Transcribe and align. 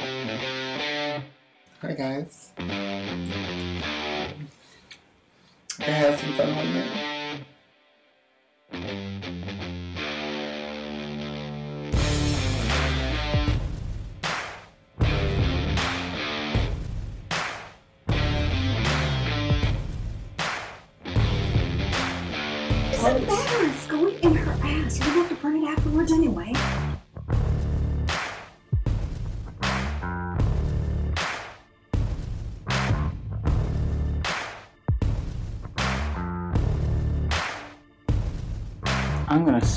Hi 0.00 1.92
guys. 1.92 2.52
I 2.58 2.62
had 5.82 6.18
some 6.18 6.32
fun 6.32 6.56
one 6.56 6.72
minute. 6.72 7.09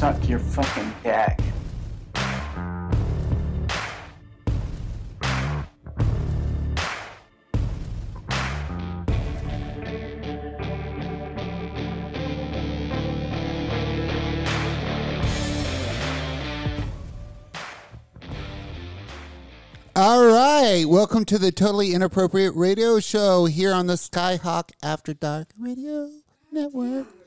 Suck 0.03 0.27
your 0.27 0.39
fucking 0.39 0.93
dick. 1.01 1.39
All 19.95 20.25
right, 20.25 20.83
welcome 20.85 21.23
to 21.23 21.37
the 21.37 21.53
totally 21.53 21.93
inappropriate 21.93 22.53
radio 22.55 22.99
show 22.99 23.45
here 23.45 23.71
on 23.71 23.87
the 23.87 23.93
Skyhawk 23.93 24.71
After 24.83 25.13
Dark 25.13 25.47
Radio 25.57 26.09
Network. 26.51 27.22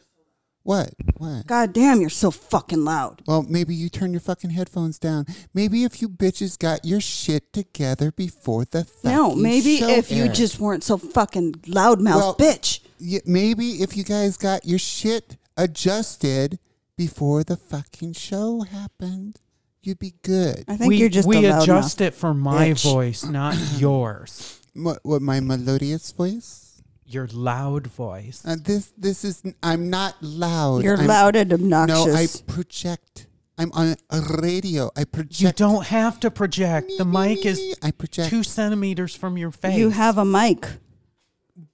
What? 0.67 0.95
What? 1.19 1.47
God 1.47 1.72
damn, 1.72 2.00
you're 2.00 2.11
so 2.11 2.33
fucking 2.33 2.84
loud. 2.84 3.22
Well, 3.25 3.45
maybe 3.48 3.72
you 3.72 3.89
turn 3.89 4.11
your 4.12 4.20
fucking 4.20 4.50
headphones 4.50 4.98
down. 4.98 5.27
Maybe 5.55 5.84
if 5.84 6.03
you 6.03 6.08
bitches 6.08 6.58
got 6.58 6.84
your 6.84 7.00
shit 7.00 7.53
together 7.53 8.11
before 8.11 8.64
the 8.64 8.84
No, 9.05 9.33
maybe 9.36 9.78
show 9.78 9.89
if 9.89 10.11
you 10.11 10.25
aired. 10.25 10.34
just 10.34 10.58
weren't 10.58 10.83
so 10.83 10.97
fucking 10.98 11.53
loudmouth 11.69 12.17
Well- 12.17 12.34
bitch. 12.34 12.81
Yeah, 12.98 13.20
maybe 13.25 13.81
if 13.83 13.97
you 13.97 14.03
guys 14.03 14.36
got 14.36 14.64
your 14.67 14.81
shit 14.81 15.36
adjusted 15.56 16.58
before 16.97 17.45
the 17.45 17.56
fucking 17.56 18.14
show 18.14 18.62
happened, 18.62 19.39
you'd 19.83 19.98
be 20.01 20.14
good. 20.23 20.64
I 20.67 20.77
think 20.77 20.89
we 20.89 20.97
you're 20.97 21.08
just 21.08 21.28
we 21.28 21.36
a 21.47 21.53
loudmouth. 21.53 21.62
adjust 21.62 22.01
it 22.01 22.12
for 22.14 22.34
my 22.34 22.70
bitch. 22.70 22.83
voice, 22.83 23.25
not 23.25 23.55
yours. 23.78 24.61
What, 24.75 24.98
what 25.05 25.23
my 25.23 25.39
melodious 25.41 26.11
voice? 26.11 26.66
Your 27.08 27.28
loud 27.32 27.86
voice. 27.86 28.42
Uh, 28.44 28.56
this 28.62 28.92
this 28.98 29.24
is 29.24 29.42
I'm 29.62 29.90
not 29.90 30.16
loud. 30.20 30.82
You're 30.82 30.98
I'm, 30.98 31.06
loud 31.06 31.36
and 31.36 31.52
obnoxious. 31.52 32.06
No, 32.06 32.14
I 32.14 32.26
project. 32.52 33.26
I'm 33.58 33.70
on 33.72 33.96
a 34.10 34.20
radio. 34.42 34.90
I 34.96 35.04
project. 35.04 35.40
you 35.40 35.52
don't 35.52 35.86
have 35.86 36.20
to 36.20 36.30
project. 36.30 36.90
The 36.98 37.04
mic 37.04 37.46
is 37.46 37.77
I 37.82 37.90
project, 37.90 38.28
two 38.30 38.42
centimeters 38.42 39.14
from 39.14 39.38
your 39.38 39.50
face. 39.50 39.78
you 39.78 39.90
have 39.90 40.18
a 40.18 40.24
mic. 40.24 40.66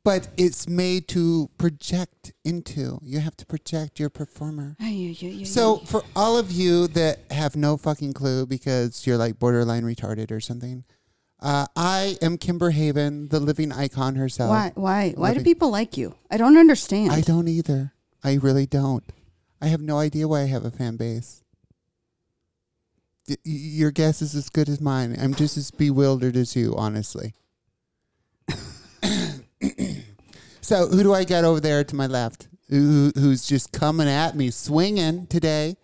but 0.04 0.28
it's 0.36 0.68
made 0.68 1.08
to 1.08 1.50
project 1.58 2.32
into. 2.44 3.00
You 3.02 3.18
have 3.20 3.36
to 3.38 3.46
project 3.46 3.98
your 3.98 4.10
performer. 4.10 4.76
Ay, 4.80 5.16
ay, 5.20 5.26
ay, 5.26 5.36
ay, 5.40 5.44
So 5.44 5.78
for 5.78 6.02
all 6.14 6.38
of 6.38 6.52
you 6.52 6.86
that 6.88 7.20
have 7.32 7.56
no 7.56 7.76
fucking 7.76 8.12
clue 8.12 8.46
because 8.46 9.06
you're 9.06 9.16
like 9.18 9.38
borderline 9.40 9.82
retarded 9.82 10.30
or 10.30 10.40
something, 10.40 10.84
uh, 11.42 11.66
I 11.74 12.16
am 12.22 12.38
Kimber 12.38 12.70
Haven, 12.70 13.28
the 13.28 13.40
living 13.40 13.72
icon 13.72 14.14
herself. 14.14 14.50
why, 14.50 14.72
why, 14.74 15.12
why 15.16 15.34
do 15.34 15.42
people 15.42 15.70
like 15.70 15.96
you? 15.96 16.14
I 16.30 16.36
don't 16.36 16.56
understand. 16.56 17.10
I 17.10 17.20
don't 17.20 17.48
either. 17.48 17.92
I 18.22 18.34
really 18.34 18.66
don't. 18.66 19.04
I 19.60 19.66
have 19.66 19.80
no 19.80 19.98
idea 19.98 20.28
why 20.28 20.42
I 20.42 20.46
have 20.46 20.64
a 20.64 20.70
fan 20.70 20.96
base. 20.96 21.42
Y- 23.28 23.36
your 23.44 23.90
guess 23.90 24.22
is 24.22 24.34
as 24.36 24.48
good 24.48 24.68
as 24.68 24.80
mine. 24.80 25.16
I'm 25.20 25.34
just 25.34 25.56
as 25.56 25.72
bewildered 25.72 26.36
as 26.36 26.54
you, 26.54 26.74
honestly. 26.76 27.34
so, 30.60 30.86
who 30.88 31.02
do 31.02 31.12
I 31.12 31.24
get 31.24 31.44
over 31.44 31.60
there 31.60 31.82
to 31.82 31.96
my 31.96 32.06
left? 32.06 32.48
Who, 32.68 33.12
who's 33.16 33.46
just 33.46 33.72
coming 33.72 34.08
at 34.08 34.36
me, 34.36 34.50
swinging 34.50 35.26
today? 35.26 35.76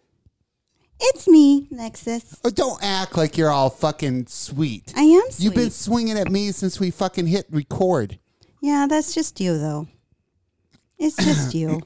It's 1.00 1.28
me, 1.28 1.68
Lexus. 1.72 2.38
Oh, 2.44 2.50
don't 2.50 2.82
act 2.82 3.16
like 3.16 3.36
you're 3.38 3.50
all 3.50 3.70
fucking 3.70 4.26
sweet. 4.26 4.92
I 4.96 5.02
am 5.02 5.30
sweet. 5.30 5.44
You've 5.44 5.54
been 5.54 5.70
swinging 5.70 6.18
at 6.18 6.30
me 6.30 6.50
since 6.52 6.80
we 6.80 6.90
fucking 6.90 7.26
hit 7.28 7.46
record. 7.50 8.18
Yeah, 8.60 8.86
that's 8.88 9.14
just 9.14 9.40
you, 9.40 9.56
though. 9.58 9.86
It's 10.98 11.16
just 11.16 11.54
you. 11.54 11.80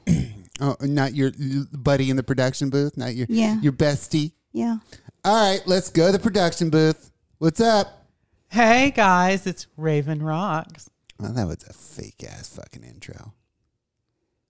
Oh, 0.59 0.75
not 0.81 1.13
your 1.13 1.31
buddy 1.71 2.09
in 2.09 2.15
the 2.15 2.23
production 2.23 2.69
booth, 2.69 2.97
not 2.97 3.13
your 3.15 3.27
Yeah. 3.29 3.59
your 3.61 3.73
bestie. 3.73 4.31
Yeah. 4.51 4.77
All 5.23 5.51
right, 5.51 5.61
let's 5.67 5.89
go 5.89 6.07
to 6.07 6.11
the 6.11 6.19
production 6.19 6.69
booth. 6.69 7.11
What's 7.37 7.59
up? 7.59 8.07
Hey 8.49 8.91
guys, 8.91 9.47
it's 9.47 9.67
Raven 9.77 10.21
Rocks. 10.21 10.89
Well, 11.19 11.33
that 11.33 11.47
was 11.47 11.63
a 11.67 11.73
fake 11.73 12.23
ass 12.27 12.49
fucking 12.49 12.83
intro. 12.83 13.33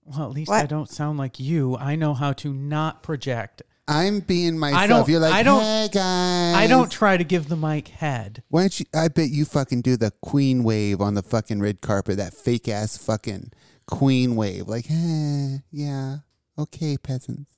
Well, 0.04 0.24
at 0.24 0.30
least 0.32 0.50
What? 0.50 0.62
I 0.62 0.66
don't 0.66 0.90
sound 0.90 1.18
like 1.18 1.40
you. 1.40 1.76
I 1.76 1.96
know 1.96 2.12
how 2.14 2.32
to 2.34 2.52
not 2.52 3.02
project. 3.02 3.62
I'm 3.86 4.20
being 4.20 4.58
myself. 4.58 4.88
don't- 4.88 5.08
You're 5.08 5.20
like, 5.20 5.34
I 5.34 5.42
don't- 5.42 5.60
hey 5.62 5.88
guys. 5.92 6.56
I 6.56 6.66
don't 6.66 6.90
try 6.90 7.16
to 7.16 7.24
give 7.24 7.48
the 7.48 7.56
mic 7.56 7.88
head. 7.88 8.42
Why 8.48 8.62
don't 8.62 8.80
you? 8.80 8.86
I 8.94 9.08
bet 9.08 9.28
you 9.30 9.44
fucking 9.44 9.82
do 9.82 9.96
the 9.96 10.10
queen 10.22 10.64
wave 10.64 11.00
on 11.00 11.14
the 11.14 11.22
fucking 11.22 11.60
red 11.60 11.80
carpet. 11.82 12.16
That 12.16 12.32
fake 12.34 12.66
ass 12.68 12.96
fucking 12.96 13.52
queen 13.86 14.36
wave. 14.36 14.68
Like, 14.68 14.86
eh, 14.90 15.58
yeah, 15.70 16.18
okay, 16.58 16.96
peasants. 16.96 17.50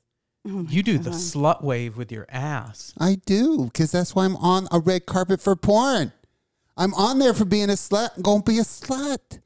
Oh 0.49 0.65
You 0.69 0.83
do 0.83 0.99
the 0.99 1.11
slut 1.11 1.63
wave 1.63 1.97
with 1.97 2.11
your 2.13 2.27
ass. 2.29 2.93
I 2.99 3.17
do, 3.27 3.65
because 3.67 3.91
that's 3.93 4.15
why 4.15 4.25
I'm 4.25 4.37
on 4.37 4.69
a 4.73 4.79
red 4.81 5.07
carpet 5.07 5.41
for 5.41 5.55
porn. 5.57 6.13
I'm 6.77 6.93
on 6.95 7.19
there 7.19 7.35
for 7.35 7.45
being 7.45 7.71
a 7.71 7.75
slut. 7.75 8.11
I'm 8.17 8.23
gonna 8.23 8.43
be 8.43 8.59
a 8.59 8.63
slut. 8.63 9.41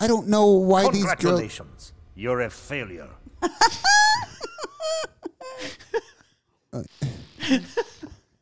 I 0.00 0.06
don't 0.08 0.28
know 0.28 0.46
why 0.46 0.90
these 0.90 1.02
girls. 1.04 1.14
Congratulations. 1.16 1.92
You're 2.16 2.40
a 2.40 2.50
failure. 2.50 3.08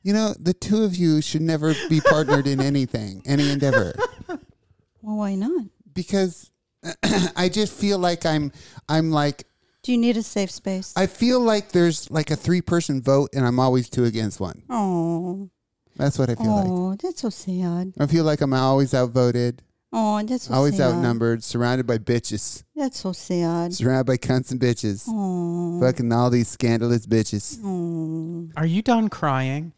You 0.04 0.12
know, 0.12 0.34
the 0.38 0.52
two 0.52 0.82
of 0.82 0.96
you 0.96 1.22
should 1.22 1.42
never 1.42 1.74
be 1.88 2.00
partnered 2.00 2.48
in 2.48 2.60
anything, 2.60 3.22
any 3.24 3.50
endeavor, 3.50 3.94
Well, 4.28 5.16
why 5.16 5.36
not? 5.36 5.66
because 5.94 6.50
I 7.36 7.48
just 7.48 7.72
feel 7.72 7.98
like 7.98 8.26
I'm, 8.26 8.50
I'm 8.88 9.10
like, 9.12 9.44
Do 9.84 9.92
you 9.92 9.98
need 9.98 10.16
a 10.16 10.22
safe 10.24 10.50
space? 10.50 10.92
I 10.96 11.06
feel 11.06 11.38
like 11.38 11.70
there's 11.70 12.10
like 12.10 12.32
a 12.32 12.36
three-person 12.36 13.02
vote, 13.02 13.30
and 13.32 13.46
I'm 13.46 13.60
always 13.60 13.88
two 13.88 14.04
against 14.04 14.40
one. 14.40 14.62
Oh, 14.68 15.50
That's 15.96 16.18
what 16.18 16.30
I 16.30 16.34
feel 16.34 16.52
like. 16.56 16.66
oh, 16.68 16.96
that's 17.00 17.20
so 17.20 17.30
sad. 17.30 17.92
I 18.00 18.06
feel 18.06 18.24
like 18.24 18.40
I'm 18.40 18.54
always 18.54 18.94
outvoted, 18.94 19.62
Oh, 19.92 20.22
that's 20.22 20.44
so 20.44 20.54
always 20.54 20.76
sad. 20.78 20.92
outnumbered, 20.94 21.44
surrounded 21.44 21.86
by 21.86 21.98
bitches, 21.98 22.64
That's 22.74 23.00
so 23.00 23.12
sad. 23.12 23.74
surrounded 23.74 24.06
by 24.06 24.16
cunts 24.16 24.50
and 24.50 24.58
bitches, 24.60 25.04
Oh, 25.08 25.80
fucking 25.80 26.10
all 26.12 26.30
these 26.30 26.48
scandalous 26.48 27.06
bitches. 27.06 27.58
oh. 27.62 28.48
Are 28.56 28.64
you 28.66 28.80
done 28.82 29.08
crying? 29.08 29.72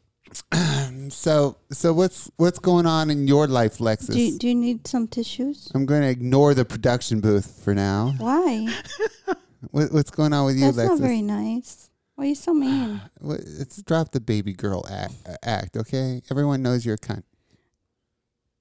So, 1.11 1.57
so 1.71 1.93
what's 1.93 2.31
what's 2.37 2.59
going 2.59 2.87
on 2.87 3.11
in 3.11 3.27
your 3.29 3.47
life, 3.47 3.79
Lexus? 3.79 4.13
Do 4.13 4.21
you, 4.21 4.39
do 4.39 4.49
you 4.49 4.55
need 4.55 4.87
some 4.87 5.07
tissues? 5.07 5.71
I'm 5.75 5.85
going 5.87 6.03
to 6.03 6.09
ignore 6.09 6.55
the 6.55 6.65
production 6.65 7.21
booth 7.21 7.61
for 7.65 7.75
now. 7.75 8.15
Why? 8.19 8.69
What, 9.71 9.93
what's 9.93 10.11
going 10.11 10.33
on 10.35 10.45
with 10.47 10.57
you, 10.57 10.71
That's 10.73 10.77
Lexus? 10.77 10.89
not 10.91 10.99
very 11.01 11.23
nice. 11.23 11.91
Why 12.17 12.25
are 12.25 12.29
you 12.29 12.35
so 12.35 12.53
mean? 12.55 13.01
What- 13.21 13.41
Let's 13.59 13.83
drop 13.83 14.13
the 14.13 14.21
baby 14.21 14.53
girl 14.53 14.85
act, 14.91 15.15
act, 15.43 15.77
okay? 15.77 16.21
Everyone 16.31 16.63
knows 16.63 16.85
you're 16.87 16.95
a 16.97 16.99
cunt. 16.99 17.23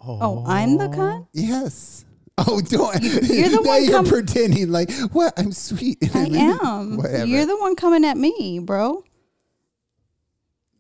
Oh, 0.06 0.44
I'm 0.48 0.78
the 0.78 0.88
cunt? 0.88 1.28
Yes. 1.34 2.06
Oh, 2.38 2.62
don't. 2.68 3.02
you're 3.04 3.50
the 3.50 3.62
now 3.64 3.70
one 3.70 3.84
you're 3.84 3.94
com- 3.94 4.06
pretending 4.06 4.72
like 4.72 4.92
what? 5.12 5.34
I'm 5.38 5.52
sweet. 5.52 5.98
I 6.16 6.26
am. 6.26 6.98
Whatever. 6.98 7.26
You're 7.26 7.46
the 7.46 7.58
one 7.58 7.76
coming 7.76 8.06
at 8.06 8.18
me, 8.18 8.60
bro. 8.60 9.04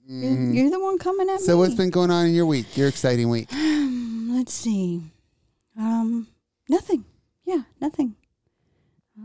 You're, 0.05 0.53
you're 0.53 0.69
the 0.69 0.79
one 0.79 0.97
coming 0.97 1.29
at 1.29 1.35
Mm-hmm. 1.37 1.45
so 1.45 1.57
what's 1.57 1.75
been 1.75 1.89
going 1.89 2.11
on 2.11 2.25
in 2.25 2.33
your 2.33 2.45
week? 2.45 2.75
Your 2.75 2.89
exciting 2.89 3.29
week? 3.29 3.47
Let's 3.53 4.53
see. 4.53 5.01
Um, 5.77 6.27
nothing. 6.67 7.05
Yeah, 7.45 7.61
nothing. 7.79 8.15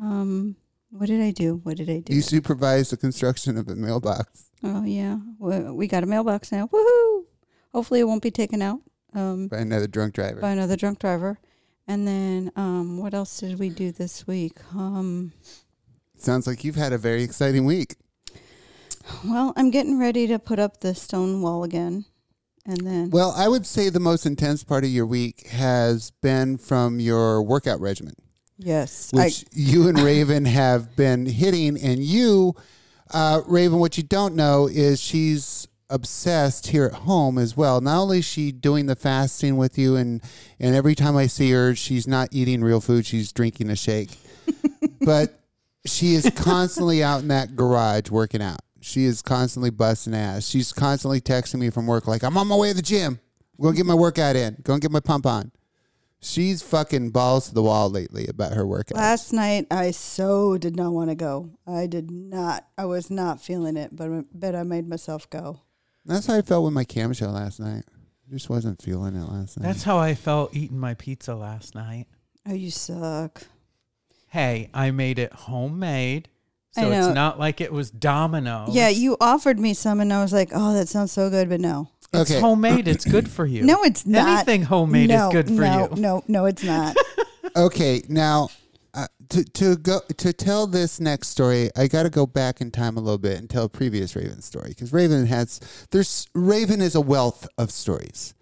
Um, 0.00 0.56
what 0.90 1.06
did 1.06 1.20
I 1.20 1.32
do? 1.32 1.56
What 1.64 1.76
did 1.76 1.90
I 1.90 1.98
do? 2.00 2.14
You 2.14 2.22
supervised 2.22 2.92
the 2.92 2.96
construction 2.96 3.58
of 3.58 3.68
a 3.68 3.74
mailbox 3.74 4.48
oh 4.64 4.84
yeah, 4.84 5.18
we 5.38 5.86
got 5.86 6.02
a 6.02 6.06
mailbox 6.06 6.52
now. 6.52 6.66
Woohoo! 6.68 7.24
Hopefully, 7.72 8.00
it 8.00 8.04
won't 8.04 8.22
be 8.22 8.30
taken 8.30 8.62
out 8.62 8.80
um, 9.14 9.48
by 9.48 9.58
another 9.58 9.86
drunk 9.86 10.14
driver. 10.14 10.40
by 10.40 10.50
another 10.50 10.76
drunk 10.76 10.98
driver. 10.98 11.38
And 11.86 12.06
then, 12.06 12.52
um, 12.54 12.98
what 12.98 13.14
else 13.14 13.40
did 13.40 13.58
we 13.58 13.70
do 13.70 13.90
this 13.92 14.26
week? 14.26 14.58
Um, 14.74 15.32
Sounds 16.18 16.46
like 16.46 16.62
you've 16.64 16.76
had 16.76 16.92
a 16.92 16.98
very 16.98 17.22
exciting 17.22 17.64
week. 17.64 17.96
well, 19.26 19.52
I'm 19.56 19.70
getting 19.70 19.98
ready 19.98 20.26
to 20.26 20.38
put 20.38 20.58
up 20.58 20.80
the 20.80 20.94
stone 20.94 21.40
wall 21.40 21.64
again, 21.64 22.04
and 22.66 22.76
then 22.86 23.10
Well, 23.10 23.32
I 23.36 23.48
would 23.48 23.64
say 23.64 23.88
the 23.88 24.00
most 24.00 24.26
intense 24.26 24.64
part 24.64 24.84
of 24.84 24.90
your 24.90 25.06
week 25.06 25.46
has 25.48 26.10
been 26.22 26.58
from 26.58 27.00
your 27.00 27.42
workout 27.42 27.80
regimen, 27.80 28.14
yes, 28.58 29.10
I, 29.14 29.24
which 29.24 29.44
you 29.52 29.88
and 29.88 29.98
Raven 29.98 30.44
have 30.44 30.94
been 30.94 31.24
hitting. 31.24 31.80
And 31.80 32.00
you, 32.02 32.54
uh, 33.14 33.40
Raven, 33.46 33.78
what 33.78 33.96
you 33.96 34.02
don't 34.02 34.34
know 34.34 34.68
is 34.68 35.00
she's 35.00 35.68
obsessed 35.90 36.68
here 36.68 36.86
at 36.86 36.92
home 36.92 37.38
as 37.38 37.56
well. 37.56 37.80
Not 37.80 38.02
only 38.02 38.18
is 38.18 38.24
she 38.24 38.52
doing 38.52 38.86
the 38.86 38.96
fasting 38.96 39.56
with 39.56 39.78
you, 39.78 39.96
and 39.96 40.22
and 40.58 40.74
every 40.74 40.94
time 40.94 41.16
I 41.16 41.26
see 41.26 41.50
her, 41.52 41.74
she's 41.74 42.06
not 42.06 42.28
eating 42.32 42.62
real 42.62 42.80
food; 42.80 43.06
she's 43.06 43.32
drinking 43.32 43.70
a 43.70 43.76
shake. 43.76 44.18
but 45.00 45.40
she 45.84 46.14
is 46.14 46.30
constantly 46.34 47.02
out 47.02 47.22
in 47.22 47.28
that 47.28 47.56
garage 47.56 48.10
working 48.10 48.42
out. 48.42 48.60
She 48.80 49.04
is 49.04 49.22
constantly 49.22 49.70
busting 49.70 50.14
ass. 50.14 50.46
She's 50.46 50.72
constantly 50.72 51.20
texting 51.20 51.58
me 51.60 51.70
from 51.70 51.86
work 51.86 52.06
like, 52.06 52.22
"I'm 52.22 52.36
on 52.36 52.46
my 52.46 52.56
way 52.56 52.70
to 52.70 52.74
the 52.74 52.82
gym. 52.82 53.20
Go 53.60 53.72
get 53.72 53.86
my 53.86 53.94
workout 53.94 54.36
in. 54.36 54.56
Go 54.62 54.74
and 54.74 54.82
get 54.82 54.90
my 54.90 55.00
pump 55.00 55.26
on." 55.26 55.52
She's 56.20 56.62
fucking 56.62 57.10
balls 57.10 57.48
to 57.48 57.54
the 57.54 57.62
wall 57.62 57.88
lately 57.88 58.26
about 58.26 58.54
her 58.54 58.66
workout. 58.66 58.96
last 58.98 59.32
night 59.32 59.68
I 59.70 59.92
so 59.92 60.58
did 60.58 60.74
not 60.74 60.92
want 60.92 61.10
to 61.10 61.14
go. 61.14 61.50
I 61.64 61.86
did 61.86 62.10
not. 62.10 62.66
I 62.76 62.86
was 62.86 63.08
not 63.08 63.40
feeling 63.40 63.76
it, 63.76 63.94
but 63.94 64.24
but 64.32 64.56
I 64.56 64.64
made 64.64 64.88
myself 64.88 65.30
go. 65.30 65.60
That's 66.08 66.26
how 66.26 66.34
I 66.36 66.42
felt 66.42 66.64
with 66.64 66.72
my 66.72 66.84
cam 66.84 67.12
show 67.12 67.28
last 67.28 67.60
night. 67.60 67.84
Just 68.30 68.50
wasn't 68.50 68.80
feeling 68.82 69.14
it 69.14 69.30
last 69.30 69.58
night. 69.58 69.66
That's 69.66 69.82
how 69.84 69.98
I 69.98 70.14
felt 70.14 70.54
eating 70.54 70.78
my 70.78 70.94
pizza 70.94 71.34
last 71.34 71.74
night. 71.74 72.06
Oh, 72.48 72.54
you 72.54 72.70
suck. 72.70 73.42
Hey, 74.28 74.70
I 74.74 74.90
made 74.90 75.18
it 75.18 75.32
homemade. 75.32 76.28
I 76.76 76.82
So 76.82 76.90
it's 76.92 77.14
not 77.14 77.38
like 77.38 77.60
it 77.60 77.72
was 77.72 77.90
Domino's. 77.90 78.74
Yeah, 78.74 78.88
you 78.88 79.16
offered 79.20 79.58
me 79.58 79.74
some, 79.74 80.00
and 80.00 80.12
I 80.12 80.22
was 80.22 80.32
like, 80.32 80.50
"Oh, 80.52 80.74
that 80.74 80.88
sounds 80.88 81.12
so 81.12 81.30
good," 81.30 81.48
but 81.48 81.60
no, 81.60 81.88
It's 82.12 82.30
Okay. 82.30 82.40
homemade. 82.40 82.88
It's 82.88 83.04
good 83.04 83.28
for 83.28 83.44
you. 83.46 83.64
no, 83.64 83.82
it's 83.84 84.06
not. 84.06 84.28
Anything 84.28 84.62
homemade 84.62 85.08
no, 85.08 85.28
is 85.28 85.32
good 85.32 85.46
for 85.46 85.52
no, 85.62 85.88
you. 85.94 86.00
No, 86.00 86.24
no, 86.28 86.44
it's 86.46 86.62
not. 86.62 86.96
okay, 87.56 88.02
now 88.08 88.48
to 89.30 89.44
to 89.44 89.76
go 89.76 90.00
to 90.16 90.32
tell 90.32 90.66
this 90.66 91.00
next 91.00 91.28
story, 91.28 91.70
I 91.76 91.88
got 91.88 92.04
to 92.04 92.10
go 92.10 92.26
back 92.26 92.60
in 92.60 92.70
time 92.70 92.96
a 92.96 93.00
little 93.00 93.18
bit 93.18 93.38
and 93.38 93.48
tell 93.48 93.64
a 93.64 93.68
previous 93.68 94.14
Raven 94.16 94.42
story 94.42 94.70
because 94.70 94.92
Raven 94.92 95.26
has 95.26 95.60
there's 95.90 96.26
Raven 96.34 96.80
is 96.80 96.94
a 96.94 97.00
wealth 97.00 97.46
of 97.56 97.70
stories. 97.70 98.34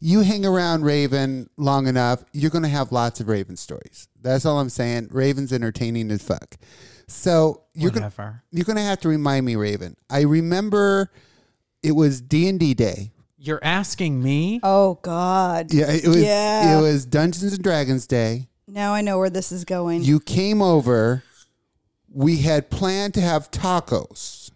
You 0.00 0.20
hang 0.20 0.46
around 0.46 0.84
Raven 0.84 1.50
long 1.56 1.88
enough, 1.88 2.22
you're 2.32 2.52
going 2.52 2.62
to 2.62 2.68
have 2.68 2.92
lots 2.92 3.18
of 3.18 3.28
Raven 3.28 3.56
stories. 3.56 4.08
That's 4.20 4.46
all 4.46 4.60
I'm 4.60 4.68
saying. 4.68 5.08
Raven's 5.10 5.52
entertaining 5.52 6.12
as 6.12 6.22
fuck. 6.22 6.56
So 7.08 7.64
you're 7.74 7.90
gonna, 7.90 8.12
you're 8.52 8.64
going 8.64 8.76
to 8.76 8.82
have 8.82 9.00
to 9.00 9.08
remind 9.08 9.44
me, 9.44 9.56
Raven. 9.56 9.96
I 10.08 10.20
remember 10.20 11.10
it 11.82 11.92
was 11.92 12.20
D 12.20 12.48
and 12.48 12.60
D 12.60 12.74
day. 12.74 13.12
You're 13.38 13.62
asking 13.62 14.22
me? 14.22 14.60
oh 14.62 14.98
God. 15.02 15.72
Yeah, 15.72 15.90
it 15.90 16.06
was. 16.06 16.22
Yeah. 16.22 16.78
It 16.78 16.82
was 16.82 17.06
Dungeons 17.06 17.52
and 17.52 17.62
Dragons 17.62 18.06
day. 18.06 18.47
Now 18.68 18.92
I 18.92 19.00
know 19.00 19.18
where 19.18 19.30
this 19.30 19.50
is 19.50 19.64
going. 19.64 20.02
You 20.02 20.20
came 20.20 20.60
over. 20.60 21.24
We 22.12 22.38
had 22.38 22.70
planned 22.70 23.14
to 23.14 23.20
have 23.20 23.50
tacos. 23.50 24.50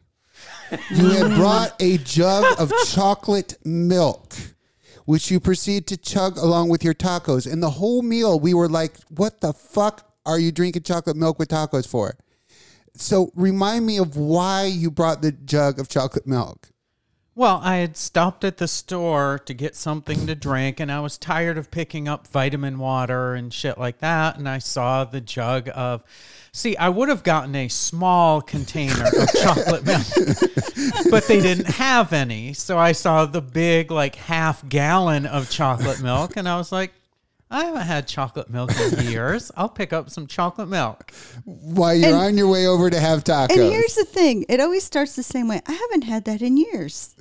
You 0.91 1.11
had 1.11 1.35
brought 1.37 1.75
a 1.81 1.99
jug 1.99 2.59
of 2.59 2.73
chocolate 2.89 3.57
milk, 3.65 4.35
which 5.07 5.31
you 5.31 5.41
proceed 5.41 5.87
to 5.89 5.97
chug 5.97 6.37
along 6.37 6.69
with 6.69 6.85
your 6.85 6.95
tacos. 6.95 7.51
And 7.51 7.63
the 7.63 7.71
whole 7.71 8.03
meal, 8.03 8.39
we 8.39 8.53
were 8.53 8.69
like, 8.69 8.97
"What 9.09 9.41
the 9.41 9.53
fuck 9.53 10.15
are 10.27 10.39
you 10.39 10.53
drinking 10.53 10.83
chocolate 10.83 11.17
milk 11.17 11.39
with 11.39 11.49
tacos 11.49 11.89
for?" 11.89 12.17
So 12.95 13.33
remind 13.35 13.87
me 13.87 13.97
of 13.99 14.17
why 14.17 14.65
you 14.65 14.91
brought 14.91 15.23
the 15.23 15.33
jug 15.33 15.79
of 15.79 15.89
chocolate 15.89 16.27
milk. 16.27 16.72
Well, 17.35 17.61
I 17.63 17.77
had 17.77 17.97
stopped 17.97 18.45
at 18.45 18.59
the 18.59 18.69
store 18.69 19.41
to 19.47 19.55
get 19.55 19.75
something 19.75 20.27
to 20.27 20.35
drink, 20.35 20.79
and 20.81 20.93
I 20.93 21.01
was 21.01 21.17
tired 21.17 21.57
of 21.57 21.71
picking 21.71 22.07
up 22.07 22.27
vitamin 22.29 22.79
water 22.79 23.35
and 23.35 23.53
shit 23.53 23.79
like 23.79 24.01
that. 24.01 24.37
And 24.37 24.47
I 24.47 24.59
saw 24.59 25.05
the 25.05 25.21
jug 25.23 25.71
of. 25.75 26.05
See, 26.55 26.77
I 26.77 26.91
would 26.91 27.09
have 27.09 27.23
gotten 27.23 27.55
a 27.57 27.69
small 27.69 28.43
container 28.43 29.07
of 29.07 29.33
chocolate 29.43 29.87
milk, 29.87 30.03
but 31.11 31.27
they 31.27 31.41
didn't 31.41 31.69
have 31.69 32.13
any. 32.13 32.53
So 32.53 32.77
I 32.79 32.93
saw 32.93 33.25
the 33.25 33.41
big, 33.41 33.91
like, 33.91 34.17
half 34.17 34.69
gallon 34.69 35.25
of 35.25 35.49
chocolate 35.49 36.03
milk, 36.03 36.37
and 36.37 36.47
I 36.47 36.59
was 36.59 36.71
like, 36.71 36.93
I 37.51 37.65
haven't 37.65 37.83
had 37.83 38.07
chocolate 38.09 38.51
milk 38.51 38.71
in 38.79 39.07
years. 39.07 39.51
I'll 39.57 39.69
pick 39.71 39.95
up 39.95 40.11
some 40.11 40.27
chocolate 40.27 40.69
milk. 40.69 41.11
While 41.45 41.95
you're 41.95 42.09
And- 42.09 42.17
on 42.17 42.37
your 42.37 42.49
way 42.49 42.67
over 42.67 42.91
to 42.91 43.01
have 43.01 43.25
tacos. 43.25 43.53
and 43.53 43.61
here's 43.63 43.95
the 43.95 44.05
thing: 44.05 44.45
it 44.51 44.61
always 44.61 44.85
starts 44.85 45.17
the 45.17 45.23
same 45.23 45.49
way. 45.49 45.63
I 45.67 45.73
haven't 45.73 46.03
had 46.05 46.27
that 46.27 46.43
in 46.43 46.59
years. 46.59 47.15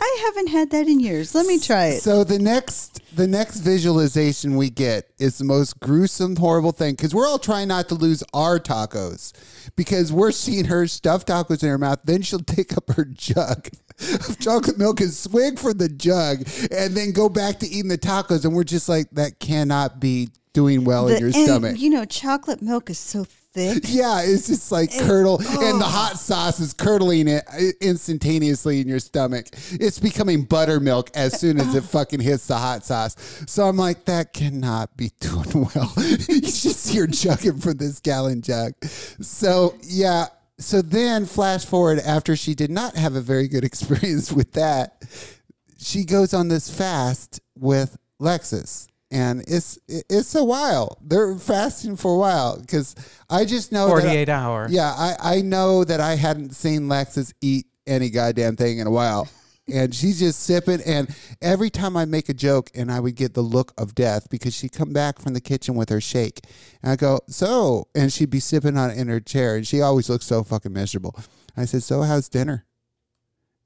I 0.00 0.18
haven't 0.24 0.48
had 0.48 0.70
that 0.70 0.88
in 0.88 1.00
years. 1.00 1.34
Let 1.34 1.46
me 1.46 1.58
try 1.58 1.86
it. 1.86 2.02
So 2.02 2.24
the 2.24 2.38
next 2.38 3.00
the 3.14 3.26
next 3.26 3.58
visualization 3.58 4.56
we 4.56 4.70
get 4.70 5.10
is 5.18 5.38
the 5.38 5.44
most 5.44 5.78
gruesome, 5.80 6.36
horrible 6.36 6.72
thing 6.72 6.94
because 6.94 7.14
we're 7.14 7.26
all 7.26 7.38
trying 7.38 7.68
not 7.68 7.88
to 7.88 7.94
lose 7.94 8.24
our 8.32 8.58
tacos 8.58 9.32
because 9.76 10.12
we're 10.12 10.32
seeing 10.32 10.66
her 10.66 10.86
stuff 10.86 11.26
tacos 11.26 11.62
in 11.62 11.68
her 11.68 11.78
mouth. 11.78 12.00
Then 12.04 12.22
she'll 12.22 12.38
take 12.40 12.76
up 12.76 12.90
her 12.90 13.04
jug 13.04 13.68
of 14.28 14.38
chocolate 14.38 14.78
milk 14.78 15.00
and 15.00 15.12
swig 15.12 15.58
from 15.58 15.78
the 15.78 15.88
jug, 15.88 16.46
and 16.70 16.94
then 16.94 17.12
go 17.12 17.28
back 17.28 17.58
to 17.60 17.66
eating 17.66 17.88
the 17.88 17.98
tacos. 17.98 18.44
And 18.44 18.54
we're 18.54 18.64
just 18.64 18.88
like, 18.88 19.10
that 19.12 19.38
cannot 19.38 20.00
be 20.00 20.28
doing 20.52 20.84
well 20.84 21.08
in 21.08 21.18
your 21.18 21.26
and, 21.28 21.34
stomach. 21.34 21.78
You 21.78 21.90
know, 21.90 22.04
chocolate 22.04 22.62
milk 22.62 22.90
is 22.90 22.98
so 22.98 23.24
thick. 23.24 23.38
Yeah, 23.86 24.22
it's 24.22 24.46
just 24.46 24.72
like 24.72 24.90
curdle, 24.90 25.38
and 25.38 25.78
the 25.78 25.84
oh. 25.84 25.88
hot 25.88 26.18
sauce 26.18 26.58
is 26.58 26.72
curdling 26.72 27.28
it 27.28 27.44
uh, 27.52 27.72
instantaneously 27.82 28.80
in 28.80 28.88
your 28.88 28.98
stomach. 28.98 29.48
It's 29.72 29.98
becoming 29.98 30.44
buttermilk 30.44 31.10
as 31.14 31.38
soon 31.38 31.60
as 31.60 31.74
it 31.74 31.84
fucking 31.84 32.20
hits 32.20 32.46
the 32.46 32.56
hot 32.56 32.86
sauce. 32.86 33.14
So 33.46 33.64
I'm 33.64 33.76
like, 33.76 34.06
that 34.06 34.32
cannot 34.32 34.96
be 34.96 35.10
doing 35.20 35.68
well. 35.74 35.92
you 35.98 36.40
just 36.40 36.88
hear 36.88 37.06
chugging 37.06 37.58
from 37.58 37.76
this 37.76 38.00
gallon 38.00 38.40
jug. 38.40 38.72
So 38.86 39.74
yeah. 39.82 40.28
So 40.58 40.80
then, 40.80 41.26
flash 41.26 41.66
forward 41.66 41.98
after 41.98 42.36
she 42.36 42.54
did 42.54 42.70
not 42.70 42.96
have 42.96 43.16
a 43.16 43.20
very 43.20 43.48
good 43.48 43.64
experience 43.64 44.32
with 44.32 44.52
that, 44.52 45.02
she 45.78 46.04
goes 46.04 46.32
on 46.32 46.48
this 46.48 46.74
fast 46.74 47.40
with 47.54 47.98
Lexus. 48.20 48.88
And 49.12 49.42
it's 49.46 49.78
it's 49.86 50.34
a 50.34 50.42
while. 50.44 50.96
They're 51.02 51.36
fasting 51.36 51.96
for 51.96 52.14
a 52.14 52.18
while 52.18 52.58
because 52.58 52.94
I 53.28 53.44
just 53.44 53.70
know 53.70 53.86
I- 53.86 54.00
48 54.00 54.28
hours. 54.30 54.72
yeah, 54.72 54.90
I, 54.96 55.36
I 55.36 55.40
know 55.42 55.84
that 55.84 56.00
I 56.00 56.16
hadn't 56.16 56.54
seen 56.56 56.82
Lexus 56.88 57.32
eat 57.42 57.66
any 57.86 58.08
goddamn 58.08 58.56
thing 58.56 58.78
in 58.78 58.86
a 58.86 58.90
while. 58.90 59.28
And 59.72 59.94
she's 59.94 60.18
just 60.18 60.40
sipping. 60.40 60.80
And 60.84 61.14
every 61.40 61.70
time 61.70 61.96
I 61.96 62.04
make 62.04 62.28
a 62.28 62.34
joke, 62.34 62.70
and 62.74 62.90
I 62.90 62.98
would 62.98 63.14
get 63.14 63.34
the 63.34 63.42
look 63.42 63.72
of 63.78 63.94
death 63.94 64.28
because 64.28 64.54
she'd 64.54 64.72
come 64.72 64.92
back 64.92 65.20
from 65.20 65.34
the 65.34 65.40
kitchen 65.40 65.76
with 65.76 65.88
her 65.90 66.00
shake. 66.00 66.40
And 66.82 66.90
I 66.90 66.96
go, 66.96 67.20
So, 67.28 67.86
and 67.94 68.12
she'd 68.12 68.30
be 68.30 68.40
sipping 68.40 68.76
on 68.76 68.90
it 68.90 68.98
in 68.98 69.06
her 69.08 69.20
chair. 69.20 69.54
And 69.56 69.66
she 69.66 69.80
always 69.80 70.08
looks 70.10 70.26
so 70.26 70.42
fucking 70.42 70.72
miserable. 70.72 71.14
I 71.56 71.66
said, 71.66 71.82
So, 71.84 72.02
how's 72.02 72.28
dinner? 72.28 72.64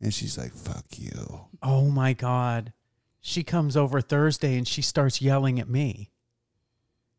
And 0.01 0.13
she's 0.13 0.37
like, 0.37 0.53
Fuck 0.53 0.85
you. 0.99 1.47
Oh 1.63 1.89
my 1.89 2.13
God. 2.13 2.73
She 3.29 3.43
comes 3.43 3.77
over 3.77 4.01
Thursday 4.01 4.57
and 4.57 4.69
she 4.69 4.83
starts 4.83 5.21
yelling 5.21 5.59
at 5.59 5.69
me. 5.69 6.11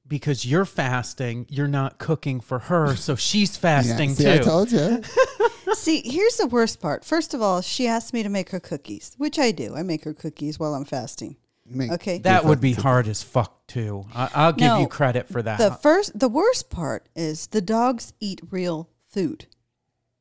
Because 0.08 0.46
you're 0.46 0.64
fasting, 0.64 1.46
you're 1.50 1.68
not 1.68 1.98
cooking 1.98 2.40
for 2.40 2.60
her, 2.60 2.96
so 2.96 3.18
she's 3.18 3.58
fasting 3.68 4.12
yeah, 4.12 4.16
see, 4.16 4.32
I 4.32 4.38
too. 4.38 4.44
told 4.46 4.72
you. 4.72 5.02
See, 5.74 6.02
here's 6.10 6.38
the 6.38 6.48
worst 6.48 6.80
part. 6.80 7.04
First 7.04 7.34
of 7.34 7.42
all, 7.42 7.60
she 7.60 7.88
asked 7.88 8.14
me 8.14 8.24
to 8.24 8.30
make 8.30 8.52
her 8.52 8.60
cookies, 8.62 9.16
which 9.18 9.38
I 9.38 9.52
do. 9.52 9.76
I 9.76 9.84
make 9.84 10.06
her 10.06 10.14
cookies 10.14 10.58
while 10.58 10.74
I'm 10.76 10.86
fasting. 10.86 11.36
Make- 11.66 11.92
Okay. 11.92 12.20
that 12.20 12.46
would 12.46 12.62
be 12.62 12.72
hard 12.72 13.10
as 13.10 13.22
fuck 13.22 13.68
too. 13.68 14.06
I, 14.16 14.30
I'll 14.34 14.54
give 14.54 14.66
No, 14.70 14.80
you 14.80 14.88
credit 14.88 15.28
for 15.28 15.42
that. 15.42 15.58
The 15.58 15.72
first, 15.72 16.18
the 16.18 16.30
worst 16.30 16.70
part 16.70 17.10
is 17.18 17.48
the 17.48 17.60
dogs 17.62 18.14
eat 18.22 18.40
real 18.50 18.90
food. 19.10 19.48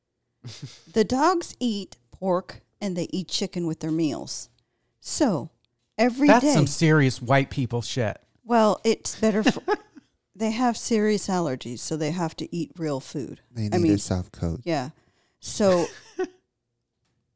the 0.92 1.04
dogs 1.04 1.56
eat 1.60 1.96
pork 2.10 2.62
and 2.80 2.96
they 2.96 3.06
eat 3.12 3.28
chicken 3.28 3.68
with 3.68 3.78
their 3.78 3.92
meals. 3.92 4.48
So 5.00 5.50
every 5.98 6.28
day, 6.28 6.34
That's 6.34 6.52
some 6.54 6.66
serious 6.66 7.20
white 7.22 7.50
people 7.50 7.82
shit. 7.82 8.18
well, 8.44 8.80
it's 8.84 9.18
better 9.18 9.42
for. 9.42 9.62
they 10.36 10.50
have 10.52 10.76
serious 10.76 11.28
allergies, 11.28 11.78
so 11.80 11.96
they 11.96 12.10
have 12.10 12.36
to 12.36 12.54
eat 12.54 12.72
real 12.76 13.00
food. 13.00 13.40
They 13.52 13.62
need 13.62 13.74
I 13.74 13.78
mean, 13.78 13.92
a 13.92 13.98
soft 13.98 14.32
coat. 14.32 14.60
yeah. 14.64 14.90
So 15.40 15.86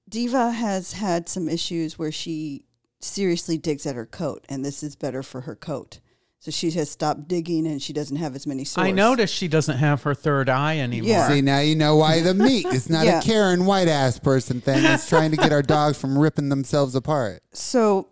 Diva 0.09 0.51
has 0.51 0.95
had 0.95 1.29
some 1.29 1.49
issues 1.49 1.99
where 1.99 2.13
she 2.13 2.65
seriously 3.01 3.57
digs 3.59 3.87
at 3.87 3.95
her 3.95 4.07
coat, 4.07 4.45
and 4.49 4.65
this 4.65 4.83
is 4.83 4.97
better 4.97 5.23
for 5.23 5.43
her 5.43 5.55
coat. 5.55 6.01
So 6.41 6.51
she 6.51 6.71
has 6.71 6.91
stopped 6.91 7.29
digging, 7.29 7.67
and 7.67 7.83
she 7.83 7.93
doesn't 7.93 8.17
have 8.17 8.35
as 8.35 8.47
many 8.47 8.65
sores. 8.65 8.87
I 8.87 8.91
noticed 8.93 9.35
she 9.35 9.47
doesn't 9.47 9.77
have 9.77 10.03
her 10.05 10.15
third 10.15 10.49
eye 10.49 10.79
anymore. 10.79 11.09
Yeah. 11.11 11.29
See, 11.29 11.43
now 11.43 11.61
you 11.61 11.77
know 11.77 11.97
why 11.97 12.23
the 12.23 12.33
meat. 12.33 12.65
It's 12.71 12.89
not 12.89 13.05
Yeah. 13.05 13.19
a 13.19 13.23
Karen 13.23 13.67
white 13.67 13.89
ass 13.89 14.19
person 14.19 14.61
thing. 14.63 14.83
It's 14.85 15.07
trying 15.07 15.33
to 15.33 15.37
get 15.37 15.53
our 15.53 15.61
dogs 15.63 15.99
from 15.99 16.19
ripping 16.19 16.49
themselves 16.49 16.95
apart. 16.95 17.43
So 17.53 18.09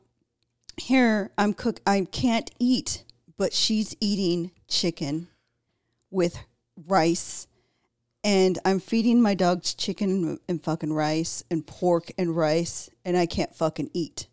here 0.80 1.30
I'm 1.38 1.54
cook. 1.54 1.80
I 1.86 2.06
can't 2.10 2.50
eat, 2.58 3.04
but 3.36 3.52
she's 3.52 3.96
eating 4.00 4.52
chicken 4.68 5.28
with 6.10 6.38
rice, 6.86 7.46
and 8.24 8.58
I'm 8.64 8.80
feeding 8.80 9.20
my 9.20 9.34
dogs 9.34 9.74
chicken 9.74 10.38
and 10.48 10.62
fucking 10.62 10.92
rice 10.92 11.42
and 11.50 11.66
pork 11.66 12.10
and 12.18 12.36
rice, 12.36 12.90
and 13.04 13.16
I 13.16 13.26
can't 13.26 13.54
fucking 13.54 13.90
eat. 13.94 14.28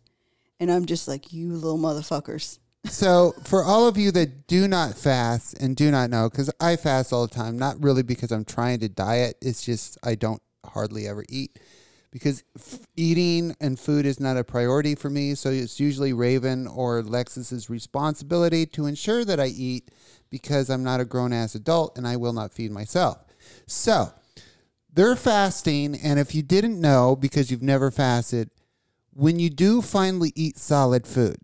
And 0.58 0.70
I'm 0.70 0.86
just 0.86 1.06
like, 1.06 1.32
you 1.32 1.52
little 1.52 1.78
motherfuckers. 1.78 2.58
So, 2.86 3.34
for 3.44 3.62
all 3.64 3.88
of 3.88 3.96
you 3.96 4.10
that 4.12 4.46
do 4.46 4.68
not 4.68 4.96
fast 4.96 5.54
and 5.60 5.76
do 5.76 5.90
not 5.90 6.08
know, 6.08 6.30
because 6.30 6.50
I 6.60 6.76
fast 6.76 7.12
all 7.12 7.26
the 7.26 7.34
time, 7.34 7.58
not 7.58 7.82
really 7.82 8.02
because 8.02 8.30
I'm 8.30 8.44
trying 8.44 8.78
to 8.80 8.88
diet, 8.88 9.36
it's 9.42 9.64
just 9.64 9.98
I 10.04 10.14
don't 10.14 10.40
hardly 10.64 11.06
ever 11.08 11.24
eat 11.28 11.58
because 12.10 12.44
f- 12.56 12.80
eating 12.96 13.54
and 13.60 13.78
food 13.78 14.06
is 14.06 14.20
not 14.20 14.36
a 14.36 14.44
priority 14.44 14.94
for 14.94 15.10
me. 15.10 15.34
So, 15.34 15.50
it's 15.50 15.80
usually 15.80 16.12
Raven 16.12 16.66
or 16.66 17.02
Lexus's 17.02 17.68
responsibility 17.70 18.66
to 18.66 18.86
ensure 18.86 19.24
that 19.24 19.40
I 19.40 19.46
eat 19.46 19.90
because 20.30 20.70
I'm 20.70 20.84
not 20.84 21.00
a 21.00 21.04
grown 21.04 21.32
ass 21.32 21.54
adult 21.54 21.96
and 21.96 22.06
I 22.06 22.16
will 22.16 22.32
not 22.32 22.52
feed 22.52 22.70
myself. 22.70 23.24
So, 23.66 24.12
they're 24.92 25.14
fasting, 25.14 25.94
and 25.94 26.18
if 26.18 26.34
you 26.34 26.42
didn't 26.42 26.80
know 26.80 27.16
because 27.16 27.50
you've 27.50 27.62
never 27.62 27.90
fasted, 27.90 28.50
when 29.12 29.38
you 29.38 29.50
do 29.50 29.82
finally 29.82 30.32
eat 30.34 30.56
solid 30.58 31.06
food, 31.06 31.36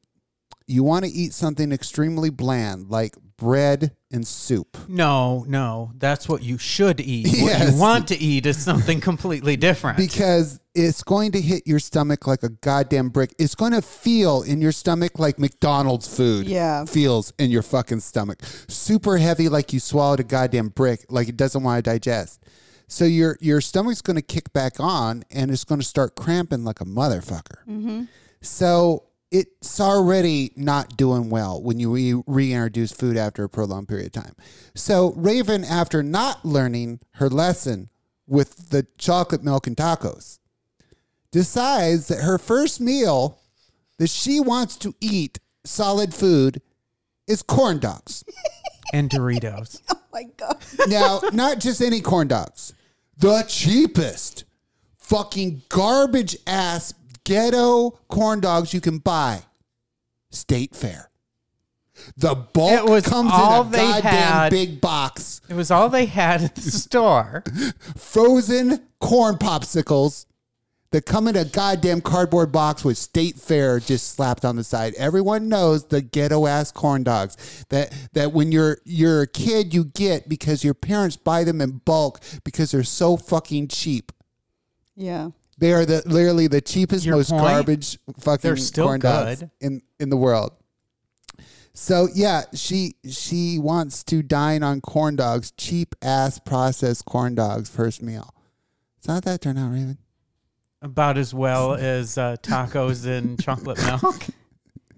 you 0.67 0.83
want 0.83 1.05
to 1.05 1.11
eat 1.11 1.33
something 1.33 1.73
extremely 1.73 2.31
bland 2.31 2.91
like 2.91 3.15
bread 3.37 3.91
and 4.13 4.25
soup. 4.27 4.77
No, 4.89 5.45
no, 5.49 5.91
that's 5.99 6.29
what 6.29 6.43
you 6.43 6.59
should 6.59 7.01
eat. 7.01 7.27
What 7.43 7.73
you 7.73 7.77
want 7.81 8.09
to 8.09 8.17
eat 8.17 8.47
is 8.47 8.63
something 8.63 9.01
completely 9.01 9.57
different. 9.57 9.97
Because 9.97 10.61
it's 10.75 11.03
going 11.03 11.33
to 11.33 11.41
hit 11.41 11.67
your 11.67 11.81
stomach 11.81 12.27
like 12.27 12.45
a 12.45 12.51
goddamn 12.51 13.09
brick. 13.09 13.35
It's 13.39 13.55
going 13.57 13.73
to 13.73 13.83
feel 13.83 14.43
in 14.43 14.61
your 14.61 14.71
stomach 14.73 15.19
like 15.19 15.39
McDonald's 15.39 16.15
food 16.15 16.47
Yeah. 16.47 16.85
feels 16.85 17.33
in 17.39 17.51
your 17.51 17.63
fucking 17.63 18.01
stomach. 18.01 18.39
Super 18.69 19.17
heavy, 19.19 19.49
like 19.49 19.73
you 19.73 19.81
swallowed 19.81 20.21
a 20.21 20.25
goddamn 20.25 20.69
brick, 20.69 21.05
like 21.09 21.29
it 21.29 21.37
doesn't 21.37 21.63
want 21.63 21.85
to 21.85 21.91
digest. 21.91 22.45
So 22.87 23.05
your 23.07 23.39
your 23.41 23.61
stomach's 23.63 24.03
going 24.03 24.17
to 24.17 24.23
kick 24.23 24.53
back 24.53 24.79
on, 24.79 25.25
and 25.31 25.51
it's 25.51 25.65
going 25.65 25.81
to 25.81 25.87
start 25.87 26.15
cramping 26.15 26.63
like 26.63 26.81
a 26.81 26.85
motherfucker. 26.85 27.65
Mm-hmm. 27.67 28.03
So 28.43 29.05
it's 29.33 29.81
already 29.81 30.53
not 30.57 30.97
doing 30.97 31.31
well 31.31 31.61
when 31.61 31.81
you 31.81 31.91
re- 31.91 32.23
reintroduce 32.27 32.93
food 32.93 33.17
after 33.17 33.45
a 33.45 33.49
prolonged 33.49 33.89
period 33.89 34.15
of 34.15 34.23
time. 34.23 34.37
So 34.75 35.15
Raven, 35.17 35.65
after 35.65 36.03
not 36.03 36.45
learning 36.45 37.01
her 37.13 37.31
lesson 37.31 37.89
with 38.29 38.69
the 38.71 38.87
chocolate 38.99 39.43
milk 39.43 39.67
and 39.67 39.77
tacos, 39.77 40.39
decides 41.31 42.09
that 42.09 42.21
her 42.23 42.37
first 42.37 42.79
meal 42.81 43.39
that 43.99 44.11
she 44.11 44.39
wants 44.39 44.77
to 44.77 44.95
eat 45.01 45.41
solid 45.65 46.13
food 46.13 46.61
is 47.27 47.43
corn 47.43 47.79
dogs. 47.79 48.23
and 48.93 49.11
Doritos. 49.11 49.81
Oh 49.91 50.19
my 50.19 50.25
God. 50.37 50.63
Now, 50.89 51.23
not 51.33 51.59
just 51.59 51.81
any 51.81 52.03
corn 52.03 52.29
dogs, 52.29 52.75
the 53.17 53.47
cheapest 53.49 54.45
fucking 54.99 55.63
garbage 55.71 56.37
ass 56.47 56.93
ghetto 57.25 57.91
corn 58.09 58.41
dogs 58.41 58.73
you 58.75 58.81
can 58.81 58.99
buy. 58.99 59.43
State 60.31 60.75
Fair. 60.75 61.11
The 62.17 62.35
bulk 62.35 62.73
It 62.73 62.85
was 62.87 63.05
comes 63.07 63.31
all 63.33 63.63
in 63.63 63.69
a 63.69 63.71
they 63.71 63.77
goddamn 63.79 64.03
had. 64.13 64.51
big 64.51 64.81
box. 64.81 65.41
It 65.49 65.55
was 65.55 65.71
all 65.71 65.89
they 65.89 66.07
had 66.07 66.43
at 66.43 66.55
the 66.55 66.63
store. 66.71 67.45
Frozen 67.97 68.81
corn 69.01 69.37
popsicles 69.37 70.27
that 70.91 71.07
come 71.07 71.29
in 71.29 71.37
a 71.37 71.45
goddamn 71.45 72.01
cardboard 72.01 72.51
box 72.51 72.85
with 72.85 72.99
State 72.99 73.37
Fair 73.37 73.79
just 73.79 74.09
slapped 74.15 74.45
on 74.45 74.57
the 74.57 74.65
side. 74.65 74.95
Everyone 74.97 75.49
knows 75.49 75.85
the 75.87 76.01
ghetto 76.03 76.47
ass 76.47 76.71
corn 76.73 77.03
dogs 77.03 77.65
that 77.69 77.93
that 78.15 78.33
when 78.33 78.53
you're 78.53 78.79
you're 78.85 79.23
a 79.23 79.27
kid 79.27 79.73
you 79.75 79.85
get 79.85 80.29
because 80.29 80.65
your 80.65 80.75
parents 80.75 81.17
buy 81.17 81.45
them 81.45 81.61
in 81.61 81.81
bulk 81.85 82.21
because 82.45 82.71
they're 82.73 82.83
so 82.85 83.17
fucking 83.17 83.69
cheap. 83.69 84.13
Yeah. 84.97 85.31
They 85.59 85.73
are 85.73 85.85
the 85.85 86.03
literally 86.07 86.47
the 86.47 86.61
cheapest, 86.61 87.05
Your 87.05 87.17
most 87.17 87.31
point? 87.31 87.43
garbage 87.43 87.99
fucking 88.21 88.41
They're 88.49 88.57
still 88.57 88.87
corn 88.87 89.01
dogs 89.01 89.41
good. 89.41 89.51
in 89.61 89.83
in 90.01 90.11
the 90.11 90.17
world. 90.17 90.53
So 91.75 92.09
yeah, 92.15 92.43
she 92.55 92.97
she 93.09 93.59
wants 93.59 94.03
to 94.05 94.23
dine 94.23 94.63
on 94.63 94.81
corn 94.81 95.17
dogs, 95.17 95.53
cheap 95.57 95.95
ass 96.03 96.39
processed 96.39 97.05
corn 97.05 97.35
dogs 97.35 97.71
first 97.71 98.03
meal. 98.03 98.35
So 99.01 99.13
how'd 99.13 99.25
that 99.25 99.41
turn 99.41 99.57
out, 99.59 99.71
Raven? 99.73 99.99
About 100.81 101.17
as 101.17 101.33
well 101.33 101.75
as 101.75 102.19
uh, 102.19 102.37
tacos 102.43 103.07
and 103.07 103.41
chocolate 103.43 103.79
milk. 103.85 104.27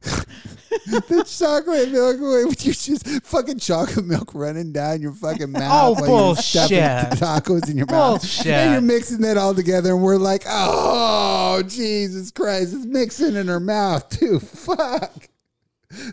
the 0.04 1.24
chocolate 1.26 1.90
milk 1.92 2.20
with 2.20 2.66
you 2.66 2.72
just 2.72 3.06
fucking 3.24 3.58
chocolate 3.58 4.04
milk 4.04 4.34
running 4.34 4.72
down 4.72 5.00
your 5.00 5.12
fucking 5.12 5.52
mouth. 5.52 5.98
Oh, 6.00 6.04
bullshit. 6.06 6.70
Tacos 6.70 7.70
in 7.70 7.76
your 7.76 7.86
mouth. 7.86 8.20
Bullshit. 8.22 8.46
And 8.46 8.72
you're 8.72 8.80
mixing 8.80 9.20
that 9.22 9.36
all 9.36 9.54
together, 9.54 9.92
and 9.94 10.02
we're 10.02 10.16
like, 10.16 10.44
oh, 10.46 11.62
Jesus 11.66 12.30
Christ, 12.30 12.74
it's 12.74 12.86
mixing 12.86 13.36
in 13.36 13.46
her 13.48 13.60
mouth 13.60 14.08
too. 14.08 14.40
Fuck. 14.40 15.28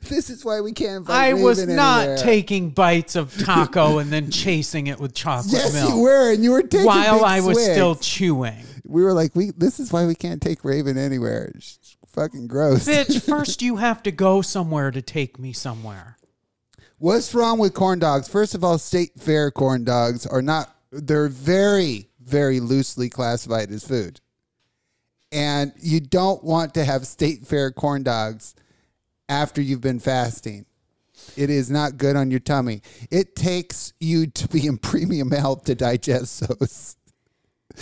This 0.03 0.29
is 0.29 0.45
why 0.45 0.61
we 0.61 0.73
can't. 0.73 1.09
I 1.09 1.33
was 1.33 1.65
not 1.67 2.01
anywhere. 2.01 2.17
taking 2.17 2.69
bites 2.69 3.15
of 3.15 3.35
taco 3.43 3.97
and 3.97 4.11
then 4.13 4.29
chasing 4.31 4.85
it 4.87 4.99
with 4.99 5.15
chocolate 5.15 5.51
Yes, 5.53 5.73
milk 5.73 5.89
you 5.89 5.99
were, 6.01 6.31
and 6.31 6.43
you 6.43 6.51
were 6.51 6.61
taking 6.61 6.85
while 6.85 7.25
I 7.25 7.39
was 7.39 7.57
swigs. 7.57 7.71
still 7.71 7.95
chewing. 7.95 8.63
We 8.85 9.03
were 9.03 9.13
like, 9.13 9.35
we. 9.35 9.51
This 9.57 9.79
is 9.79 9.91
why 9.91 10.05
we 10.05 10.13
can't 10.13 10.39
take 10.39 10.63
Raven 10.63 10.99
anywhere. 10.99 11.51
Fucking 12.13 12.47
gross. 12.47 12.87
Bitch, 12.87 13.21
first 13.25 13.61
you 13.61 13.77
have 13.77 14.03
to 14.03 14.11
go 14.11 14.41
somewhere 14.41 14.91
to 14.91 15.01
take 15.01 15.39
me 15.39 15.53
somewhere. 15.53 16.17
What's 16.97 17.33
wrong 17.33 17.57
with 17.57 17.73
corn 17.73 17.99
dogs? 17.99 18.27
First 18.27 18.53
of 18.53 18.63
all, 18.63 18.77
state 18.77 19.11
fair 19.17 19.49
corn 19.49 19.83
dogs 19.83 20.27
are 20.27 20.41
not, 20.41 20.75
they're 20.91 21.29
very, 21.29 22.09
very 22.23 22.59
loosely 22.59 23.09
classified 23.09 23.71
as 23.71 23.83
food. 23.83 24.21
And 25.31 25.73
you 25.81 25.99
don't 25.99 26.43
want 26.43 26.73
to 26.75 26.83
have 26.83 27.07
state 27.07 27.47
fair 27.47 27.71
corn 27.71 28.03
dogs 28.03 28.53
after 29.29 29.61
you've 29.61 29.81
been 29.81 29.99
fasting. 29.99 30.65
It 31.35 31.49
is 31.49 31.71
not 31.71 31.97
good 31.97 32.15
on 32.15 32.31
your 32.31 32.39
tummy. 32.39 32.81
It 33.09 33.35
takes 33.35 33.93
you 33.99 34.27
to 34.27 34.47
be 34.47 34.67
in 34.67 34.77
premium 34.77 35.31
health 35.31 35.63
to 35.65 35.75
digest 35.75 36.47
those. 36.47 36.97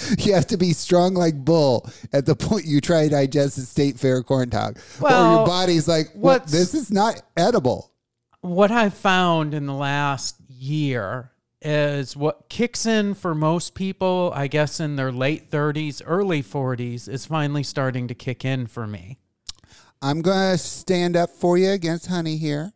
You 0.20 0.34
have 0.34 0.48
to 0.48 0.58
be 0.58 0.74
strong 0.74 1.14
like 1.14 1.36
bull 1.36 1.90
at 2.14 2.26
the 2.26 2.36
point 2.36 2.66
you 2.66 2.82
try 2.82 3.04
to 3.06 3.10
digest 3.10 3.58
a 3.58 3.62
state 3.62 4.00
fair 4.00 4.22
corn 4.24 4.50
dog. 4.50 4.78
or 5.02 5.10
your 5.10 5.46
body's 5.46 5.88
like, 5.88 6.12
what? 6.14 6.42
what's- 6.42 6.52
This 6.52 6.74
is 6.74 6.92
not 6.92 7.22
edible. 7.38 7.92
What 8.42 8.72
I've 8.72 8.94
found 8.94 9.54
in 9.54 9.66
the 9.66 9.74
last 9.74 10.36
year 10.48 11.32
is 11.62 12.16
what 12.16 12.48
kicks 12.48 12.86
in 12.86 13.14
for 13.14 13.36
most 13.36 13.76
people, 13.76 14.32
I 14.34 14.48
guess 14.48 14.80
in 14.80 14.96
their 14.96 15.12
late 15.12 15.52
30s, 15.52 16.02
early 16.06 16.42
40s, 16.42 17.10
is 17.10 17.26
finally 17.26 17.64
starting 17.64 18.08
to 18.08 18.14
kick 18.16 18.46
in 18.46 18.68
for 18.68 18.88
me. 18.88 19.18
I'm 20.02 20.22
going 20.22 20.54
to 20.54 20.58
stand 20.58 21.18
up 21.18 21.30
for 21.32 21.58
you 21.58 21.72
against 21.72 22.08
Honey 22.08 22.38
here. 22.38 22.72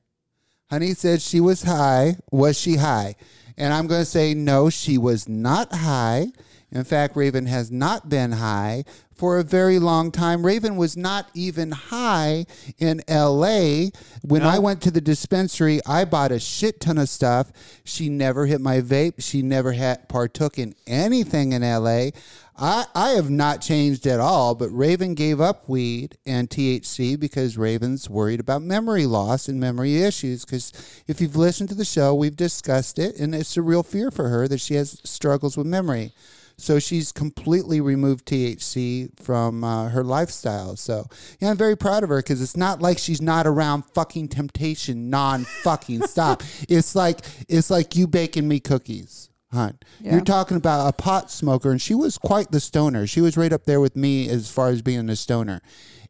Honey 0.69 0.93
said 0.93 1.21
she 1.21 1.39
was 1.39 1.63
high. 1.63 2.17
Was 2.31 2.59
she 2.59 2.75
high? 2.75 3.15
And 3.57 3.73
I'm 3.73 3.87
going 3.87 4.01
to 4.01 4.05
say, 4.05 4.33
no, 4.33 4.69
she 4.69 4.97
was 4.97 5.29
not 5.29 5.73
high. 5.73 6.27
In 6.73 6.83
fact, 6.83 7.15
Raven 7.15 7.45
has 7.45 7.71
not 7.71 8.09
been 8.09 8.31
high 8.33 8.83
for 9.13 9.37
a 9.37 9.43
very 9.43 9.77
long 9.77 10.11
time. 10.11 10.43
Raven 10.43 10.75
was 10.75 10.97
not 10.97 11.29
even 11.35 11.69
high 11.71 12.47
in 12.79 12.99
LA. 13.07 13.89
When 14.23 14.41
I 14.41 14.57
went 14.57 14.81
to 14.81 14.91
the 14.91 14.99
dispensary, 14.99 15.79
I 15.85 16.03
bought 16.03 16.31
a 16.31 16.39
shit 16.39 16.81
ton 16.81 16.97
of 16.97 17.09
stuff. 17.09 17.51
She 17.83 18.09
never 18.09 18.47
hit 18.47 18.59
my 18.59 18.81
vape. 18.81 19.15
She 19.19 19.43
never 19.43 19.73
had 19.73 20.09
partook 20.09 20.57
in 20.57 20.73
anything 20.87 21.51
in 21.51 21.61
LA. 21.61 22.09
I, 22.57 22.85
I 22.95 23.09
have 23.11 23.29
not 23.29 23.61
changed 23.61 24.07
at 24.07 24.19
all, 24.19 24.55
but 24.55 24.69
Raven 24.69 25.13
gave 25.13 25.39
up 25.39 25.69
weed 25.69 26.17
and 26.25 26.49
THC 26.49 27.19
because 27.19 27.55
Raven's 27.55 28.09
worried 28.09 28.39
about 28.39 28.63
memory 28.63 29.05
loss 29.05 29.47
and 29.47 29.59
memory 29.59 30.01
issues. 30.01 30.43
Because 30.43 31.03
if 31.07 31.21
you've 31.21 31.35
listened 31.35 31.69
to 31.69 31.75
the 31.75 31.85
show, 31.85 32.15
we've 32.15 32.35
discussed 32.35 32.97
it, 32.97 33.19
and 33.19 33.35
it's 33.35 33.57
a 33.57 33.61
real 33.61 33.83
fear 33.83 34.09
for 34.09 34.29
her 34.29 34.47
that 34.47 34.59
she 34.59 34.73
has 34.73 34.99
struggles 35.03 35.55
with 35.55 35.67
memory. 35.67 36.13
So 36.57 36.79
she's 36.79 37.11
completely 37.11 37.81
removed 37.81 38.25
THC 38.25 39.09
from 39.19 39.63
uh, 39.63 39.89
her 39.89 40.03
lifestyle. 40.03 40.75
So 40.75 41.07
yeah, 41.39 41.49
I'm 41.49 41.57
very 41.57 41.75
proud 41.75 42.03
of 42.03 42.09
her 42.09 42.17
because 42.17 42.41
it's 42.41 42.57
not 42.57 42.81
like 42.81 42.97
she's 42.97 43.21
not 43.21 43.47
around 43.47 43.83
fucking 43.93 44.29
temptation 44.29 45.09
non 45.09 45.45
fucking 45.45 46.01
stop. 46.07 46.43
It's 46.69 46.95
like 46.95 47.19
it's 47.49 47.69
like 47.69 47.95
you 47.95 48.07
baking 48.07 48.47
me 48.47 48.59
cookies. 48.59 49.29
Hun. 49.51 49.77
You're 49.99 50.21
talking 50.21 50.57
about 50.57 50.87
a 50.87 50.93
pot 50.93 51.29
smoker, 51.29 51.69
and 51.69 51.79
she 51.79 51.93
was 51.93 52.17
quite 52.17 52.49
the 52.51 52.59
stoner. 52.59 53.05
She 53.05 53.21
was 53.21 53.37
right 53.37 53.53
up 53.53 53.65
there 53.65 53.79
with 53.79 53.95
me 53.95 54.27
as 54.27 54.49
far 54.49 54.69
as 54.69 54.81
being 54.81 55.07
a 55.09 55.15
stoner. 55.15 55.61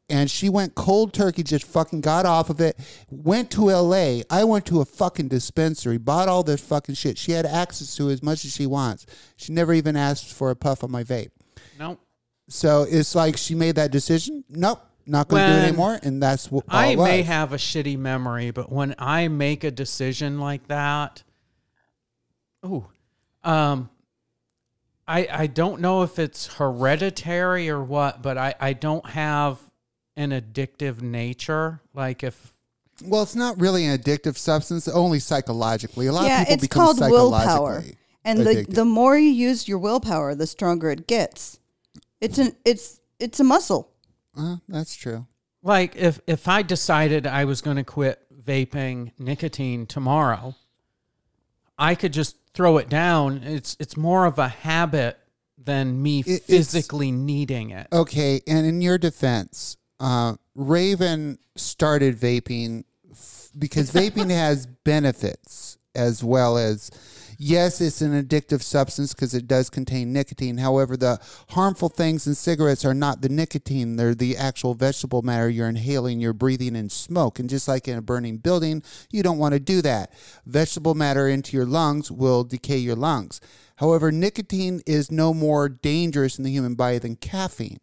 And 0.10 0.30
she 0.30 0.50
went 0.50 0.76
cold 0.76 1.14
turkey, 1.14 1.44
just 1.44 1.66
fucking 1.66 2.02
got 2.02 2.26
off 2.26 2.50
of 2.50 2.60
it, 2.60 2.78
went 3.10 3.50
to 3.52 3.72
LA. 3.72 4.22
I 4.30 4.44
went 4.44 4.66
to 4.68 4.82
a 4.82 4.86
fucking 4.86 5.30
dispensary, 5.30 5.98
bought 5.98 6.28
all 6.28 6.44
this 6.44 6.62
fucking 6.62 6.96
shit. 6.96 7.18
She 7.18 7.32
had 7.32 7.46
access 7.46 7.96
to 7.96 8.10
as 8.10 8.22
much 8.22 8.44
as 8.44 8.54
she 8.54 8.66
wants. 8.66 9.06
She 9.38 9.54
never 9.54 9.74
even 9.74 9.96
asked 9.96 10.32
for 10.34 10.50
a 10.52 10.56
puff 10.56 10.84
on 10.84 10.92
my 10.92 11.04
vape. 11.04 11.32
No. 11.80 11.98
So 12.50 12.86
it's 12.88 13.16
like 13.16 13.38
she 13.38 13.56
made 13.56 13.76
that 13.76 13.92
decision. 13.92 14.44
Nope, 14.50 14.82
not 15.06 15.28
going 15.28 15.48
to 15.48 15.54
do 15.54 15.60
it 15.60 15.68
anymore. 15.68 16.00
And 16.04 16.22
that's 16.22 16.52
what 16.52 16.66
I 16.68 16.96
may 16.96 17.24
have 17.24 17.54
a 17.54 17.58
shitty 17.58 17.98
memory, 17.98 18.52
but 18.52 18.72
when 18.72 18.96
I 19.00 19.28
make 19.30 19.64
a 19.64 19.72
decision 19.72 20.40
like 20.40 20.68
that, 20.68 21.24
oh, 22.62 22.88
um, 23.44 23.90
I 25.08 25.28
I 25.32 25.48
don't 25.48 25.82
know 25.82 26.04
if 26.04 26.20
it's 26.20 26.56
hereditary 26.56 27.70
or 27.70 27.84
what, 27.84 28.22
but 28.22 28.38
I 28.38 28.56
I 28.60 28.74
don't 28.74 29.10
have 29.10 29.60
an 30.16 30.32
addictive 30.32 31.02
nature. 31.02 31.82
Like 31.94 32.24
if 32.24 32.54
Well, 33.04 33.24
it's 33.24 33.36
not 33.36 33.60
really 33.60 33.86
an 33.86 33.98
addictive 33.98 34.38
substance, 34.38 34.88
only 34.88 35.20
psychologically. 35.20 36.08
A 36.08 36.12
lot 36.14 36.26
yeah, 36.26 36.42
of 36.42 36.48
people 36.48 36.54
it's 36.54 36.62
become 36.62 36.86
called 36.98 37.00
willpower. 37.12 37.46
psychologically 37.82 37.98
And 38.26 38.40
the, 38.40 38.50
addicted. 38.52 38.76
the 38.76 38.86
more 38.86 39.18
you 39.18 39.30
use 39.30 39.68
your 39.68 39.80
willpower, 39.80 40.36
the 40.36 40.48
stronger 40.48 40.90
it 40.92 41.08
gets. 41.08 41.60
It's 42.22 42.38
an 42.38 42.56
it's 42.64 43.00
it's 43.20 43.40
a 43.40 43.44
muscle. 43.44 43.90
Uh, 44.38 44.58
that's 44.70 44.96
true. 44.96 45.28
like 45.62 45.96
if 45.96 46.20
if 46.28 46.48
I 46.48 46.62
decided 46.62 47.28
I 47.28 47.46
was 47.46 47.62
going 47.62 47.78
to 47.78 47.84
quit 47.84 48.20
vaping 48.46 49.12
nicotine 49.20 49.86
tomorrow, 49.86 50.56
I 51.78 51.96
could 51.96 52.14
just 52.14 52.38
throw 52.54 52.78
it 52.78 52.88
down. 52.90 53.42
It's 53.44 53.76
it's 53.80 53.98
more 53.98 54.26
of 54.26 54.40
a 54.40 54.48
habit 54.48 55.18
than 55.58 56.02
me 56.02 56.20
it's- 56.22 56.42
physically 56.42 57.12
needing 57.12 57.72
it. 57.72 57.88
Okay, 57.92 58.42
and 58.48 58.66
in 58.66 58.82
your 58.82 58.98
defense, 58.98 59.78
uh, 60.04 60.36
Raven 60.54 61.40
started 61.56 62.18
vaping 62.18 62.84
f- 63.10 63.50
because 63.58 63.90
vaping 63.90 64.30
has 64.36 64.66
benefits 64.66 65.78
as 65.96 66.24
well 66.24 66.58
as. 66.58 66.92
Yes, 67.40 67.82
it's 67.82 68.02
an 68.02 68.12
addictive 68.22 68.62
substance 68.62 69.14
because 69.14 69.34
it 69.34 69.48
does 69.48 69.70
contain 69.70 70.14
nicotine. 70.14 70.58
However, 70.58 70.96
the 70.96 71.20
harmful 71.50 71.90
things 71.90 72.28
in 72.28 72.36
cigarettes 72.36 72.86
are 72.86 72.94
not 72.94 73.22
the 73.22 73.28
nicotine, 73.28 73.96
they're 73.96 74.14
the 74.14 74.38
actual 74.38 74.76
vegetable 74.76 75.24
matter 75.24 75.50
you're 75.50 75.68
inhaling, 75.68 76.20
you're 76.20 76.32
breathing 76.32 76.76
in 76.76 76.90
smoke. 76.90 77.40
And 77.40 77.50
just 77.50 77.68
like 77.68 77.88
in 77.88 77.98
a 77.98 78.02
burning 78.02 78.38
building, 78.38 78.84
you 79.10 79.24
don't 79.24 79.40
want 79.40 79.54
to 79.54 79.60
do 79.60 79.82
that. 79.82 80.14
Vegetable 80.46 80.94
matter 80.96 81.28
into 81.28 81.58
your 81.58 81.66
lungs 81.66 82.12
will 82.12 82.44
decay 82.44 82.78
your 82.78 82.96
lungs. 82.96 83.42
However, 83.78 84.12
nicotine 84.12 84.82
is 84.86 85.12
no 85.12 85.34
more 85.34 85.68
dangerous 85.70 86.38
in 86.38 86.44
the 86.44 86.52
human 86.52 86.76
body 86.76 87.00
than 87.00 87.16
caffeine. 87.16 87.80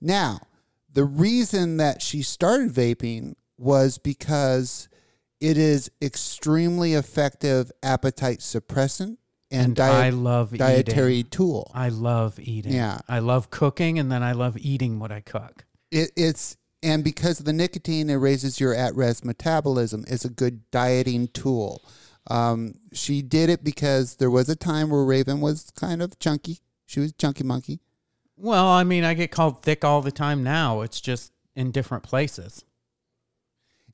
Now, 0.00 0.40
the 0.92 1.04
reason 1.04 1.76
that 1.78 2.02
she 2.02 2.22
started 2.22 2.70
vaping 2.72 3.34
was 3.58 3.98
because 3.98 4.88
it 5.40 5.56
is 5.56 5.90
extremely 6.02 6.94
effective 6.94 7.70
appetite 7.82 8.38
suppressant 8.40 9.16
and, 9.50 9.66
And 9.66 9.76
diet, 9.76 10.04
I 10.04 10.10
love 10.10 10.56
dietary 10.56 11.16
eating. 11.16 11.30
tool. 11.30 11.70
I 11.74 11.88
love 11.88 12.38
eating. 12.38 12.72
Yeah. 12.72 12.98
I 13.08 13.18
love 13.18 13.50
cooking 13.50 13.98
and 13.98 14.10
then 14.10 14.22
I 14.22 14.32
love 14.32 14.56
eating 14.58 14.98
what 14.98 15.10
I 15.10 15.20
cook. 15.20 15.64
It, 15.90 16.12
it's 16.16 16.56
and 16.82 17.02
because 17.04 17.40
of 17.40 17.46
the 17.46 17.52
nicotine, 17.52 18.08
it 18.08 18.14
raises 18.14 18.58
your 18.60 18.74
at-rest 18.74 19.24
metabolism. 19.24 20.04
It's 20.08 20.24
a 20.24 20.30
good 20.30 20.70
dieting 20.70 21.28
tool. 21.28 21.82
Um, 22.30 22.74
she 22.92 23.22
did 23.22 23.50
it 23.50 23.62
because 23.64 24.16
there 24.16 24.30
was 24.30 24.48
a 24.48 24.56
time 24.56 24.90
where 24.90 25.04
Raven 25.04 25.40
was 25.40 25.70
kind 25.74 26.00
of 26.00 26.18
chunky. 26.18 26.58
She 26.86 27.00
was 27.00 27.12
chunky 27.12 27.44
monkey. 27.44 27.80
Well, 28.42 28.66
I 28.68 28.84
mean, 28.84 29.04
I 29.04 29.12
get 29.14 29.30
called 29.30 29.62
thick 29.62 29.84
all 29.84 30.00
the 30.00 30.10
time 30.10 30.42
now. 30.42 30.80
It's 30.80 31.00
just 31.00 31.32
in 31.54 31.70
different 31.72 32.02
places. 32.04 32.64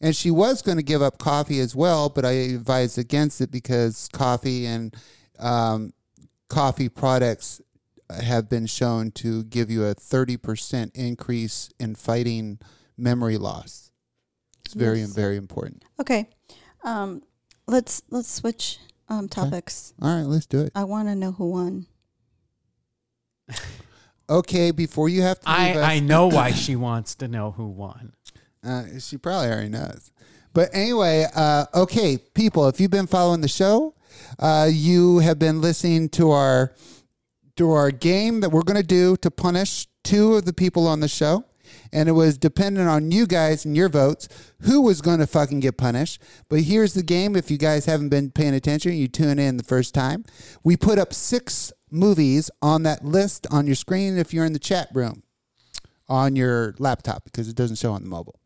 And 0.00 0.14
she 0.14 0.30
was 0.30 0.62
going 0.62 0.76
to 0.76 0.84
give 0.84 1.02
up 1.02 1.18
coffee 1.18 1.58
as 1.58 1.74
well, 1.74 2.08
but 2.08 2.24
I 2.24 2.30
advised 2.32 2.96
against 2.98 3.40
it 3.40 3.50
because 3.50 4.08
coffee 4.12 4.66
and 4.66 4.94
um, 5.38 5.92
coffee 6.48 6.88
products 6.88 7.60
have 8.22 8.48
been 8.48 8.66
shown 8.66 9.10
to 9.12 9.42
give 9.44 9.68
you 9.70 9.84
a 9.84 9.94
30% 9.94 10.90
increase 10.94 11.70
in 11.80 11.94
fighting 11.96 12.58
memory 12.96 13.38
loss. 13.38 13.90
It's 14.64 14.74
very, 14.74 15.00
Yes. 15.00 15.12
very 15.12 15.36
important. 15.36 15.84
Okay. 16.00 16.28
Um, 16.84 17.22
let's 17.66 18.02
let's 18.10 18.30
switch 18.30 18.78
um, 19.08 19.28
topics. 19.28 19.92
All 20.00 20.14
right, 20.14 20.26
let's 20.26 20.46
do 20.46 20.60
it. 20.60 20.72
I 20.74 20.84
want 20.84 21.08
to 21.08 21.16
know 21.16 21.32
who 21.32 21.50
won. 21.50 21.86
Okay, 24.28 24.70
before 24.70 25.08
you 25.08 25.22
have 25.22 25.40
to 25.40 25.48
I, 25.48 25.70
us, 25.70 25.76
I 25.76 26.00
know 26.00 26.26
why 26.28 26.52
she 26.52 26.76
wants 26.76 27.14
to 27.16 27.28
know 27.28 27.52
who 27.52 27.68
won. 27.68 28.12
Uh, 28.64 28.98
she 28.98 29.16
probably 29.16 29.48
already 29.48 29.68
knows. 29.68 30.10
But 30.52 30.70
anyway, 30.72 31.26
uh, 31.34 31.66
okay, 31.74 32.18
people, 32.34 32.66
if 32.68 32.80
you've 32.80 32.90
been 32.90 33.06
following 33.06 33.42
the 33.42 33.48
show, 33.48 33.94
uh, 34.38 34.68
you 34.70 35.18
have 35.18 35.38
been 35.38 35.60
listening 35.60 36.08
to 36.10 36.30
our 36.30 36.74
to 37.56 37.70
our 37.72 37.90
game 37.90 38.40
that 38.40 38.50
we're 38.50 38.62
going 38.62 38.80
to 38.80 38.86
do 38.86 39.16
to 39.16 39.30
punish 39.30 39.86
two 40.04 40.34
of 40.34 40.44
the 40.44 40.52
people 40.52 40.86
on 40.86 41.00
the 41.00 41.08
show. 41.08 41.44
And 41.92 42.08
it 42.08 42.12
was 42.12 42.38
dependent 42.38 42.88
on 42.88 43.10
you 43.10 43.26
guys 43.26 43.64
and 43.64 43.76
your 43.76 43.88
votes 43.88 44.28
who 44.60 44.82
was 44.82 45.00
going 45.00 45.18
to 45.18 45.26
fucking 45.26 45.60
get 45.60 45.76
punished. 45.76 46.22
But 46.48 46.60
here's 46.60 46.94
the 46.94 47.02
game. 47.02 47.34
If 47.34 47.50
you 47.50 47.58
guys 47.58 47.86
haven't 47.86 48.10
been 48.10 48.30
paying 48.30 48.54
attention, 48.54 48.92
you 48.92 49.08
tune 49.08 49.38
in 49.38 49.56
the 49.56 49.64
first 49.64 49.94
time. 49.94 50.24
We 50.62 50.76
put 50.76 50.98
up 50.98 51.12
six 51.12 51.72
movies 51.90 52.50
on 52.62 52.82
that 52.84 53.04
list 53.04 53.46
on 53.50 53.66
your 53.66 53.76
screen 53.76 54.16
if 54.18 54.32
you're 54.34 54.44
in 54.44 54.52
the 54.52 54.58
chat 54.58 54.88
room 54.92 55.22
on 56.08 56.36
your 56.36 56.74
laptop 56.78 57.24
because 57.24 57.48
it 57.48 57.56
doesn't 57.56 57.76
show 57.76 57.92
on 57.92 58.02
the 58.02 58.08
mobile. 58.08 58.38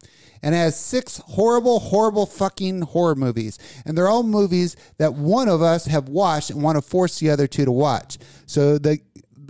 And 0.43 0.55
it 0.55 0.59
has 0.59 0.79
six 0.79 1.19
horrible, 1.19 1.81
horrible 1.81 2.25
fucking 2.25 2.83
horror 2.83 3.15
movies. 3.15 3.59
And 3.85 3.97
they're 3.97 4.09
all 4.09 4.23
movies 4.23 4.77
that 4.97 5.15
one 5.15 5.49
of 5.49 5.61
us 5.61 5.85
have 5.87 6.09
watched 6.09 6.51
and 6.51 6.63
want 6.63 6.77
to 6.77 6.83
force 6.83 7.19
the 7.19 7.31
other 7.31 7.47
two 7.47 7.67
to 7.67 7.73
watch. 7.73 8.19
So 8.47 8.79
the 8.79 9.01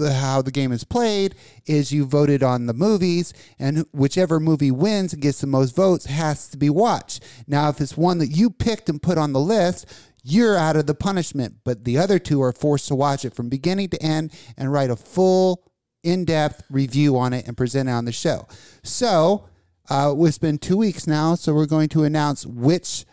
the 0.01 0.15
how 0.15 0.43
the 0.43 0.51
game 0.51 0.73
is 0.73 0.83
played 0.83 1.35
is 1.67 1.93
you 1.93 2.07
voted 2.07 2.43
on 2.43 2.67
the 2.67 2.73
movies 2.73 3.33
and 3.59 3.85
whichever 3.93 4.41
movie 4.41 4.71
wins 4.71 5.13
and 5.13 5.23
gets 5.23 5.41
the 5.41 5.47
most 5.47 5.77
votes 5.77 6.07
has 6.07 6.49
to 6.49 6.57
be 6.57 6.71
watched. 6.71 7.23
Now 7.47 7.69
if 7.69 7.81
it's 7.81 7.97
one 7.97 8.19
that 8.19 8.29
you 8.29 8.51
picked 8.51 8.89
and 8.89 9.01
put 9.01 9.19
on 9.19 9.33
the 9.33 9.41
list, 9.41 9.87
you're 10.23 10.57
out 10.57 10.77
of 10.77 10.87
the 10.87 10.95
punishment, 10.95 11.57
but 11.65 11.85
the 11.85 11.99
other 11.99 12.19
two 12.19 12.43
are 12.43 12.53
forced 12.53 12.89
to 12.89 12.95
watch 12.95 13.25
it 13.25 13.35
from 13.35 13.49
beginning 13.49 13.89
to 13.91 14.03
end 14.03 14.33
and 14.57 14.73
write 14.73 14.91
a 14.91 14.97
full 14.97 15.65
in-depth 16.03 16.65
review 16.71 17.17
on 17.17 17.33
it 17.33 17.47
and 17.47 17.57
present 17.57 17.89
it 17.89 17.93
on 17.93 18.05
the 18.05 18.13
show. 18.13 18.47
So 18.83 19.49
uh, 19.89 20.15
it's 20.19 20.39
been 20.39 20.59
two 20.59 20.77
weeks 20.77 21.07
now, 21.07 21.35
so 21.35 21.53
we're 21.53 21.67
going 21.67 21.89
to 21.91 22.05
announce 22.05 22.47
which 22.47 23.05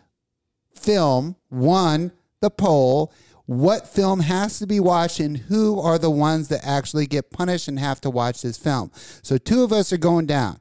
film 0.74 1.36
won 1.50 2.12
the 2.40 2.50
poll, 2.50 3.12
what 3.46 3.88
film 3.88 4.20
has 4.22 4.60
to 4.60 4.68
be 4.68 4.80
watched, 4.80 5.20
and 5.20 5.38
who 5.38 5.80
are 5.80 5.98
the 5.98 6.12
ones 6.12 6.50
that 6.50 6.62
actually 6.64 7.08
get 7.08 7.32
punished 7.32 7.68
and 7.68 7.80
have 7.80 8.00
to 8.02 8.10
watch 8.10 8.42
this 8.42 8.58
film. 8.58 8.92
So 9.22 9.38
two 9.38 9.64
of 9.64 9.74
us 9.74 9.92
are 9.92 9.98
going 9.98 10.26
down. 10.26 10.60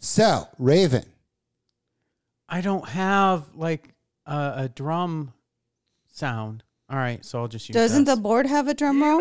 So 0.00 0.48
Raven, 0.58 1.04
I 2.48 2.60
don't 2.60 2.88
have 2.88 3.44
like 3.54 3.94
a, 4.24 4.52
a 4.56 4.68
drum 4.74 5.32
sound. 6.18 6.62
All 6.90 6.96
right, 6.98 7.24
so 7.24 7.40
I'll 7.40 7.48
just 7.48 7.68
use 7.68 7.74
Doesn't 7.74 8.04
the 8.04 8.16
board 8.16 8.46
have 8.46 8.66
a 8.68 8.74
drum 8.74 9.02
roll? 9.02 9.20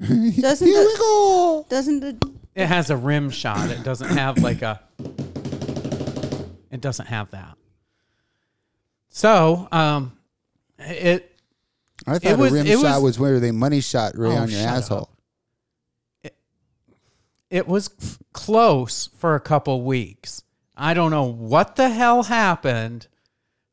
Doesn't 0.00 0.32
here 0.32 0.82
the- 0.82 0.90
we 0.92 0.98
go. 0.98 1.66
Doesn't 1.68 2.00
the 2.00 2.32
It 2.54 2.66
has 2.66 2.90
a 2.90 2.96
rim 2.96 3.30
shot. 3.30 3.68
It 3.70 3.82
doesn't 3.84 4.10
have 4.16 4.38
like 4.38 4.62
a. 4.62 4.80
It 6.70 6.80
doesn't 6.80 7.06
have 7.06 7.30
that. 7.32 7.56
So, 9.08 9.68
um, 9.72 10.12
it 10.78 11.36
I 12.06 12.18
thought 12.18 12.38
was- 12.38 12.52
a 12.52 12.54
rim 12.54 12.66
it 12.66 12.78
shot 12.80 13.02
was- 13.02 13.02
was 13.02 13.18
where 13.18 13.40
they 13.40 13.50
money 13.50 13.80
shot 13.80 14.16
right 14.16 14.32
Oh, 14.32 14.42
on 14.42 14.48
your 14.50 14.60
shut 14.60 14.68
asshole. 14.68 15.10
up. 16.24 16.32
it 17.50 17.66
was 17.66 17.90
close 18.32 19.08
for 19.18 19.34
a 19.34 19.40
couple 19.40 19.82
weeks. 19.82 20.42
I 20.76 20.94
don't 20.94 21.10
know 21.10 21.24
what 21.24 21.74
the 21.76 21.90
hell 21.90 22.22
happened, 22.24 23.08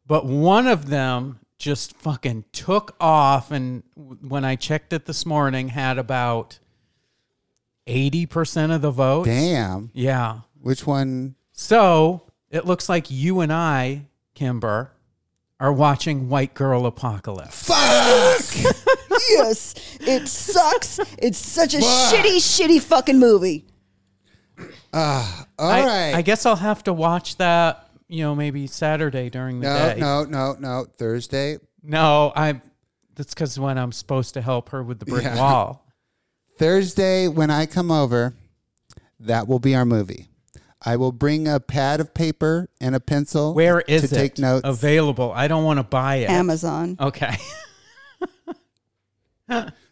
but 0.07 0.25
one 0.25 0.65
of 0.67 0.87
them 0.89 1.39
just 1.57 1.95
fucking 1.97 2.45
took 2.51 2.95
off 2.99 3.51
and 3.51 3.83
when 3.95 4.45
I 4.45 4.55
checked 4.55 4.93
it 4.93 5.05
this 5.05 5.25
morning 5.25 5.69
had 5.69 5.97
about 5.97 6.59
80% 7.87 8.75
of 8.75 8.81
the 8.81 8.91
votes. 8.91 9.27
Damn. 9.27 9.91
Yeah. 9.93 10.41
Which 10.61 10.85
one? 10.85 11.35
So, 11.53 12.23
it 12.51 12.65
looks 12.65 12.89
like 12.89 13.09
you 13.09 13.39
and 13.39 13.51
I, 13.51 14.07
Kimber, 14.35 14.91
are 15.59 15.73
watching 15.73 16.29
White 16.29 16.53
Girl 16.53 16.85
Apocalypse. 16.85 17.67
Fuck! 17.67 18.75
yes, 19.29 19.73
it 20.01 20.27
sucks. 20.27 20.99
It's 21.17 21.39
such 21.39 21.73
a 21.73 21.79
shitty, 21.79 22.37
shitty 22.37 22.81
fucking 22.81 23.17
movie. 23.17 23.65
Ah, 24.93 25.47
all 25.57 25.69
I, 25.69 25.85
right. 25.85 26.13
I 26.15 26.21
guess 26.21 26.45
I'll 26.45 26.55
have 26.55 26.83
to 26.83 26.93
watch 26.93 27.37
that, 27.37 27.86
you 28.07 28.23
know, 28.23 28.35
maybe 28.35 28.67
Saturday 28.67 29.29
during 29.29 29.59
the 29.59 29.67
no, 29.67 29.93
day. 29.93 29.99
no, 29.99 30.23
no, 30.23 30.55
no. 30.59 30.85
Thursday. 30.97 31.57
No, 31.83 32.31
I. 32.35 32.61
That's 33.15 33.33
because 33.33 33.59
when 33.59 33.77
I'm 33.77 33.91
supposed 33.91 34.35
to 34.35 34.41
help 34.41 34.69
her 34.69 34.83
with 34.83 34.99
the 34.99 35.05
brick 35.05 35.23
Yeah. 35.23 35.35
wall. 35.39 35.85
Thursday, 36.57 37.27
when 37.27 37.49
I 37.49 37.65
come 37.65 37.91
over, 37.91 38.35
that 39.19 39.47
will 39.47 39.59
be 39.59 39.75
our 39.75 39.85
movie. 39.85 40.27
I 40.85 40.95
will 40.97 41.11
bring 41.11 41.47
a 41.47 41.59
pad 41.59 41.99
of 41.99 42.13
paper 42.13 42.69
and 42.79 42.95
a 42.95 42.99
pencil. 42.99 43.53
Where 43.55 43.81
is 43.81 44.09
to 44.09 44.15
it 44.15 44.17
take 44.17 44.37
notes? 44.37 44.61
available? 44.63 45.31
I 45.33 45.47
don't 45.47 45.63
want 45.63 45.79
to 45.79 45.83
buy 45.83 46.17
it. 46.17 46.29
Amazon. 46.29 46.97
Okay. 46.99 47.35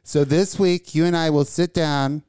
So 0.08 0.24
this 0.24 0.60
week, 0.60 0.94
you 0.94 1.06
and 1.06 1.18
I 1.18 1.32
will 1.32 1.46
sit 1.46 1.74
down. 1.74 2.22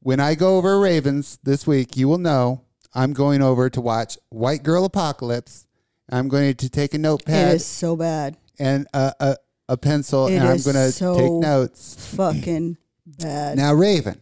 When 0.00 0.20
I 0.20 0.36
go 0.36 0.56
over 0.56 0.78
Ravens 0.78 1.36
this 1.42 1.66
week, 1.66 1.96
you 1.96 2.06
will 2.06 2.18
know 2.18 2.62
I'm 2.94 3.12
going 3.12 3.42
over 3.42 3.70
to 3.70 3.80
watch 3.80 4.18
White 4.28 4.62
Girl 4.62 4.84
Apocalypse. 4.84 5.66
I'm 6.10 6.28
going 6.28 6.54
to 6.54 6.68
take 6.68 6.94
a 6.94 6.98
notepad 6.98 7.54
is 7.54 7.64
so 7.66 7.96
bad. 7.96 8.36
and 8.58 8.86
a, 8.92 9.12
a, 9.20 9.36
a 9.70 9.76
pencil, 9.78 10.26
It 10.26 10.34
and 10.36 10.44
I'm 10.48 10.58
going 10.60 10.76
to 10.76 10.92
so- 10.92 11.16
take 11.16 11.32
notes. 11.32 12.12
Fucking 12.14 12.76
bad. 13.06 13.56
Now, 13.56 13.72
Raven, 13.72 14.20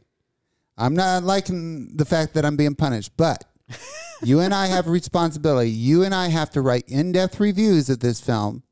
I'm 0.79 0.95
not 0.95 1.25
liking 1.25 1.97
the 1.97 2.05
fact 2.05 2.35
that 2.35 2.45
I'm 2.45 2.57
being 2.57 2.75
punished, 2.77 3.13
but 3.17 3.45
you 4.23 4.41
and 4.41 4.55
I 4.55 4.67
have 4.67 4.87
a 4.87 4.91
responsibility. 4.91 5.71
You 5.71 6.05
and 6.05 6.15
I 6.15 6.29
have 6.29 6.51
to 6.51 6.61
write 6.61 6.85
in-depth 6.89 7.41
reviews 7.41 7.91
of 7.91 7.99
this 8.01 8.21
film. 8.21 8.63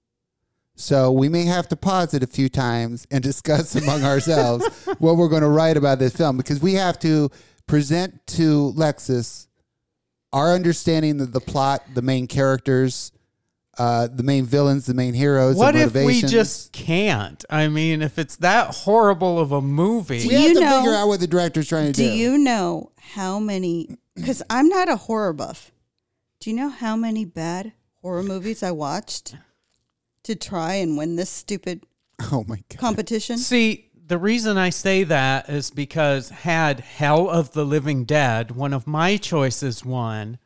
So 0.77 1.11
we 1.11 1.29
may 1.29 1.45
have 1.45 1.67
to 1.71 1.77
pause 1.77 2.15
it 2.15 2.23
a 2.23 2.27
few 2.29 2.49
times 2.49 3.05
and 3.11 3.21
discuss 3.25 3.75
among 3.75 4.05
ourselves 4.05 4.65
what 5.01 5.17
we're 5.17 5.29
going 5.29 5.43
to 5.43 5.49
write 5.49 5.77
about 5.77 5.99
this 5.99 6.15
film 6.15 6.37
because 6.37 6.61
we 6.63 6.75
have 6.75 7.01
to 7.01 7.31
present 7.67 8.25
to 8.29 8.73
Lexus 8.77 9.48
our 10.33 10.53
understanding 10.55 11.21
of 11.21 11.33
the 11.33 11.41
plot, 11.41 11.83
the 11.95 12.03
main 12.03 12.27
characters, 12.27 13.13
uh, 13.79 14.09
the 14.13 14.23
main 14.23 14.45
villains, 14.45 14.87
the 14.87 14.95
main 14.95 15.15
heroes. 15.15 15.57
What 15.57 15.77
if 15.77 15.95
we 15.95 16.21
just 16.21 16.73
can't? 16.73 17.45
I 17.49 17.69
mean, 17.69 18.03
if 18.03 18.19
it's 18.19 18.37
that 18.37 18.75
horrible 18.75 19.39
of 19.39 19.53
a 19.53 19.61
movie, 19.63 20.21
Do 20.21 20.29
we 20.29 20.35
have 20.35 20.43
you 20.45 20.55
to 20.55 20.61
know- 20.61 20.79
figure 20.81 20.95
out 20.95 21.09
what 21.09 21.21
the 21.21 21.27
director's 21.27 21.69
trying 21.69 21.87
to 21.87 21.93
Do 21.93 22.09
do? 22.11 22.17
you 22.17 22.39
know 22.39 22.91
how 22.99 23.39
many? 23.39 23.89
Because 24.15 24.43
I'm 24.51 24.69
not 24.69 24.89
a 24.89 24.97
horror 24.97 25.33
buff. 25.33 25.71
Do 26.41 26.51
you 26.51 26.57
know 26.57 26.69
how 26.71 26.97
many 26.97 27.25
bad 27.25 27.73
horror 28.03 28.23
movies 28.23 28.63
I 28.63 28.71
watched 28.73 29.37
to 30.25 30.35
try 30.35 30.75
and 30.75 30.97
win 30.99 31.17
this 31.17 31.31
stupid 31.31 31.85
oh 32.33 32.45
my 32.49 32.57
god! 32.69 32.79
competition? 32.79 33.39
See, 33.39 33.88
the 34.09 34.19
reason 34.19 34.57
I 34.59 34.71
say 34.71 35.05
that 35.05 35.49
is 35.49 35.71
because 35.71 36.31
had 36.31 36.81
Hell 36.81 37.29
of 37.29 37.53
the 37.53 37.65
Living 37.65 38.05
Dead, 38.05 38.51
one 38.53 38.73
of 38.73 38.87
my 38.87 39.17
choices, 39.17 39.85
won, 39.85 40.39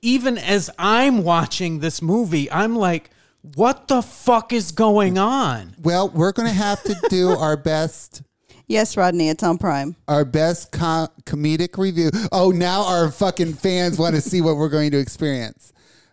even 0.00 0.38
as 0.38 0.70
I'm 0.78 1.22
watching 1.22 1.80
this 1.80 2.00
movie, 2.00 2.50
I'm 2.50 2.74
like, 2.76 3.10
what 3.54 3.88
the 3.88 4.02
fuck 4.02 4.52
is 4.52 4.70
going 4.72 5.18
on? 5.18 5.74
Well, 5.82 6.08
we're 6.08 6.32
going 6.32 6.48
to 6.48 6.54
have 6.54 6.82
to 6.84 6.96
do 7.08 7.30
our 7.30 7.56
best. 7.56 8.22
Yes, 8.68 8.96
Rodney, 8.96 9.28
it's 9.28 9.42
on 9.42 9.58
Prime. 9.58 9.96
Our 10.06 10.24
best 10.24 10.70
co- 10.72 11.08
comedic 11.24 11.76
review. 11.78 12.10
Oh, 12.30 12.50
now 12.50 12.84
our 12.86 13.10
fucking 13.10 13.54
fans 13.54 13.98
want 13.98 14.14
to 14.14 14.20
see 14.20 14.40
what 14.40 14.56
we're 14.56 14.68
going 14.68 14.92
to 14.92 14.98
experience. 14.98 15.72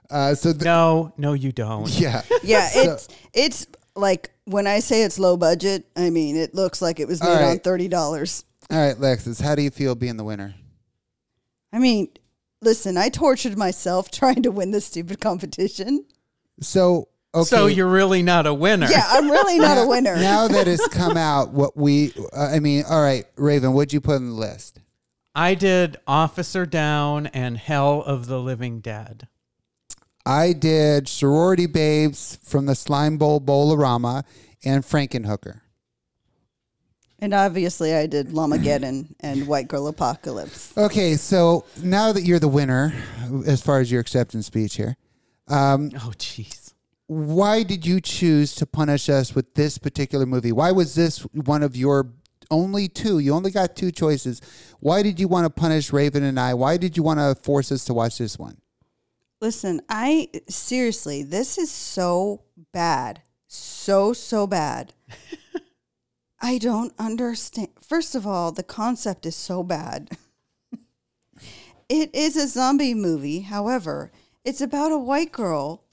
Uh, 0.10 0.34
so, 0.34 0.52
th- 0.54 0.64
No, 0.64 1.14
no, 1.18 1.34
you 1.34 1.52
don't. 1.52 1.88
yeah. 2.00 2.24
Yeah, 2.44 2.68
it's 2.74 3.08
it's 3.34 3.68
like 3.96 4.32
when 4.46 4.68
I 4.68 4.80
say 4.80 5.04
it's 5.04 5.20
low 5.20 5.38
budget, 5.38 5.86
I 5.96 6.10
mean 6.10 6.36
it 6.36 6.54
looks 6.54 6.82
like 6.82 7.00
it 7.00 7.08
was 7.08 7.22
made 7.22 7.30
All 7.30 7.50
on 7.50 7.60
thirty 7.60 7.88
dollars. 7.88 8.46
All 8.72 8.78
right, 8.78 8.96
Lexus, 8.96 9.42
how 9.42 9.56
do 9.56 9.64
you 9.64 9.72
feel 9.72 9.96
being 9.96 10.18
the 10.18 10.24
winner? 10.24 10.54
I 11.74 11.80
mean, 11.80 12.10
listen, 12.62 12.98
I 12.98 13.10
tortured 13.10 13.58
myself 13.58 14.12
trying 14.12 14.44
to 14.44 14.52
win 14.52 14.72
this 14.72 14.86
stupid 14.86 15.20
competition. 15.20 16.06
So, 16.62 17.08
okay. 17.34 17.46
So 17.46 17.68
you're 17.68 17.90
really 17.90 18.22
not 18.22 18.46
a 18.46 18.54
winner. 18.54 18.88
Yeah, 18.90 19.06
I'm 19.08 19.30
really 19.30 19.58
not 19.58 19.78
a 19.78 19.88
winner. 19.88 20.16
now 20.18 20.48
that 20.48 20.68
it's 20.68 20.88
come 20.90 21.18
out, 21.18 21.52
what 21.52 21.78
we, 21.78 22.14
uh, 22.34 22.50
I 22.54 22.60
mean, 22.60 22.84
all 22.90 23.02
right, 23.02 23.26
Raven, 23.38 23.74
what'd 23.74 23.94
you 23.94 24.02
put 24.02 24.16
on 24.16 24.28
the 24.28 24.36
list? 24.36 24.80
I 25.34 25.56
did 25.56 25.98
Officer 26.06 26.66
Down 26.66 27.28
and 27.28 27.58
Hell 27.58 28.02
of 28.02 28.28
the 28.28 28.40
Living 28.40 28.82
Dead. 28.82 29.29
I 30.26 30.54
did 30.54 31.08
Sorority 31.08 31.66
Babes 31.66 32.38
from 32.44 32.66
the 32.66 32.74
Slimeball 32.74 33.46
Bowl-O-Rama 33.46 34.24
and 34.64 34.84
Frankenhooker. 34.84 35.62
And 37.22 37.34
obviously, 37.34 37.94
I 37.94 38.06
did 38.06 38.30
Llamageddon 38.30 39.08
and 39.20 39.48
White 39.48 39.68
Girl 39.68 39.88
Apocalypse. 39.88 40.78
Okay, 40.78 41.16
so 41.16 41.66
now 41.82 42.12
that 42.14 42.24
you're 42.24 42.40
the 42.40 42.48
winner, 42.48 42.94
as 43.46 43.62
far 43.62 43.80
as 43.80 43.92
your 43.92 44.00
acceptance 44.02 44.46
speech 44.46 44.76
here, 44.76 44.96
um, 45.48 45.92
Oh, 45.96 46.14
jeez. 46.18 46.74
why 47.08 47.64
did 47.64 47.86
you 47.86 48.00
choose 48.00 48.56
to 48.56 48.66
punish 48.66 49.10
us 49.10 49.36
with 49.36 49.54
this 49.56 49.78
particular 49.78 50.26
movie? 50.26 50.52
Why 50.52 50.72
was 50.72 50.96
this 50.96 51.20
one 51.34 51.64
of 51.64 51.76
your 51.76 52.14
only 52.52 52.88
two? 52.88 53.20
You 53.20 53.34
only 53.34 53.52
got 53.52 53.76
two 53.76 53.92
choices. 53.92 54.42
Why 54.80 55.02
did 55.04 55.20
you 55.20 55.28
want 55.28 55.46
to 55.46 55.50
punish 55.50 55.92
Raven 55.92 56.24
and 56.24 56.40
I? 56.40 56.54
Why 56.54 56.78
did 56.78 56.96
you 56.96 57.04
want 57.04 57.20
to 57.20 57.36
force 57.44 57.72
us 57.72 57.84
to 57.86 57.94
watch 57.94 58.18
this 58.18 58.38
one? 58.40 58.58
Listen, 59.42 59.82
I 59.88 60.30
seriously, 60.50 61.24
this 61.24 61.58
is 61.58 61.72
so 61.72 62.44
bad. 62.74 63.22
So, 63.48 64.14
so 64.14 64.46
bad. 64.46 64.94
I 66.42 66.58
don't 66.58 66.94
understand. 67.00 67.70
First 67.82 68.16
of 68.16 68.28
all, 68.28 68.52
the 68.52 68.64
concept 68.64 69.26
is 69.26 69.36
so 69.36 69.64
bad. 69.64 70.18
it 71.90 72.14
is 72.14 72.36
a 72.36 72.48
zombie 72.48 72.94
movie. 72.94 73.42
However, 73.42 74.12
it's 74.44 74.62
about 74.62 74.92
a 74.92 74.98
white 74.98 75.32
girl 75.32 75.84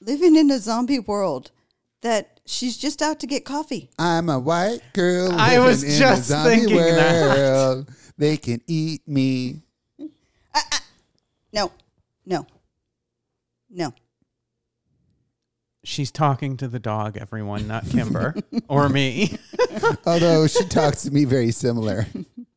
living 0.00 0.36
in 0.36 0.50
a 0.50 0.58
zombie 0.58 0.98
world 0.98 1.50
that 2.02 2.40
she's 2.46 2.76
just 2.76 3.02
out 3.02 3.20
to 3.20 3.26
get 3.26 3.44
coffee. 3.44 3.90
I'm 3.98 4.28
a 4.28 4.38
white 4.38 4.82
girl. 4.92 5.32
I 5.32 5.58
was 5.58 5.82
living 5.82 5.94
in 5.94 6.00
just 6.00 6.20
a 6.20 6.24
zombie 6.24 6.56
thinking 6.56 6.76
that. 6.76 7.36
world. 7.36 7.90
They 8.18 8.36
can 8.36 8.60
eat 8.66 9.06
me. 9.06 9.62
Uh, 10.00 10.04
uh, 10.54 10.78
no, 11.52 11.72
no, 12.24 12.46
no. 13.76 13.92
She's 15.84 16.10
talking 16.10 16.56
to 16.56 16.66
the 16.66 16.80
dog, 16.80 17.16
everyone, 17.16 17.68
not 17.68 17.88
Kimber 17.88 18.34
or 18.68 18.88
me. 18.88 19.38
Although 20.06 20.48
she 20.48 20.64
talks 20.64 21.02
to 21.02 21.12
me 21.12 21.24
very 21.24 21.52
similar. 21.52 22.06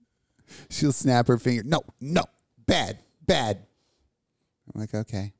She'll 0.72 0.92
snap 0.92 1.28
her 1.28 1.38
finger. 1.38 1.62
No, 1.64 1.82
no, 2.02 2.24
bad, 2.66 2.98
bad. 3.28 3.60
I'm 4.74 4.82
like, 4.82 4.96
okay. 4.96 5.34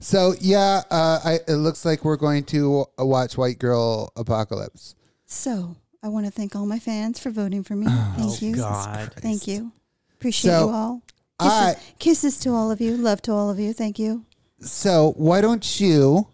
So 0.00 0.34
yeah, 0.40 0.82
uh, 0.90 1.20
I, 1.24 1.38
it 1.46 1.54
looks 1.56 1.84
like 1.84 2.04
we're 2.04 2.16
going 2.16 2.42
to 2.46 2.86
uh, 2.98 3.04
watch 3.04 3.38
White 3.38 3.60
Girl 3.60 4.12
Apocalypse. 4.16 4.96
So 5.26 5.76
I 6.02 6.08
want 6.08 6.26
to 6.26 6.32
thank 6.32 6.56
all 6.56 6.66
my 6.66 6.80
fans 6.80 7.20
for 7.20 7.30
voting 7.30 7.62
for 7.62 7.76
me. 7.76 7.86
Thank 8.16 8.42
you. 8.42 8.56
God. 8.56 9.12
Thank 9.18 9.46
you. 9.46 9.70
Appreciate 10.14 10.50
So, 10.50 10.66
you 10.68 10.74
all. 10.74 11.02
Kisses, 11.40 11.52
I- 11.52 11.76
kisses 12.00 12.38
to 12.40 12.50
all 12.50 12.72
of 12.72 12.80
you. 12.80 12.96
Love 12.96 13.22
to 13.22 13.32
all 13.32 13.48
of 13.50 13.60
you. 13.60 13.72
Thank 13.72 13.98
you. 14.00 14.24
So 14.64 15.12
why 15.16 15.40
don't 15.40 15.80
you? 15.80 16.26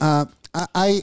Uh, 0.00 0.26
I, 0.54 0.66
I 0.74 1.02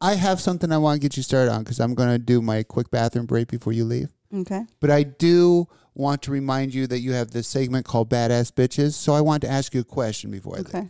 I 0.00 0.14
have 0.16 0.40
something 0.40 0.72
I 0.72 0.78
want 0.78 1.00
to 1.00 1.06
get 1.08 1.16
you 1.16 1.22
started 1.22 1.52
on 1.52 1.62
because 1.62 1.78
I'm 1.78 1.94
going 1.94 2.08
to 2.08 2.18
do 2.18 2.42
my 2.42 2.62
quick 2.64 2.90
bathroom 2.90 3.26
break 3.26 3.48
before 3.48 3.72
you 3.72 3.84
leave. 3.84 4.08
Okay. 4.34 4.62
But 4.80 4.90
I 4.90 5.04
do 5.04 5.68
want 5.94 6.22
to 6.22 6.30
remind 6.32 6.74
you 6.74 6.86
that 6.88 7.00
you 7.00 7.12
have 7.12 7.30
this 7.30 7.46
segment 7.46 7.86
called 7.86 8.08
Badass 8.10 8.50
Bitches. 8.52 8.94
So 8.94 9.12
I 9.12 9.20
want 9.20 9.42
to 9.42 9.48
ask 9.48 9.74
you 9.74 9.80
a 9.82 9.84
question 9.84 10.30
before 10.30 10.54
I 10.54 10.58
leave. 10.58 10.74
Okay. 10.74 10.88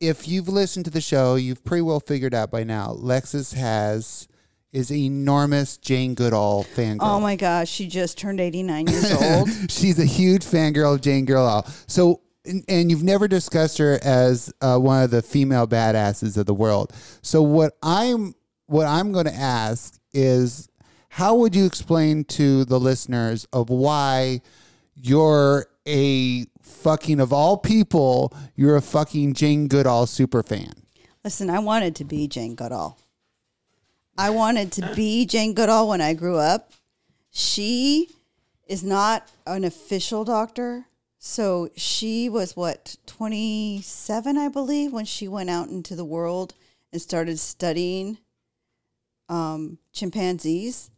if 0.00 0.26
you've 0.28 0.48
listened 0.48 0.84
to 0.86 0.90
the 0.90 1.00
show, 1.00 1.34
you've 1.34 1.64
pretty 1.64 1.82
well 1.82 2.00
figured 2.00 2.32
out 2.34 2.50
by 2.50 2.64
now. 2.64 2.94
Lexus 2.96 3.52
has 3.54 4.28
is 4.72 4.90
an 4.90 4.96
enormous 4.96 5.76
Jane 5.76 6.14
Goodall 6.14 6.64
fangirl. 6.64 6.98
Oh 7.02 7.20
my 7.20 7.36
gosh, 7.36 7.68
she 7.68 7.86
just 7.86 8.18
turned 8.18 8.40
89 8.40 8.88
years 8.88 9.12
old. 9.12 9.48
She's 9.70 10.00
a 10.00 10.04
huge 10.04 10.42
fangirl 10.44 10.94
of 10.94 11.00
Jane 11.00 11.24
Goodall. 11.26 11.64
So, 11.86 12.22
and, 12.44 12.90
you've 12.90 13.02
never 13.02 13.26
discussed 13.26 13.78
her 13.78 13.98
as 14.02 14.52
uh, 14.60 14.78
one 14.78 15.02
of 15.02 15.10
the 15.10 15.22
female 15.22 15.66
badasses 15.66 16.36
of 16.36 16.46
the 16.46 16.54
world. 16.54 16.92
So, 17.22 17.42
what 17.42 17.76
I'm 17.82 18.34
what 18.66 18.86
I'm 18.86 19.12
going 19.12 19.26
to 19.26 19.34
ask 19.34 19.98
is, 20.12 20.68
how 21.08 21.34
would 21.36 21.54
you 21.54 21.66
explain 21.66 22.24
to 22.24 22.64
the 22.64 22.80
listeners 22.80 23.46
of 23.52 23.70
why 23.70 24.40
you're 24.94 25.66
a 25.86 26.46
fucking 26.62 27.20
of 27.20 27.32
all 27.32 27.56
people, 27.56 28.32
you're 28.56 28.76
a 28.76 28.82
fucking 28.82 29.34
Jane 29.34 29.68
Goodall 29.68 30.06
super 30.06 30.42
fan? 30.42 30.72
Listen, 31.22 31.50
I 31.50 31.58
wanted 31.58 31.96
to 31.96 32.04
be 32.04 32.28
Jane 32.28 32.54
Goodall. 32.54 32.98
I 34.16 34.30
wanted 34.30 34.72
to 34.72 34.94
be 34.94 35.26
Jane 35.26 35.54
Goodall 35.54 35.88
when 35.88 36.00
I 36.00 36.14
grew 36.14 36.36
up. 36.36 36.72
She 37.30 38.08
is 38.68 38.84
not 38.84 39.28
an 39.46 39.64
official 39.64 40.24
doctor. 40.24 40.86
So 41.26 41.70
she 41.74 42.28
was 42.28 42.54
what, 42.54 42.96
27, 43.06 44.36
I 44.36 44.48
believe, 44.48 44.92
when 44.92 45.06
she 45.06 45.26
went 45.26 45.48
out 45.48 45.68
into 45.68 45.96
the 45.96 46.04
world 46.04 46.52
and 46.92 47.00
started 47.00 47.38
studying 47.38 48.18
um, 49.30 49.78
chimpanzees. 49.90 50.90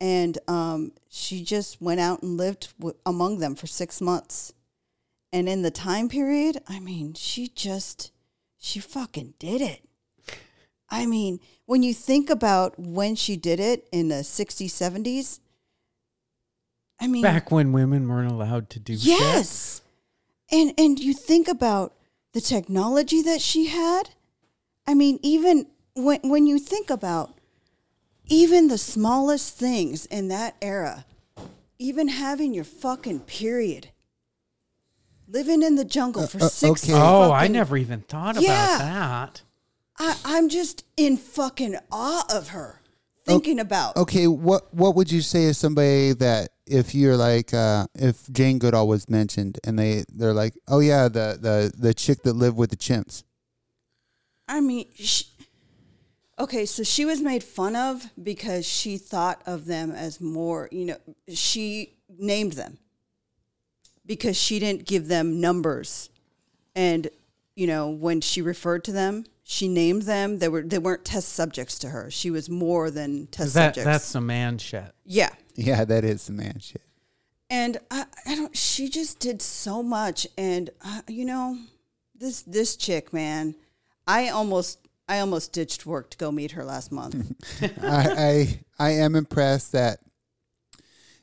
And 0.00 0.36
um, 0.48 0.90
she 1.08 1.44
just 1.44 1.80
went 1.80 2.00
out 2.00 2.20
and 2.20 2.36
lived 2.36 2.76
w- 2.80 2.98
among 3.06 3.38
them 3.38 3.54
for 3.54 3.68
six 3.68 4.00
months. 4.00 4.52
And 5.32 5.48
in 5.48 5.62
the 5.62 5.70
time 5.70 6.08
period, 6.08 6.60
I 6.68 6.80
mean, 6.80 7.14
she 7.14 7.46
just, 7.46 8.10
she 8.58 8.80
fucking 8.80 9.34
did 9.38 9.60
it. 9.60 9.88
I 10.88 11.06
mean, 11.06 11.38
when 11.66 11.84
you 11.84 11.94
think 11.94 12.28
about 12.28 12.76
when 12.76 13.14
she 13.14 13.36
did 13.36 13.60
it 13.60 13.86
in 13.92 14.08
the 14.08 14.16
60s, 14.16 14.66
70s, 14.66 15.38
I 17.00 17.06
mean, 17.06 17.22
Back 17.22 17.50
when 17.50 17.72
women 17.72 18.08
weren't 18.08 18.30
allowed 18.30 18.68
to 18.70 18.78
do 18.80 18.94
shit. 18.94 19.06
yes. 19.06 19.82
And 20.52 20.74
and 20.78 20.98
you 20.98 21.14
think 21.14 21.48
about 21.48 21.94
the 22.32 22.40
technology 22.40 23.22
that 23.22 23.40
she 23.40 23.66
had. 23.66 24.10
I 24.86 24.94
mean, 24.94 25.18
even 25.22 25.66
when 25.94 26.20
when 26.22 26.46
you 26.46 26.58
think 26.58 26.90
about 26.90 27.34
even 28.26 28.68
the 28.68 28.78
smallest 28.78 29.56
things 29.56 30.06
in 30.06 30.28
that 30.28 30.56
era, 30.60 31.04
even 31.78 32.08
having 32.08 32.52
your 32.54 32.64
fucking 32.64 33.20
period, 33.20 33.88
living 35.28 35.62
in 35.62 35.76
the 35.76 35.84
jungle 35.84 36.26
for 36.26 36.42
uh, 36.42 36.48
six. 36.48 36.84
okay. 36.84 36.92
Oh, 36.94 37.32
I 37.32 37.48
never 37.48 37.76
even 37.76 38.00
thought 38.02 38.40
Yeah. 38.40 38.76
about 38.76 38.78
that. 38.78 39.42
I, 39.98 40.16
I'm 40.24 40.48
just 40.48 40.84
in 40.96 41.16
fucking 41.16 41.76
awe 41.92 42.24
of 42.34 42.48
her. 42.48 42.76
Thinking 43.26 43.60
about 43.60 43.96
Okay, 43.96 44.26
what 44.26 44.72
what 44.74 44.96
would 44.96 45.12
you 45.12 45.20
say 45.20 45.46
to 45.48 45.54
somebody 45.54 46.12
that 46.14 46.50
if 46.70 46.94
you're 46.94 47.16
like 47.16 47.52
uh, 47.52 47.86
if 47.94 48.30
Jane 48.30 48.58
Goodall 48.58 48.88
was 48.88 49.08
mentioned 49.10 49.58
and 49.64 49.78
they 49.78 50.04
they're 50.12 50.32
like, 50.32 50.54
oh 50.68 50.80
yeah, 50.80 51.08
the 51.08 51.38
the 51.40 51.72
the 51.76 51.92
chick 51.92 52.22
that 52.22 52.34
lived 52.34 52.56
with 52.56 52.70
the 52.70 52.76
chimps. 52.76 53.24
I 54.48 54.60
mean, 54.60 54.86
she, 54.94 55.26
okay, 56.38 56.66
so 56.66 56.82
she 56.82 57.04
was 57.04 57.20
made 57.20 57.44
fun 57.44 57.76
of 57.76 58.10
because 58.20 58.66
she 58.66 58.98
thought 58.98 59.42
of 59.46 59.66
them 59.66 59.92
as 59.92 60.20
more, 60.20 60.68
you 60.72 60.86
know, 60.86 60.96
she 61.28 61.94
named 62.18 62.54
them 62.54 62.78
because 64.04 64.36
she 64.36 64.58
didn't 64.58 64.86
give 64.86 65.06
them 65.06 65.40
numbers. 65.40 66.10
And, 66.74 67.08
you 67.54 67.68
know, 67.68 67.90
when 67.90 68.20
she 68.20 68.42
referred 68.42 68.82
to 68.84 68.92
them, 68.92 69.24
she 69.50 69.66
named 69.66 70.02
them. 70.02 70.38
They 70.38 70.48
were 70.48 70.62
they 70.62 70.78
weren't 70.78 71.04
test 71.04 71.30
subjects 71.30 71.76
to 71.80 71.88
her. 71.88 72.08
She 72.08 72.30
was 72.30 72.48
more 72.48 72.88
than 72.88 73.26
test 73.26 73.54
that 73.54 73.74
subjects. 73.74 73.84
that's 73.84 74.04
some 74.04 74.26
man 74.26 74.58
shit. 74.58 74.92
yeah. 75.04 75.30
Yeah, 75.56 75.84
that 75.84 76.04
is 76.04 76.28
the 76.28 76.32
man 76.32 76.60
shit. 76.60 76.82
and 77.50 77.76
I, 77.90 78.06
I 78.24 78.36
don't 78.36 78.56
she 78.56 78.88
just 78.88 79.18
did 79.18 79.42
so 79.42 79.82
much 79.82 80.24
and 80.38 80.70
uh, 80.84 81.02
you 81.08 81.24
know 81.24 81.58
this 82.14 82.42
this 82.42 82.76
chick 82.76 83.12
man 83.12 83.56
i 84.06 84.28
almost 84.28 84.86
i 85.08 85.18
almost 85.18 85.52
ditched 85.52 85.84
work 85.84 86.10
to 86.10 86.16
go 86.18 86.30
meet 86.30 86.52
her 86.52 86.64
last 86.64 86.92
month 86.92 87.32
I, 87.82 88.06
I 88.28 88.60
I 88.78 88.90
am 88.92 89.16
impressed 89.16 89.72
that 89.72 89.98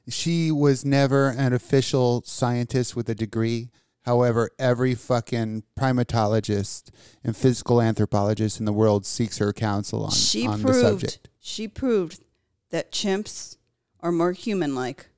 she 0.09 0.51
was 0.51 0.83
never 0.83 1.29
an 1.29 1.53
official 1.53 2.23
scientist 2.25 2.95
with 2.95 3.09
a 3.09 3.15
degree. 3.15 3.69
However, 4.07 4.51
every 4.57 4.95
fucking 4.95 5.63
primatologist 5.77 6.91
and 7.25 7.35
physical 7.35 7.81
anthropologist 7.81 8.57
in 8.57 8.65
the 8.65 8.71
world 8.71 9.05
seeks 9.05 9.37
her 9.39 9.51
counsel 9.51 10.05
on, 10.05 10.11
she 10.11 10.47
on 10.47 10.61
the 10.61 10.67
proved 10.69 11.01
subject. 11.01 11.29
she 11.41 11.67
proved 11.67 12.21
that 12.69 12.93
chimps 12.93 13.57
are 13.99 14.13
more 14.13 14.31
human 14.31 14.73
like 14.73 15.09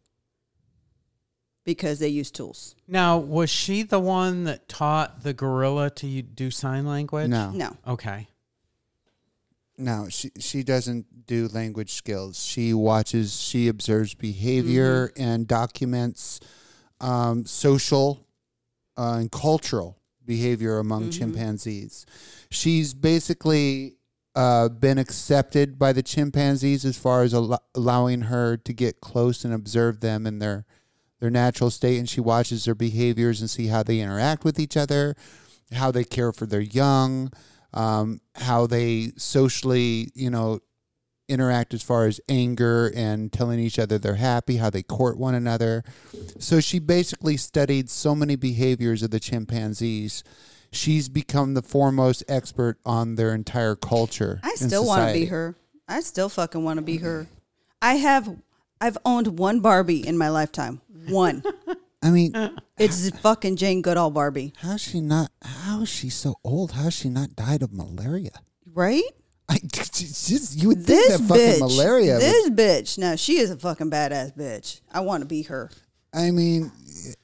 because 1.66 2.00
they 2.00 2.08
use 2.08 2.32
tools 2.32 2.76
Now, 2.88 3.20
was 3.20 3.52
she 3.52 3.84
the 3.84 4.00
one 4.00 4.46
that 4.46 4.68
taught 4.68 5.22
the 5.22 5.34
gorilla 5.34 5.92
to 5.92 6.22
do 6.24 6.50
sign 6.50 6.88
language? 6.88 7.30
No, 7.30 7.52
no 7.52 7.78
Okay. 7.86 8.28
no, 9.78 10.08
she 10.10 10.32
she 10.40 10.64
doesn't 10.64 11.28
do 11.28 11.48
language 11.50 11.94
skills. 11.94 12.44
She 12.44 12.74
watches, 12.74 13.40
she 13.40 13.68
observes 13.68 14.16
behavior 14.16 15.12
and 15.16 15.48
documents 15.48 16.40
um, 17.00 17.46
social 17.46 18.26
uh, 19.00 19.16
and 19.18 19.32
cultural 19.32 19.98
behavior 20.26 20.78
among 20.78 21.10
chimpanzees. 21.10 22.06
She's 22.52 22.94
basically 22.94 23.96
uh, 24.36 24.70
been 24.70 24.98
accepted 24.98 25.80
by 25.80 25.94
the 25.94 26.04
chimpanzees 26.04 26.84
as 26.84 26.98
far 26.98 27.24
as 27.24 27.34
al- 27.34 27.64
allowing 27.74 28.22
her 28.24 28.58
to 28.58 28.74
get 28.74 29.00
close 29.02 29.46
and 29.46 29.54
observe 29.54 30.02
them 30.02 30.28
in 30.28 30.40
their 30.40 30.66
their 31.20 31.30
natural 31.30 31.70
state, 31.70 31.98
and 31.98 32.08
she 32.08 32.22
watches 32.22 32.64
their 32.64 32.76
behaviors 32.76 33.42
and 33.42 33.50
see 33.50 33.68
how 33.68 33.84
they 33.84 34.00
interact 34.00 34.46
with 34.46 34.58
each 34.58 34.78
other, 34.78 35.16
how 35.74 35.92
they 35.92 36.06
care 36.06 36.32
for 36.32 36.46
their 36.46 36.62
young, 36.62 37.30
um, 37.74 38.22
how 38.36 38.66
they 38.66 39.12
socially, 39.18 40.12
you 40.16 40.30
know, 40.30 40.60
interact 41.30 41.74
as 41.74 41.84
far 41.84 42.06
as 42.08 42.20
anger 42.28 42.92
and 42.96 43.32
telling 43.32 43.60
each 43.60 43.78
other 43.80 43.98
they're 43.98 44.16
happy, 44.16 44.58
how 44.58 44.70
they 44.70 44.84
court 44.84 45.18
one 45.18 45.36
another. 45.36 45.84
So 46.40 46.60
she 46.60 46.80
basically 46.80 47.38
studied 47.38 47.90
so 47.90 48.16
many 48.16 48.36
behaviors 48.36 49.04
of 49.04 49.12
the 49.12 49.20
chimpanzees. 49.20 50.24
She's 50.72 51.10
become 51.10 51.54
the 51.54 51.62
foremost 51.62 52.24
expert 52.28 52.78
on 52.86 53.16
their 53.16 53.34
entire 53.34 53.76
culture. 53.76 54.40
i 54.44 54.54
still 54.56 54.86
want 54.86 55.08
to 55.08 55.14
be 55.14 55.26
her 55.26 55.56
i 55.88 56.00
still 56.02 56.30
fucking 56.30 56.64
want 56.64 56.78
to 56.78 56.84
be 56.84 56.98
her 56.98 57.26
i 57.82 57.96
have 57.96 58.38
i've 58.80 58.98
owned 59.04 59.40
one 59.40 59.60
barbie 59.62 60.06
in 60.08 60.16
my 60.18 60.30
lifetime 60.30 60.82
one 61.08 61.44
I 62.04 62.12
mean, 62.12 62.34
it's 62.78 63.10
fucking 63.20 63.56
jane 63.58 63.82
goodall 63.82 64.12
barbie 64.12 64.54
how's 64.58 64.80
she 64.82 65.02
not? 65.02 65.32
How 65.42 65.82
is 65.82 65.90
she 65.90 66.10
so 66.10 66.36
old? 66.44 66.74
How's 66.74 66.94
she 66.94 67.10
not 67.10 67.36
died 67.36 67.62
of 67.64 67.74
malaria? 67.74 68.32
right 68.74 69.02
I 69.52 69.58
you 70.54 70.68
would 70.70 70.78
think 70.78 70.86
this 70.86 71.20
that 71.20 71.28
fucking 71.28 71.44
bitch, 71.44 71.78
malaria. 71.78 72.14
would- 72.14 72.22
this 72.22 72.50
bitch. 72.52 72.98
Now 72.98 73.16
she 73.16 73.40
is 73.40 73.50
a 73.50 73.58
fucking 73.58 73.90
badass 73.90 74.38
bitch. 74.38 74.82
I 74.92 75.00
want 75.00 75.22
to 75.22 75.28
be 75.28 75.44
her. 75.44 75.72
I 76.14 76.32
mean, 76.32 76.72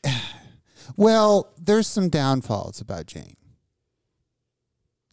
well, 0.98 1.54
there's 1.58 1.88
some 1.88 2.10
downfalls 2.10 2.82
about 2.82 3.06
Jane. 3.06 3.36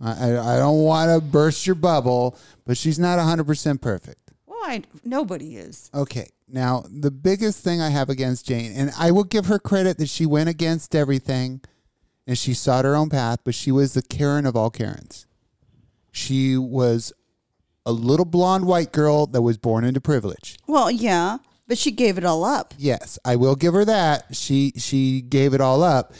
I, 0.00 0.30
I, 0.30 0.54
I 0.54 0.58
don't 0.58 0.82
want 0.82 1.10
to 1.10 1.20
burst 1.24 1.66
your 1.66 1.76
bubble, 1.76 2.36
but 2.66 2.76
she's 2.76 2.98
not 2.98 3.18
100% 3.18 3.80
perfect. 3.80 4.32
Well, 4.46 4.58
I, 4.64 4.82
nobody 5.04 5.56
is. 5.56 5.90
Okay, 5.94 6.28
now 6.48 6.84
the 6.90 7.10
biggest 7.10 7.62
thing 7.62 7.80
I 7.80 7.90
have 7.90 8.08
against 8.08 8.46
Jane, 8.46 8.72
and 8.74 8.90
I 8.98 9.10
will 9.10 9.24
give 9.24 9.46
her 9.46 9.58
credit 9.58 9.98
that 9.98 10.08
she 10.08 10.26
went 10.26 10.48
against 10.48 10.94
everything 10.94 11.60
and 12.26 12.38
she 12.38 12.54
sought 12.54 12.84
her 12.84 12.96
own 12.96 13.10
path, 13.10 13.40
but 13.44 13.54
she 13.54 13.70
was 13.72 13.94
the 13.94 14.02
Karen 14.02 14.46
of 14.46 14.56
all 14.56 14.70
Karens. 14.70 15.26
She 16.12 16.56
was 16.56 17.12
a 17.84 17.92
little 17.92 18.24
blonde 18.26 18.66
white 18.66 18.92
girl 18.92 19.26
that 19.26 19.42
was 19.42 19.58
born 19.58 19.84
into 19.84 20.00
privilege. 20.00 20.56
Well, 20.68 20.90
yeah, 20.90 21.38
but 21.66 21.78
she 21.78 21.90
gave 21.90 22.18
it 22.18 22.24
all 22.24 22.44
up. 22.44 22.74
Yes, 22.78 23.18
I 23.24 23.36
will 23.36 23.56
give 23.56 23.74
her 23.74 23.84
that. 23.84 24.36
She 24.36 24.72
she 24.76 25.20
gave 25.22 25.54
it 25.54 25.60
all 25.60 25.82
up, 25.82 26.12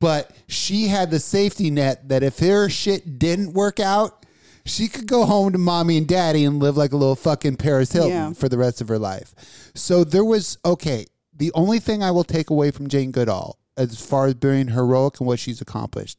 but 0.00 0.30
she 0.46 0.86
had 0.88 1.10
the 1.10 1.18
safety 1.18 1.70
net 1.70 2.08
that 2.08 2.22
if 2.22 2.38
her 2.38 2.68
shit 2.68 3.18
didn't 3.18 3.54
work 3.54 3.80
out, 3.80 4.24
she 4.64 4.86
could 4.86 5.06
go 5.08 5.24
home 5.24 5.52
to 5.52 5.58
mommy 5.58 5.96
and 5.96 6.06
daddy 6.06 6.44
and 6.44 6.60
live 6.60 6.76
like 6.76 6.92
a 6.92 6.96
little 6.96 7.16
fucking 7.16 7.56
Paris 7.56 7.90
Hilton 7.92 8.10
Yeah. 8.12 8.32
for 8.34 8.48
the 8.48 8.58
rest 8.58 8.80
of 8.80 8.88
her 8.88 8.98
life. 8.98 9.34
So 9.74 10.04
there 10.04 10.24
was 10.24 10.58
okay. 10.64 11.06
The 11.34 11.50
only 11.54 11.78
thing 11.78 12.02
I 12.02 12.10
will 12.10 12.24
take 12.24 12.50
away 12.50 12.70
from 12.70 12.88
Jane 12.88 13.12
Goodall, 13.12 13.58
as 13.76 13.98
far 14.00 14.26
as 14.26 14.34
being 14.34 14.68
heroic 14.68 15.20
and 15.20 15.26
what 15.26 15.38
she's 15.38 15.60
accomplished, 15.60 16.18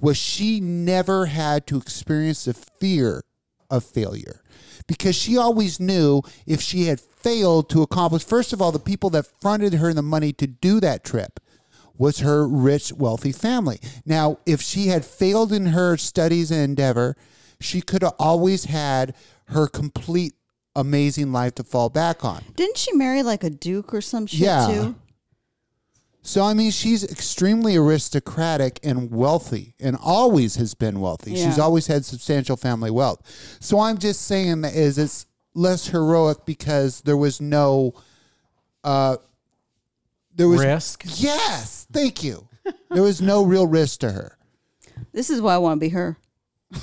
was 0.00 0.16
she 0.16 0.60
never 0.60 1.26
had 1.26 1.66
to 1.66 1.76
experience 1.76 2.44
the 2.44 2.54
fear 2.54 3.22
of 3.70 3.84
failure 3.84 4.42
because 4.86 5.14
she 5.14 5.36
always 5.36 5.78
knew 5.78 6.22
if 6.46 6.60
she 6.60 6.86
had 6.86 7.00
failed 7.00 7.68
to 7.68 7.82
accomplish 7.82 8.24
first 8.24 8.52
of 8.52 8.60
all 8.60 8.72
the 8.72 8.78
people 8.78 9.10
that 9.10 9.26
fronted 9.40 9.74
her 9.74 9.92
the 9.94 10.02
money 10.02 10.32
to 10.32 10.46
do 10.46 10.80
that 10.80 11.04
trip 11.04 11.38
was 11.96 12.20
her 12.20 12.48
rich 12.48 12.92
wealthy 12.92 13.30
family 13.30 13.78
now 14.04 14.38
if 14.46 14.60
she 14.60 14.88
had 14.88 15.04
failed 15.04 15.52
in 15.52 15.66
her 15.66 15.96
studies 15.96 16.50
and 16.50 16.60
endeavor 16.62 17.14
she 17.60 17.80
could 17.80 18.02
have 18.02 18.14
always 18.18 18.64
had 18.64 19.14
her 19.48 19.66
complete 19.68 20.32
amazing 20.74 21.30
life 21.30 21.54
to 21.54 21.62
fall 21.62 21.88
back 21.90 22.24
on 22.24 22.42
Didn't 22.56 22.78
she 22.78 22.92
marry 22.94 23.22
like 23.22 23.44
a 23.44 23.50
duke 23.50 23.92
or 23.92 24.00
some 24.00 24.26
shit 24.26 24.40
Yeah. 24.40 24.66
too? 24.66 24.94
So 26.22 26.42
I 26.42 26.52
mean, 26.54 26.70
she's 26.70 27.02
extremely 27.02 27.76
aristocratic 27.76 28.78
and 28.82 29.10
wealthy, 29.10 29.74
and 29.80 29.96
always 29.96 30.56
has 30.56 30.74
been 30.74 31.00
wealthy. 31.00 31.34
She's 31.34 31.58
always 31.58 31.86
had 31.86 32.04
substantial 32.04 32.56
family 32.56 32.90
wealth. 32.90 33.56
So 33.60 33.80
I'm 33.80 33.98
just 33.98 34.22
saying 34.26 34.60
that 34.62 34.74
is 34.74 34.98
it's 34.98 35.26
less 35.54 35.86
heroic 35.88 36.44
because 36.44 37.00
there 37.02 37.16
was 37.16 37.40
no, 37.40 37.94
uh, 38.84 39.16
there 40.34 40.48
was 40.48 40.62
Risk. 40.62 41.04
Yes, 41.16 41.86
thank 41.90 42.22
you. 42.22 42.46
There 42.90 43.02
was 43.02 43.22
no 43.22 43.42
real 43.44 43.66
risk 43.66 44.00
to 44.00 44.12
her. 44.12 44.36
This 45.12 45.30
is 45.30 45.40
why 45.40 45.54
I 45.54 45.58
want 45.58 45.80
to 45.80 45.86
be 45.86 45.88
her. 45.90 46.18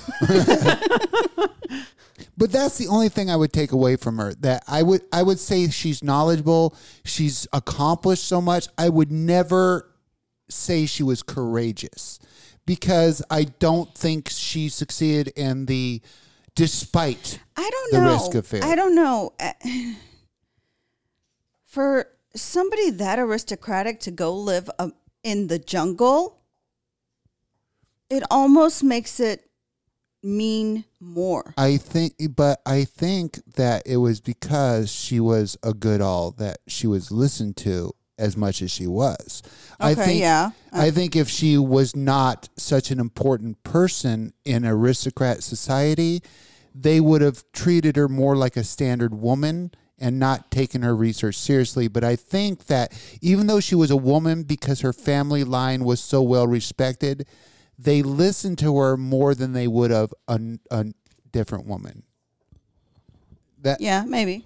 But 2.37 2.51
that's 2.51 2.77
the 2.77 2.87
only 2.87 3.09
thing 3.09 3.31
I 3.31 3.35
would 3.35 3.51
take 3.51 3.71
away 3.71 3.95
from 3.95 4.17
her. 4.19 4.33
That 4.35 4.63
I 4.67 4.83
would 4.83 5.01
I 5.11 5.23
would 5.23 5.39
say 5.39 5.67
she's 5.69 6.03
knowledgeable, 6.03 6.75
she's 7.03 7.47
accomplished 7.51 8.23
so 8.25 8.39
much. 8.41 8.67
I 8.77 8.89
would 8.89 9.11
never 9.11 9.91
say 10.49 10.85
she 10.85 11.03
was 11.03 11.23
courageous 11.23 12.19
because 12.65 13.23
I 13.31 13.45
don't 13.45 13.93
think 13.95 14.29
she 14.29 14.69
succeeded 14.69 15.29
in 15.35 15.65
the 15.65 16.01
despite 16.55 17.39
I 17.55 17.69
don't 17.69 17.91
The 17.93 18.01
know. 18.01 18.13
risk 18.13 18.35
of 18.35 18.45
failure. 18.45 18.65
I 18.67 18.75
don't 18.75 18.95
know. 18.95 19.33
Uh, 19.39 19.53
For 21.65 22.07
somebody 22.35 22.91
that 22.91 23.19
aristocratic 23.19 23.99
to 24.01 24.11
go 24.11 24.33
live 24.33 24.69
um, 24.79 24.93
in 25.23 25.47
the 25.47 25.59
jungle, 25.59 26.39
it 28.09 28.23
almost 28.31 28.83
makes 28.83 29.19
it 29.19 29.46
mean 30.27 30.85
more. 30.99 31.53
I 31.57 31.77
think 31.77 32.13
but 32.35 32.61
I 32.65 32.83
think 32.83 33.39
that 33.55 33.83
it 33.85 33.97
was 33.97 34.19
because 34.19 34.91
she 34.91 35.19
was 35.19 35.57
a 35.63 35.73
Goodall 35.73 36.31
that 36.31 36.59
she 36.67 36.85
was 36.85 37.11
listened 37.11 37.57
to 37.57 37.93
as 38.19 38.35
much 38.35 38.61
as 38.61 38.71
she 38.71 38.87
was. 38.87 39.43
I 39.79 39.91
Okay, 39.91 40.05
think 40.05 40.19
yeah. 40.21 40.51
I 40.73 40.91
think 40.91 41.15
if 41.15 41.29
she 41.29 41.57
was 41.57 41.95
not 41.95 42.49
such 42.57 42.91
an 42.91 42.99
important 42.99 43.63
person 43.63 44.33
in 44.43 44.65
aristocrat 44.65 45.43
society, 45.43 46.21
they 46.73 46.99
would 46.99 47.21
have 47.21 47.43
treated 47.53 47.95
her 47.95 48.07
more 48.07 48.35
like 48.35 48.57
a 48.57 48.63
standard 48.63 49.13
woman 49.13 49.71
and 49.99 50.19
not 50.19 50.51
taken 50.51 50.83
her 50.83 50.95
research 50.95 51.35
seriously. 51.35 51.87
But 51.87 52.03
I 52.03 52.15
think 52.15 52.65
that 52.65 52.91
even 53.21 53.47
though 53.47 53.59
she 53.59 53.75
was 53.75 53.91
a 53.91 53.97
woman, 53.97 54.43
because 54.43 54.81
her 54.81 54.93
family 54.93 55.43
line 55.43 55.83
was 55.83 55.99
so 55.99 56.21
well 56.21 56.47
respected, 56.47 57.27
they 57.77 58.01
listened 58.01 58.57
to 58.59 58.77
her 58.77 58.97
more 58.97 59.35
than 59.35 59.53
they 59.53 59.67
would 59.67 59.91
have 59.91 60.13
a, 60.27 60.39
a 60.71 60.85
different 61.31 61.65
woman. 61.67 62.03
That 63.61 63.81
Yeah, 63.81 64.03
maybe. 64.05 64.45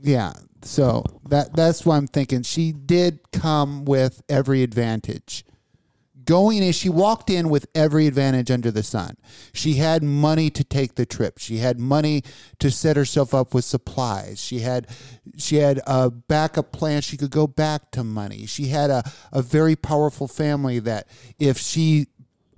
yeah, 0.00 0.32
So 0.62 1.04
that 1.28 1.54
that's 1.54 1.84
why 1.84 1.96
I'm 1.96 2.06
thinking 2.06 2.42
she 2.42 2.72
did 2.72 3.20
come 3.32 3.84
with 3.84 4.22
every 4.28 4.62
advantage. 4.62 5.44
Going 6.24 6.62
in, 6.62 6.70
she 6.72 6.88
walked 6.88 7.30
in 7.30 7.48
with 7.48 7.66
every 7.74 8.06
advantage 8.06 8.48
under 8.48 8.70
the 8.70 8.84
sun. 8.84 9.16
She 9.52 9.74
had 9.74 10.04
money 10.04 10.50
to 10.50 10.62
take 10.62 10.94
the 10.94 11.04
trip. 11.04 11.38
She 11.38 11.56
had 11.56 11.80
money 11.80 12.22
to 12.60 12.70
set 12.70 12.96
herself 12.96 13.34
up 13.34 13.52
with 13.54 13.64
supplies. 13.64 14.38
She 14.38 14.60
had 14.60 14.86
she 15.36 15.56
had 15.56 15.80
a 15.84 16.10
backup 16.10 16.70
plan. 16.70 17.02
She 17.02 17.16
could 17.16 17.32
go 17.32 17.48
back 17.48 17.90
to 17.92 18.04
money. 18.04 18.46
She 18.46 18.66
had 18.68 18.88
a, 18.88 19.02
a 19.32 19.42
very 19.42 19.74
powerful 19.74 20.28
family 20.28 20.78
that 20.78 21.08
if 21.40 21.58
she 21.58 22.06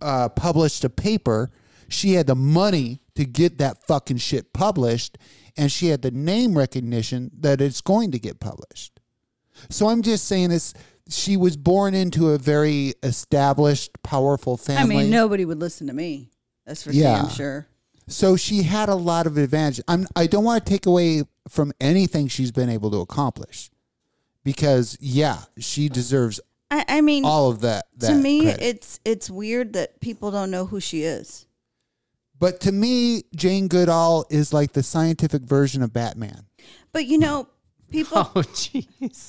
uh, 0.05 0.29
published 0.29 0.85
a 0.85 0.91
paper, 0.91 1.51
she 1.89 2.13
had 2.13 2.27
the 2.27 2.35
money 2.37 3.01
to 3.15 3.25
get 3.25 3.59
that 3.59 3.85
fucking 3.87 4.19
shit 4.19 4.53
published, 4.53 5.19
and 5.57 5.73
she 5.73 5.89
had 5.89 6.03
the 6.03 6.11
name 6.11 6.57
recognition 6.57 7.31
that 7.41 7.61
it's 7.61 7.81
going 7.81 8.11
to 8.13 8.19
get 8.19 8.39
published. 8.39 9.01
So 9.71 9.89
I'm 9.89 10.03
just 10.03 10.27
saying 10.27 10.51
this. 10.51 10.75
She 11.09 11.37
was 11.37 11.57
born 11.57 11.95
into 11.95 12.31
a 12.31 12.39
very 12.39 12.95
established, 13.03 14.03
powerful 14.03 14.57
family. 14.57 14.97
I 14.97 15.01
mean, 15.03 15.11
nobody 15.11 15.45
would 15.45 15.61
listen 15.61 15.87
to 15.89 15.93
me. 15.93 16.31
That's 16.65 16.83
for 16.83 16.93
Yeah. 16.93 17.23
damn 17.23 17.29
sure. 17.31 17.69
So 18.09 18.37
she 18.37 18.63
had 18.63 18.89
a 18.89 18.95
lot 18.95 19.27
of 19.27 19.37
advantage. 19.37 19.83
I'm, 19.87 20.07
I 20.17 20.27
don't 20.27 20.45
want 20.45 20.65
to 20.65 20.71
take 20.71 20.87
away 20.87 21.25
from 21.49 21.73
anything 21.81 22.29
she's 22.29 22.53
been 22.53 22.71
able 22.71 22.91
to 22.91 22.99
accomplish, 22.99 23.71
because 24.45 24.97
yeah, 25.01 25.39
she 25.59 25.89
deserves 25.89 26.41
I, 26.71 26.85
I 26.89 27.01
mean, 27.01 27.25
all 27.25 27.51
of 27.51 27.61
that. 27.61 27.87
that 27.99 28.09
to 28.09 28.15
me, 28.15 28.43
credit. 28.43 28.63
it's 28.63 29.01
it's 29.05 29.31
weird 29.31 29.75
that 29.75 30.01
people 30.01 30.31
don't 30.31 30.51
know 30.51 30.67
who 30.67 30.81
she 30.81 31.03
is. 31.03 31.47
But 32.39 32.61
to 32.63 32.73
me, 32.73 33.25
Jane 33.35 33.69
Goodall 33.69 34.27
is 34.29 34.53
like 34.53 34.73
the 34.73 34.83
scientific 34.83 35.43
version 35.43 35.83
of 35.83 35.93
Batman. 35.93 36.47
But 36.93 37.07
you 37.07 37.19
know, 37.19 37.49
people 37.91 38.31
Oh, 38.37 38.43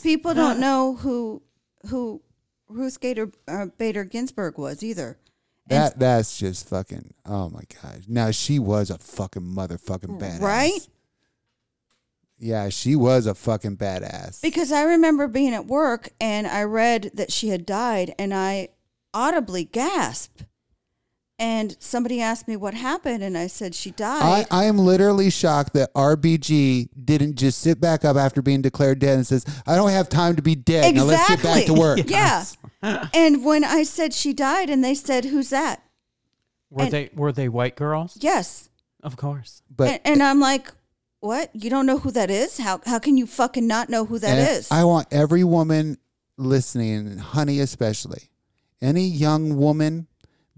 people 0.03 0.33
don't 0.33 0.59
know 0.59 0.95
who 0.95 1.43
who 1.89 2.21
Ruth 2.67 2.99
Gator 2.99 3.31
uh, 3.47 3.67
Bader 3.77 4.03
Ginsburg 4.03 4.57
was 4.57 4.83
either. 4.83 5.17
That 5.67 5.99
that's 5.99 6.37
just 6.37 6.69
fucking. 6.69 7.13
Oh 7.25 7.49
my 7.49 7.63
god! 7.81 8.03
Now 8.07 8.31
she 8.31 8.59
was 8.59 8.89
a 8.89 8.97
fucking 8.97 9.41
motherfucking 9.41 10.19
badass, 10.19 10.41
Right? 10.41 10.87
Yeah, 12.37 12.69
she 12.69 12.95
was 12.95 13.25
a 13.25 13.33
fucking 13.35 13.77
badass. 13.77 14.41
Because 14.41 14.71
I 14.71 14.83
remember 14.83 15.27
being 15.27 15.53
at 15.53 15.65
work 15.65 16.09
and 16.19 16.45
I 16.45 16.63
read 16.63 17.11
that 17.13 17.31
she 17.31 17.49
had 17.49 17.65
died 17.65 18.13
and 18.19 18.33
I 18.33 18.69
audibly 19.13 19.63
gasped. 19.63 20.45
And 21.37 21.75
somebody 21.79 22.21
asked 22.21 22.47
me 22.47 22.55
what 22.55 22.73
happened 22.73 23.21
and 23.21 23.37
I 23.37 23.47
said 23.47 23.75
she 23.75 23.91
died. 23.91 24.47
I 24.51 24.65
am 24.65 24.77
literally 24.77 25.29
shocked 25.29 25.73
that 25.73 25.93
RBG 25.93 26.87
didn't 27.03 27.35
just 27.35 27.59
sit 27.59 27.81
back 27.81 28.05
up 28.05 28.15
after 28.15 28.41
being 28.41 28.61
declared 28.61 28.99
dead 28.99 29.17
and 29.17 29.27
says, 29.27 29.45
"I 29.67 29.75
don't 29.75 29.89
have 29.89 30.07
time 30.07 30.37
to 30.37 30.41
be 30.41 30.55
dead. 30.55 30.95
Now 30.95 31.03
let's 31.03 31.27
get 31.27 31.43
back 31.43 31.65
to 31.65 31.73
Exactly. 31.73 31.77
work." 31.79 31.99
yeah. 32.09 32.45
and 33.13 33.43
when 33.43 33.65
I 33.65 33.83
said 33.83 34.13
she 34.13 34.31
died 34.31 34.69
and 34.69 34.81
they 34.81 34.95
said, 34.95 35.25
"Who's 35.25 35.49
that?" 35.49 35.83
Were 36.69 36.83
And- 36.83 36.91
they 36.93 37.09
were 37.13 37.33
they 37.33 37.49
white 37.49 37.75
girls? 37.75 38.17
Yes. 38.21 38.69
Of 39.03 39.17
course. 39.17 39.61
But 39.69 39.89
and, 39.89 39.99
and 40.05 40.23
I'm 40.23 40.39
like, 40.39 40.71
"What? 41.25 41.49
You 41.55 41.69
don't 41.69 41.85
know 41.85 41.97
who 41.97 42.11
that 42.11 42.29
is? 42.29 42.57
How 42.57 42.79
how 42.85 42.99
can 42.99 43.17
you 43.17 43.25
fucking 43.25 43.67
not 43.67 43.89
know 43.89 44.05
who 44.05 44.19
that 44.19 44.37
and 44.37 44.57
is?" 44.57 44.71
I 44.71 44.83
want 44.83 45.07
every 45.11 45.43
woman 45.43 45.97
listening, 46.37 47.17
honey 47.17 47.59
especially, 47.59 48.29
any 48.81 49.07
young 49.07 49.57
woman 49.57 50.07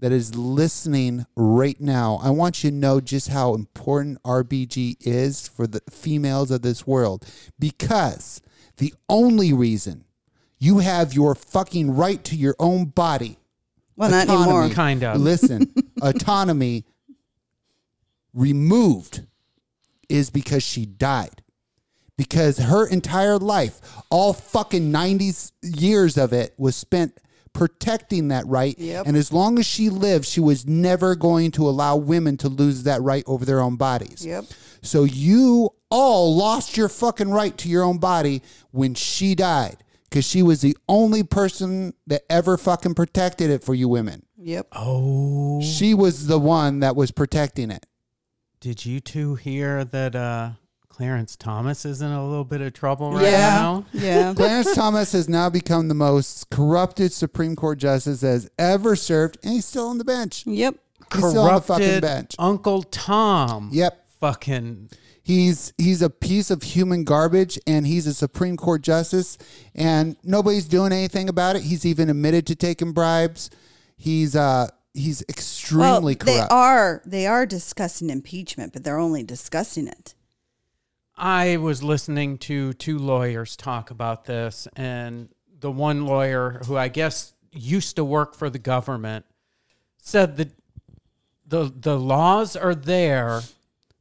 that 0.00 0.12
is 0.12 0.34
listening 0.34 1.26
right 1.36 1.80
now, 1.80 2.20
I 2.22 2.30
want 2.30 2.62
you 2.62 2.70
to 2.70 2.76
know 2.76 3.00
just 3.00 3.28
how 3.28 3.54
important 3.54 4.22
RBG 4.22 4.96
is 5.00 5.48
for 5.48 5.66
the 5.66 5.80
females 5.90 6.50
of 6.50 6.62
this 6.62 6.86
world. 6.86 7.26
Because 7.58 8.40
the 8.76 8.94
only 9.08 9.52
reason 9.52 10.04
you 10.58 10.78
have 10.78 11.14
your 11.14 11.34
fucking 11.34 11.96
right 11.96 12.22
to 12.24 12.36
your 12.36 12.54
own 12.58 12.86
body, 12.86 13.38
well, 13.96 14.10
not 14.10 14.28
anymore. 14.28 14.68
Kind 14.68 15.02
of. 15.02 15.20
listen, 15.20 15.72
autonomy 16.02 16.84
removed 18.32 19.26
is 20.08 20.30
because 20.30 20.62
she 20.62 20.86
died. 20.86 21.42
Because 22.16 22.58
her 22.58 22.86
entire 22.88 23.38
life, 23.38 23.80
all 24.10 24.32
fucking 24.32 24.92
90s 24.92 25.52
years 25.62 26.18
of 26.18 26.32
it, 26.32 26.52
was 26.58 26.74
spent 26.74 27.16
protecting 27.52 28.28
that 28.28 28.46
right. 28.46 28.78
Yep. 28.78 29.06
And 29.06 29.16
as 29.16 29.32
long 29.32 29.58
as 29.58 29.66
she 29.66 29.88
lived, 29.88 30.24
she 30.26 30.40
was 30.40 30.66
never 30.66 31.14
going 31.14 31.52
to 31.52 31.68
allow 31.68 31.96
women 31.96 32.36
to 32.38 32.48
lose 32.48 32.82
that 32.84 33.02
right 33.02 33.24
over 33.26 33.44
their 33.44 33.60
own 33.60 33.76
bodies. 33.76 34.24
Yep. 34.26 34.44
So 34.82 35.04
you 35.04 35.70
all 35.90 36.36
lost 36.36 36.76
your 36.76 36.88
fucking 36.88 37.30
right 37.30 37.56
to 37.58 37.68
your 37.68 37.82
own 37.82 37.98
body 37.98 38.42
when 38.70 38.94
she 38.94 39.34
died. 39.34 39.78
Because 40.08 40.26
she 40.26 40.42
was 40.42 40.62
the 40.62 40.74
only 40.88 41.22
person 41.22 41.92
that 42.06 42.22
ever 42.30 42.56
fucking 42.56 42.94
protected 42.94 43.50
it 43.50 43.62
for 43.62 43.74
you 43.74 43.88
women. 43.88 44.24
Yep. 44.38 44.68
Oh, 44.72 45.60
She 45.60 45.92
was 45.92 46.28
the 46.28 46.38
one 46.38 46.80
that 46.80 46.96
was 46.96 47.10
protecting 47.10 47.70
it. 47.70 47.84
Did 48.60 48.84
you 48.84 49.00
two 49.00 49.34
hear 49.34 49.84
that 49.84 50.14
uh, 50.14 50.50
Clarence 50.88 51.36
Thomas 51.36 51.84
is 51.84 52.02
in 52.02 52.10
a 52.10 52.26
little 52.26 52.44
bit 52.44 52.60
of 52.60 52.72
trouble 52.72 53.12
right 53.12 53.24
yeah. 53.24 53.48
now? 53.48 53.84
Yeah. 53.92 54.34
Clarence 54.36 54.74
Thomas 54.74 55.12
has 55.12 55.28
now 55.28 55.48
become 55.48 55.88
the 55.88 55.94
most 55.94 56.50
corrupted 56.50 57.12
Supreme 57.12 57.56
Court 57.56 57.78
justice 57.78 58.20
that 58.20 58.28
has 58.28 58.50
ever 58.58 58.96
served, 58.96 59.38
and 59.42 59.52
he's 59.52 59.64
still 59.64 59.88
on 59.88 59.98
the 59.98 60.04
bench. 60.04 60.46
yep. 60.46 60.74
He's 61.12 61.26
still 61.26 61.42
on 61.42 61.54
the 61.54 61.60
fucking 61.62 61.84
Corrupted 61.86 62.02
bench. 62.02 62.34
Uncle 62.38 62.82
Tom. 62.82 63.70
Yep. 63.72 64.06
Fucking 64.20 64.90
He's 65.28 65.74
he's 65.76 66.00
a 66.00 66.08
piece 66.08 66.50
of 66.50 66.62
human 66.62 67.04
garbage, 67.04 67.58
and 67.66 67.86
he's 67.86 68.06
a 68.06 68.14
Supreme 68.14 68.56
Court 68.56 68.80
justice, 68.80 69.36
and 69.74 70.16
nobody's 70.24 70.64
doing 70.64 70.90
anything 70.90 71.28
about 71.28 71.54
it. 71.54 71.64
He's 71.64 71.84
even 71.84 72.08
admitted 72.08 72.46
to 72.46 72.56
taking 72.56 72.92
bribes. 72.92 73.50
He's 73.98 74.34
uh 74.34 74.68
he's 74.98 75.22
extremely 75.28 76.16
well, 76.16 76.26
they 76.26 76.40
are 76.40 77.02
they 77.04 77.26
are 77.26 77.46
discussing 77.46 78.10
impeachment, 78.10 78.72
but 78.72 78.84
they're 78.84 78.98
only 78.98 79.22
discussing 79.22 79.86
it. 79.86 80.14
I 81.16 81.56
was 81.56 81.82
listening 81.82 82.38
to 82.38 82.72
two 82.74 82.98
lawyers 82.98 83.56
talk 83.56 83.90
about 83.90 84.26
this, 84.26 84.68
and 84.76 85.28
the 85.60 85.70
one 85.70 86.06
lawyer 86.06 86.62
who 86.66 86.76
I 86.76 86.88
guess 86.88 87.34
used 87.52 87.96
to 87.96 88.04
work 88.04 88.34
for 88.34 88.50
the 88.50 88.58
government 88.58 89.24
said 89.96 90.36
that 90.36 90.50
the 91.46 91.72
the 91.74 91.98
laws 91.98 92.56
are 92.56 92.74
there, 92.74 93.42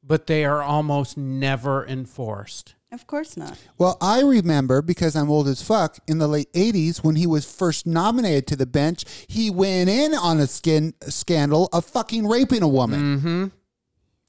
but 0.04 0.28
they 0.28 0.46
are 0.46 0.62
almost 0.62 1.18
never 1.18 1.86
enforced. 1.86 2.76
Of 2.92 3.06
course 3.06 3.36
not. 3.36 3.58
Well, 3.78 3.98
I 4.00 4.22
remember 4.22 4.82
because 4.82 5.16
I'm 5.16 5.30
old 5.30 5.48
as 5.50 5.62
fuck. 5.62 5.98
In 6.08 6.20
the 6.20 6.28
late 6.28 6.52
'80s, 6.54 7.04
when 7.04 7.18
he 7.18 7.28
was 7.28 7.46
first 7.46 7.86
nominated 7.86 8.48
to 8.48 8.56
the 8.56 8.66
bench, 8.66 9.04
he 9.28 9.50
went 9.50 9.90
in 9.90 10.14
on 10.14 10.40
a 10.40 10.48
skin 10.48 10.94
scandal 11.02 11.68
of 11.74 11.84
fucking 11.86 12.28
raping 12.28 12.64
a 12.64 12.68
woman. 12.68 13.18
Mm-hmm. 13.18 13.46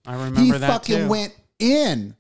I 0.07 0.15
remember 0.15 0.41
he 0.41 0.51
that 0.51 0.67
fucking 0.67 0.97
too. 0.97 1.09
went 1.09 1.35
in 1.61 2.17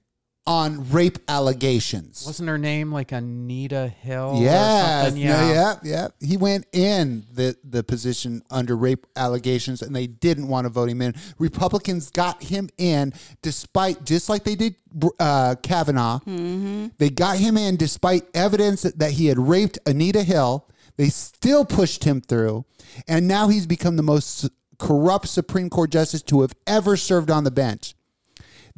on 0.48 0.90
rape 0.90 1.18
allegations. 1.28 2.24
Wasn't 2.24 2.48
her 2.48 2.56
name 2.56 2.90
like 2.90 3.12
Anita 3.12 3.88
Hill? 4.00 4.30
or 4.36 4.42
yeah, 4.42 5.04
something? 5.04 5.22
yeah, 5.22 5.52
yeah, 5.52 5.74
yeah. 5.84 6.08
He 6.20 6.38
went 6.38 6.64
in 6.72 7.24
the 7.34 7.54
the 7.62 7.84
position 7.84 8.42
under 8.50 8.74
rape 8.74 9.06
allegations, 9.14 9.82
and 9.82 9.94
they 9.94 10.06
didn't 10.06 10.48
want 10.48 10.64
to 10.64 10.70
vote 10.70 10.88
him 10.88 11.02
in. 11.02 11.14
Republicans 11.38 12.10
got 12.10 12.42
him 12.42 12.70
in 12.78 13.12
despite, 13.42 14.04
just 14.04 14.30
like 14.30 14.44
they 14.44 14.54
did 14.54 14.76
uh, 15.20 15.54
Kavanaugh. 15.62 16.20
They 16.24 17.10
got 17.10 17.36
him 17.36 17.58
in 17.58 17.76
despite 17.76 18.24
evidence 18.32 18.82
that, 18.82 18.98
that 19.00 19.12
he 19.12 19.26
had 19.26 19.38
raped 19.38 19.78
Anita 19.84 20.22
Hill. 20.22 20.66
They 20.96 21.10
still 21.10 21.66
pushed 21.66 22.04
him 22.04 22.22
through, 22.22 22.64
and 23.06 23.28
now 23.28 23.48
he's 23.48 23.66
become 23.66 23.96
the 23.96 24.02
most 24.02 24.48
corrupt 24.78 25.28
Supreme 25.28 25.68
Court 25.68 25.90
justice 25.90 26.22
to 26.22 26.40
have 26.40 26.54
ever 26.66 26.96
served 26.96 27.30
on 27.30 27.44
the 27.44 27.50
bench. 27.50 27.94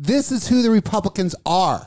This 0.03 0.33
is 0.33 0.49
who 0.49 0.63
the 0.63 0.71
Republicans 0.71 1.35
are. 1.45 1.87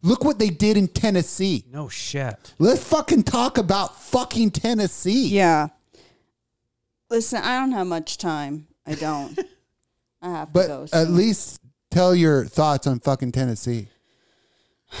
Look 0.00 0.24
what 0.24 0.38
they 0.38 0.48
did 0.48 0.78
in 0.78 0.88
Tennessee. 0.88 1.62
No 1.70 1.86
shit. 1.90 2.54
Let's 2.58 2.82
fucking 2.82 3.24
talk 3.24 3.58
about 3.58 4.00
fucking 4.00 4.52
Tennessee. 4.52 5.28
Yeah. 5.28 5.68
Listen, 7.10 7.42
I 7.42 7.60
don't 7.60 7.72
have 7.72 7.86
much 7.86 8.16
time. 8.16 8.66
I 8.86 8.94
don't. 8.94 9.38
I 10.22 10.30
have 10.30 10.52
But 10.54 10.62
to 10.62 10.68
go. 10.68 10.86
at 10.94 11.10
least 11.10 11.60
tell 11.90 12.14
your 12.14 12.46
thoughts 12.46 12.86
on 12.86 12.98
fucking 13.00 13.32
Tennessee. 13.32 13.88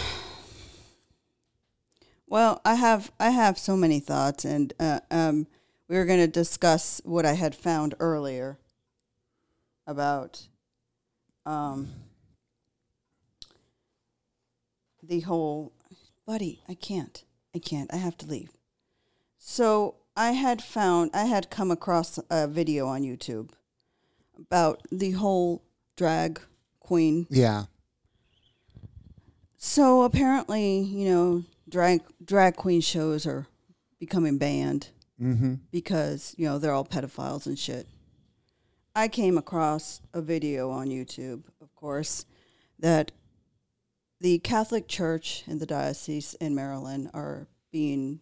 Well, 2.30 2.60
I 2.62 2.74
have 2.74 3.10
I 3.18 3.30
have 3.30 3.58
so 3.58 3.74
many 3.74 4.00
thoughts, 4.00 4.44
and 4.44 4.74
uh, 4.78 5.00
um, 5.10 5.46
we 5.88 5.96
were 5.96 6.04
going 6.04 6.18
to 6.20 6.26
discuss 6.26 7.00
what 7.06 7.24
I 7.24 7.32
had 7.32 7.54
found 7.54 7.94
earlier 8.00 8.58
about 9.86 10.42
um, 11.46 11.88
the 15.08 15.20
whole. 15.20 15.72
Buddy, 16.26 16.60
I 16.68 16.74
can't. 16.74 17.24
I 17.54 17.58
can't. 17.58 17.92
I 17.92 17.96
have 17.96 18.16
to 18.18 18.26
leave. 18.26 18.50
So 19.38 19.94
I 20.16 20.32
had 20.32 20.62
found 20.62 21.10
I 21.14 21.24
had 21.24 21.50
come 21.50 21.70
across 21.70 22.18
a 22.30 22.46
video 22.46 22.86
on 22.86 23.02
YouTube 23.02 23.50
about 24.36 24.82
the 24.92 25.12
whole 25.12 25.62
drag 25.96 26.40
queen 26.80 27.26
Yeah. 27.30 27.64
So 29.56 30.02
apparently, 30.02 30.78
you 30.80 31.08
know, 31.08 31.44
drag 31.68 32.02
drag 32.24 32.56
queen 32.56 32.80
shows 32.80 33.26
are 33.26 33.46
becoming 33.98 34.38
banned 34.38 34.88
Mm-hmm. 35.20 35.54
because 35.72 36.32
you 36.38 36.44
know 36.46 36.60
they're 36.60 36.72
all 36.72 36.84
pedophiles 36.84 37.46
and 37.46 37.58
shit. 37.58 37.88
I 38.94 39.08
came 39.08 39.36
across 39.36 40.00
a 40.14 40.22
video 40.22 40.70
on 40.70 40.90
YouTube, 40.90 41.42
of 41.60 41.74
course, 41.74 42.24
that 42.78 43.10
the 44.20 44.38
Catholic 44.40 44.88
Church 44.88 45.44
and 45.46 45.60
the 45.60 45.66
diocese 45.66 46.34
in 46.40 46.54
Maryland 46.54 47.10
are 47.14 47.46
being 47.70 48.20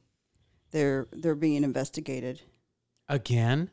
they're 0.70 1.06
they're 1.12 1.34
being 1.34 1.64
investigated. 1.64 2.42
Again? 3.08 3.70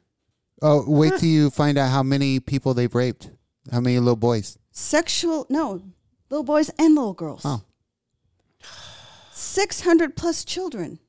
Oh, 0.62 0.84
wait 0.88 1.14
till 1.18 1.28
you 1.30 1.50
find 1.50 1.78
out 1.78 1.90
how 1.92 2.04
many 2.04 2.40
people 2.40 2.74
they've 2.74 2.94
raped. 2.94 3.32
How 3.72 3.80
many 3.80 3.98
little 4.00 4.16
boys? 4.16 4.58
Sexual 4.72 5.48
no, 5.50 5.82
little 6.30 6.44
boys 6.44 6.70
and 6.80 6.96
little 6.96 7.14
girls. 7.14 7.42
Oh. 7.46 7.62
600 9.32 10.16
plus 10.16 10.46
children. 10.46 11.00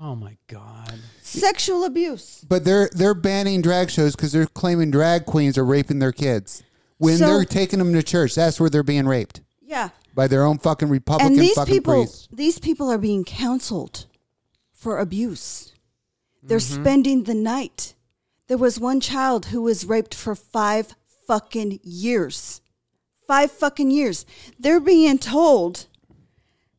Oh 0.00 0.14
my 0.16 0.36
God. 0.48 0.94
Sexual 1.22 1.84
abuse. 1.84 2.44
But 2.48 2.64
they're 2.64 2.90
they're 2.92 3.14
banning 3.14 3.62
drag 3.62 3.90
shows 3.90 4.14
because 4.16 4.32
they're 4.32 4.46
claiming 4.46 4.90
drag 4.90 5.24
queens 5.24 5.56
are 5.56 5.64
raping 5.64 5.98
their 6.00 6.12
kids. 6.12 6.62
When 6.98 7.18
So- 7.18 7.26
they're 7.26 7.44
taking 7.44 7.78
them 7.78 7.92
to 7.92 8.02
church, 8.02 8.34
that's 8.34 8.58
where 8.60 8.70
they're 8.70 8.82
being 8.82 9.06
raped 9.06 9.40
Yeah. 9.62 9.90
By 10.14 10.26
their 10.28 10.44
own 10.44 10.58
fucking 10.58 10.88
Republican 10.88 11.32
and 11.32 11.38
these 11.42 11.54
fucking 11.54 11.74
people 11.74 11.94
priests. 11.94 12.28
these 12.32 12.58
people 12.58 12.90
are 12.90 12.98
being 12.98 13.24
counseled 13.24 14.06
for 14.72 14.98
abuse 14.98 15.72
they're 16.42 16.58
Mm-hmm. 16.58 16.82
spending 16.82 17.22
the 17.24 17.34
night 17.34 17.94
there 18.46 18.58
was 18.58 18.78
one 18.78 19.00
child 19.00 19.46
who 19.46 19.62
was 19.62 19.86
raped 19.86 20.14
for 20.14 20.34
five 20.34 20.94
fucking 21.26 21.80
years 21.82 22.60
five 23.26 23.50
fucking 23.50 23.90
years 23.90 24.26
they're 24.58 24.80
being 24.80 25.18
told 25.18 25.86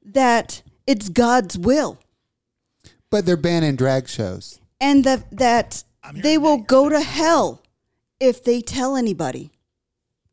that 0.03 0.61
it's 0.87 1.09
god's 1.09 1.57
will 1.57 1.97
But 3.09 3.25
they're 3.25 3.37
banning 3.37 3.75
drag 3.75 4.07
shows. 4.07 4.59
and 4.79 5.03
that 5.03 5.29
that 5.37 5.83
they 6.13 6.37
will 6.37 6.57
go 6.57 6.87
to 6.89 7.01
hell 7.01 7.61
if 8.19 8.43
they 8.43 8.61
tell 8.61 8.95
anybody 8.95 9.51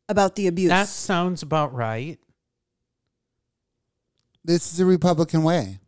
about 0.07 0.35
the 0.35 0.45
abuse 0.47 0.69
That 0.69 0.87
sounds 0.87 1.41
about 1.41 1.73
right. 1.73 2.19
This 4.45 4.71
is 4.71 4.77
the 4.77 4.85
Republican 4.85 5.43
way. 5.43 5.79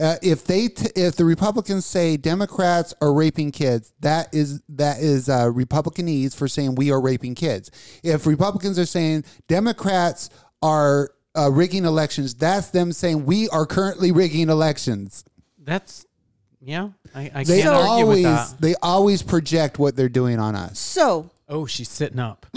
Uh, 0.00 0.14
if 0.22 0.44
they 0.44 0.68
t- 0.68 0.86
if 0.94 1.16
the 1.16 1.24
Republicans 1.24 1.84
say 1.84 2.16
Democrats 2.16 2.94
are 3.00 3.12
raping 3.12 3.50
kids, 3.50 3.92
that 3.98 4.32
is 4.32 4.62
that 4.68 5.00
is 5.00 5.28
uh, 5.28 5.46
Republicanese 5.46 6.36
for 6.36 6.46
saying 6.46 6.76
we 6.76 6.92
are 6.92 7.00
raping 7.00 7.34
kids. 7.34 7.72
If 8.04 8.24
Republicans 8.24 8.78
are 8.78 8.86
saying 8.86 9.24
Democrats 9.48 10.30
are 10.62 11.10
uh, 11.36 11.50
rigging 11.50 11.84
elections, 11.84 12.34
that's 12.34 12.68
them 12.70 12.92
saying 12.92 13.26
we 13.26 13.48
are 13.48 13.66
currently 13.66 14.12
rigging 14.12 14.50
elections. 14.50 15.24
That's, 15.58 16.06
yeah, 16.60 16.90
I, 17.12 17.30
I 17.34 17.44
They 17.44 17.62
can't 17.62 17.74
argue 17.74 18.04
always 18.04 18.16
with 18.16 18.22
that. 18.24 18.54
they 18.60 18.74
always 18.80 19.22
project 19.22 19.80
what 19.80 19.96
they're 19.96 20.08
doing 20.08 20.38
on 20.38 20.54
us. 20.54 20.78
so 20.78 21.30
Oh, 21.48 21.66
she's 21.66 21.88
sitting 21.88 22.20
up. 22.20 22.46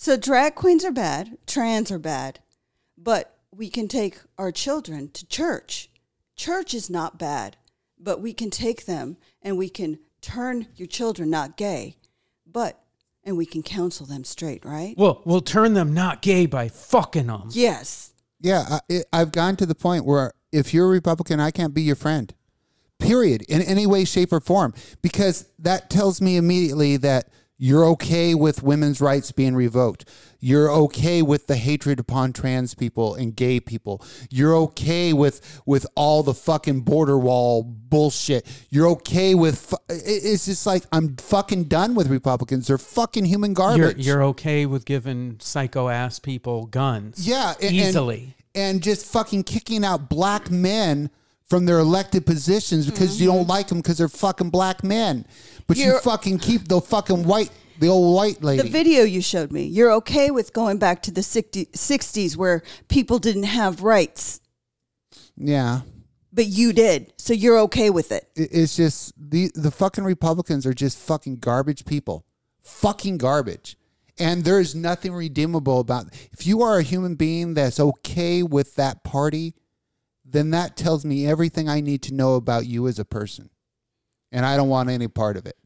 So 0.00 0.16
drag 0.16 0.54
queens 0.54 0.84
are 0.84 0.92
bad, 0.92 1.36
trans 1.46 1.90
are 1.90 1.98
bad, 1.98 2.38
but 3.00 3.38
we 3.50 3.70
can 3.70 3.88
take 3.88 4.18
our 4.36 4.52
children 4.52 5.10
to 5.12 5.26
church. 5.26 5.90
Church 6.36 6.74
is 6.74 6.90
not 6.90 7.18
bad, 7.18 7.56
but 7.98 8.20
we 8.20 8.32
can 8.32 8.50
take 8.50 8.86
them 8.86 9.16
and 9.40 9.56
we 9.56 9.68
can 9.68 9.98
turn 10.20 10.66
your 10.76 10.86
children 10.86 11.30
not 11.30 11.56
gay, 11.56 11.96
but 12.46 12.80
and 13.24 13.36
we 13.36 13.46
can 13.46 13.62
counsel 13.62 14.06
them 14.06 14.24
straight, 14.24 14.64
right? 14.64 14.94
Well, 14.96 15.22
we'll 15.24 15.40
turn 15.40 15.74
them 15.74 15.92
not 15.92 16.22
gay 16.22 16.46
by 16.46 16.68
fucking 16.68 17.26
them. 17.26 17.48
Yes. 17.52 18.12
Yeah, 18.40 18.78
I, 18.90 19.02
I've 19.12 19.32
gone 19.32 19.56
to 19.56 19.66
the 19.66 19.74
point 19.74 20.04
where 20.04 20.32
if 20.52 20.72
you're 20.72 20.86
a 20.86 20.90
Republican, 20.90 21.40
I 21.40 21.50
can't 21.50 21.74
be 21.74 21.82
your 21.82 21.96
friend. 21.96 22.32
Period. 22.98 23.42
In 23.42 23.60
any 23.62 23.86
way, 23.86 24.04
shape, 24.04 24.32
or 24.32 24.40
form, 24.40 24.74
because 25.02 25.46
that 25.58 25.90
tells 25.90 26.20
me 26.20 26.36
immediately 26.36 26.96
that 26.98 27.28
you're 27.58 27.84
okay 27.86 28.34
with 28.34 28.62
women's 28.62 29.00
rights 29.00 29.32
being 29.32 29.54
revoked. 29.56 30.08
You're 30.40 30.70
okay 30.70 31.20
with 31.22 31.48
the 31.48 31.56
hatred 31.56 31.98
upon 31.98 32.32
trans 32.32 32.74
people 32.74 33.16
and 33.16 33.34
gay 33.34 33.58
people. 33.58 34.00
You're 34.30 34.54
okay 34.56 35.12
with 35.12 35.60
with 35.66 35.84
all 35.96 36.22
the 36.22 36.34
fucking 36.34 36.82
border 36.82 37.18
wall 37.18 37.64
bullshit. 37.64 38.46
You're 38.70 38.86
okay 38.90 39.34
with. 39.34 39.74
It's 39.88 40.46
just 40.46 40.64
like 40.64 40.84
I'm 40.92 41.16
fucking 41.16 41.64
done 41.64 41.96
with 41.96 42.06
Republicans. 42.06 42.68
They're 42.68 42.78
fucking 42.78 43.24
human 43.24 43.50
You're, 43.50 43.54
garbage. 43.54 44.06
you're 44.06 44.22
okay 44.24 44.64
with 44.64 44.84
giving 44.84 45.38
psycho 45.40 45.88
ass 45.88 46.20
people 46.20 46.66
guns. 46.66 47.26
Yeah, 47.26 47.54
and- 47.60 47.74
easily. 47.74 48.36
and 48.54 48.80
just 48.80 49.04
fucking 49.06 49.42
kicking 49.42 49.84
out 49.84 50.08
black 50.08 50.50
men 50.52 51.10
from 51.48 51.64
their 51.64 51.78
elected 51.78 52.26
positions 52.26 52.86
because 52.86 53.20
you 53.20 53.26
don't 53.26 53.42
mm-hmm. 53.42 53.50
like 53.50 53.68
them 53.68 53.78
because 53.78 53.98
they're 53.98 54.08
fucking 54.08 54.50
black 54.50 54.84
men. 54.84 55.26
But 55.66 55.76
you 55.76 55.86
You're- 55.86 56.00
fucking 56.00 56.38
keep 56.38 56.68
the 56.68 56.80
fucking 56.80 57.24
white, 57.24 57.50
the 57.78 57.88
old 57.88 58.14
white 58.14 58.42
lady. 58.42 58.62
The 58.62 58.68
video 58.68 59.04
you 59.04 59.22
showed 59.22 59.50
me, 59.50 59.64
you're 59.64 59.92
okay 59.92 60.30
with 60.30 60.52
going 60.52 60.78
back 60.78 61.02
to 61.02 61.10
the 61.10 61.22
60, 61.22 61.66
60s 61.66 62.36
where 62.36 62.62
people 62.88 63.18
didn't 63.18 63.44
have 63.44 63.82
rights, 63.82 64.40
yeah, 65.36 65.82
but 66.32 66.46
you 66.46 66.72
did. 66.72 67.12
So 67.16 67.32
you're 67.32 67.58
okay 67.60 67.90
with 67.90 68.12
it. 68.12 68.28
It- 68.34 68.50
it's 68.52 68.76
just 68.76 69.12
the 69.18 69.50
the 69.54 69.70
fucking 69.70 70.04
Republicans 70.04 70.66
are 70.66 70.74
just 70.74 70.98
fucking 70.98 71.36
garbage 71.36 71.84
people, 71.84 72.26
fucking 72.62 73.18
garbage. 73.18 73.76
And 74.20 74.42
there's 74.42 74.74
nothing 74.74 75.12
redeemable 75.12 75.78
about. 75.78 76.06
If 76.32 76.44
you 76.44 76.60
are 76.62 76.78
a 76.78 76.82
human 76.82 77.14
being 77.14 77.54
that's 77.54 77.78
okay 77.78 78.42
with 78.42 78.74
that 78.74 79.04
party, 79.04 79.54
then 80.30 80.50
that 80.50 80.76
tells 80.76 81.04
me 81.04 81.26
everything 81.26 81.68
I 81.68 81.80
need 81.80 82.02
to 82.02 82.14
know 82.14 82.34
about 82.34 82.66
you 82.66 82.86
as 82.86 82.98
a 82.98 83.04
person. 83.04 83.50
And 84.30 84.44
I 84.44 84.56
don't 84.56 84.68
want 84.68 84.90
any 84.90 85.08
part 85.08 85.36
of 85.36 85.46
it. 85.46 85.56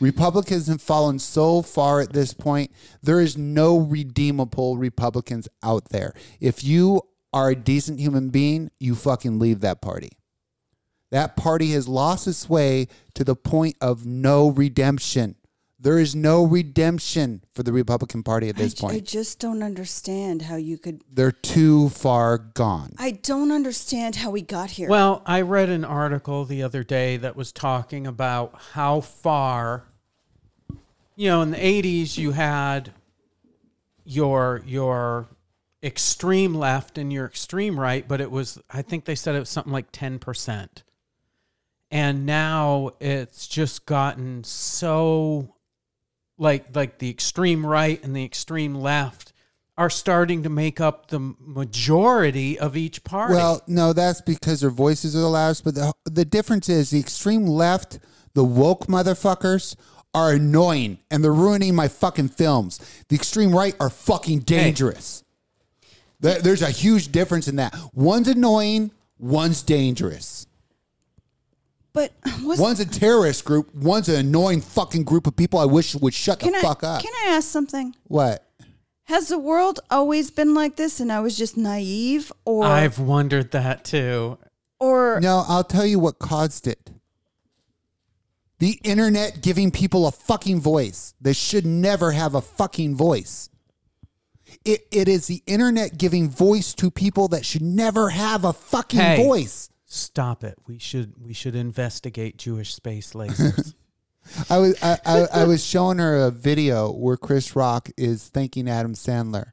Republicans 0.00 0.68
have 0.68 0.80
fallen 0.80 1.18
so 1.18 1.62
far 1.62 2.00
at 2.00 2.12
this 2.12 2.32
point, 2.32 2.70
there 3.02 3.20
is 3.20 3.36
no 3.36 3.78
redeemable 3.78 4.76
Republicans 4.76 5.48
out 5.62 5.88
there. 5.88 6.14
If 6.40 6.62
you 6.62 7.02
are 7.32 7.50
a 7.50 7.56
decent 7.56 7.98
human 7.98 8.30
being, 8.30 8.70
you 8.78 8.94
fucking 8.94 9.40
leave 9.40 9.60
that 9.60 9.82
party. 9.82 10.12
That 11.10 11.36
party 11.36 11.72
has 11.72 11.88
lost 11.88 12.26
its 12.28 12.48
way 12.48 12.88
to 13.14 13.24
the 13.24 13.36
point 13.36 13.76
of 13.80 14.06
no 14.06 14.48
redemption. 14.48 15.36
There 15.84 15.98
is 15.98 16.16
no 16.16 16.44
redemption 16.46 17.42
for 17.52 17.62
the 17.62 17.70
Republican 17.70 18.22
Party 18.22 18.48
at 18.48 18.56
this 18.56 18.72
j- 18.72 18.78
I 18.78 18.80
point. 18.80 19.02
I 19.02 19.04
just 19.04 19.38
don't 19.38 19.62
understand 19.62 20.40
how 20.40 20.56
you 20.56 20.78
could. 20.78 21.04
They're 21.12 21.30
too 21.30 21.90
far 21.90 22.38
gone. 22.38 22.94
I 22.96 23.10
don't 23.10 23.52
understand 23.52 24.16
how 24.16 24.30
we 24.30 24.40
got 24.40 24.70
here. 24.70 24.88
Well, 24.88 25.22
I 25.26 25.42
read 25.42 25.68
an 25.68 25.84
article 25.84 26.46
the 26.46 26.62
other 26.62 26.84
day 26.84 27.18
that 27.18 27.36
was 27.36 27.52
talking 27.52 28.06
about 28.06 28.58
how 28.72 29.02
far, 29.02 29.84
you 31.16 31.28
know, 31.28 31.42
in 31.42 31.50
the 31.50 31.58
'80s 31.58 32.16
you 32.16 32.32
had 32.32 32.94
your 34.06 34.62
your 34.64 35.28
extreme 35.82 36.54
left 36.54 36.96
and 36.96 37.12
your 37.12 37.26
extreme 37.26 37.78
right, 37.78 38.08
but 38.08 38.22
it 38.22 38.30
was 38.30 38.58
I 38.70 38.80
think 38.80 39.04
they 39.04 39.14
said 39.14 39.34
it 39.34 39.40
was 39.40 39.50
something 39.50 39.72
like 39.72 39.92
ten 39.92 40.18
percent, 40.18 40.82
and 41.90 42.24
now 42.24 42.92
it's 43.00 43.46
just 43.46 43.84
gotten 43.84 44.44
so 44.44 45.50
like 46.38 46.74
like 46.74 46.98
the 46.98 47.10
extreme 47.10 47.64
right 47.66 48.02
and 48.04 48.14
the 48.14 48.24
extreme 48.24 48.74
left 48.74 49.32
are 49.76 49.90
starting 49.90 50.44
to 50.44 50.48
make 50.48 50.80
up 50.80 51.08
the 51.08 51.18
majority 51.40 52.58
of 52.58 52.76
each 52.76 53.02
party. 53.02 53.34
Well, 53.34 53.60
no, 53.66 53.92
that's 53.92 54.20
because 54.20 54.60
their 54.60 54.70
voices 54.70 55.16
are 55.16 55.20
the 55.20 55.28
loudest. 55.28 55.64
But 55.64 55.74
the, 55.74 55.92
the 56.04 56.24
difference 56.24 56.68
is 56.68 56.90
the 56.90 57.00
extreme 57.00 57.46
left, 57.46 57.98
the 58.34 58.44
woke 58.44 58.86
motherfuckers, 58.86 59.74
are 60.14 60.32
annoying 60.32 60.98
and 61.10 61.24
they're 61.24 61.32
ruining 61.32 61.74
my 61.74 61.88
fucking 61.88 62.28
films. 62.28 62.78
The 63.08 63.16
extreme 63.16 63.52
right 63.54 63.74
are 63.80 63.90
fucking 63.90 64.40
dangerous. 64.40 65.24
There- 66.20 66.40
There's 66.40 66.62
a 66.62 66.70
huge 66.70 67.10
difference 67.10 67.48
in 67.48 67.56
that. 67.56 67.74
One's 67.92 68.28
annoying, 68.28 68.92
one's 69.18 69.62
dangerous. 69.62 70.43
But 71.94 72.12
what's, 72.42 72.60
One's 72.60 72.80
a 72.80 72.84
terrorist 72.86 73.44
group, 73.46 73.74
one's 73.74 74.08
an 74.10 74.16
annoying 74.16 74.60
fucking 74.60 75.04
group 75.04 75.26
of 75.26 75.34
people 75.36 75.58
I 75.58 75.64
wish 75.64 75.94
would 75.94 76.12
shut 76.12 76.40
the 76.40 76.54
I 76.54 76.60
fuck 76.60 76.82
up. 76.84 77.00
can 77.02 77.12
I 77.26 77.30
ask 77.36 77.48
something? 77.48 77.94
what? 78.08 78.46
Has 79.04 79.28
the 79.28 79.38
world 79.38 79.80
always 79.90 80.30
been 80.30 80.54
like 80.54 80.76
this, 80.76 80.98
and 80.98 81.12
I 81.12 81.20
was 81.20 81.36
just 81.36 81.56
naive, 81.58 82.32
or 82.46 82.64
I've 82.64 82.98
wondered 82.98 83.50
that 83.52 83.84
too. 83.84 84.38
or 84.80 85.20
No, 85.22 85.44
I'll 85.46 85.62
tell 85.64 85.84
you 85.86 85.98
what 85.98 86.18
caused 86.18 86.66
it. 86.66 86.90
The 88.60 88.78
internet 88.82 89.42
giving 89.42 89.70
people 89.70 90.06
a 90.06 90.10
fucking 90.12 90.60
voice. 90.60 91.14
They 91.20 91.34
should 91.34 91.66
never 91.66 92.12
have 92.12 92.34
a 92.34 92.40
fucking 92.40 92.96
voice. 92.96 93.50
It, 94.64 94.86
it 94.90 95.06
is 95.08 95.26
the 95.26 95.42
internet 95.46 95.98
giving 95.98 96.30
voice 96.30 96.72
to 96.74 96.90
people 96.90 97.28
that 97.28 97.44
should 97.44 97.60
never 97.62 98.08
have 98.10 98.44
a 98.44 98.52
fucking 98.54 99.00
Hey. 99.00 99.22
voice. 99.22 99.68
Stop 99.94 100.42
it. 100.42 100.58
We 100.66 100.78
should 100.78 101.14
we 101.24 101.32
should 101.32 101.54
investigate 101.54 102.36
Jewish 102.36 102.74
space 102.74 103.12
lasers. 103.12 103.74
I 104.50 104.58
was 104.58 104.82
I, 104.82 104.98
I, 105.04 105.26
I 105.32 105.44
was 105.44 105.64
showing 105.64 105.98
her 105.98 106.16
a 106.26 106.30
video 106.30 106.90
where 106.90 107.16
Chris 107.16 107.54
Rock 107.54 107.90
is 107.96 108.28
thanking 108.28 108.68
Adam 108.68 108.94
Sandler 108.94 109.52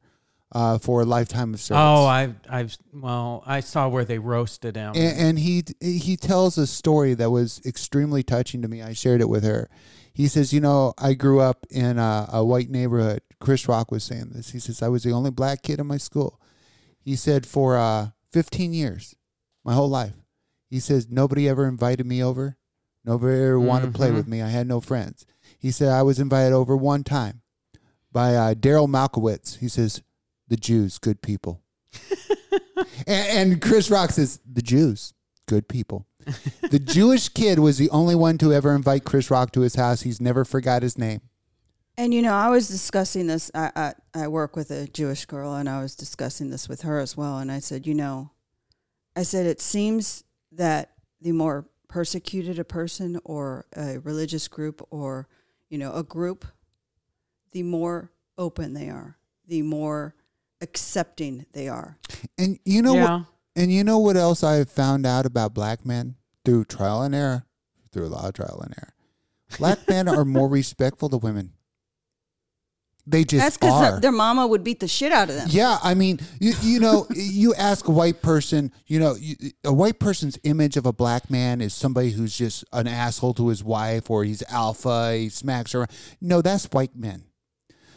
uh, 0.52 0.78
for 0.78 1.02
a 1.02 1.06
lifetime 1.06 1.54
of 1.54 1.60
service. 1.60 1.80
Oh, 1.80 2.06
I've, 2.06 2.36
I've, 2.50 2.78
well, 2.94 3.44
I 3.46 3.60
saw 3.60 3.88
where 3.88 4.04
they 4.04 4.20
roasted 4.20 4.76
him. 4.76 4.94
and, 4.96 5.20
and 5.20 5.40
he 5.40 5.64
he 5.80 6.18
tells 6.18 6.58
a 6.58 6.68
story 6.68 7.14
that 7.14 7.30
was 7.30 7.62
extremely 7.66 8.24
touching 8.24 8.62
to 8.62 8.68
me. 8.68 8.82
I 8.82 8.94
shared 8.94 9.22
it 9.22 9.30
with 9.30 9.44
her. 9.44 9.70
He 10.14 10.28
says, 10.28 10.52
"You 10.54 10.60
know, 10.60 10.94
I 10.98 11.14
grew 11.14 11.40
up 11.40 11.66
in 11.70 11.98
a, 11.98 12.28
a 12.34 12.44
white 12.44 12.70
neighborhood. 12.70 13.22
Chris 13.40 13.68
Rock 13.68 13.92
was 13.92 14.04
saying 14.04 14.32
this. 14.32 14.52
He 14.52 14.60
says 14.60 14.82
I 14.82 14.88
was 14.88 15.04
the 15.04 15.12
only 15.12 15.32
black 15.32 15.62
kid 15.62 15.80
in 15.80 15.88
my 15.88 15.98
school. 15.98 16.40
He 17.00 17.16
said 17.16 17.46
for 17.46 17.78
uh, 17.78 18.10
15 18.32 18.74
years, 18.74 19.16
my 19.64 19.74
whole 19.74 19.90
life. 19.90 20.14
He 20.72 20.80
says 20.80 21.10
nobody 21.10 21.50
ever 21.50 21.68
invited 21.68 22.06
me 22.06 22.24
over. 22.24 22.58
Nobody 23.04 23.34
ever 23.34 23.60
wanted 23.60 23.88
to 23.88 23.92
play 23.92 24.12
with 24.12 24.26
me. 24.26 24.42
I 24.42 24.48
had 24.48 24.68
no 24.68 24.80
friends. 24.80 25.26
He 25.60 25.70
said 25.70 25.90
I 25.90 26.02
was 26.02 26.18
invited 26.18 26.54
over 26.54 26.78
one 26.78 27.04
time 27.04 27.42
by 28.10 28.36
uh, 28.36 28.54
Daryl 28.54 28.88
Malkowitz. 28.88 29.58
He 29.58 29.68
says 29.68 30.02
the 30.48 30.56
Jews, 30.56 30.98
good 30.98 31.22
people. 31.22 31.62
and, 33.06 33.52
and 33.52 33.62
Chris 33.62 33.92
Rock 33.92 34.12
says 34.12 34.40
the 34.50 34.62
Jews, 34.62 35.14
good 35.46 35.68
people. 35.68 36.08
the 36.70 36.80
Jewish 36.84 37.28
kid 37.28 37.60
was 37.60 37.78
the 37.78 37.90
only 37.90 38.16
one 38.16 38.38
to 38.38 38.54
ever 38.54 38.74
invite 38.74 39.04
Chris 39.04 39.30
Rock 39.30 39.52
to 39.52 39.62
his 39.62 39.76
house. 39.76 40.02
He's 40.02 40.22
never 40.22 40.46
forgot 40.46 40.84
his 40.84 40.98
name. 40.98 41.20
And 41.98 42.14
you 42.14 42.22
know, 42.22 42.34
I 42.34 42.50
was 42.50 42.70
discussing 42.70 43.28
this. 43.28 43.52
I, 43.54 43.72
I 43.76 43.94
I 44.24 44.28
work 44.30 44.56
with 44.56 44.72
a 44.72 44.88
Jewish 44.88 45.26
girl, 45.26 45.54
and 45.54 45.68
I 45.68 45.82
was 45.82 45.96
discussing 45.96 46.50
this 46.50 46.70
with 46.70 46.84
her 46.84 47.00
as 47.00 47.18
well. 47.18 47.40
And 47.40 47.52
I 47.52 47.60
said, 47.60 47.86
you 47.86 47.94
know, 47.94 48.32
I 49.18 49.24
said 49.24 49.46
it 49.46 49.60
seems 49.60 50.24
that 50.52 50.92
the 51.22 51.32
more 51.32 51.66
persecuted 51.88 52.58
a 52.58 52.64
person 52.64 53.20
or 53.26 53.66
a 53.76 54.00
religious 54.00 54.48
group 54.48 54.86
or 54.90 55.28
you 55.70 55.78
know 55.78 55.94
a 55.94 56.04
group, 56.04 56.46
the 57.52 57.64
more 57.64 58.12
open 58.38 58.74
they 58.74 58.90
are, 58.90 59.18
the 59.48 59.62
more 59.62 60.16
accepting 60.62 61.46
they 61.54 61.68
are. 61.68 61.98
And 62.38 62.60
you 62.66 62.82
know 62.82 62.96
yeah. 62.96 63.18
what? 63.18 63.26
And 63.56 63.72
you 63.72 63.84
know 63.84 64.00
what 64.00 64.16
else 64.16 64.44
I 64.44 64.56
have 64.56 64.70
found 64.70 65.06
out 65.06 65.26
about 65.26 65.54
black 65.54 65.86
men 65.86 66.16
through 66.46 66.66
trial 66.66 67.02
and 67.02 67.14
error, 67.14 67.46
through 67.92 68.06
a 68.06 68.08
lot 68.08 68.26
of 68.26 68.34
trial 68.34 68.62
and 68.64 68.74
error. 68.78 68.94
Black 69.58 69.88
men 69.90 70.08
are 70.08 70.24
more 70.24 70.48
respectful 70.50 71.10
to 71.10 71.18
women. 71.18 71.54
They 73.08 73.24
just 73.24 73.44
That's 73.44 73.58
because 73.58 74.00
their 74.00 74.12
mama 74.12 74.46
would 74.46 74.64
beat 74.64 74.80
the 74.80 74.88
shit 74.88 75.12
out 75.12 75.30
of 75.30 75.36
them. 75.36 75.48
Yeah, 75.50 75.80
I 75.84 75.96
mean, 75.96 76.20
you, 76.40 76.54
you 76.62 76.80
know, 76.80 77.08
you 77.16 77.54
ask 77.56 77.88
a 77.88 77.92
white 77.92 78.22
person, 78.22 78.72
you 78.88 79.00
know, 79.00 79.16
you, 79.16 79.36
a 79.64 79.74
white 79.74 80.00
person's 80.00 80.38
image 80.44 80.78
of 80.78 80.86
a 80.86 80.94
black 80.94 81.30
man 81.30 81.62
is 81.62 81.74
somebody 81.74 82.12
who's 82.12 82.38
just 82.38 82.64
an 82.74 82.88
asshole 82.88 83.34
to 83.36 83.48
his 83.48 83.64
wife 83.64 84.10
or 84.10 84.24
he's 84.24 84.44
alpha, 84.50 85.16
he 85.16 85.30
smacks 85.30 85.72
her. 85.72 85.88
No, 86.22 86.42
that's 86.42 86.66
white 86.66 86.96
men. 86.96 87.24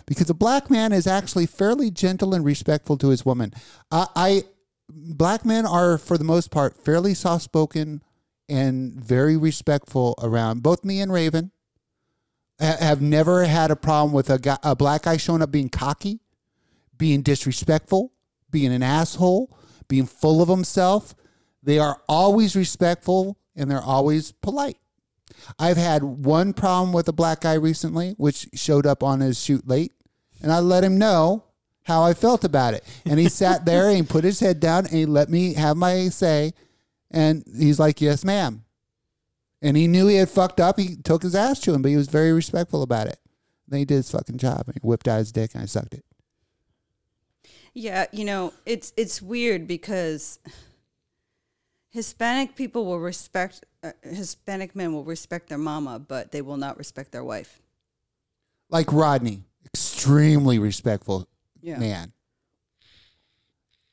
Because 0.07 0.29
a 0.31 0.35
black 0.35 0.71
man 0.71 0.93
is 0.93 1.07
actually 1.07 1.47
fairly 1.47 1.91
gentle 1.91 2.35
and 2.35 2.45
respectful 2.45 2.97
to 2.99 3.09
his 3.09 3.25
woman. 3.25 3.53
I, 3.91 4.07
I 4.17 4.43
black 4.89 5.45
men 5.45 5.67
are 5.67 5.99
for 5.99 6.19
the 6.19 6.25
most 6.25 6.51
part 6.51 6.77
fairly 6.77 7.15
soft 7.15 7.45
spoken 7.45 8.03
and 8.49 8.93
very 8.93 9.37
respectful 9.37 10.15
around 10.23 10.63
both 10.63 10.85
me 10.85 11.01
and 11.01 11.13
Raven. 11.13 11.51
Ha- 12.61 12.77
Have 12.81 13.01
never 13.01 13.45
had 13.45 13.71
a 13.71 13.77
problem 13.77 14.13
with 14.13 14.31
a 14.31 14.39
guy, 14.39 14.59
a 14.63 14.75
black 14.77 15.03
guy 15.03 15.17
showing 15.17 15.43
up 15.43 15.51
being 15.51 15.69
cocky 15.69 16.21
being 16.97 17.23
disrespectful, 17.23 18.13
being 18.51 18.73
an 18.73 18.83
asshole, 18.83 19.57
being 19.89 20.07
full 20.07 20.43
of 20.43 20.49
himself. 20.49 21.15
They 21.63 21.79
are 21.79 22.01
always 22.09 22.57
respectful 22.57 23.39
and 23.57 23.71
they're 23.71 23.83
always 23.83 24.33
polite. 24.33 24.79
I've 25.59 25.77
had 25.77 26.03
one 26.03 26.53
problem 26.53 26.93
with 26.93 27.09
a 27.09 27.13
black 27.13 27.41
guy 27.41 27.55
recently, 27.55 28.15
which 28.17 28.49
showed 28.55 28.87
up 28.87 29.03
on 29.03 29.21
his 29.21 29.43
shoot 29.43 29.67
late, 29.67 29.93
and 30.43 30.53
I 30.53 30.61
let 30.61 30.85
him 30.85 30.99
know 30.99 31.45
how 31.83 32.03
I 32.03 32.15
felt 32.15 32.45
about 32.45 32.75
it. 32.75 32.85
And 33.05 33.19
he 33.19 33.29
sat 33.29 33.65
there 33.65 33.91
and 33.91 34.09
put 34.09 34.25
his 34.25 34.41
head 34.41 34.61
down 34.61 34.87
and 34.87 34.95
he 34.95 35.07
let 35.07 35.29
me 35.29 35.55
have 35.55 35.77
my 35.77 36.09
say. 36.09 36.53
And 37.11 37.45
he's 37.59 37.79
like, 37.79 38.01
Yes, 38.01 38.25
ma'am. 38.25 38.64
And 39.65 39.79
he 39.79 39.87
knew 39.89 40.07
he 40.09 40.17
had 40.17 40.29
fucked 40.29 40.61
up. 40.61 40.79
He 40.79 40.95
took 40.95 41.23
his 41.23 41.35
ass 41.35 41.59
to 41.61 41.73
him, 41.73 41.81
but 41.81 41.89
he 41.89 41.97
was 41.97 42.09
very 42.09 42.33
respectful 42.33 42.83
about 42.83 43.07
it. 43.07 43.19
Then 43.67 43.79
he 43.79 43.87
did 43.87 43.95
his 43.97 44.11
fucking 44.11 44.37
job 44.37 44.65
and 44.67 44.75
he 44.75 44.81
whipped 44.87 45.09
out 45.09 45.19
his 45.19 45.33
dick 45.33 45.53
and 45.55 45.63
I 45.63 45.67
sucked 45.67 45.95
it. 45.95 46.05
Yeah, 47.73 48.05
you 48.13 48.27
know, 48.27 48.53
it's 48.67 48.93
it's 48.97 49.23
weird 49.23 49.67
because 49.67 50.39
Hispanic 51.89 52.55
people 52.57 52.85
will 52.85 53.01
respect 53.01 53.65
uh, 53.83 53.93
Hispanic 54.03 54.77
men 54.77 54.93
will 54.93 55.03
respect 55.03 55.49
their 55.49 55.59
mama, 55.59 55.99
but 55.99 56.31
they 56.31 56.43
will 56.43 56.59
not 56.59 56.77
respect 56.77 57.11
their 57.11 57.25
wife. 57.25 57.63
Like 58.69 58.93
Rodney, 58.93 59.45
extremely 59.65 60.59
respectful 60.59 61.27
Yeah. 61.63 61.79
man. 61.79 62.13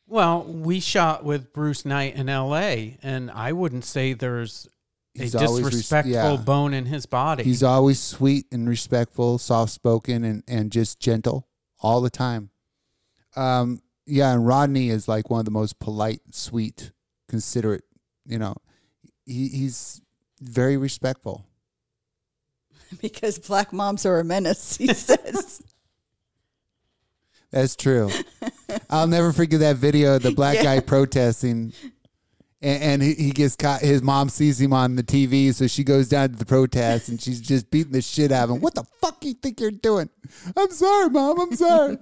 Well, 0.06 0.44
we 0.44 0.82
shot 0.82 1.24
with 1.24 1.54
Bruce 1.54 1.86
Knight 1.86 2.16
in 2.16 2.28
L.A., 2.28 2.98
and 3.02 3.32
I 3.32 3.54
wouldn't 3.54 3.86
say 3.86 4.12
there's 4.12 4.68
a 5.18 5.24
He's 5.24 5.36
always 5.36 5.64
res- 5.64 5.74
disrespectful 5.74 6.12
yeah. 6.14 6.36
bone 6.38 6.74
in 6.74 6.86
his 6.86 7.06
body. 7.06 7.44
He's 7.44 7.64
always 7.64 8.00
sweet 8.00 8.46
and 8.52 8.68
respectful, 8.68 9.38
soft 9.38 9.72
spoken, 9.72 10.24
and, 10.24 10.44
and 10.48 10.72
just 10.72 11.00
gentle 11.00 11.48
all 11.80 12.02
the 12.02 12.10
time. 12.10 12.50
Um, 13.36 13.82
yeah, 14.06 14.34
and 14.34 14.46
Rodney 14.46 14.90
is 14.90 15.08
like 15.08 15.30
one 15.30 15.40
of 15.40 15.46
the 15.46 15.52
most 15.52 15.80
polite, 15.80 16.22
sweet, 16.32 16.92
considerate. 17.28 17.84
You 18.26 18.40
know, 18.40 18.56
he, 19.26 19.48
he's 19.50 20.02
very 20.40 20.78
respectful. 20.78 21.46
because 23.02 23.40
black 23.40 23.72
moms 23.74 24.06
are 24.06 24.20
a 24.20 24.24
menace, 24.24 24.78
he 24.78 24.88
says. 24.94 25.62
That's 27.52 27.76
true. 27.76 28.10
I'll 28.90 29.08
never 29.08 29.34
forget 29.34 29.60
that 29.60 29.76
video 29.76 30.16
of 30.16 30.24
the 30.24 30.32
black 30.32 30.56
Yeah. 30.58 30.64
guy 30.64 30.80
protesting. 30.80 31.74
And, 32.62 32.84
and 32.84 33.02
he, 33.02 33.14
he 33.14 33.32
gets 33.32 33.56
caught. 33.56 33.82
His 33.82 34.02
mom 34.02 34.30
sees 34.30 34.60
him 34.60 34.74
on 34.74 34.96
the 34.96 35.04
TV, 35.04 35.54
so 35.54 35.68
she 35.68 35.84
goes 35.84 36.08
down 36.10 36.30
to 36.30 36.36
the 36.36 36.46
protest 36.46 37.10
and 37.10 37.22
she's 37.22 37.42
just 37.42 37.72
beating 37.72 37.94
the 37.94 38.02
shit 38.02 38.32
out 38.32 38.46
of 38.46 38.56
him. 38.56 38.62
What 38.62 38.76
the 38.76 38.86
fuck 39.02 39.24
you 39.24 39.34
think 39.34 39.60
you're 39.60 39.72
doing? 39.72 40.10
I'm 40.56 40.72
sorry, 40.72 41.10
mom. 41.10 41.40
I'm 41.40 41.56
sorry. 41.56 41.98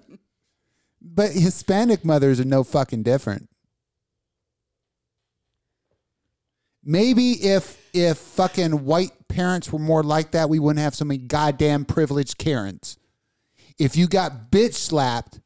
but 1.02 1.32
Hispanic 1.32 2.04
mothers 2.04 2.40
are 2.40 2.46
no 2.46 2.64
fucking 2.64 3.04
different. 3.04 3.50
Maybe 6.84 7.32
if 7.34 7.78
if 7.94 8.18
fucking 8.18 8.86
white 8.86 9.12
parents 9.28 9.72
were 9.72 9.80
more 9.80 10.04
like 10.04 10.32
that, 10.32 10.50
we 10.50 10.60
wouldn't 10.60 10.84
have 10.84 10.96
so 10.96 11.06
many 11.06 11.18
goddamn 11.18 11.86
privileged 11.86 12.38
Karens. 12.38 12.98
If 13.78 13.96
you 13.96 14.08
got 14.08 14.52
bitch 14.52 14.76
slapped 14.76 15.40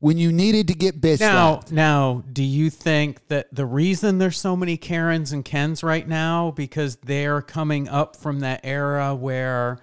when 0.00 0.16
you 0.18 0.30
needed 0.32 0.68
to 0.68 0.74
get 0.74 1.00
bitch 1.00 1.20
now, 1.20 1.54
slapped, 1.54 1.72
now, 1.72 2.22
do 2.32 2.42
you 2.44 2.70
think 2.70 3.26
that 3.28 3.52
the 3.52 3.66
reason 3.66 4.18
there's 4.18 4.38
so 4.38 4.54
many 4.56 4.76
Karens 4.76 5.32
and 5.32 5.44
Kens 5.44 5.82
right 5.82 6.06
now 6.06 6.52
because 6.52 6.96
they're 6.96 7.42
coming 7.42 7.88
up 7.88 8.14
from 8.16 8.40
that 8.40 8.60
era 8.62 9.14
where 9.14 9.80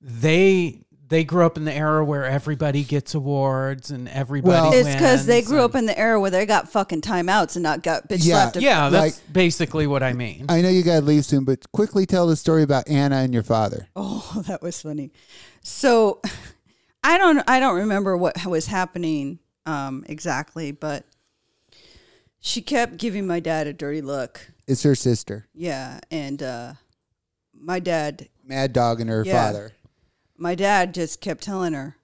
they 0.00 0.82
they 1.10 1.24
grew 1.24 1.46
up 1.46 1.56
in 1.56 1.64
the 1.64 1.72
era 1.72 2.04
where 2.04 2.26
everybody 2.26 2.84
gets 2.84 3.14
awards 3.14 3.90
and 3.90 4.10
everybody 4.10 4.50
Well- 4.50 4.72
it's 4.74 4.86
because 4.92 5.24
they 5.24 5.36
wins 5.38 5.48
grew 5.48 5.60
up 5.62 5.74
in 5.74 5.86
the 5.86 5.98
era 5.98 6.20
where 6.20 6.30
they 6.30 6.44
got 6.44 6.70
fucking 6.70 7.00
timeouts 7.00 7.56
and 7.56 7.62
not 7.62 7.82
got 7.82 8.10
bitch 8.10 8.18
Yeah. 8.26 8.34
slapped. 8.50 8.56
Yeah, 8.58 8.90
that's 8.90 9.16
Like- 9.16 9.32
basically 9.32 9.86
what 9.86 10.02
I 10.02 10.12
mean. 10.12 10.44
I 10.50 10.60
know 10.60 10.68
you 10.68 10.82
got 10.82 11.00
to 11.00 11.06
leave 11.06 11.24
soon, 11.24 11.44
but 11.44 11.60
quickly 11.72 12.04
tell 12.04 12.26
the 12.26 12.36
story 12.36 12.62
about 12.62 12.86
Anna 12.90 13.16
and 13.16 13.32
your 13.32 13.42
father. 13.42 13.88
Oh, 13.96 14.42
that 14.48 14.60
was 14.60 14.82
funny. 14.82 15.10
So, 15.62 16.20
I 17.08 17.16
don't 17.16 17.42
I 17.48 17.58
don't 17.58 17.76
remember 17.76 18.16
what 18.18 18.44
was 18.44 18.66
happening 18.66 19.38
um, 19.64 20.04
exactly, 20.08 20.72
but 20.72 21.04
she 22.38 22.60
kept 22.60 22.98
giving 22.98 23.26
my 23.26 23.40
dad 23.40 23.66
a 23.66 23.72
dirty 23.72 24.02
look. 24.02 24.50
It's 24.66 24.82
her 24.82 24.94
sister, 24.94 25.46
Yeah, 25.54 26.00
and 26.10 26.42
uh, 26.42 26.74
my 27.54 27.80
dad 27.80 28.28
Mad 28.44 28.74
Dog, 28.74 29.00
and 29.00 29.08
her 29.08 29.22
Yeah. 29.24 29.46
father. 29.46 29.72
my 30.36 30.54
dad 30.54 30.92
just 30.92 31.22
kept 31.22 31.42
telling 31.42 31.72
her, 31.72 31.96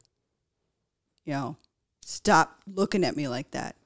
you 1.26 1.34
know, 1.34 1.56
stop 2.00 2.60
looking 2.66 3.04
at 3.04 3.14
me 3.14 3.28
like 3.28 3.50
that. 3.50 3.76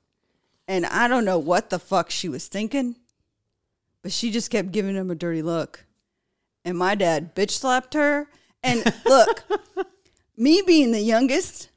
And 0.69 0.87
I 0.87 1.09
don't 1.09 1.25
know 1.25 1.39
what 1.39 1.71
the 1.71 1.81
fuck 1.81 2.11
she 2.11 2.29
was 2.29 2.47
thinking, 2.47 2.95
but 4.03 4.12
she 4.12 4.31
just 4.31 4.51
kept 4.53 4.71
giving 4.71 4.95
him 4.95 5.11
a 5.11 5.14
dirty 5.16 5.43
look. 5.43 5.85
And 6.64 6.79
my 6.79 6.95
dad 6.95 7.35
bitch 7.35 7.51
slapped 7.51 7.95
her. 7.95 8.29
And 8.62 8.85
look, 9.07 9.45
me 10.39 10.62
being 10.66 10.93
the 10.93 11.01
youngest, 11.01 11.68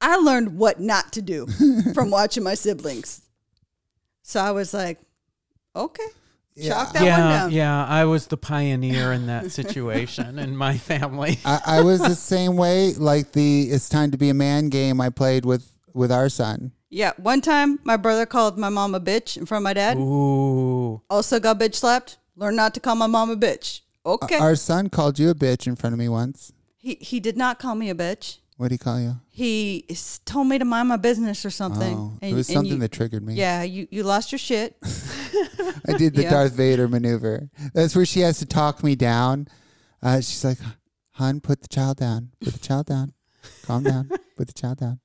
I 0.00 0.16
learned 0.16 0.56
what 0.56 0.80
not 0.80 1.12
to 1.12 1.22
do 1.22 1.46
from 1.94 2.10
watching 2.10 2.42
my 2.42 2.54
siblings. 2.54 3.22
So 4.22 4.40
I 4.40 4.52
was 4.52 4.72
like, 4.72 4.98
okay, 5.76 6.06
chalk 6.60 6.92
that 6.92 7.00
one 7.00 7.04
yeah, 7.04 7.18
down. 7.18 7.50
yeah, 7.52 7.86
I 7.86 8.04
was 8.06 8.26
the 8.26 8.36
pioneer 8.36 9.12
in 9.12 9.26
that 9.26 9.52
situation 9.52 10.38
in 10.38 10.56
my 10.56 10.78
family. 10.78 11.38
I, 11.44 11.60
I 11.66 11.80
was 11.82 12.00
the 12.00 12.14
same 12.14 12.56
way. 12.56 12.94
Like 12.94 13.32
the 13.32 13.64
"It's 13.64 13.88
Time 13.88 14.10
to 14.12 14.18
Be 14.18 14.30
a 14.30 14.34
Man" 14.34 14.68
game 14.68 15.00
I 15.00 15.10
played 15.10 15.44
with 15.44 15.70
with 15.92 16.10
our 16.10 16.28
son. 16.28 16.72
Yeah, 16.88 17.12
one 17.18 17.40
time 17.40 17.78
my 17.84 17.96
brother 17.96 18.26
called 18.26 18.58
my 18.58 18.68
mom 18.68 18.94
a 18.94 19.00
bitch 19.00 19.36
in 19.36 19.46
front 19.46 19.62
of 19.62 19.64
my 19.64 19.74
dad. 19.74 19.96
Ooh, 19.96 21.02
Also 21.08 21.38
got 21.38 21.58
bitch 21.60 21.76
slapped. 21.76 22.18
Learn 22.34 22.56
not 22.56 22.74
to 22.74 22.80
call 22.80 22.94
my 22.94 23.06
mom 23.06 23.30
a 23.30 23.36
bitch. 23.36 23.82
Okay. 24.04 24.38
Our 24.38 24.56
son 24.56 24.88
called 24.88 25.18
you 25.18 25.30
a 25.30 25.34
bitch 25.34 25.66
in 25.66 25.76
front 25.76 25.92
of 25.92 25.98
me 25.98 26.08
once. 26.08 26.52
He 26.80 26.94
he 27.00 27.20
did 27.20 27.36
not 27.36 27.58
call 27.58 27.74
me 27.74 27.90
a 27.90 27.94
bitch. 27.94 28.38
What 28.56 28.68
do 28.68 28.74
he 28.74 28.78
call 28.78 29.00
you? 29.00 29.14
He 29.30 29.86
s- 29.88 30.20
told 30.26 30.46
me 30.46 30.58
to 30.58 30.64
mind 30.66 30.88
my 30.88 30.96
business 30.98 31.46
or 31.46 31.50
something. 31.50 31.96
Oh, 31.96 32.18
and- 32.20 32.32
it 32.32 32.34
was 32.34 32.46
something 32.46 32.72
you- 32.74 32.78
that 32.80 32.92
triggered 32.92 33.24
me. 33.24 33.34
Yeah, 33.34 33.62
you, 33.62 33.88
you 33.90 34.02
lost 34.02 34.32
your 34.32 34.38
shit. 34.38 34.76
I 34.82 35.92
did 35.96 36.14
the 36.14 36.22
Yeah. 36.24 36.30
Darth 36.30 36.52
Vader 36.52 36.86
maneuver. 36.88 37.48
That's 37.72 37.96
where 37.96 38.04
she 38.04 38.20
has 38.20 38.38
to 38.40 38.46
talk 38.46 38.82
me 38.84 38.96
down. 38.96 39.48
Uh, 40.02 40.16
she's 40.16 40.44
like, 40.44 40.58
"Hun, 41.12 41.40
put 41.40 41.62
the 41.62 41.68
child 41.68 41.96
down. 41.98 42.32
Put 42.42 42.52
the 42.54 42.58
child 42.58 42.86
down. 42.86 43.12
Calm 43.64 43.84
down. 43.84 44.10
Put 44.36 44.46
the 44.48 44.52
child 44.52 44.78
down." 44.78 45.00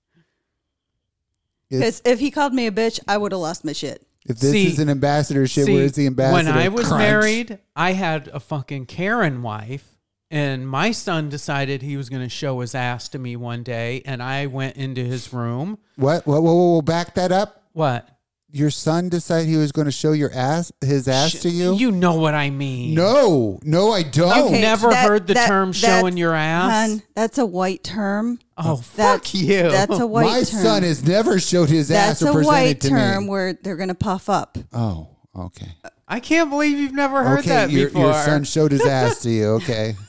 It's- 1.69 2.01
Because 2.01 2.13
if 2.13 2.19
he 2.19 2.31
called 2.31 2.53
me 2.53 2.67
a 2.67 2.71
bitch, 2.71 2.99
I 3.07 3.17
would 3.17 3.31
have 3.31 3.41
lost 3.41 3.63
my 3.65 3.71
shit. 3.73 4.05
if 4.27 4.39
this 4.39 4.51
See- 4.51 4.67
is 4.67 4.79
an 4.79 4.89
ambassadorship, 4.89 5.67
where's 5.67 5.93
the 5.93 6.07
ambassador? 6.07 6.33
When 6.33 6.57
I 6.57 6.67
was 6.69 6.87
Crunch. 6.87 6.99
married, 6.99 7.59
I 7.75 7.93
had 7.93 8.27
a 8.29 8.39
fucking 8.39 8.87
Karen 8.87 9.41
wife, 9.43 9.94
and 10.31 10.67
my 10.67 10.91
son 10.91 11.29
decided 11.29 11.81
he 11.81 11.97
was 11.97 12.09
going 12.09 12.21
to 12.23 12.29
show 12.29 12.59
his 12.59 12.75
ass 12.75 13.09
to 13.09 13.19
me 13.19 13.35
one 13.35 13.63
day, 13.63 14.01
and 14.05 14.21
I 14.21 14.47
went 14.47 14.77
into 14.77 15.03
his 15.03 15.31
room. 15.33 15.77
what? 15.95 16.25
What? 16.27 16.41
Whoa, 16.41 16.53
whoa, 16.53 16.71
whoa! 16.73 16.81
Back 16.81 17.15
that 17.15 17.31
up. 17.31 17.63
What? 17.73 18.09
Your 18.51 18.69
son 18.69 19.09
decided 19.09 19.49
he 19.49 19.57
was 19.57 19.73
going 19.73 19.83
to 19.83 19.91
show 19.91 20.13
your 20.13 20.31
ass, 20.31 20.71
his 20.79 21.09
ass 21.09 21.33
to 21.41 21.49
you. 21.49 21.75
You 21.75 21.91
know 21.91 22.15
what 22.15 22.33
I 22.33 22.49
mean. 22.51 22.93
no, 22.93 23.59
no, 23.63 23.91
I 23.91 24.03
don't. 24.03 24.45
Okay. 24.47 24.61
never 24.61 24.95
heard 24.95 25.27
the 25.27 25.33
term 25.33 25.73
showing 25.73 26.15
your 26.15 26.33
ass? 26.33 26.89
Hun, 26.89 27.03
that's 27.15 27.37
a 27.37 27.45
white 27.45 27.83
term. 27.83 28.39
Oh, 28.57 28.77
That's, 28.77 28.87
fuck 28.87 29.33
you. 29.33 29.63
That's 29.63 29.99
a 29.99 30.07
white 30.07 30.23
My 30.23 30.35
term. 30.37 30.45
son 30.45 30.83
has 30.83 31.05
never 31.05 31.37
showed 31.37 31.67
his 31.67 31.89
That's 31.89 32.21
ass 32.21 32.27
or 32.27 32.29
a 32.29 32.33
presented 32.33 32.47
white 32.47 32.81
to 32.81 32.89
term 32.89 33.23
me. 33.25 33.29
where 33.29 33.53
they're 33.53 33.75
going 33.75 33.89
to 33.89 33.95
puff 33.95 34.29
up. 34.29 34.57
Oh, 34.71 35.09
okay. 35.37 35.67
I 36.07 36.21
can't 36.21 36.49
believe 36.49 36.77
you've 36.79 36.93
never 36.93 37.25
heard 37.25 37.39
okay, 37.39 37.49
that 37.49 37.71
your, 37.71 37.89
before. 37.89 38.03
your 38.03 38.13
son 38.13 38.45
showed 38.45 38.71
his 38.71 38.85
ass 38.85 39.21
to 39.23 39.29
you. 39.29 39.45
Okay. 39.55 39.95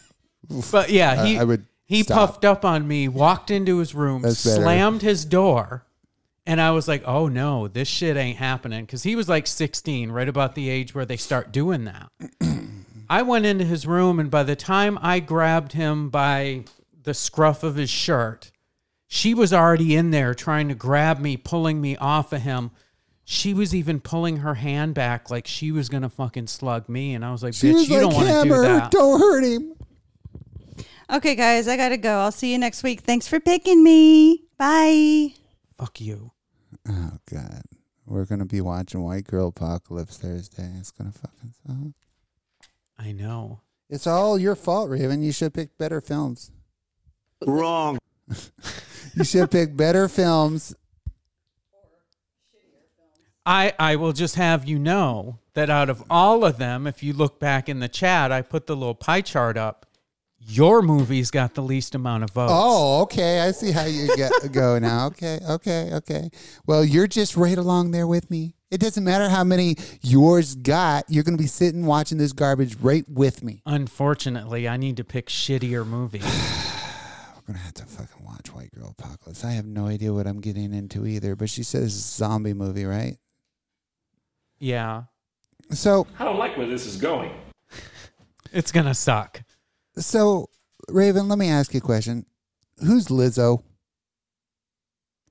But 0.71 0.91
yeah, 0.91 1.23
I- 1.23 1.27
he 1.27 1.39
I 1.39 1.45
would 1.45 1.65
he 1.85 2.03
stop. 2.03 2.17
puffed 2.31 2.45
up 2.45 2.65
on 2.65 2.87
me, 2.89 3.09
walked 3.09 3.51
into 3.51 3.79
his 3.79 3.95
room, 3.95 4.23
That's 4.23 4.45
better. 4.45 4.63
slammed 4.63 5.03
his 5.03 5.25
door, 5.25 5.85
and 6.47 6.61
I 6.61 6.71
was 6.73 6.89
like, 6.89 7.03
"Oh 7.07 7.29
no, 7.29 7.69
this 7.69 7.89
shit 7.89 8.17
ain't 8.17 8.39
happening." 8.39 8.85
Because 8.85 9.03
he 9.05 9.15
was 9.17 9.29
like 9.29 9.47
16, 9.47 10.11
right 10.11 10.29
about 10.29 10.55
the 10.55 10.69
age 10.69 10.95
where 10.95 11.05
they 11.07 11.17
start 11.17 11.53
doing 11.53 11.85
that. 11.85 12.11
I 13.09 13.23
went 13.23 13.47
into 13.47 13.65
his 13.65 13.87
room, 13.87 14.19
and 14.19 14.31
by 14.31 14.43
the 14.43 14.57
time 14.57 14.99
I 15.01 15.21
grabbed 15.21 15.73
him 15.75 16.09
by 16.11 16.65
the 17.05 17.15
scruff 17.15 17.63
of 17.63 17.77
his 17.77 17.89
shirt, 17.91 18.51
she 19.07 19.33
was 19.33 19.53
already 19.53 19.95
in 19.95 20.11
there 20.11 20.35
trying 20.35 20.67
to 20.69 20.75
grab 20.75 21.21
me, 21.21 21.37
pulling 21.37 21.81
me 21.81 21.97
off 21.99 22.33
of 22.33 22.43
him. 22.43 22.73
She 23.25 23.55
was 23.55 23.73
even 23.75 24.01
pulling 24.01 24.39
her 24.39 24.55
hand 24.55 24.95
back 24.95 25.31
like 25.31 25.47
she 25.47 25.71
was 25.71 25.89
gonna 25.89 26.09
fucking 26.09 26.49
slug 26.49 26.89
me, 26.89 27.15
and 27.15 27.25
I 27.25 27.31
was 27.31 27.45
like, 27.45 27.55
She 27.55 27.69
"Bitch, 27.71 27.75
was 27.75 27.89
you 27.89 27.95
like, 27.95 28.03
don't 28.03 28.15
want 28.15 28.27
to 28.27 28.33
do 28.33 28.39
Hammer, 28.55 28.63
that." 28.63 28.91
don't 28.91 29.21
hurt 29.21 29.45
him. 29.45 29.73
Okay, 31.13 31.35
guys, 31.35 31.69
I 31.69 31.77
got 31.77 31.91
to 31.91 31.97
go. 31.97 32.19
I'll 32.19 32.33
see 32.33 32.53
you 32.53 32.59
next 32.59 32.83
week. 32.83 33.01
Thanks 33.01 33.29
for 33.29 33.39
picking 33.39 33.83
me. 33.83 34.45
Bye. 34.59 35.35
Fuck 35.79 36.01
you. 36.01 36.33
Oh 36.89 37.13
God, 37.31 37.63
we're 38.07 38.25
gonna 38.25 38.45
be 38.45 38.61
watching 38.61 39.03
White 39.03 39.27
Girl 39.27 39.49
Apocalypse 39.49 40.19
Thursday. 40.19 40.71
It's 40.79 40.91
gonna 40.91 41.13
fucking 41.13 41.53
suck. 41.67 41.93
I 42.99 43.13
know. 43.13 43.61
It's 43.89 44.07
all 44.07 44.39
your 44.39 44.57
fault, 44.57 44.91
Raven. 44.91 45.23
You 45.23 45.33
should 45.33 45.55
pick 45.55 45.77
better 45.79 46.01
films. 46.01 46.51
Wrong. 47.47 47.99
You 49.15 49.25
should 49.25 49.51
pick 49.51 49.77
better 49.77 50.09
films. 50.09 50.75
I, 53.45 53.73
I 53.79 53.95
will 53.97 54.13
just 54.13 54.35
have 54.35 54.69
you 54.69 54.79
know 54.79 55.39
that 55.55 55.71
out 55.71 55.89
of 55.89 56.03
all 56.11 56.45
of 56.45 56.59
them, 56.59 56.87
if 56.87 57.03
you 57.03 57.13
look 57.13 57.39
back 57.39 57.69
in 57.69 57.79
the 57.79 57.89
chat, 57.89 58.33
I 58.33 58.43
put 58.43 58.67
the 58.67 58.75
little 58.75 58.95
pie 58.95 59.21
chart 59.21 59.57
up. 59.57 59.86
Your 60.49 60.81
movie's 60.81 61.33
got 61.33 61.55
the 61.55 61.63
least 61.63 61.97
amount 61.97 62.23
of 62.23 62.31
votes. 62.31 62.53
Oh, 62.55 63.03
okay. 63.03 63.41
I 63.41 63.51
see 63.51 63.73
how 63.73 63.85
you 63.85 64.15
get, 64.17 64.31
go 64.53 64.79
now. 64.79 65.07
Okay, 65.09 65.41
okay, 65.49 65.91
okay. 65.95 66.31
Well, 66.67 66.85
you're 66.85 67.09
just 67.09 67.37
right 67.37 67.59
along 67.59 67.91
there 67.91 68.07
with 68.07 68.31
me. 68.31 68.55
It 68.71 68.81
doesn't 68.81 69.03
matter 69.03 69.29
how 69.29 69.43
many 69.43 69.75
yours 70.03 70.55
got. 70.55 71.05
You're 71.09 71.25
going 71.25 71.37
to 71.37 71.43
be 71.43 71.49
sitting 71.49 71.85
watching 71.85 72.19
this 72.19 72.33
garbage 72.33 72.77
right 72.77 73.05
with 73.09 73.43
me. 73.43 73.63
Unfortunately, 73.67 74.69
I 74.69 74.77
need 74.77 74.97
to 74.99 75.05
pick 75.05 75.27
shittier 75.27 75.85
movies. 75.85 76.23
We're 77.37 77.53
going 77.55 77.59
to 77.59 77.65
have 77.65 77.75
to 77.75 77.85
fucking 77.85 78.25
watch 78.25 78.53
White 78.53 78.71
Girl 78.73 78.95
Apocalypse. 78.97 79.45
I 79.45 79.53
have 79.53 79.67
no 79.67 79.87
idea 79.89 80.13
what 80.13 80.29
I'm 80.29 80.41
getting 80.41 80.73
into 80.73 81.07
either, 81.07 81.35
but 81.35 81.51
she 81.51 81.65
says 81.65 81.85
it's 81.87 81.95
a 81.95 82.19
zombie 82.19 82.55
movie, 82.55 82.85
right? 82.85 83.17
yeah, 84.59 85.03
So, 85.71 86.07
I 86.19 86.25
don't 86.25 86.39
like 86.39 86.57
where 86.57 86.67
this 86.67 86.87
is 86.87 86.97
going. 86.97 87.33
it's 88.53 88.73
gonna 88.73 88.95
suck. 88.95 89.43
So 89.99 90.49
Raven, 90.89 91.29
let 91.29 91.39
me 91.39 91.49
ask 91.49 91.75
you 91.75 91.79
a 91.79 91.81
question. 91.81 92.27
Who's 92.85 93.07
Lizzo? 93.07 93.63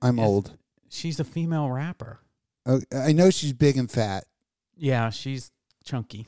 I'm 0.01 0.19
old. 0.19 0.57
She's 0.89 1.19
a 1.19 1.23
female 1.23 1.69
rapper. 1.69 2.19
Uh, 2.65 2.79
I 2.95 3.11
know 3.11 3.29
she's 3.29 3.53
big 3.53 3.77
and 3.77 3.89
fat. 3.89 4.25
Yeah, 4.75 5.09
she's 5.09 5.51
chunky. 5.83 6.27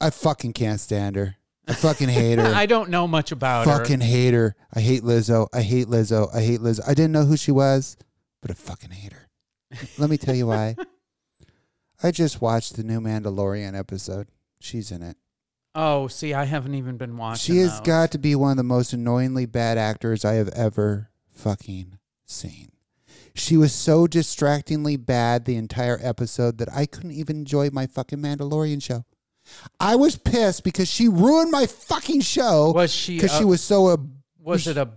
I 0.00 0.10
fucking 0.10 0.52
can't 0.52 0.80
stand 0.80 1.16
her. 1.16 1.36
I 1.66 1.74
fucking 1.74 2.08
hate 2.08 2.38
her. 2.38 2.46
I 2.54 2.66
don't 2.66 2.90
know 2.90 3.06
much 3.08 3.32
about 3.32 3.66
her. 3.66 3.78
fucking 3.78 4.00
hate 4.00 4.34
her. 4.34 4.54
I 4.72 4.80
hate 4.80 5.02
Lizzo. 5.02 5.48
I 5.52 5.62
hate 5.62 5.86
Lizzo. 5.86 6.28
I 6.34 6.42
hate 6.42 6.60
Lizzo. 6.60 6.82
I 6.86 6.94
didn't 6.94 7.12
know 7.12 7.24
who 7.24 7.36
she 7.36 7.52
was, 7.52 7.96
but 8.42 8.50
I 8.50 8.54
fucking 8.54 8.90
hate 8.90 9.12
her. 9.12 9.28
Let 9.98 10.10
me 10.10 10.16
tell 10.16 10.34
you 10.34 10.46
why. 10.46 10.76
I 12.02 12.10
just 12.10 12.42
watched 12.42 12.76
the 12.76 12.84
new 12.84 13.00
Mandalorian 13.00 13.78
episode. 13.78 14.28
She's 14.60 14.90
in 14.90 15.02
it. 15.02 15.16
Oh, 15.74 16.06
see, 16.08 16.32
I 16.34 16.44
haven't 16.44 16.74
even 16.74 16.96
been 16.96 17.16
watching. 17.16 17.54
She 17.54 17.60
has 17.60 17.72
those. 17.72 17.80
got 17.80 18.10
to 18.12 18.18
be 18.18 18.34
one 18.36 18.52
of 18.52 18.56
the 18.56 18.62
most 18.62 18.92
annoyingly 18.92 19.46
bad 19.46 19.76
actors 19.76 20.24
I 20.24 20.34
have 20.34 20.48
ever 20.50 21.10
fucking 21.32 21.98
seen. 22.24 22.70
She 23.34 23.56
was 23.56 23.72
so 23.72 24.06
distractingly 24.06 24.96
bad 24.96 25.44
the 25.44 25.56
entire 25.56 25.98
episode 26.00 26.58
that 26.58 26.68
I 26.72 26.86
couldn't 26.86 27.10
even 27.12 27.38
enjoy 27.38 27.70
my 27.70 27.86
fucking 27.88 28.20
Mandalorian 28.20 28.80
show. 28.80 29.04
I 29.80 29.96
was 29.96 30.16
pissed 30.16 30.62
because 30.62 30.88
she 30.88 31.08
ruined 31.08 31.50
my 31.50 31.66
fucking 31.66 32.20
show 32.20 32.72
Was 32.72 32.92
she? 32.94 33.16
because 33.16 33.36
she 33.36 33.44
was 33.44 33.60
so 33.60 33.88
uh, 33.88 33.96
Was 34.40 34.68
it 34.68 34.76
a 34.78 34.88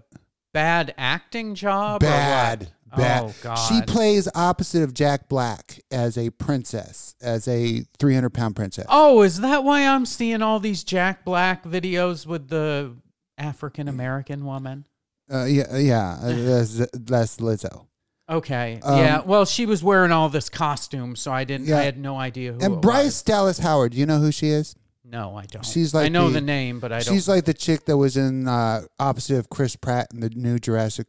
bad 0.54 0.94
acting 0.98 1.56
job? 1.56 2.02
bad. 2.02 2.72
Bad. 2.96 3.24
Oh 3.24 3.34
God. 3.42 3.56
She 3.56 3.82
plays 3.82 4.28
opposite 4.34 4.84
of 4.84 4.94
Jack 4.94 5.28
Black 5.28 5.80
as 5.92 6.18
a 6.18 6.30
princess, 6.30 7.16
as 7.22 7.48
a 7.48 7.84
300 8.00 8.30
pound 8.30 8.56
princess. 8.56 8.86
Oh, 8.90 9.22
is 9.24 9.42
that 9.42 9.64
why 9.64 9.86
I'm 9.88 10.06
seeing 10.06 10.42
all 10.42 10.60
these 10.60 10.84
Jack 10.84 11.26
Black 11.26 11.64
videos 11.64 12.26
with 12.26 12.48
the 12.50 12.96
African 13.38 13.88
American 13.88 14.46
woman? 14.46 14.86
Uh, 15.32 15.44
yeah, 15.46 15.76
yeah. 15.78 16.18
uh, 16.22 16.34
That's, 16.36 16.78
that's 16.94 17.38
Lizzo. 17.38 17.88
Okay. 18.30 18.80
Um, 18.84 18.98
yeah. 18.98 19.22
Well, 19.22 19.46
she 19.46 19.66
was 19.66 19.84
wearing 19.84 20.12
all 20.12 20.30
this 20.30 20.50
costume, 20.50 21.16
so 21.16 21.32
I 21.32 21.44
didn't. 21.44 21.68
Yeah. 21.68 21.80
I 21.80 21.84
had 21.84 21.98
no 21.98 22.18
idea 22.18 22.54
who. 22.54 22.60
And 22.62 22.82
Bryce 22.82 23.06
was. 23.06 23.22
Dallas 23.24 23.58
Howard, 23.60 23.94
do 23.94 23.98
you 23.98 24.06
know 24.06 24.20
who 24.20 24.32
she 24.32 24.50
is? 24.50 24.76
No, 25.04 25.38
I 25.38 25.46
don't. 25.46 25.66
She's 25.66 25.94
like 25.94 26.06
I 26.06 26.10
know 26.10 26.28
the- 26.28 26.36
the, 26.36 26.42
name, 26.42 26.80
but 26.82 26.92
I 26.92 27.00
don't. 27.00 27.14
She's 27.14 27.30
like 27.30 27.46
the 27.46 27.54
chick 27.54 27.86
that 27.86 27.96
was 27.98 28.18
in 28.18 28.48
uh, 28.48 28.82
opposite 29.00 29.38
of 29.38 29.50
Chris 29.50 29.76
Pratt 29.78 30.08
in 30.14 30.20
the 30.20 30.30
new 30.30 30.60
Jurassic 30.60 31.08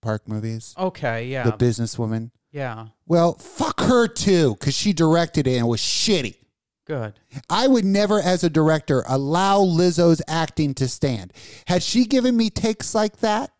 Park 0.00 0.28
movies. 0.28 0.74
okay. 0.78 1.26
Yeah. 1.26 1.44
The 1.44 1.52
businesswoman. 1.52 2.30
yeah. 2.52 2.86
Well, 3.06 3.34
fuck 3.34 3.80
her 3.80 4.06
too, 4.08 4.54
because 4.58 4.74
she 4.76 4.92
directed 4.92 5.46
it 5.46 5.56
and 5.56 5.66
it 5.66 5.68
was 5.68 5.80
shitty. 5.80 6.36
Good. 6.86 7.14
I 7.50 7.66
would 7.66 7.84
never, 7.84 8.18
as 8.20 8.42
a 8.44 8.48
director, 8.50 9.04
allow 9.06 9.58
Lizzo's 9.60 10.22
acting 10.26 10.72
to 10.74 10.88
stand. 10.88 11.32
Had 11.66 11.82
she 11.82 12.06
given 12.06 12.36
me 12.36 12.48
takes 12.48 12.94
like 12.94 13.18
that, 13.18 13.50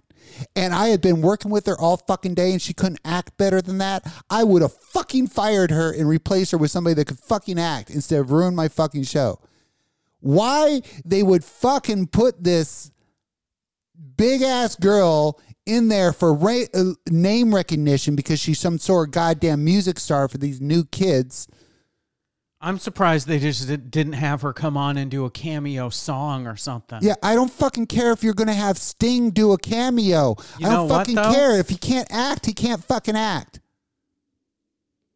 and 0.57 0.72
I 0.72 0.89
had 0.89 1.01
been 1.01 1.20
working 1.20 1.51
with 1.51 1.66
her 1.66 1.78
all 1.78 1.97
fucking 1.99 2.34
day 2.34 2.53
and 2.53 2.62
she 2.62 2.72
couldn't 2.72 3.01
act 3.05 3.36
better 3.36 3.61
than 3.61 3.78
that, 3.78 4.07
I 4.30 4.45
would 4.45 4.62
have 4.62 4.72
fucking 4.72 5.26
fired 5.28 5.70
her 5.70 5.93
and 5.93 6.09
replaced 6.09 6.53
her 6.53 6.59
with 6.59 6.70
somebody 6.70 6.95
that 6.95 7.07
could 7.07 7.18
fucking 7.18 7.59
act 7.59 7.91
instead 7.91 8.20
of 8.20 8.30
ruin 8.30 8.55
my 8.55 8.68
fucking 8.68 9.03
show. 9.05 9.41
Why 10.20 10.82
they 11.05 11.22
would 11.22 11.45
fucking 11.45 12.09
put 12.09 12.43
this 12.45 12.91
big 14.16 14.43
ass 14.43 14.74
girl 14.76 15.41
in 15.68 15.88
there 15.88 16.12
for 16.12 16.32
ra- 16.32 16.64
uh, 16.74 16.92
name 17.10 17.54
recognition 17.54 18.16
because 18.16 18.40
she's 18.40 18.58
some 18.58 18.78
sort 18.78 19.08
of 19.08 19.12
goddamn 19.12 19.64
music 19.64 19.98
star 19.98 20.28
for 20.28 20.38
these 20.38 20.60
new 20.60 20.84
kids. 20.84 21.46
I'm 22.60 22.78
surprised 22.78 23.28
they 23.28 23.38
just 23.38 23.68
didn't 23.68 24.14
have 24.14 24.42
her 24.42 24.52
come 24.52 24.76
on 24.76 24.96
and 24.96 25.08
do 25.10 25.24
a 25.24 25.30
cameo 25.30 25.90
song 25.90 26.46
or 26.48 26.56
something. 26.56 26.98
Yeah, 27.02 27.14
I 27.22 27.36
don't 27.36 27.52
fucking 27.52 27.86
care 27.86 28.10
if 28.10 28.24
you're 28.24 28.34
gonna 28.34 28.52
have 28.52 28.78
Sting 28.78 29.30
do 29.30 29.52
a 29.52 29.58
cameo. 29.58 30.34
You 30.58 30.66
I 30.66 30.72
don't 30.72 30.88
fucking 30.88 31.14
though? 31.14 31.32
care. 31.32 31.58
If 31.60 31.68
he 31.68 31.76
can't 31.76 32.08
act, 32.10 32.46
he 32.46 32.52
can't 32.52 32.82
fucking 32.82 33.16
act. 33.16 33.60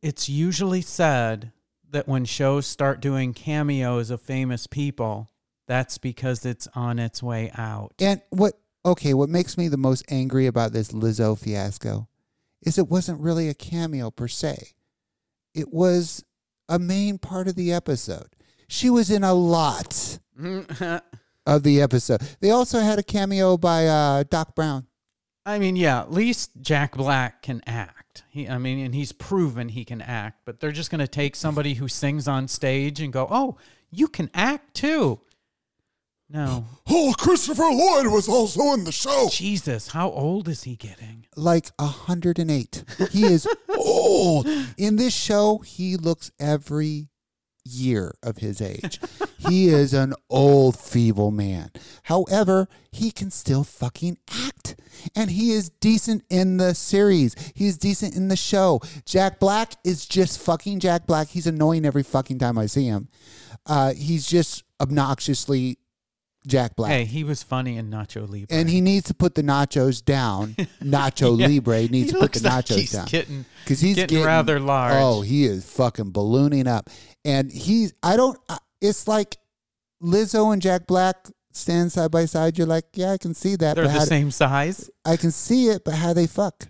It's 0.03 0.29
usually 0.29 0.83
said 0.83 1.51
that 1.91 2.07
when 2.07 2.25
shows 2.25 2.67
start 2.67 3.01
doing 3.01 3.35
cameos 3.35 4.11
of 4.11 4.21
famous 4.21 4.69
people, 4.69 5.29
that's 5.67 5.99
because 5.99 6.47
it's 6.47 6.69
on 6.75 6.99
its 6.99 7.23
way 7.23 7.51
out. 7.57 7.93
And 7.99 8.21
what 8.31 8.55
okay, 8.85 9.15
what 9.15 9.29
makes 9.29 9.57
me 9.57 9.69
the 9.69 9.77
most 9.77 10.05
angry 10.09 10.47
about 10.47 10.73
this 10.73 10.93
Lizzo 10.93 11.39
fiasco 11.39 12.09
is 12.63 12.79
it 12.79 12.89
wasn't 12.89 13.21
really 13.21 13.49
a 13.49 13.55
cameo 13.55 14.11
per 14.11 14.29
se. 14.29 14.73
It 15.55 15.73
was 15.73 16.25
a 16.69 16.79
main 16.79 17.19
part 17.19 17.49
of 17.49 17.55
the 17.55 17.73
episode. 17.73 18.29
She 18.69 18.89
was 18.89 19.11
in 19.11 19.25
a 19.25 19.35
lot 19.35 20.19
of 21.47 21.63
the 21.63 21.83
episode. 21.83 22.23
They 22.41 22.51
also 22.51 22.81
had 22.81 22.99
a 22.99 23.03
cameo 23.03 23.57
by 23.57 23.87
uh, 23.87 24.25
Doc 24.25 24.55
Brown. 24.55 24.87
I 25.45 25.59
mean, 25.59 25.77
yeah, 25.77 26.01
at 26.01 26.13
least 26.13 26.53
Jack 26.61 26.97
Black 26.97 27.43
can 27.43 27.63
act. 27.67 28.23
He, 28.31 28.49
I 28.49 28.59
mean, 28.59 28.79
and 28.79 28.95
he's 28.95 29.13
proven 29.13 29.71
he 29.71 29.85
can 29.85 30.01
act. 30.01 30.43
But 30.45 30.61
they're 30.61 30.73
just 30.73 30.91
going 30.91 31.01
to 31.01 31.09
take 31.09 31.35
somebody 31.35 31.75
who 31.75 31.89
sings 31.89 32.29
on 32.29 32.47
stage 32.47 33.01
and 33.01 33.13
go, 33.13 33.27
"Oh, 33.29 33.57
you 33.91 34.07
can 34.07 34.31
act 34.35 34.75
too." 34.75 35.21
No, 36.33 36.65
Oh, 36.89 37.15
Christopher 37.19 37.65
Lloyd 37.71 38.07
was 38.07 38.29
also 38.29 38.73
in 38.73 38.85
the 38.85 38.93
show. 38.93 39.29
Jesus, 39.31 39.89
how 39.89 40.11
old 40.11 40.49
is 40.49 40.63
he 40.65 40.77
getting? 40.77 41.27
Like 41.37 41.69
108. 41.79 42.85
He 43.11 43.25
is 43.25 43.47
old. 43.77 44.47
In 44.79 44.97
this 44.97 45.15
show, 45.15 45.59
he 45.59 45.97
looks 45.97 46.31
every 46.41 47.09
year 47.65 48.15
of 48.23 48.39
his 48.39 48.61
age. 48.61 48.99
he 49.39 49.69
is 49.69 49.93
an 49.95 50.15
old, 50.31 50.77
feeble 50.77 51.31
man. 51.31 51.71
However, 52.05 52.67
he 52.91 53.11
can 53.11 53.31
still 53.31 53.63
fucking 53.65 54.19
act. 54.47 54.77
And 55.15 55.31
he 55.31 55.53
is 55.53 55.69
decent 55.69 56.25
in 56.31 56.57
the 56.57 56.75
series. 56.75 57.35
He 57.55 57.67
is 57.67 57.77
decent 57.79 58.17
in 58.17 58.29
the 58.29 58.37
show. 58.37 58.81
Jack 59.05 59.39
Black 59.39 59.75
is 59.85 60.07
just 60.07 60.41
fucking 60.41 60.81
Jack 60.81 61.07
Black. 61.07 61.29
He's 61.29 61.47
annoying 61.47 61.85
every 61.85 62.03
fucking 62.03 62.39
time 62.39 62.59
I 62.59 62.67
see 62.67 62.87
him. 62.87 63.09
Uh, 63.67 63.93
he's 63.95 64.27
just 64.27 64.65
obnoxiously 64.81 65.79
Jack 66.47 66.77
Black. 66.77 66.91
Hey, 66.91 67.05
he 67.05 67.25
was 67.25 67.43
funny 67.43 67.77
in 67.77 67.91
Nacho 67.91 68.29
Libre. 68.29 68.47
And 68.51 68.69
he 68.69 68.81
needs 68.81 69.07
to 69.07 69.15
put 69.15 69.35
the 69.35 69.43
nachos 69.43 70.05
down. 70.05 70.55
Nacho 70.83 71.39
Yeah. 71.39 71.47
Libre 71.47 71.89
needs 71.89 72.11
He 72.11 72.13
to 72.13 72.19
put 72.19 72.33
the 72.33 72.49
like 72.49 72.65
nachos 72.65 72.77
he's 72.77 72.93
down 72.93 73.07
getting- 73.07 73.45
because 73.63 73.81
he's 73.81 73.97
getting 73.97 74.23
rather 74.23 74.59
large. 74.59 74.95
Oh, 74.97 75.23
he 75.23 75.45
is 75.45 75.65
fucking 75.71 76.11
ballooning 76.11 76.67
up, 76.67 76.91
and 77.25 77.51
he's. 77.51 77.95
I 78.03 78.17
don't. 78.17 78.39
It's 78.81 79.07
like 79.07 79.37
Lizzo 80.03 80.53
and 80.53 80.61
Jack 80.61 80.87
Black 80.87 81.17
stand 81.53 81.93
side 81.93 82.11
by 82.11 82.25
side. 82.25 82.59
You're 82.59 82.67
like, 82.67 82.87
yeah, 82.95 83.13
I 83.13 83.19
can 83.19 83.35
see 83.35 83.57
that. 83.57 83.77
they're 83.77 83.87
the 83.87 84.01
same 84.01 84.31
size. 84.31 84.91
I 85.05 85.17
can 85.17 85.31
see 85.31 85.69
it, 85.69 85.85
but 85.85 85.95
how 85.95 86.13
they 86.13 86.27
fuck? 86.27 86.69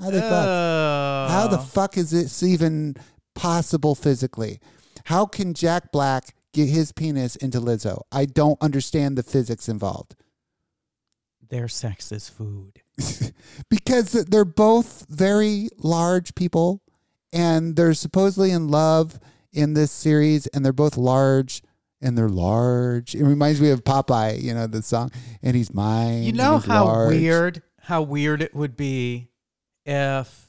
How 0.00 0.10
they 0.10 0.20
fuck? 0.20 0.46
Oh. 0.46 1.26
How 1.30 1.48
the 1.48 1.58
oh. 1.58 1.62
fuck 1.62 1.96
is 1.96 2.10
this 2.10 2.42
even 2.42 2.96
possible 3.34 3.94
physically? 3.94 4.58
How 5.04 5.26
can 5.26 5.54
Jack 5.54 5.92
Black 5.92 6.34
get 6.56 6.68
his 6.68 6.90
penis 6.90 7.36
into 7.36 7.60
Lizzo? 7.60 8.02
I 8.10 8.24
don't 8.24 8.60
understand 8.60 9.16
the 9.16 9.22
physics 9.22 9.68
involved. 9.68 10.16
Their 11.48 11.68
sex 11.68 12.10
is 12.10 12.28
food. 12.28 12.82
because 13.70 14.12
they're 14.12 14.44
both 14.44 15.06
very 15.08 15.68
large 15.78 16.34
people 16.34 16.82
and 17.32 17.76
they're 17.76 17.94
supposedly 17.94 18.50
in 18.50 18.68
love 18.68 19.20
in 19.52 19.74
this 19.74 19.92
series 19.92 20.46
and 20.48 20.64
they're 20.64 20.72
both 20.72 20.96
large 20.96 21.62
and 22.00 22.16
they're 22.16 22.28
large. 22.28 23.14
It 23.14 23.24
reminds 23.24 23.60
me 23.60 23.70
of 23.70 23.84
Popeye, 23.84 24.40
you 24.40 24.54
know, 24.54 24.66
the 24.66 24.82
song, 24.82 25.10
and 25.42 25.54
he's 25.54 25.72
mine. 25.72 26.22
You 26.22 26.32
know 26.32 26.58
how 26.58 26.84
large. 26.84 27.10
weird 27.10 27.62
how 27.82 28.02
weird 28.02 28.42
it 28.42 28.54
would 28.54 28.76
be 28.76 29.28
if 29.84 30.45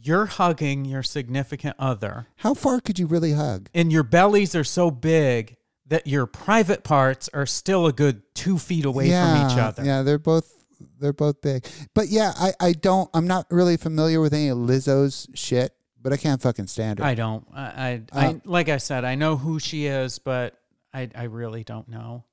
you're 0.00 0.26
hugging 0.26 0.84
your 0.84 1.02
significant 1.02 1.74
other 1.78 2.26
How 2.36 2.54
far 2.54 2.80
could 2.80 2.98
you 2.98 3.06
really 3.06 3.32
hug? 3.32 3.68
and 3.74 3.92
your 3.92 4.02
bellies 4.04 4.54
are 4.54 4.64
so 4.64 4.90
big 4.90 5.56
that 5.86 6.06
your 6.06 6.26
private 6.26 6.84
parts 6.84 7.28
are 7.32 7.46
still 7.46 7.86
a 7.86 7.92
good 7.92 8.22
two 8.34 8.58
feet 8.58 8.84
away 8.84 9.10
from 9.10 9.50
each 9.50 9.58
other. 9.58 9.84
Yeah, 9.84 10.02
they're 10.02 10.18
both 10.18 10.54
they're 11.00 11.12
both 11.12 11.40
big. 11.40 11.66
But 11.94 12.08
yeah, 12.08 12.32
I, 12.36 12.52
I 12.60 12.72
don't 12.72 13.08
I'm 13.14 13.26
not 13.26 13.46
really 13.50 13.76
familiar 13.76 14.20
with 14.20 14.32
any 14.34 14.48
of 14.48 14.58
Lizzo's 14.58 15.26
shit, 15.34 15.72
but 16.00 16.12
I 16.12 16.16
can't 16.16 16.40
fucking 16.42 16.66
stand 16.68 16.98
her. 16.98 17.04
I 17.04 17.14
don't. 17.14 17.46
I, 17.54 17.62
I, 17.62 18.02
Uh, 18.12 18.20
I 18.20 18.40
like 18.44 18.68
I 18.68 18.76
said, 18.76 19.04
I 19.04 19.14
know 19.14 19.36
who 19.36 19.58
she 19.58 19.86
is, 19.86 20.18
but 20.18 20.54
I, 20.92 21.08
I 21.14 21.24
really 21.24 21.64
don't 21.64 21.88
know. 21.88 22.24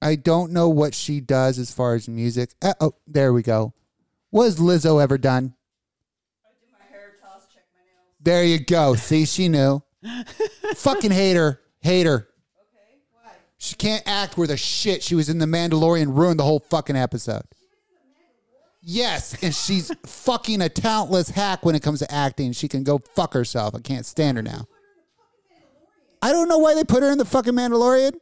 I 0.00 0.14
don't 0.14 0.52
know 0.52 0.68
what 0.68 0.94
she 0.94 1.20
does 1.20 1.58
as 1.58 1.72
far 1.72 1.94
as 1.94 2.08
music. 2.08 2.54
Uh, 2.62 2.74
oh, 2.80 2.94
there 3.06 3.32
we 3.32 3.42
go. 3.42 3.72
Was 4.30 4.60
Lizzo 4.60 5.02
ever 5.02 5.18
done? 5.18 5.54
There 8.28 8.44
you 8.44 8.58
go. 8.58 8.94
See, 8.94 9.24
she 9.24 9.48
knew. 9.48 9.82
Fucking 10.74 11.12
hate 11.12 11.36
her. 11.36 11.62
Hate 11.80 12.04
her. 12.04 12.16
Okay, 12.16 12.98
why? 13.10 13.30
She 13.56 13.74
can't 13.74 14.02
act 14.04 14.36
worth 14.36 14.50
a 14.50 14.56
shit. 14.58 15.02
She 15.02 15.14
was 15.14 15.30
in 15.30 15.38
The 15.38 15.46
Mandalorian, 15.46 16.14
ruined 16.14 16.38
the 16.38 16.44
whole 16.44 16.58
fucking 16.58 16.94
episode. 16.94 17.44
Yes, 18.82 19.42
and 19.42 19.54
she's 19.54 19.90
fucking 20.04 20.60
a 20.60 20.68
talentless 20.68 21.30
hack 21.30 21.64
when 21.64 21.74
it 21.74 21.82
comes 21.82 22.00
to 22.00 22.12
acting. 22.12 22.52
She 22.52 22.68
can 22.68 22.84
go 22.84 23.00
fuck 23.14 23.32
herself. 23.32 23.74
I 23.74 23.80
can't 23.80 24.04
stand 24.04 24.36
her 24.36 24.42
now. 24.42 24.66
I 26.20 26.30
don't 26.30 26.48
know 26.48 26.58
why 26.58 26.74
they 26.74 26.84
put 26.84 27.02
her 27.02 27.10
in 27.10 27.16
the 27.16 27.24
fucking 27.24 27.54
Mandalorian. 27.54 28.12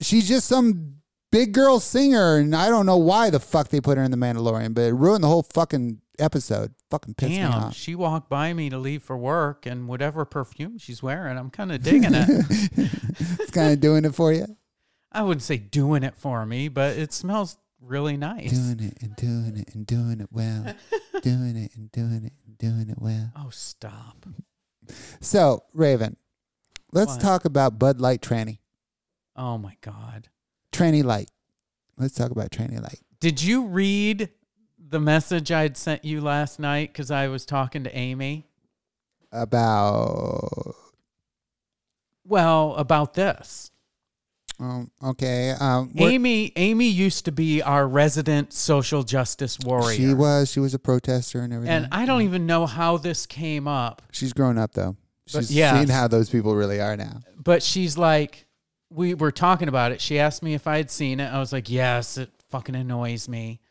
She's 0.00 0.26
just 0.26 0.48
some 0.48 0.96
big 1.30 1.52
girl 1.52 1.78
singer, 1.78 2.38
and 2.38 2.56
I 2.56 2.68
don't 2.68 2.86
know 2.86 2.96
why 2.96 3.30
the 3.30 3.38
fuck 3.38 3.68
they 3.68 3.80
put 3.80 3.96
her 3.96 4.02
in 4.02 4.10
the 4.10 4.16
Mandalorian, 4.16 4.74
but 4.74 4.82
it 4.82 4.94
ruined 4.94 5.22
the 5.22 5.28
whole 5.28 5.44
fucking 5.44 6.00
episode. 6.18 6.74
Fucking 6.92 7.14
pissed 7.14 7.30
me 7.30 7.36
Damn, 7.38 7.52
off. 7.52 7.74
she 7.74 7.94
walked 7.94 8.28
by 8.28 8.52
me 8.52 8.68
to 8.68 8.76
leave 8.76 9.02
for 9.02 9.16
work, 9.16 9.64
and 9.64 9.88
whatever 9.88 10.26
perfume 10.26 10.76
she's 10.76 11.02
wearing, 11.02 11.38
I'm 11.38 11.48
kind 11.48 11.72
of 11.72 11.82
digging 11.82 12.12
it. 12.12 12.28
It's 13.40 13.50
kind 13.50 13.72
of 13.72 13.80
doing 13.80 14.04
it 14.04 14.14
for 14.14 14.30
you. 14.32 14.44
I 15.10 15.22
wouldn't 15.22 15.42
say 15.42 15.56
doing 15.56 16.02
it 16.02 16.16
for 16.18 16.44
me, 16.44 16.68
but 16.68 16.96
it 16.98 17.12
smells 17.14 17.56
really 17.80 18.16
nice. 18.18 18.50
Doing 18.52 18.80
it 18.88 18.98
and 19.02 19.16
doing 19.16 19.56
it 19.56 19.74
and 19.74 19.86
doing 19.86 20.20
it 20.20 20.28
well. 20.30 20.74
doing 21.22 21.56
it 21.56 21.72
and 21.76 21.90
doing 21.92 22.24
it 22.26 22.32
and 22.46 22.58
doing 22.58 22.90
it 22.90 22.98
well. 23.00 23.32
Oh, 23.36 23.48
stop. 23.50 24.26
So, 25.20 25.64
Raven, 25.72 26.16
let's 26.92 27.12
What? 27.12 27.20
talk 27.22 27.44
about 27.46 27.78
Bud 27.78 28.00
Light 28.00 28.20
Tranny. 28.20 28.58
Oh 29.34 29.56
my 29.58 29.76
God. 29.80 30.28
Tranny 30.72 31.02
Light. 31.02 31.30
Let's 31.96 32.14
talk 32.14 32.30
about 32.30 32.50
Tranny 32.50 32.80
Light. 32.82 33.00
Did 33.20 33.42
you 33.42 33.64
read 33.64 34.28
the 34.92 35.00
message 35.00 35.50
I'd 35.50 35.76
sent 35.76 36.04
you 36.04 36.20
last 36.20 36.60
night? 36.60 36.92
Because 36.92 37.10
I 37.10 37.26
was 37.26 37.44
talking 37.44 37.82
to 37.84 37.96
Amy. 37.96 38.46
About 39.32 40.74
Well, 42.24 42.74
about 42.76 43.14
this. 43.14 43.70
um, 44.60 44.90
okay. 45.02 45.50
Um, 45.58 45.90
what- 45.94 46.12
Amy 46.12 46.52
Amy 46.56 46.86
used 46.86 47.24
to 47.24 47.32
be 47.32 47.62
our 47.62 47.88
resident 47.88 48.52
social 48.52 49.02
justice 49.02 49.58
warrior. 49.58 49.96
she 49.96 50.14
was 50.14 50.52
she 50.52 50.60
was 50.60 50.74
a 50.74 50.78
protester 50.78 51.40
and 51.40 51.52
everything. 51.52 51.74
and 51.74 51.88
I 51.90 52.04
don't 52.06 52.22
even 52.22 52.46
know 52.46 52.66
how 52.66 52.98
this 52.98 53.26
came 53.26 53.66
up. 53.66 54.02
She's 54.12 54.32
grown 54.32 54.58
up 54.58 54.74
though. 54.74 54.96
She's 55.26 55.50
yes. 55.50 55.78
seen 55.78 55.88
how 55.88 56.06
those 56.06 56.28
people 56.28 56.54
really 56.54 56.80
are 56.80 56.96
now. 56.96 57.20
But 57.42 57.62
she's 57.62 57.96
like 57.96 58.46
we 58.90 59.14
were 59.14 59.32
talking 59.32 59.68
about 59.68 59.92
it. 59.92 60.02
She 60.02 60.18
asked 60.18 60.42
me 60.42 60.52
if 60.52 60.66
I 60.66 60.76
had 60.76 60.90
seen 60.90 61.18
it. 61.18 61.32
I 61.32 61.38
was 61.38 61.50
like, 61.50 61.70
"Yes, 61.70 62.18
it 62.18 62.30
fucking 62.50 62.74
annoys 62.74 63.26
me." 63.26 63.61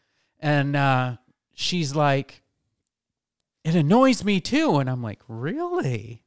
And 0.42 0.76
uh 0.76 1.18
she's 1.54 1.96
like 1.96 2.42
it 3.64 3.76
annoys 3.76 4.24
me 4.24 4.42
too. 4.42 4.78
And 4.78 4.89
I'm 4.89 5.04
like, 5.04 5.22
"Really?" 5.28 6.24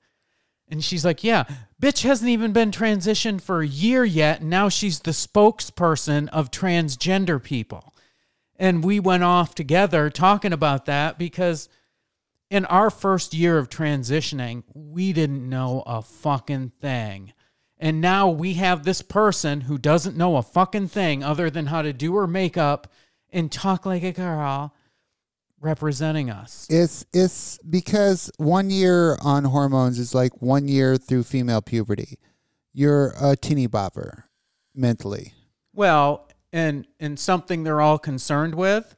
And 0.69 0.83
she's 0.83 1.05
like, 1.05 1.23
Yeah, 1.23 1.45
bitch 1.81 2.03
hasn't 2.03 2.31
even 2.31 2.53
been 2.53 2.71
transitioned 2.71 3.43
for 3.43 3.61
a 3.61 3.67
year 3.67 4.05
yet. 4.05 4.41
And 4.41 4.51
now 4.51 4.69
she's 4.69 5.01
the 5.01 5.11
spokesperson 5.11 6.29
of 6.31 6.51
transgender 6.51 7.43
people. 7.43 7.95
And 8.57 8.85
we 8.85 9.01
went 9.01 9.25
off 9.25 9.55
together 9.55 10.11
talking 10.11 10.53
about 10.53 10.87
that 10.87 11.19
because 11.19 11.69
in 12.51 12.65
our 12.67 12.91
first 12.91 13.35
year 13.35 13.59
of 13.59 13.69
transitioning, 13.69 14.63
we 14.73 15.13
didn't 15.13 15.49
know 15.49 15.83
a 15.87 16.03
fucking 16.03 16.73
thing. 16.81 17.33
And 17.79 18.01
now 18.01 18.29
we 18.31 18.55
have 18.55 18.85
this 18.85 19.03
person 19.03 19.63
who 19.63 19.77
doesn't 19.77 20.17
know 20.17 20.37
a 20.37 20.43
fucking 20.43 20.89
thing 20.89 21.23
other 21.25 21.51
than 21.51 21.67
how 21.67 21.83
to 21.83 21.93
do 21.93 22.15
her 22.15 22.27
makeup 22.27 22.91
and 23.35 23.53
talk 23.53 23.85
like 23.85 24.05
a 24.05 24.13
girl 24.13 24.73
representing 25.61 26.31
us. 26.31 26.67
It's 26.71 27.05
it's 27.13 27.59
because 27.59 28.31
one 28.39 28.71
year 28.71 29.19
on 29.21 29.45
hormones 29.45 29.99
is 29.99 30.15
like 30.15 30.41
one 30.41 30.69
year 30.69 30.97
through 30.97 31.25
female 31.25 31.61
puberty. 31.61 32.19
You're 32.73 33.15
a 33.21 33.37
teeny 33.37 33.69
bopper 33.69 34.25
mentally. 34.75 35.35
Well, 35.75 36.29
and 36.53 36.87
and 37.01 37.19
something 37.19 37.65
they're 37.65 37.81
all 37.81 37.99
concerned 37.99 38.55
with. 38.55 38.97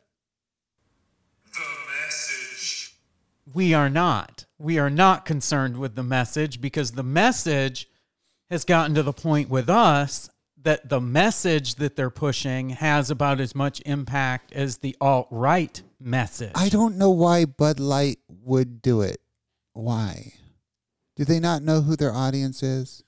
The 1.52 1.60
message. 2.04 2.94
We 3.52 3.72
are 3.72 3.88
not. 3.88 4.44
We 4.58 4.78
are 4.78 4.90
not 4.90 5.24
concerned 5.24 5.78
with 5.78 5.94
the 5.94 6.02
message 6.02 6.60
because 6.60 6.92
the 6.92 7.02
message 7.02 7.88
has 8.50 8.64
gotten 8.64 8.94
to 8.94 9.02
the 9.02 9.12
point 9.12 9.48
with 9.48 9.68
us 9.68 10.30
that 10.66 10.88
the 10.88 11.00
message 11.00 11.76
that 11.76 11.94
they're 11.94 12.10
pushing 12.10 12.70
has 12.70 13.08
about 13.08 13.38
as 13.38 13.54
much 13.54 13.80
impact 13.86 14.52
as 14.52 14.78
the 14.78 14.96
alt 15.00 15.28
right 15.30 15.80
message. 16.00 16.50
I 16.56 16.68
don't 16.68 16.98
know 16.98 17.12
why 17.12 17.44
Bud 17.44 17.78
Light 17.78 18.18
would 18.28 18.82
do 18.82 19.00
it. 19.00 19.18
Why? 19.74 20.32
Do 21.14 21.24
they 21.24 21.38
not 21.38 21.62
know 21.62 21.82
who 21.82 21.94
their 21.94 22.12
audience 22.12 22.64
is? 22.64 23.04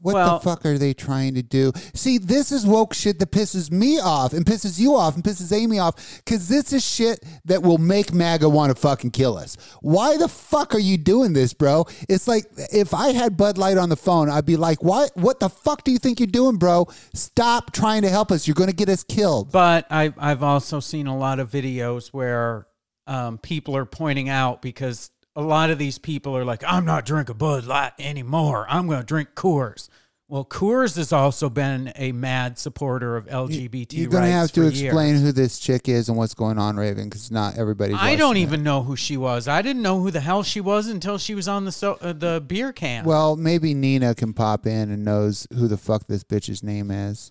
What 0.00 0.14
Well- 0.14 0.38
the 0.38 0.44
fuck 0.44 0.64
are 0.64 0.78
they 0.78 0.94
trying 0.94 1.34
to 1.34 1.42
do? 1.42 1.72
See, 1.92 2.18
this 2.18 2.52
is 2.52 2.64
woke 2.64 2.94
shit 2.94 3.18
that 3.18 3.32
pisses 3.32 3.70
me 3.72 3.98
off 3.98 4.32
and 4.32 4.46
pisses 4.46 4.78
you 4.78 4.94
off 4.94 5.16
and 5.16 5.24
pisses 5.24 5.52
Amy 5.52 5.80
off 5.80 6.22
because 6.24 6.48
this 6.48 6.72
is 6.72 6.84
shit 6.84 7.24
that 7.44 7.62
will 7.62 7.78
make 7.78 8.12
MAGA 8.14 8.48
want 8.48 8.74
to 8.74 8.80
fucking 8.80 9.10
kill 9.10 9.36
us. 9.36 9.56
Why 9.80 10.16
the 10.16 10.28
fuck 10.28 10.74
are 10.74 10.80
you 10.80 10.98
doing 10.98 11.32
this, 11.32 11.52
bro? 11.52 11.86
It's 12.08 12.28
like 12.28 12.44
if 12.72 12.94
I 12.94 13.12
had 13.12 13.36
Bud 13.36 13.58
Light 13.58 13.76
on 13.76 13.88
the 13.88 13.96
phone, 13.96 14.30
I'd 14.30 14.46
be 14.46 14.56
like, 14.56 14.82
"What? 14.82 15.16
What 15.16 15.40
the 15.40 15.48
fuck 15.48 15.82
do 15.82 15.90
you 15.90 15.98
think 15.98 16.20
you're 16.20 16.26
doing, 16.28 16.56
bro? 16.56 16.86
Stop 17.12 17.72
trying 17.72 18.02
to 18.02 18.08
help 18.08 18.30
us. 18.30 18.46
You're 18.46 18.54
going 18.54 18.70
to 18.70 18.76
get 18.76 18.88
us 18.88 19.02
killed." 19.02 19.50
But 19.50 19.86
I, 19.90 20.12
I've 20.16 20.42
also 20.44 20.78
seen 20.78 21.08
a 21.08 21.16
lot 21.16 21.40
of 21.40 21.50
videos 21.50 22.08
where 22.08 22.66
um, 23.08 23.38
people 23.38 23.76
are 23.76 23.84
pointing 23.86 24.28
out 24.28 24.62
because 24.62 25.10
a 25.38 25.42
lot 25.42 25.70
of 25.70 25.78
these 25.78 25.98
people 25.98 26.36
are 26.36 26.44
like, 26.44 26.64
I'm 26.66 26.84
not 26.84 27.06
drinking 27.06 27.36
Bud 27.36 27.64
Light 27.64 27.92
anymore. 27.98 28.66
I'm 28.68 28.88
going 28.88 28.98
to 28.98 29.06
drink 29.06 29.30
Coors. 29.36 29.88
Well, 30.26 30.44
Coors 30.44 30.96
has 30.96 31.12
also 31.12 31.48
been 31.48 31.92
a 31.94 32.10
mad 32.10 32.58
supporter 32.58 33.16
of 33.16 33.26
LGBT 33.26 33.92
You're 33.92 34.10
going 34.10 34.24
to 34.24 34.30
have 34.30 34.50
to 34.52 34.66
explain 34.66 35.10
years. 35.10 35.22
who 35.22 35.30
this 35.32 35.60
chick 35.60 35.88
is 35.88 36.08
and 36.08 36.18
what's 36.18 36.34
going 36.34 36.58
on, 36.58 36.76
Raven, 36.76 37.04
because 37.08 37.30
not 37.30 37.56
everybody's. 37.56 37.96
I 37.98 38.16
don't 38.16 38.36
it. 38.36 38.40
even 38.40 38.64
know 38.64 38.82
who 38.82 38.96
she 38.96 39.16
was. 39.16 39.46
I 39.46 39.62
didn't 39.62 39.80
know 39.80 40.00
who 40.00 40.10
the 40.10 40.20
hell 40.20 40.42
she 40.42 40.60
was 40.60 40.88
until 40.88 41.16
she 41.18 41.34
was 41.36 41.46
on 41.46 41.64
the 41.66 41.72
so, 41.72 41.98
uh, 42.02 42.12
the 42.12 42.42
beer 42.46 42.72
can. 42.72 43.04
Well, 43.04 43.36
maybe 43.36 43.72
Nina 43.74 44.14
can 44.16 44.32
pop 44.34 44.66
in 44.66 44.90
and 44.90 45.04
knows 45.04 45.46
who 45.54 45.68
the 45.68 45.78
fuck 45.78 46.06
this 46.08 46.24
bitch's 46.24 46.62
name 46.64 46.90
is. 46.90 47.30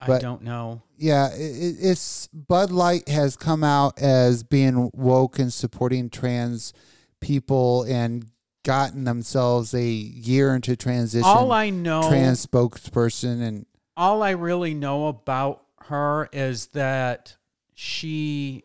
I 0.00 0.18
don't 0.18 0.42
know. 0.42 0.82
Yeah, 0.96 1.30
it- 1.34 1.76
it's 1.80 2.28
Bud 2.28 2.70
Light 2.70 3.08
has 3.08 3.36
come 3.36 3.64
out 3.64 3.98
as 3.98 4.44
being 4.44 4.90
woke 4.94 5.40
and 5.40 5.52
supporting 5.52 6.08
trans 6.10 6.72
people 7.20 7.84
and 7.84 8.26
gotten 8.64 9.04
themselves 9.04 9.74
a 9.74 9.82
year 9.82 10.54
into 10.54 10.76
transition. 10.76 11.24
All 11.26 11.52
I 11.52 11.70
know, 11.70 12.08
trans 12.08 12.44
spokesperson 12.44 13.42
and 13.42 13.66
all 13.96 14.22
I 14.22 14.30
really 14.30 14.74
know 14.74 15.08
about 15.08 15.62
her 15.86 16.28
is 16.32 16.66
that 16.68 17.36
she 17.74 18.64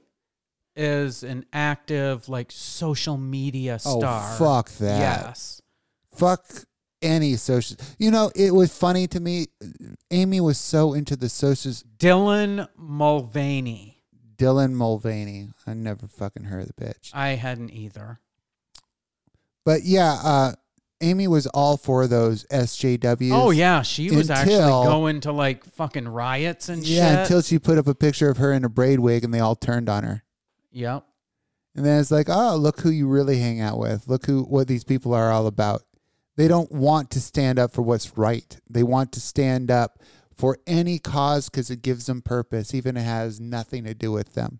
is 0.75 1.23
an 1.23 1.45
active 1.53 2.29
like 2.29 2.51
social 2.51 3.17
media 3.17 3.79
oh, 3.85 3.99
star. 3.99 4.33
oh 4.33 4.37
fuck 4.37 4.69
that. 4.77 4.99
Yes. 4.99 5.61
Fuck 6.13 6.45
any 7.01 7.35
social. 7.35 7.77
You 7.97 8.11
know, 8.11 8.31
it 8.35 8.53
was 8.53 8.75
funny 8.75 9.07
to 9.07 9.19
me. 9.19 9.47
Amy 10.11 10.41
was 10.41 10.57
so 10.57 10.93
into 10.93 11.15
the 11.15 11.29
socials. 11.29 11.83
Dylan 11.97 12.67
Mulvaney. 12.75 14.03
Dylan 14.35 14.71
Mulvaney. 14.71 15.49
I 15.67 15.73
never 15.73 16.07
fucking 16.07 16.45
heard 16.45 16.61
of 16.63 16.71
the 16.75 16.85
bitch. 16.85 17.11
I 17.13 17.29
hadn't 17.29 17.71
either. 17.71 18.19
But 19.65 19.83
yeah, 19.83 20.17
uh, 20.23 20.53
Amy 21.01 21.27
was 21.27 21.47
all 21.47 21.77
for 21.77 22.07
those 22.07 22.45
SJWs. 22.45 23.31
Oh 23.31 23.51
yeah, 23.51 23.81
she 23.81 24.09
was 24.15 24.29
actually 24.29 24.55
Until- 24.55 24.83
going 24.83 25.21
to 25.21 25.31
like 25.31 25.63
fucking 25.65 26.07
riots 26.07 26.69
and 26.69 26.85
shit. 26.85 26.95
Yeah, 26.97 27.09
shit. 27.09 27.19
until 27.19 27.41
she 27.41 27.59
put 27.59 27.77
up 27.77 27.87
a 27.87 27.95
picture 27.95 28.29
of 28.29 28.37
her 28.37 28.53
in 28.53 28.63
a 28.63 28.69
braid 28.69 28.99
wig 28.99 29.23
and 29.23 29.33
they 29.33 29.39
all 29.39 29.55
turned 29.55 29.89
on 29.89 30.03
her. 30.03 30.23
yep. 30.71 31.05
And 31.75 31.83
then 31.83 31.99
it's 31.99 32.11
like, 32.11 32.27
oh, 32.29 32.55
look 32.55 32.81
who 32.81 32.91
you 32.91 33.07
really 33.07 33.39
hang 33.39 33.59
out 33.59 33.79
with. 33.79 34.07
Look 34.07 34.27
who 34.27 34.43
what 34.43 34.67
these 34.67 34.83
people 34.83 35.11
are 35.15 35.31
all 35.31 35.47
about. 35.47 35.81
They 36.35 36.47
don't 36.47 36.71
want 36.71 37.09
to 37.11 37.19
stand 37.19 37.57
up 37.57 37.71
for 37.71 37.81
what's 37.81 38.15
right. 38.15 38.55
They 38.69 38.83
want 38.83 39.11
to 39.13 39.19
stand 39.19 39.71
up 39.71 39.99
for 40.35 40.59
any 40.67 40.99
cause 40.99 41.49
because 41.49 41.71
it 41.71 41.81
gives 41.81 42.05
them 42.05 42.21
purpose, 42.21 42.75
even 42.75 42.95
if 42.95 43.01
it 43.01 43.05
has 43.05 43.39
nothing 43.39 43.85
to 43.85 43.95
do 43.95 44.11
with 44.11 44.35
them. 44.35 44.59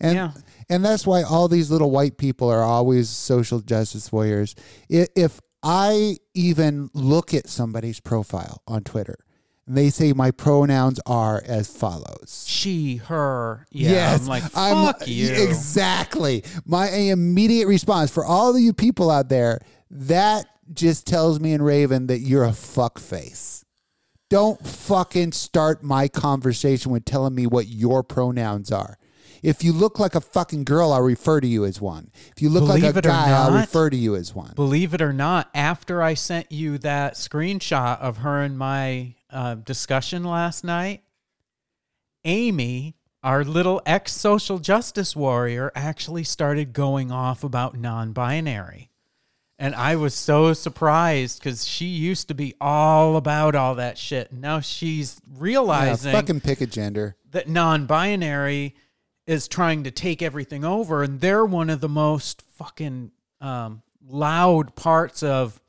And 0.00 0.14
Yeah. 0.16 0.30
and 0.68 0.84
that's 0.84 1.06
why 1.06 1.22
all 1.22 1.48
these 1.48 1.70
little 1.70 1.90
white 1.90 2.16
people 2.18 2.48
are 2.50 2.62
always 2.62 3.08
social 3.08 3.60
justice 3.60 4.10
warriors. 4.12 4.54
If 4.88 5.40
I 5.62 6.16
even 6.34 6.90
look 6.94 7.32
at 7.34 7.48
somebody's 7.48 8.00
profile 8.00 8.62
on 8.66 8.82
Twitter 8.82 9.16
and 9.66 9.76
they 9.78 9.88
say 9.88 10.12
my 10.12 10.30
pronouns 10.30 11.00
are 11.06 11.42
as 11.46 11.68
follows. 11.74 12.44
She, 12.46 12.96
her. 12.96 13.66
Yeah. 13.70 13.90
yes, 13.90 14.20
I'm 14.22 14.26
like, 14.26 14.42
fuck 14.42 14.56
I'm- 14.56 14.94
you. 15.06 15.32
Exactly. 15.32 16.44
My 16.66 16.90
immediate 16.90 17.66
response 17.66 18.10
for 18.10 18.24
all 18.26 18.54
of 18.54 18.60
you 18.60 18.74
people 18.74 19.10
out 19.10 19.28
there, 19.30 19.60
that 19.90 20.46
just 20.72 21.06
tells 21.06 21.40
me 21.40 21.52
and 21.54 21.64
Raven 21.64 22.08
that 22.08 22.18
you're 22.20 22.44
a 22.44 22.52
fuck 22.52 22.98
face. 22.98 23.64
Don't 24.30 24.64
fucking 24.66 25.32
start 25.32 25.82
my 25.82 26.08
conversation 26.08 26.90
with 26.90 27.04
telling 27.04 27.34
me 27.34 27.46
what 27.46 27.68
your 27.68 28.02
pronouns 28.02 28.72
are. 28.72 28.98
If 29.44 29.62
you 29.62 29.74
look 29.74 29.98
like 29.98 30.14
a 30.14 30.22
fucking 30.22 30.64
girl, 30.64 30.90
I'll 30.90 31.02
refer 31.02 31.38
to 31.38 31.46
you 31.46 31.66
as 31.66 31.78
one. 31.78 32.10
If 32.34 32.40
you 32.40 32.48
look 32.48 32.64
Believe 32.66 32.82
like 32.82 32.96
a 32.96 33.02
guy, 33.02 33.30
I'll 33.30 33.52
refer 33.52 33.90
to 33.90 33.96
you 33.96 34.16
as 34.16 34.34
one. 34.34 34.54
Believe 34.54 34.94
it 34.94 35.02
or 35.02 35.12
not, 35.12 35.50
after 35.54 36.02
I 36.02 36.14
sent 36.14 36.50
you 36.50 36.78
that 36.78 37.14
screenshot 37.14 38.00
of 38.00 38.18
her 38.18 38.40
and 38.40 38.56
my 38.56 39.16
uh, 39.28 39.56
discussion 39.56 40.24
last 40.24 40.64
night, 40.64 41.02
Amy, 42.24 42.96
our 43.22 43.44
little 43.44 43.82
ex 43.84 44.12
social 44.12 44.58
justice 44.58 45.14
warrior, 45.14 45.70
actually 45.74 46.24
started 46.24 46.72
going 46.72 47.12
off 47.12 47.44
about 47.44 47.76
non 47.76 48.12
binary. 48.12 48.90
And 49.58 49.74
I 49.74 49.94
was 49.96 50.14
so 50.14 50.52
surprised 50.54 51.38
because 51.38 51.66
she 51.66 51.84
used 51.84 52.28
to 52.28 52.34
be 52.34 52.54
all 52.60 53.16
about 53.16 53.54
all 53.54 53.74
that 53.76 53.98
shit. 53.98 54.32
Now 54.32 54.60
she's 54.60 55.20
Yeah, 55.26 55.34
realizing 55.38 56.12
fucking 56.12 56.40
pick 56.40 56.60
a 56.62 56.66
gender. 56.66 57.16
that 57.30 57.48
non-binary 57.48 58.74
is 59.26 59.48
trying 59.48 59.84
to 59.84 59.90
take 59.90 60.22
everything 60.22 60.64
over 60.64 61.02
and 61.02 61.20
they're 61.20 61.44
one 61.44 61.70
of 61.70 61.80
the 61.80 61.88
most 61.88 62.42
fucking 62.42 63.10
um, 63.40 63.82
loud 64.06 64.74
parts 64.74 65.22
of 65.22 65.60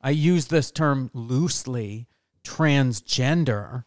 i 0.00 0.10
use 0.10 0.46
this 0.46 0.70
term 0.70 1.10
loosely 1.12 2.06
transgender 2.44 3.84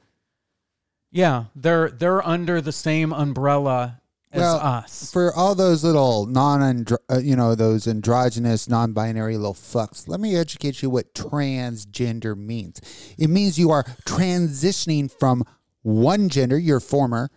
yeah 1.12 1.46
they're 1.56 1.90
they're 1.90 2.26
under 2.28 2.60
the 2.62 2.72
same 2.72 3.14
umbrella 3.14 4.02
as 4.34 4.42
Well, 4.42 4.58
us 4.58 5.12
For 5.12 5.32
all 5.34 5.54
those 5.54 5.84
little 5.84 6.26
non, 6.26 6.86
uh, 7.08 7.20
you 7.20 7.36
know, 7.36 7.54
those 7.54 7.88
androgynous, 7.88 8.68
non-binary 8.68 9.38
little 9.38 9.54
fucks, 9.54 10.08
let 10.08 10.20
me 10.20 10.36
educate 10.36 10.82
you 10.82 10.90
what 10.90 11.14
transgender 11.14 12.36
means. 12.36 12.82
It 13.18 13.30
means 13.30 13.60
you 13.60 13.70
are 13.70 13.84
transitioning 14.06 15.12
from 15.12 15.44
one 15.84 16.30
gender, 16.30 16.58
your 16.58 16.80
former, 16.80 17.30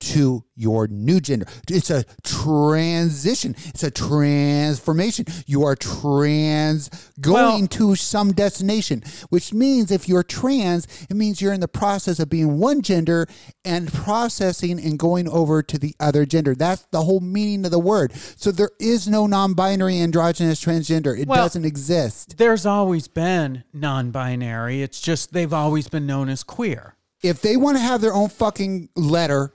to 0.00 0.44
your 0.56 0.86
new 0.88 1.20
gender. 1.20 1.46
It's 1.68 1.90
a 1.90 2.04
transition. 2.22 3.54
It's 3.66 3.82
a 3.82 3.90
transformation. 3.90 5.26
You 5.46 5.64
are 5.64 5.76
trans 5.76 6.90
going 7.20 7.60
Well- 7.62 7.66
to 7.68 7.94
some 7.94 8.32
destination, 8.32 9.02
which 9.28 9.52
means 9.52 9.90
if 9.90 10.08
you're 10.08 10.22
trans, 10.22 10.86
it 11.08 11.16
means 11.16 11.40
you're 11.40 11.52
in 11.52 11.60
the 11.60 11.68
process 11.68 12.18
of 12.18 12.28
being 12.28 12.58
one 12.58 12.82
gender 12.82 13.26
and 13.64 13.92
processing 13.92 14.80
and 14.80 14.98
going 14.98 15.28
over 15.28 15.62
to 15.62 15.78
the 15.78 15.94
other 16.00 16.24
gender. 16.26 16.54
That's 16.54 16.86
the 16.90 17.02
whole 17.02 17.20
meaning 17.20 17.64
of 17.64 17.70
the 17.70 17.78
word. 17.78 18.12
So 18.36 18.50
there 18.50 18.70
is 18.78 19.06
no 19.08 19.26
non-binary, 19.26 19.98
androgynous, 20.00 20.62
transgender. 20.64 21.18
It 21.18 21.28
Well- 21.28 21.44
doesn't 21.44 21.64
exist. 21.64 22.34
there's 22.38 22.66
always 22.66 23.08
been 23.08 23.64
non-binary 23.72 24.82
it's 24.82 25.00
just 25.00 25.32
they've 25.32 25.52
always 25.52 25.88
been 25.88 26.06
known 26.06 26.28
as 26.28 26.42
queer 26.42 26.94
If 27.22 27.42
they 27.42 27.56
want 27.56 27.76
to 27.76 27.82
have 27.82 28.00
their 28.00 28.14
own 28.14 28.30
fucking 28.30 28.88
letter, 28.96 29.52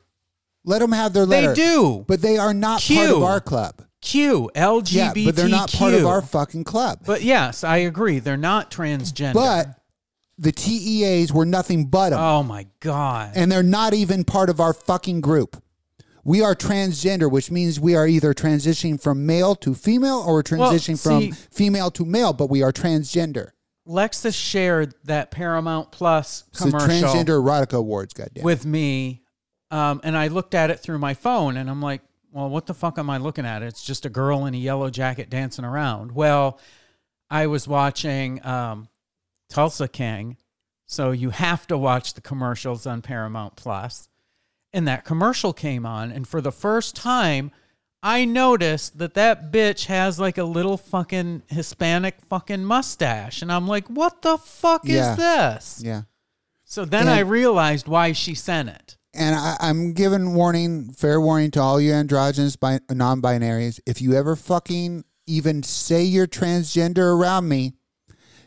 let 0.66 0.80
them 0.80 0.92
have 0.92 1.14
their 1.14 1.26
they 1.26 1.54
do 1.54 2.04
But 2.08 2.22
they 2.22 2.38
are 2.38 2.54
not 2.54 2.82
part 2.82 3.10
of 3.10 3.24
our 3.24 3.40
club. 3.40 3.82
q 4.02 4.50
lgbtq 4.56 4.92
Yeah, 4.92 5.12
but 5.26 5.36
they're 5.36 5.48
not 5.48 5.72
part 5.72 5.94
of 5.94 6.06
our 6.06 6.22
fucking 6.22 6.64
club. 6.66 7.00
But 7.06 7.22
yes, 7.24 7.64
I 7.64 7.78
agree. 7.78 8.20
They're 8.20 8.36
not 8.38 8.70
transgender. 8.72 9.34
But 9.34 9.80
the 10.38 10.52
TEAs 10.52 11.32
were 11.32 11.46
nothing 11.46 11.86
but 11.86 12.10
them. 12.10 12.20
oh 12.20 12.44
my 12.44 12.68
god, 12.82 13.32
and 13.36 13.50
they're 13.52 13.64
not 13.64 13.94
even 13.94 14.24
part 14.26 14.50
of 14.50 14.60
our 14.60 14.74
fucking 14.74 15.22
group. 15.22 15.62
We 16.26 16.42
are 16.42 16.56
transgender, 16.56 17.30
which 17.32 17.52
means 17.52 17.80
we 17.80 17.96
are 17.96 18.08
either 18.08 18.34
transitioning 18.34 19.00
from 19.02 19.26
male 19.28 19.56
to 19.58 19.76
female 19.76 20.24
or 20.26 20.42
we're 20.50 20.58
Well, 20.58 20.72
transitioning 20.74 20.98
see- 20.98 21.32
from 21.32 21.32
female 21.52 21.92
to 21.92 22.04
male, 22.04 22.34
but 22.34 22.50
we 22.50 22.64
are 22.64 22.74
transgender. 22.74 23.52
Lexa 23.88 24.34
shared 24.34 24.96
that 25.04 25.30
Paramount 25.30 25.92
Plus 25.92 26.46
So 26.52 26.66
commercial 26.66 26.90
transgender 26.90 27.40
erotica 27.40 27.78
awards, 27.78 28.14
goddamn. 28.16 28.44
with 28.44 28.66
me, 28.66 29.22
um, 29.76 30.00
and 30.04 30.16
I 30.18 30.28
looked 30.28 30.54
at 30.56 30.70
it 30.72 30.80
through 30.80 31.00
my 31.00 31.14
phone, 31.14 31.58
and 31.58 31.70
I'm 31.70 31.82
like, 31.82 32.02
"Well, 32.32 32.50
what 32.50 32.66
the 32.66 32.74
fuck 32.74 32.98
am 32.98 33.10
I 33.10 33.18
looking 33.18 33.46
at? 33.46 33.62
It's 33.64 33.84
just 33.84 34.06
a 34.06 34.10
girl 34.10 34.46
in 34.46 34.54
a 34.54 34.58
yellow 34.58 34.90
jacket 34.90 35.30
dancing 35.30 35.66
around." 35.66 36.14
Well, 36.14 36.60
I 37.30 37.48
was 37.48 37.68
watching 37.68 38.46
um, 38.46 38.88
Tulsa 39.50 39.88
King, 39.88 40.38
so 40.86 41.12
you 41.12 41.32
have 41.32 41.68
to 41.68 41.78
watch 41.78 42.14
the 42.14 42.22
commercials 42.22 42.86
on 42.88 43.02
Paramount 43.02 43.56
Plus. 43.56 44.08
And 44.74 44.88
that 44.88 45.06
commercial 45.06 45.54
came 45.54 45.86
on, 45.86 46.12
and 46.12 46.28
for 46.28 46.42
the 46.42 46.52
first 46.52 46.96
time, 46.96 47.52
I 48.04 48.26
noticed 48.26 48.98
that 48.98 49.14
that 49.16 49.52
bitch 49.52 49.86
has 49.86 50.20
like 50.20 50.38
a 50.38 50.44
little 50.44 50.78
fucking 50.78 51.44
Hispanic 51.48 52.22
fucking 52.30 52.64
mustache, 52.66 53.42
and 53.42 53.52
I'm 53.52 53.68
like, 53.68 53.88
"What 53.88 54.22
the 54.22 54.38
fuck 54.38 54.82
Yeah. 54.86 55.12
is 55.12 55.18
this?" 55.18 55.82
yeah. 55.84 56.02
So 56.66 56.84
then 56.86 57.02
And- 57.08 57.10
I 57.12 57.20
realized 57.20 57.88
why 57.88 58.12
she 58.12 58.36
sent 58.36 58.70
it. 58.70 58.98
And 59.16 59.36
I, 59.36 59.58
I'm 59.60 59.94
giving 59.94 60.34
warning, 60.34 60.92
fair 60.92 61.22
warning 61.22 61.52
to 61.52 61.62
all 61.62 61.80
you 61.80 61.94
androgynous, 61.94 62.56
bi- 62.56 62.80
non-binaries. 62.90 63.80
If 63.86 64.02
you 64.02 64.14
ever 64.14 64.36
fucking 64.36 65.06
even 65.26 65.64
say 65.64 66.04
you're 66.04 66.28
transgender 66.28 67.18
around 67.18 67.48
me, 67.48 67.74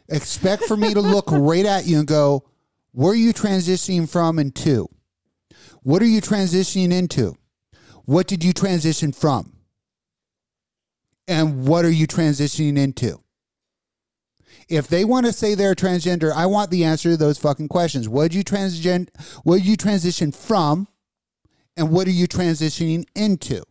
Expect 0.08 0.64
for 0.64 0.76
me 0.76 0.94
to 0.94 1.00
look 1.00 1.26
right 1.30 1.66
at 1.66 1.86
you 1.86 1.98
and 1.98 2.08
go, 2.08 2.44
where 2.92 3.12
are 3.12 3.16
you 3.16 3.32
transitioning 3.32 4.08
from 4.08 4.38
and 4.38 4.54
to? 4.56 4.88
What 5.82 6.02
are 6.02 6.06
you 6.06 6.20
transitioning 6.20 6.92
into? 6.92 7.36
What 8.04 8.26
did 8.26 8.42
you 8.42 8.52
transition 8.52 9.12
from? 9.12 9.52
And 11.26 11.66
what 11.66 11.84
are 11.84 11.90
you 11.90 12.06
transitioning 12.06 12.78
into? 12.78 13.20
If 14.68 14.88
they 14.88 15.04
want 15.04 15.26
to 15.26 15.32
say 15.32 15.54
they're 15.54 15.74
transgender, 15.74 16.32
I 16.32 16.46
want 16.46 16.70
the 16.70 16.84
answer 16.84 17.10
to 17.10 17.16
those 17.16 17.38
fucking 17.38 17.68
questions. 17.68 18.08
What 18.08 18.34
you 18.34 18.44
transgen 18.44 19.08
what 19.44 19.62
you 19.62 19.76
transition 19.76 20.32
from? 20.32 20.88
And 21.76 21.90
what 21.90 22.08
are 22.08 22.12
you 22.12 22.26
transitioning 22.26 23.04
into? 23.14 23.62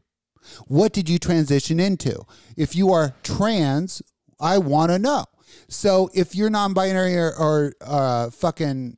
What 0.68 0.94
did 0.94 1.10
you 1.10 1.20
transition 1.20 1.80
into? 1.80 2.22
If 2.56 2.74
you 2.76 2.94
are 2.94 3.14
trans, 3.22 4.02
I 4.40 4.60
want 4.60 4.92
to 4.92 5.00
know. 5.00 5.26
So 5.68 6.10
if 6.14 6.34
you're 6.34 6.50
non-binary 6.50 7.18
or, 7.18 7.34
or 7.38 7.74
uh, 7.82 8.30
fucking 8.30 8.98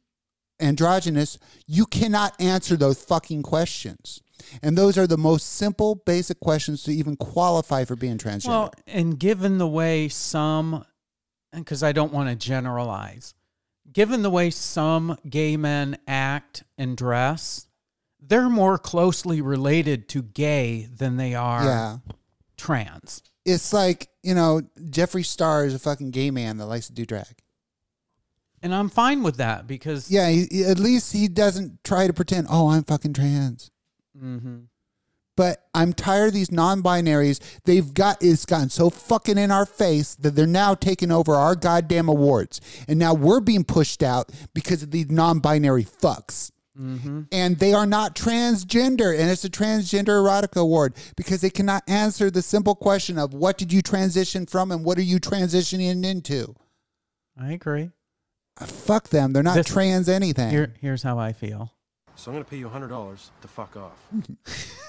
androgynous, 0.60 1.40
you 1.66 1.86
cannot 1.86 2.40
answer 2.40 2.78
those 2.78 3.02
fucking 3.02 3.44
questions. 3.44 4.22
And 4.62 4.78
those 4.78 4.98
are 4.98 5.08
the 5.08 5.18
most 5.18 5.54
simple, 5.54 5.96
basic 6.06 6.40
questions 6.40 6.84
to 6.84 6.94
even 6.94 7.16
qualify 7.16 7.86
for 7.86 7.96
being 7.96 8.18
transgender. 8.18 8.48
Well, 8.48 8.74
and 8.88 9.20
given 9.20 9.58
the 9.58 9.68
way 9.68 10.08
some, 10.08 10.86
because 11.54 11.84
I 11.84 11.92
don't 11.92 12.14
want 12.14 12.30
to 12.30 12.36
generalize, 12.36 13.34
given 13.92 14.22
the 14.22 14.30
way 14.30 14.50
some 14.50 15.18
gay 15.30 15.58
men 15.58 15.98
act 16.08 16.64
and 16.78 16.96
dress, 16.96 17.68
they're 18.22 18.50
more 18.50 18.78
closely 18.78 19.42
related 19.42 20.08
to 20.10 20.22
gay 20.22 20.88
than 20.96 21.18
they 21.18 21.34
are 21.36 21.64
yeah. 21.64 21.98
trans. 22.58 23.24
It's 23.46 23.74
like, 23.74 24.10
you 24.22 24.36
know, 24.36 24.62
Jeffree 24.80 25.26
Star 25.26 25.66
is 25.66 25.74
a 25.74 25.80
fucking 25.80 26.12
gay 26.12 26.30
man 26.30 26.58
that 26.58 26.66
likes 26.66 26.88
to 26.88 26.94
do 26.94 27.06
drag. 27.06 27.42
And 28.62 28.76
I'm 28.76 28.90
fine 28.90 29.24
with 29.24 29.38
that 29.38 29.68
because 29.68 30.12
Yeah, 30.12 30.30
he, 30.30 30.66
at 30.66 30.80
least 30.80 31.14
he 31.14 31.28
doesn't 31.28 31.84
try 31.84 32.08
to 32.08 32.14
pretend, 32.14 32.48
oh, 32.50 32.70
I'm 32.70 32.84
fucking 32.84 33.14
trans. 33.14 33.72
Mhm. 34.18 34.66
But 35.40 35.70
I'm 35.74 35.94
tired 35.94 36.28
of 36.28 36.34
these 36.34 36.52
non-binaries. 36.52 37.40
They've 37.64 37.94
got 37.94 38.18
it's 38.20 38.46
gotten 38.46 38.70
so 38.70 38.90
fucking 38.90 39.38
in 39.38 39.52
our 39.52 39.66
face 39.66 40.16
that 40.16 40.36
they're 40.36 40.46
now 40.46 40.76
taking 40.76 41.14
over 41.14 41.34
our 41.34 41.56
goddamn 41.56 42.10
awards, 42.10 42.60
and 42.90 43.00
now 43.00 43.14
we're 43.14 43.40
being 43.40 43.64
pushed 43.64 44.04
out 44.04 44.34
because 44.54 44.84
of 44.84 44.92
these 44.92 45.10
non-binary 45.10 45.86
fucks. 45.86 46.52
Mm-hmm. 46.78 47.22
And 47.32 47.58
they 47.58 47.74
are 47.74 47.86
not 47.86 48.18
transgender, 48.18 49.18
and 49.18 49.30
it's 49.30 49.46
a 49.46 49.50
transgender 49.50 50.22
erotica 50.22 50.60
award 50.60 50.94
because 51.16 51.40
they 51.40 51.50
cannot 51.50 51.84
answer 51.88 52.30
the 52.30 52.42
simple 52.42 52.76
question 52.76 53.18
of 53.18 53.34
what 53.34 53.58
did 53.58 53.72
you 53.72 53.82
transition 53.82 54.46
from 54.46 54.74
and 54.74 54.84
what 54.84 54.98
are 54.98 55.04
you 55.04 55.22
transitioning 55.22 56.04
into. 56.04 56.54
I 57.40 57.54
agree. 57.54 57.92
Uh, 58.60 58.66
fuck 58.66 59.08
them. 59.08 59.32
They're 59.32 59.42
not 59.42 59.56
This- 59.56 59.68
trans 59.68 60.10
anything. 60.10 60.50
Here, 60.50 60.74
here's 60.82 61.04
how 61.04 61.18
I 61.18 61.32
feel. 61.32 61.72
So 62.18 62.30
I'm 62.30 62.36
gonna 62.36 62.44
pay 62.44 62.58
you 62.58 62.68
hundred 62.68 62.90
dollars 62.90 63.32
to 63.42 63.48
fuck 63.48 63.78
off. 63.78 63.98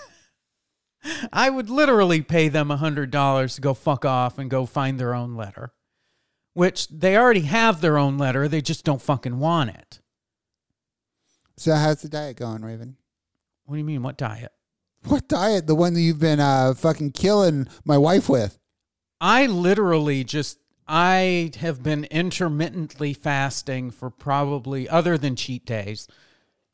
I 1.33 1.51
would 1.51 1.71
literally 1.71 2.23
pay 2.23 2.49
them 2.49 2.71
a 2.71 2.77
hundred 2.77 3.11
dollars 3.11 3.55
to 3.55 3.61
go 3.61 3.75
fuck 3.75 4.05
off 4.05 4.39
and 4.39 4.51
go 4.51 4.67
find 4.67 4.99
their 4.99 5.15
own 5.15 5.35
letter, 5.35 5.73
which 6.55 6.89
they 6.89 7.17
already 7.17 7.43
have 7.43 7.81
their 7.81 7.97
own 7.99 8.19
letter. 8.19 8.49
They 8.49 8.61
just 8.61 8.85
don't 8.85 9.03
fucking 9.03 9.39
want 9.39 9.71
it. 9.71 10.01
so 11.57 11.75
how's 11.75 12.03
the 12.03 12.09
diet 12.09 12.37
going, 12.37 12.63
Raven? 12.63 12.97
What 13.65 13.77
do 13.77 13.79
you 13.79 13.85
mean? 13.85 14.03
What 14.03 14.19
diet? 14.19 14.53
What 15.05 15.29
diet? 15.29 15.67
The 15.67 15.75
one 15.75 15.95
that 15.95 16.01
you've 16.01 16.19
been 16.19 16.41
uh, 16.41 16.75
fucking 16.75 17.13
killing 17.13 17.69
my 17.85 17.97
wife 17.97 18.29
with. 18.29 18.59
I 19.21 19.47
literally 19.47 20.25
just 20.25 20.59
I 20.87 21.53
have 21.61 21.83
been 21.83 22.05
intermittently 22.07 23.15
fasting 23.15 23.93
for 23.93 24.11
probably 24.11 24.89
other 24.89 25.17
than 25.17 25.37
cheat 25.37 25.65
days 25.65 26.09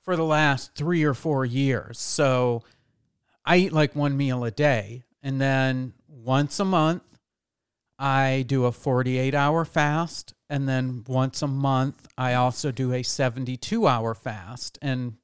for 0.02 0.16
the 0.16 0.24
last 0.24 0.74
3 0.74 1.04
or 1.04 1.12
4 1.12 1.44
years. 1.44 1.98
So 1.98 2.62
I 3.46 3.58
eat 3.58 3.72
like 3.72 3.94
one 3.94 4.16
meal 4.16 4.44
a 4.44 4.50
day 4.50 5.04
and 5.22 5.40
then 5.40 5.92
once 6.08 6.58
a 6.58 6.64
month 6.64 7.02
I 7.98 8.44
do 8.46 8.64
a 8.64 8.72
48 8.72 9.34
hour 9.34 9.64
fast 9.64 10.34
and 10.50 10.68
then 10.68 11.04
once 11.06 11.40
a 11.42 11.46
month 11.46 12.08
I 12.18 12.34
also 12.34 12.72
do 12.72 12.92
a 12.92 13.02
72 13.02 13.86
hour 13.86 14.14
fast 14.14 14.78
and 14.82 15.14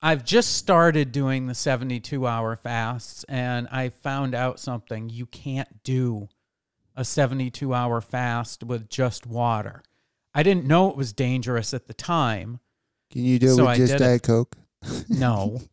I've 0.00 0.24
just 0.24 0.56
started 0.56 1.12
doing 1.12 1.46
the 1.46 1.54
72 1.54 2.26
hour 2.26 2.56
fasts 2.56 3.24
and 3.28 3.68
I 3.70 3.90
found 3.90 4.34
out 4.34 4.58
something. 4.58 5.10
You 5.10 5.26
can't 5.26 5.82
do 5.84 6.28
a 6.96 7.04
72 7.04 7.72
hour 7.72 8.00
fast 8.00 8.64
with 8.64 8.88
just 8.88 9.26
water. 9.26 9.82
I 10.34 10.42
didn't 10.42 10.64
know 10.64 10.90
it 10.90 10.96
was 10.96 11.12
dangerous 11.12 11.72
at 11.72 11.86
the 11.86 11.94
time. 11.94 12.58
Can 13.12 13.24
you 13.24 13.38
do 13.38 13.52
it 13.52 13.56
So 13.56 13.62
with 13.62 13.70
I 13.72 13.76
just 13.76 13.92
did 13.92 14.00
it. 14.00 14.04
Diet 14.04 14.22
Coke? 14.22 14.56
No. 15.08 15.60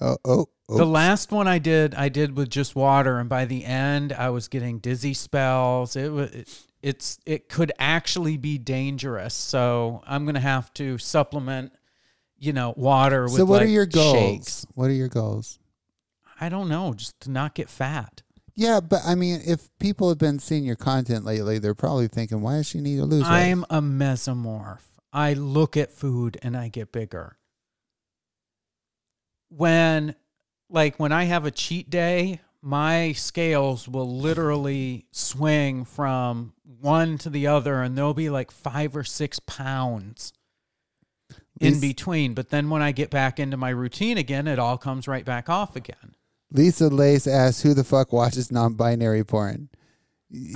Oh, 0.00 0.16
oh, 0.24 0.48
oh. 0.68 0.78
The 0.78 0.84
last 0.84 1.32
one 1.32 1.48
I 1.48 1.58
did, 1.58 1.94
I 1.94 2.08
did 2.08 2.36
with 2.36 2.48
just 2.48 2.74
water, 2.76 3.18
and 3.18 3.28
by 3.28 3.44
the 3.44 3.64
end, 3.64 4.12
I 4.12 4.30
was 4.30 4.48
getting 4.48 4.78
dizzy 4.78 5.14
spells. 5.14 5.96
It 5.96 6.12
was, 6.12 6.30
it, 6.30 6.66
it's, 6.82 7.18
it 7.26 7.48
could 7.48 7.72
actually 7.78 8.36
be 8.36 8.58
dangerous. 8.58 9.34
So 9.34 10.02
I'm 10.06 10.26
gonna 10.26 10.40
have 10.40 10.72
to 10.74 10.98
supplement, 10.98 11.72
you 12.38 12.52
know, 12.52 12.74
water 12.76 13.24
with. 13.24 13.34
so 13.34 13.44
what 13.44 13.62
are 13.62 13.66
your 13.66 13.86
goals? 13.86 14.14
Shakes. 14.16 14.66
What 14.74 14.86
are 14.90 14.94
your 14.94 15.08
goals? 15.08 15.58
I 16.40 16.48
don't 16.48 16.68
know, 16.68 16.94
just 16.94 17.20
to 17.20 17.30
not 17.30 17.54
get 17.54 17.68
fat. 17.68 18.22
Yeah, 18.54 18.80
but 18.80 19.00
I 19.06 19.14
mean, 19.14 19.40
if 19.46 19.68
people 19.78 20.08
have 20.08 20.18
been 20.18 20.38
seeing 20.38 20.64
your 20.64 20.76
content 20.76 21.24
lately, 21.24 21.58
they're 21.58 21.74
probably 21.74 22.08
thinking, 22.08 22.40
"Why 22.42 22.56
does 22.56 22.68
she 22.68 22.80
need 22.80 22.96
to 22.96 23.04
lose 23.04 23.22
weight?" 23.22 23.30
I'm 23.30 23.64
a 23.70 23.80
mesomorph. 23.80 24.80
I 25.12 25.32
look 25.32 25.76
at 25.76 25.92
food 25.92 26.38
and 26.42 26.56
I 26.56 26.68
get 26.68 26.92
bigger. 26.92 27.36
When, 29.50 30.14
like, 30.68 30.98
when 30.98 31.12
I 31.12 31.24
have 31.24 31.44
a 31.44 31.50
cheat 31.50 31.90
day, 31.90 32.40
my 32.62 33.12
scales 33.12 33.88
will 33.88 34.08
literally 34.18 35.06
swing 35.10 35.84
from 35.84 36.52
one 36.80 37.18
to 37.18 37.30
the 37.30 37.46
other, 37.46 37.82
and 37.82 37.96
there'll 37.96 38.14
be 38.14 38.30
like 38.30 38.50
five 38.50 38.96
or 38.96 39.04
six 39.04 39.38
pounds 39.40 40.32
in 41.60 41.80
between. 41.80 42.34
But 42.34 42.50
then 42.50 42.70
when 42.70 42.82
I 42.82 42.92
get 42.92 43.10
back 43.10 43.38
into 43.40 43.56
my 43.56 43.70
routine 43.70 44.18
again, 44.18 44.46
it 44.46 44.58
all 44.58 44.78
comes 44.78 45.08
right 45.08 45.24
back 45.24 45.48
off 45.48 45.74
again. 45.76 46.14
Lisa 46.52 46.88
Lace 46.88 47.26
asks, 47.26 47.62
"Who 47.62 47.74
the 47.74 47.84
fuck 47.84 48.12
watches 48.12 48.50
non-binary 48.50 49.24
porn?" 49.24 49.68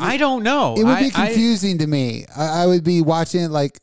I 0.01 0.17
don't 0.17 0.43
know. 0.43 0.75
It 0.77 0.85
would 0.85 0.95
I- 0.97 1.01
be 1.01 1.13
I- 1.15 1.27
confusing 1.27 1.79
to 1.79 1.87
me. 1.87 2.27
I, 2.37 2.63
I 2.63 2.67
would 2.67 2.85
be 2.85 3.01
watching 3.03 3.43
it 3.43 3.51
like, 3.51 3.81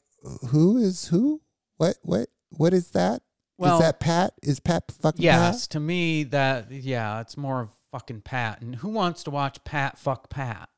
"Who 0.49 0.78
is 0.78 1.07
who? 1.07 1.41
What? 1.78 1.97
What? 2.03 2.30
What 2.49 2.74
is 2.74 2.91
that? 2.91 3.22
Well- 3.62 3.76
is 3.78 3.82
that 3.82 3.99
Pat? 3.99 4.34
Is 4.43 4.59
Pat 4.59 4.91
fucking 4.91 5.22
Yes, 5.24 5.68
to 5.68 5.80
me 5.80 6.24
that 6.26 6.72
yeah, 6.72 7.22
it's 7.22 7.38
more 7.38 7.62
of 7.62 7.70
fucking 7.91 8.22
Pat. 8.22 8.62
And 8.62 8.76
who 8.78 8.89
wants 8.89 9.24
to 9.24 9.32
watch 9.32 9.64
Pat 9.64 9.97
fuck 9.97 10.30
Pat? 10.30 10.55
Pat?" 10.57 10.70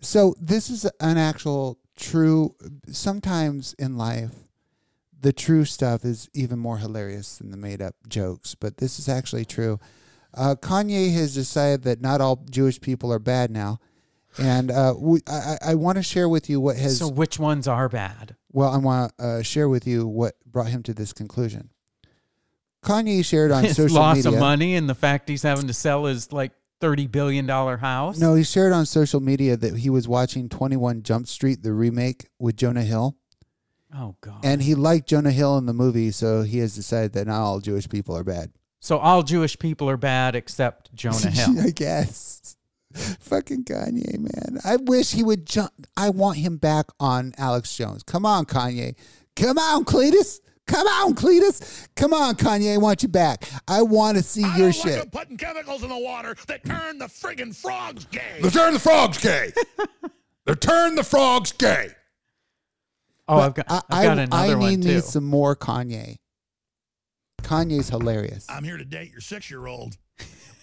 So 0.00 0.34
this 0.40 0.70
is 0.70 0.84
an 1.00 1.18
actual 1.18 1.78
true. 1.96 2.54
Sometimes 2.90 3.74
in 3.78 3.96
life, 3.96 4.30
the 5.20 5.32
true 5.32 5.64
stuff 5.64 6.04
is 6.04 6.28
even 6.34 6.58
more 6.58 6.78
hilarious 6.78 7.38
than 7.38 7.50
the 7.50 7.56
made-up 7.56 7.94
jokes. 8.08 8.54
But 8.54 8.78
this 8.78 8.98
is 8.98 9.08
actually 9.08 9.44
true. 9.44 9.78
Uh, 10.34 10.54
Kanye 10.60 11.12
has 11.14 11.34
decided 11.34 11.82
that 11.82 12.00
not 12.00 12.20
all 12.20 12.44
Jewish 12.50 12.80
people 12.80 13.12
are 13.12 13.18
bad 13.18 13.50
now, 13.50 13.78
and 14.38 14.70
uh, 14.70 14.94
we, 14.98 15.20
I, 15.28 15.32
I- 15.32 15.58
I 15.70 15.74
want 15.74 15.96
to 15.96 16.02
share 16.02 16.28
with 16.28 16.48
you 16.50 16.60
what 16.60 16.76
has. 16.76 16.98
so 16.98 17.08
which 17.08 17.38
ones 17.38 17.68
are 17.68 17.88
bad? 17.88 18.34
Well, 18.50 18.70
I 18.70 18.78
want 18.78 19.12
to 19.18 19.24
uh, 19.24 19.42
share 19.42 19.68
with 19.68 19.86
you 19.86 20.06
what 20.06 20.34
brought 20.46 20.68
him 20.68 20.82
to 20.84 20.94
this 20.94 21.12
conclusion. 21.12 21.70
Kanye 22.82 23.24
shared 23.24 23.50
on 23.52 23.64
His 23.64 23.76
social 23.76 23.96
loss 23.96 24.16
media. 24.16 24.32
of 24.32 24.38
money 24.38 24.74
and 24.76 24.88
the 24.88 24.94
fact 24.94 25.28
he's 25.28 25.42
having 25.42 25.66
to 25.68 25.72
sell 25.74 26.04
his 26.06 26.32
like 26.32 26.52
thirty 26.80 27.06
billion 27.06 27.46
dollar 27.46 27.76
house. 27.76 28.18
No, 28.18 28.34
he 28.34 28.42
shared 28.44 28.72
on 28.72 28.86
social 28.86 29.20
media 29.20 29.56
that 29.56 29.76
he 29.78 29.88
was 29.90 30.08
watching 30.08 30.48
21 30.48 31.02
Jump 31.04 31.28
Street, 31.28 31.62
the 31.62 31.72
remake 31.72 32.28
with 32.40 32.56
Jonah 32.56 32.82
Hill, 32.82 33.16
Oh 33.96 34.16
god. 34.20 34.40
and 34.44 34.62
he 34.62 34.74
liked 34.74 35.08
Jonah 35.08 35.30
Hill 35.30 35.58
in 35.58 35.66
the 35.66 35.72
movie, 35.72 36.10
so 36.10 36.42
he 36.42 36.58
has 36.58 36.74
decided 36.74 37.12
that 37.12 37.26
not 37.28 37.40
all 37.40 37.60
Jewish 37.60 37.88
people 37.88 38.16
are 38.16 38.24
bad. 38.24 38.50
so 38.80 38.98
all 38.98 39.22
Jewish 39.22 39.56
people 39.58 39.88
are 39.88 39.96
bad 39.96 40.34
except 40.34 40.92
Jonah 40.94 41.30
Hill. 41.30 41.60
I 41.60 41.70
guess. 41.70 42.56
Fucking 42.94 43.64
Kanye, 43.64 44.18
man. 44.18 44.58
I 44.64 44.76
wish 44.76 45.12
he 45.12 45.22
would 45.22 45.46
jump. 45.46 45.72
I 45.96 46.10
want 46.10 46.36
him 46.38 46.58
back 46.58 46.86
on 47.00 47.32
Alex 47.38 47.74
Jones. 47.74 48.02
Come 48.02 48.26
on, 48.26 48.44
Kanye. 48.44 48.96
Come 49.34 49.56
on, 49.56 49.84
Cletus. 49.86 50.40
Come 50.66 50.86
on, 50.86 51.14
Cletus. 51.14 51.88
Come 51.96 52.14
on, 52.14 52.34
Kanye. 52.34 52.74
I 52.74 52.76
want 52.78 53.02
you 53.02 53.08
back. 53.08 53.48
I 53.66 53.82
want 53.82 54.16
to 54.16 54.22
see 54.22 54.44
I 54.44 54.56
your 54.56 54.70
don't 54.70 54.82
shit. 54.82 54.98
like 54.98 55.12
putting 55.12 55.36
chemicals 55.36 55.82
in 55.82 55.88
the 55.88 55.98
water 55.98 56.36
that 56.46 56.64
turn 56.64 56.98
the 56.98 57.06
friggin' 57.06 57.54
frogs 57.54 58.04
gay. 58.06 58.38
They 58.40 58.50
turn 58.50 58.72
the 58.74 58.80
frogs 58.80 59.18
gay. 59.18 59.52
they 60.46 60.54
turn 60.54 60.94
the 60.94 61.04
frogs 61.04 61.52
gay. 61.52 61.90
Oh, 63.28 63.38
I've 63.38 63.54
got, 63.54 63.66
I, 63.68 63.82
I've 63.90 64.04
got 64.04 64.18
I, 64.18 64.22
another 64.22 64.52
I 64.52 64.54
one 64.56 64.70
need 64.70 64.82
too. 64.82 64.94
me 64.96 65.00
some 65.00 65.24
more 65.24 65.56
Kanye. 65.56 66.16
Kanye's 67.42 67.88
hilarious. 67.88 68.46
I'm 68.48 68.64
here 68.64 68.76
to 68.76 68.84
date 68.84 69.10
your 69.10 69.20
six 69.20 69.50
year 69.50 69.66
old. 69.66 69.96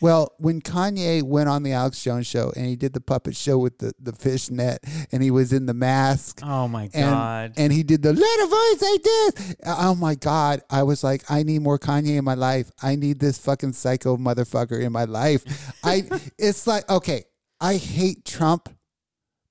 Well, 0.02 0.34
when 0.38 0.62
Kanye 0.62 1.22
went 1.24 1.50
on 1.50 1.64
the 1.64 1.74
Alex 1.74 2.02
Jones 2.04 2.26
show 2.28 2.52
and 2.56 2.66
he 2.66 2.76
did 2.76 2.94
the 2.94 3.02
puppet 3.02 3.36
show 3.36 3.58
with 3.58 3.78
the, 3.80 3.94
the 4.00 4.14
fish 4.14 4.50
net 4.50 4.84
and 5.12 5.22
he 5.22 5.30
was 5.32 5.52
in 5.52 5.66
the 5.66 5.74
mask 5.74 6.40
Oh 6.44 6.68
my 6.68 6.84
and, 6.94 7.12
god. 7.12 7.54
and 7.58 7.74
he 7.74 7.84
did 7.84 8.02
the 8.02 8.14
little 8.14 8.48
voice 8.48 8.82
like 8.82 9.04
this. 9.04 9.56
Oh 9.66 9.96
my 9.96 10.16
God. 10.16 10.62
I 10.70 10.84
was 10.84 11.04
like, 11.04 11.30
I 11.30 11.44
need 11.44 11.62
more 11.62 11.78
Kanye 11.80 12.18
in 12.18 12.24
my 12.24 12.36
life. 12.36 12.72
I 12.82 12.96
need 12.96 13.20
this 13.20 13.38
fucking 13.38 13.74
psycho 13.74 14.18
motherfucker 14.18 14.82
in 14.82 14.92
my 14.92 15.06
life. 15.06 15.44
I 15.84 16.08
it's 16.38 16.66
like, 16.68 16.90
okay, 16.90 17.26
I 17.60 17.76
hate 17.76 18.24
Trump, 18.26 18.70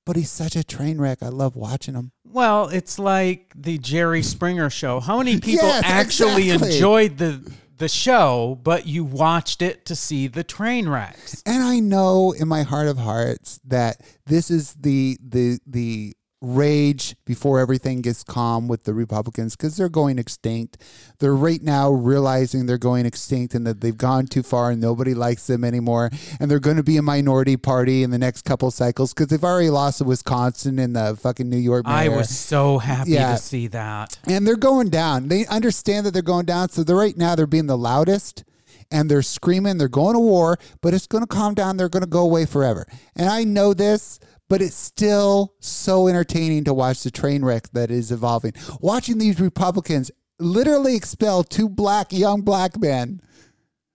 but 0.07 0.17
he's 0.17 0.31
such 0.31 0.57
a 0.57 0.65
train 0.65 0.99
wreck. 0.99 1.23
I 1.23 1.29
love 1.29 1.57
watching 1.57 1.95
him. 1.95 2.13
Well, 2.25 2.69
it's 2.69 2.99
like 2.99 3.53
the 3.55 3.77
Jerry 3.79 4.23
Springer 4.23 4.71
show. 4.71 5.01
How 5.01 5.19
many 5.19 5.41
people 5.41 5.67
Yes, 5.67 5.83
actually 5.87 6.51
exactly. 6.51 6.77
enjoyed 6.77 7.19
the 7.19 7.53
the 7.79 7.89
show, 7.89 8.59
but 8.63 8.87
you 8.87 9.05
watched 9.05 9.63
it 9.63 9.85
to 9.87 9.97
see 9.97 10.27
the 10.27 10.45
train 10.45 10.89
wrecks? 10.89 11.43
And 11.47 11.63
I 11.63 11.81
know 11.81 12.33
in 12.33 12.49
my 12.49 12.63
heart 12.63 12.89
of 12.89 12.99
hearts 12.99 13.61
that 13.65 14.01
this 14.27 14.51
is 14.51 14.75
the 14.75 15.19
the 15.23 15.59
the 15.67 16.15
rage 16.41 17.17
before 17.25 17.59
everything 17.59 18.01
gets 18.01 18.23
calm 18.23 18.69
with 18.69 18.85
the 18.85 18.95
Republicans 18.95 19.57
because 19.57 19.77
they're 19.77 19.89
going 19.89 20.19
extinct. 20.19 20.79
They're 21.19 21.35
right 21.35 21.61
now 21.63 21.91
realizing 21.91 22.67
they're 22.67 22.79
going 22.79 23.07
extinct 23.07 23.55
and 23.55 23.67
that 23.67 23.81
they've 23.81 23.97
gone 23.97 24.27
too 24.27 24.43
far 24.45 24.71
and 24.71 24.81
nobody 24.81 25.15
likes 25.15 25.49
them 25.49 25.65
anymore. 25.65 26.11
And 26.39 26.51
they're 26.51 26.61
going 26.61 26.77
to 26.77 26.85
be 26.85 26.97
a 26.97 27.03
minority 27.03 27.57
party 27.57 28.03
in 28.05 28.11
the 28.11 28.19
next 28.19 28.43
couple 28.43 28.71
cycles 28.71 29.13
because 29.13 29.27
they've 29.29 29.43
already 29.43 29.71
lost 29.71 29.99
to 29.99 30.05
Wisconsin 30.05 30.79
and 30.79 30.95
the 30.95 31.19
fucking 31.21 31.49
New 31.49 31.57
York. 31.59 31.87
I 31.87 32.09
was 32.09 32.29
so 32.37 32.79
happy 32.79 33.13
Yeah. 33.13 33.33
to 33.33 33.39
see 33.39 33.67
that. 33.69 34.19
and 34.25 34.47
they're 34.47 34.57
going 34.57 34.91
down. 34.91 35.29
They 35.29 35.45
understand 35.47 36.07
that 36.07 36.13
they're 36.13 36.23
going 36.23 36.47
down. 36.47 36.69
So 36.69 36.85
they're 36.85 36.95
right 36.97 37.17
now 37.17 37.35
they're 37.35 37.47
being 37.47 37.67
the 37.67 37.77
loudest 37.79 38.45
and 38.91 39.11
they're 39.11 39.21
screaming, 39.23 39.77
they're 39.77 39.89
going 39.89 40.15
to 40.15 40.21
war, 40.21 40.57
but 40.81 40.95
it's 40.95 41.07
going 41.07 41.23
to 41.23 41.27
calm 41.29 41.53
down. 41.55 41.77
They're 41.77 41.91
going 41.91 42.03
to 42.05 42.09
go 42.09 42.23
away 42.23 42.47
forever. 42.47 42.87
And 43.17 43.29
I 43.29 43.45
know 43.45 43.75
this, 43.75 44.19
but 44.49 44.63
it's 44.63 44.77
still 44.77 45.55
so 45.61 46.09
entertaining 46.09 46.65
to 46.65 46.75
watch 46.75 47.03
the 47.03 47.11
train 47.11 47.45
wreck 47.45 47.69
that 47.73 47.91
is 47.91 48.11
evolving. 48.13 48.53
Watching 48.81 49.19
these 49.19 49.41
Republicans 49.41 50.11
literally 50.39 50.97
expel 50.97 51.43
two 51.45 51.69
black 51.69 52.13
young 52.13 52.41
black 52.43 52.79
men 52.79 53.21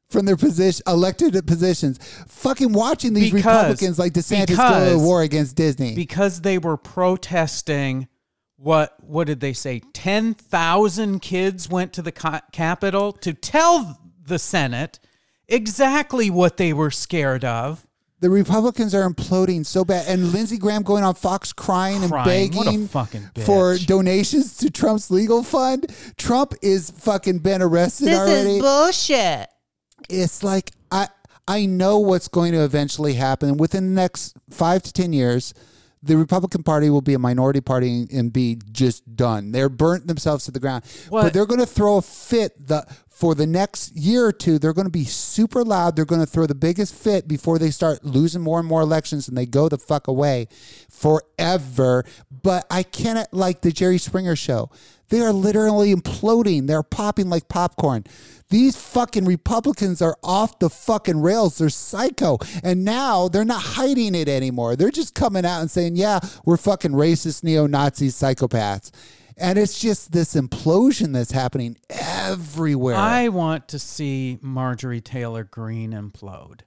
from 0.09 0.25
their 0.25 0.37
position 0.37 0.83
elected 0.87 1.33
positions. 1.47 1.97
Fucking 2.27 2.71
watching 2.73 3.13
these 3.13 3.31
Because- 3.31 3.45
Republicans 3.55 3.97
like 3.97 4.13
DeSantis 4.13 4.55
go 4.57 4.89
to 4.91 4.99
war 4.99 5.21
against 5.23 5.55
Disney. 5.55 5.95
because 5.95 6.41
they 6.41 6.57
were 6.59 6.77
protesting 6.77 8.07
what 8.57 8.93
what 9.03 9.27
did 9.27 9.39
they 9.39 9.51
say 9.53 9.81
10,000 9.93 11.19
kids 11.19 11.69
went 11.69 11.91
to 11.93 12.01
the 12.01 12.11
ca- 12.11 12.41
capitol 12.53 13.11
to 13.11 13.33
tell 13.33 13.99
the 14.25 14.39
senate 14.39 14.99
exactly 15.49 16.29
what 16.29 16.55
they 16.57 16.71
were 16.71 16.91
scared 16.91 17.43
of 17.43 17.85
The 18.23 18.29
Republicans 18.29 18.95
are 18.95 19.07
imploding 19.07 19.65
so 19.65 19.83
bad, 19.83 20.07
and 20.07 20.31
Lindsey 20.31 20.57
Graham 20.57 20.83
going 20.83 21.03
on 21.03 21.13
Fox 21.13 21.51
crying, 21.51 22.07
Crying. 22.07 22.45
and 22.47 22.55
What 22.55 22.67
a 22.67 22.69
begging 22.71 22.87
fucking 22.87 23.29
for 23.45 23.73
bitch. 23.73 23.85
donations 23.85 24.55
to 24.57 24.71
Trump's 24.71 25.11
legal 25.11 25.43
fund. 25.43 25.93
Trump 26.17 26.53
is 26.61 26.89
fucking 26.89 27.39
been 27.39 27.61
arrested 27.61 28.07
already. 28.13 28.43
This 28.43 28.55
is 28.55 28.61
bullshit 28.61 29.49
it's 30.09 30.43
like 30.43 30.71
I 30.91 31.09
I 31.47 31.65
know 31.65 31.99
what's 31.99 32.29
going 32.29 32.53
to 32.53 32.63
eventually 32.63 33.13
happen 33.13 33.57
within 33.57 33.93
the 33.93 34.01
next 34.01 34.37
five 34.49 34.83
to 34.83 34.93
ten 34.93 35.11
years. 35.13 35.53
The 36.05 36.17
Republican 36.17 36.63
Party 36.63 36.89
will 36.89 37.01
be 37.01 37.13
a 37.13 37.19
minority 37.19 37.61
party 37.61 38.07
and 38.11 38.31
be 38.31 38.59
just 38.73 39.15
done. 39.15 39.53
They're 39.53 39.69
burnt 39.69 40.05
themselves 40.07 40.43
to 40.45 40.51
the 40.51 40.59
ground. 40.59 40.83
What? 41.07 41.23
But 41.23 41.33
they're 41.33 41.45
going 41.45 41.61
to 41.61 41.65
throw 41.65 41.97
a 41.97 42.01
fit 42.01 42.67
the 42.67 42.85
for 43.13 43.35
the 43.35 43.45
next 43.45 43.95
year 43.95 44.25
or 44.25 44.31
two. 44.31 44.57
They're 44.57 44.73
going 44.73 44.87
to 44.87 44.91
be 44.91 45.05
super 45.05 45.63
loud. 45.63 45.95
They're 45.95 46.03
going 46.03 46.19
to 46.19 46.27
throw 46.27 46.47
the 46.47 46.55
biggest 46.55 46.95
fit 46.95 47.27
before 47.27 47.59
they 47.59 47.69
start 47.69 48.03
losing 48.03 48.41
more 48.41 48.59
and 48.59 48.67
more 48.67 48.81
elections 48.81 49.27
and 49.27 49.37
they 49.37 49.45
go 49.45 49.69
the 49.69 49.77
fuck 49.77 50.07
away 50.07 50.47
forever. 50.89 52.05
But 52.41 52.65
I 52.71 52.81
cannot 52.81 53.31
like 53.31 53.61
the 53.61 53.71
Jerry 53.71 53.99
Springer 53.99 54.35
show. 54.35 54.71
They 55.09 55.21
are 55.21 55.31
literally 55.31 55.93
imploding. 55.93 56.65
They're 56.65 56.81
popping 56.81 57.29
like 57.29 57.47
popcorn. 57.47 58.03
These 58.49 58.75
fucking 58.75 59.25
Republicans 59.25 60.01
are 60.01 60.17
off 60.23 60.57
the 60.57 60.71
fucking 60.71 61.21
rails. 61.21 61.59
They're 61.59 61.69
psycho. 61.69 62.39
And 62.63 62.83
now 62.83 63.27
they're 63.27 63.45
not 63.45 63.61
hiding 63.61 64.15
it 64.15 64.27
anymore. 64.27 64.75
They're 64.75 64.89
just 64.89 65.13
coming 65.13 65.45
out 65.45 65.61
and 65.61 65.69
saying, 65.69 65.97
yeah, 65.97 66.19
we're 66.45 66.57
fucking 66.57 66.93
racist, 66.93 67.43
neo 67.43 67.67
Nazi 67.67 68.07
psychopaths. 68.07 68.89
And 69.37 69.57
it's 69.57 69.79
just 69.79 70.11
this 70.11 70.35
implosion 70.35 71.13
that's 71.13 71.31
happening 71.31 71.77
everywhere. 71.89 72.95
i 72.95 73.27
want 73.27 73.67
to 73.67 73.79
see 73.79 74.37
marjorie 74.41 75.01
taylor 75.01 75.43
greene 75.43 75.91
implode 75.91 76.61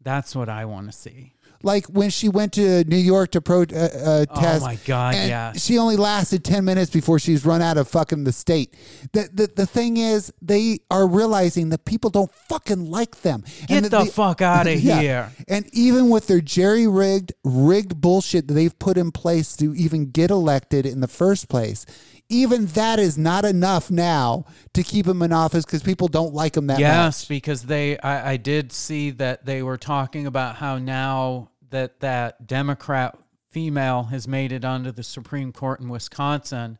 that's 0.00 0.34
what 0.36 0.48
i 0.48 0.64
want 0.64 0.86
to 0.86 0.92
see 0.92 1.33
like 1.64 1.86
when 1.86 2.10
she 2.10 2.28
went 2.28 2.52
to 2.54 2.84
New 2.84 2.96
York 2.96 3.30
to 3.32 3.40
pro 3.40 3.62
uh, 3.62 3.64
uh, 3.74 4.26
Oh 4.30 4.60
my 4.60 4.76
God, 4.84 5.14
and 5.14 5.28
yes. 5.28 5.64
She 5.64 5.78
only 5.78 5.96
lasted 5.96 6.44
ten 6.44 6.64
minutes 6.64 6.90
before 6.90 7.18
she's 7.18 7.44
run 7.44 7.62
out 7.62 7.76
of 7.76 7.88
fucking 7.88 8.24
the 8.24 8.32
state. 8.32 8.74
The, 9.12 9.28
the 9.32 9.50
the 9.54 9.66
thing 9.66 9.96
is, 9.96 10.32
they 10.42 10.78
are 10.90 11.06
realizing 11.08 11.70
that 11.70 11.84
people 11.84 12.10
don't 12.10 12.32
fucking 12.48 12.90
like 12.90 13.22
them. 13.22 13.44
Get 13.66 13.82
that 13.84 13.90
the 13.90 14.04
they- 14.04 14.10
fuck 14.10 14.40
outta 14.42 14.76
Yeah. 14.76 15.00
here. 15.00 15.32
And 15.48 15.68
even 15.72 16.10
with 16.10 16.26
their 16.26 16.40
jerry 16.40 16.86
rigged, 16.86 17.32
rigged 17.44 18.00
bullshit 18.00 18.48
that 18.48 18.54
they've 18.54 18.78
put 18.78 18.96
in 18.96 19.10
place 19.12 19.56
to 19.56 19.74
even 19.74 20.10
get 20.10 20.30
elected 20.30 20.86
in 20.86 21.00
the 21.00 21.08
first 21.08 21.48
place. 21.48 21.86
Even 22.30 22.64
that 22.68 22.98
is 22.98 23.18
not 23.18 23.44
enough 23.44 23.90
now 23.90 24.46
to 24.72 24.82
keep 24.82 25.06
him 25.06 25.20
in 25.20 25.30
office 25.30 25.64
because 25.66 25.82
people 25.82 26.08
don't 26.08 26.32
like 26.32 26.56
him 26.56 26.68
that 26.68 26.78
yes 26.78 27.22
much. 27.24 27.28
because 27.28 27.64
they 27.64 27.98
I, 27.98 28.32
I 28.32 28.36
did 28.38 28.72
see 28.72 29.10
that 29.10 29.44
they 29.44 29.62
were 29.62 29.76
talking 29.76 30.26
about 30.26 30.56
how 30.56 30.78
now 30.78 31.50
that 31.74 31.98
that 31.98 32.46
democrat 32.46 33.18
female 33.50 34.04
has 34.04 34.28
made 34.28 34.52
it 34.52 34.64
onto 34.64 34.92
the 34.92 35.02
supreme 35.02 35.52
court 35.52 35.80
in 35.80 35.88
wisconsin 35.88 36.78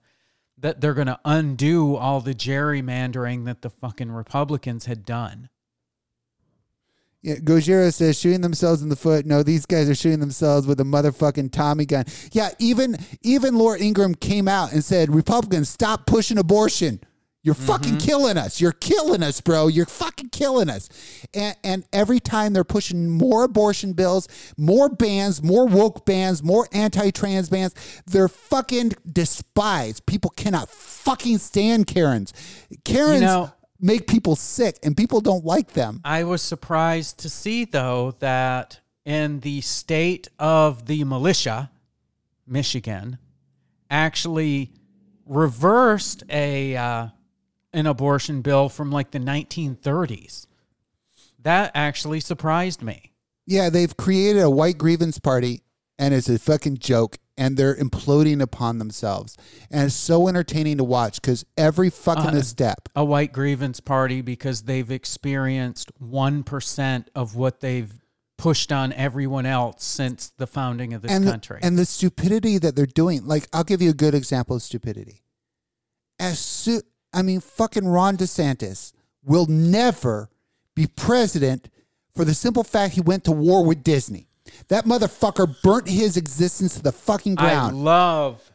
that 0.56 0.80
they're 0.80 0.94
going 0.94 1.08
to 1.08 1.18
undo 1.24 1.96
all 1.96 2.20
the 2.20 2.32
gerrymandering 2.34 3.44
that 3.44 3.60
the 3.62 3.68
fucking 3.70 4.12
republicans 4.12 4.86
had 4.86 5.04
done 5.04 5.48
Yeah, 7.22 7.36
Gojira 7.36 7.92
says 7.92 8.20
shooting 8.20 8.42
themselves 8.42 8.82
in 8.82 8.88
the 8.90 8.96
foot. 8.96 9.24
No, 9.24 9.42
these 9.42 9.64
guys 9.66 9.88
are 9.88 9.94
shooting 9.94 10.20
themselves 10.20 10.66
with 10.66 10.78
a 10.78 10.84
motherfucking 10.84 11.52
Tommy 11.52 11.86
gun. 11.86 12.04
Yeah, 12.32 12.50
even 12.58 12.96
even 13.22 13.56
Laura 13.56 13.80
Ingraham 13.80 14.14
came 14.14 14.46
out 14.46 14.72
and 14.72 14.84
said, 14.84 15.14
Republicans, 15.14 15.70
stop 15.70 16.04
pushing 16.06 16.36
abortion. 16.38 17.00
You're 17.44 17.54
fucking 17.54 17.98
killing 17.98 18.38
us. 18.38 18.58
You're 18.58 18.72
killing 18.72 19.22
us, 19.22 19.42
bro. 19.42 19.66
You're 19.68 19.84
fucking 19.84 20.30
killing 20.30 20.70
us. 20.70 20.88
And, 21.34 21.54
and 21.62 21.84
every 21.92 22.18
time 22.18 22.54
they're 22.54 22.64
pushing 22.64 23.10
more 23.10 23.44
abortion 23.44 23.92
bills, 23.92 24.28
more 24.56 24.88
bans, 24.88 25.42
more 25.42 25.66
woke 25.66 26.06
bans, 26.06 26.42
more 26.42 26.66
anti-trans 26.72 27.50
bans, 27.50 27.74
they're 28.06 28.28
fucking 28.28 28.94
despised. 29.12 30.06
People 30.06 30.30
cannot 30.30 30.70
fucking 30.70 31.36
stand 31.36 31.86
Karens. 31.86 32.32
Karens 32.82 33.20
know- 33.20 33.52
make 33.78 34.06
people 34.06 34.36
sick, 34.36 34.78
and 34.82 34.96
people 34.96 35.20
don't 35.20 35.44
like 35.44 35.74
them. 35.74 36.00
i 36.02 36.24
was 36.24 36.40
surprised 36.40 37.18
to 37.18 37.28
see 37.28 37.66
though 37.66 38.14
that 38.20 38.80
in 39.04 39.40
the 39.40 39.60
state 39.60 40.28
of 40.38 40.86
the 40.86 41.04
militia 41.04 41.70
michigan 42.46 43.18
actually 43.90 44.72
reversed 45.26 46.22
a 46.30 46.74
uh, 46.76 47.08
an 47.74 47.86
abortion 47.86 48.40
bill 48.40 48.68
from 48.68 48.90
like 48.90 49.10
the 49.10 49.18
1930s. 49.18 50.46
That 51.42 51.70
actually 51.74 52.20
surprised 52.20 52.82
me. 52.82 53.12
Yeah, 53.46 53.68
they've 53.68 53.94
created 53.96 54.42
a 54.42 54.50
white 54.50 54.78
grievance 54.78 55.18
party 55.18 55.62
and 55.98 56.14
it's 56.14 56.28
a 56.28 56.38
fucking 56.38 56.78
joke 56.78 57.18
and 57.36 57.56
they're 57.56 57.74
imploding 57.74 58.40
upon 58.40 58.78
themselves. 58.78 59.36
And 59.70 59.86
it's 59.86 59.94
so 59.94 60.28
entertaining 60.28 60.78
to 60.78 60.84
watch 60.84 61.20
because 61.20 61.44
every 61.56 61.90
fucking 61.90 62.36
Uh, 62.38 62.42
step. 62.42 62.88
A 62.96 63.04
white 63.04 63.32
grievance 63.32 63.80
party 63.80 64.22
because 64.22 64.62
they've 64.62 64.90
experienced 64.90 65.90
1% 66.00 67.06
of 67.14 67.34
what 67.34 67.60
they've 67.60 67.92
pushed 68.38 68.72
on 68.72 68.92
everyone 68.94 69.46
else 69.46 69.84
since 69.84 70.32
the 70.38 70.46
founding 70.46 70.94
of 70.94 71.02
this 71.02 71.10
and 71.12 71.24
country. 71.24 71.58
The, 71.60 71.66
and 71.66 71.78
the 71.78 71.84
stupidity 71.86 72.58
that 72.58 72.74
they're 72.76 72.86
doing. 72.86 73.26
Like, 73.26 73.46
I'll 73.52 73.64
give 73.64 73.82
you 73.82 73.90
a 73.90 73.94
good 73.94 74.14
example 74.14 74.56
of 74.56 74.62
stupidity. 74.62 75.22
As 76.18 76.38
soon, 76.38 76.82
I 77.14 77.22
mean, 77.22 77.40
fucking 77.40 77.86
Ron 77.86 78.16
DeSantis 78.16 78.92
will 79.24 79.46
never 79.46 80.28
be 80.74 80.86
president 80.86 81.68
for 82.14 82.24
the 82.24 82.34
simple 82.34 82.64
fact 82.64 82.94
he 82.94 83.00
went 83.00 83.24
to 83.24 83.32
war 83.32 83.64
with 83.64 83.82
Disney. 83.84 84.26
That 84.68 84.84
motherfucker 84.84 85.56
burnt 85.62 85.88
his 85.88 86.16
existence 86.16 86.74
to 86.74 86.82
the 86.82 86.92
fucking 86.92 87.36
ground. 87.36 87.76
I 87.76 87.78
love 87.80 88.52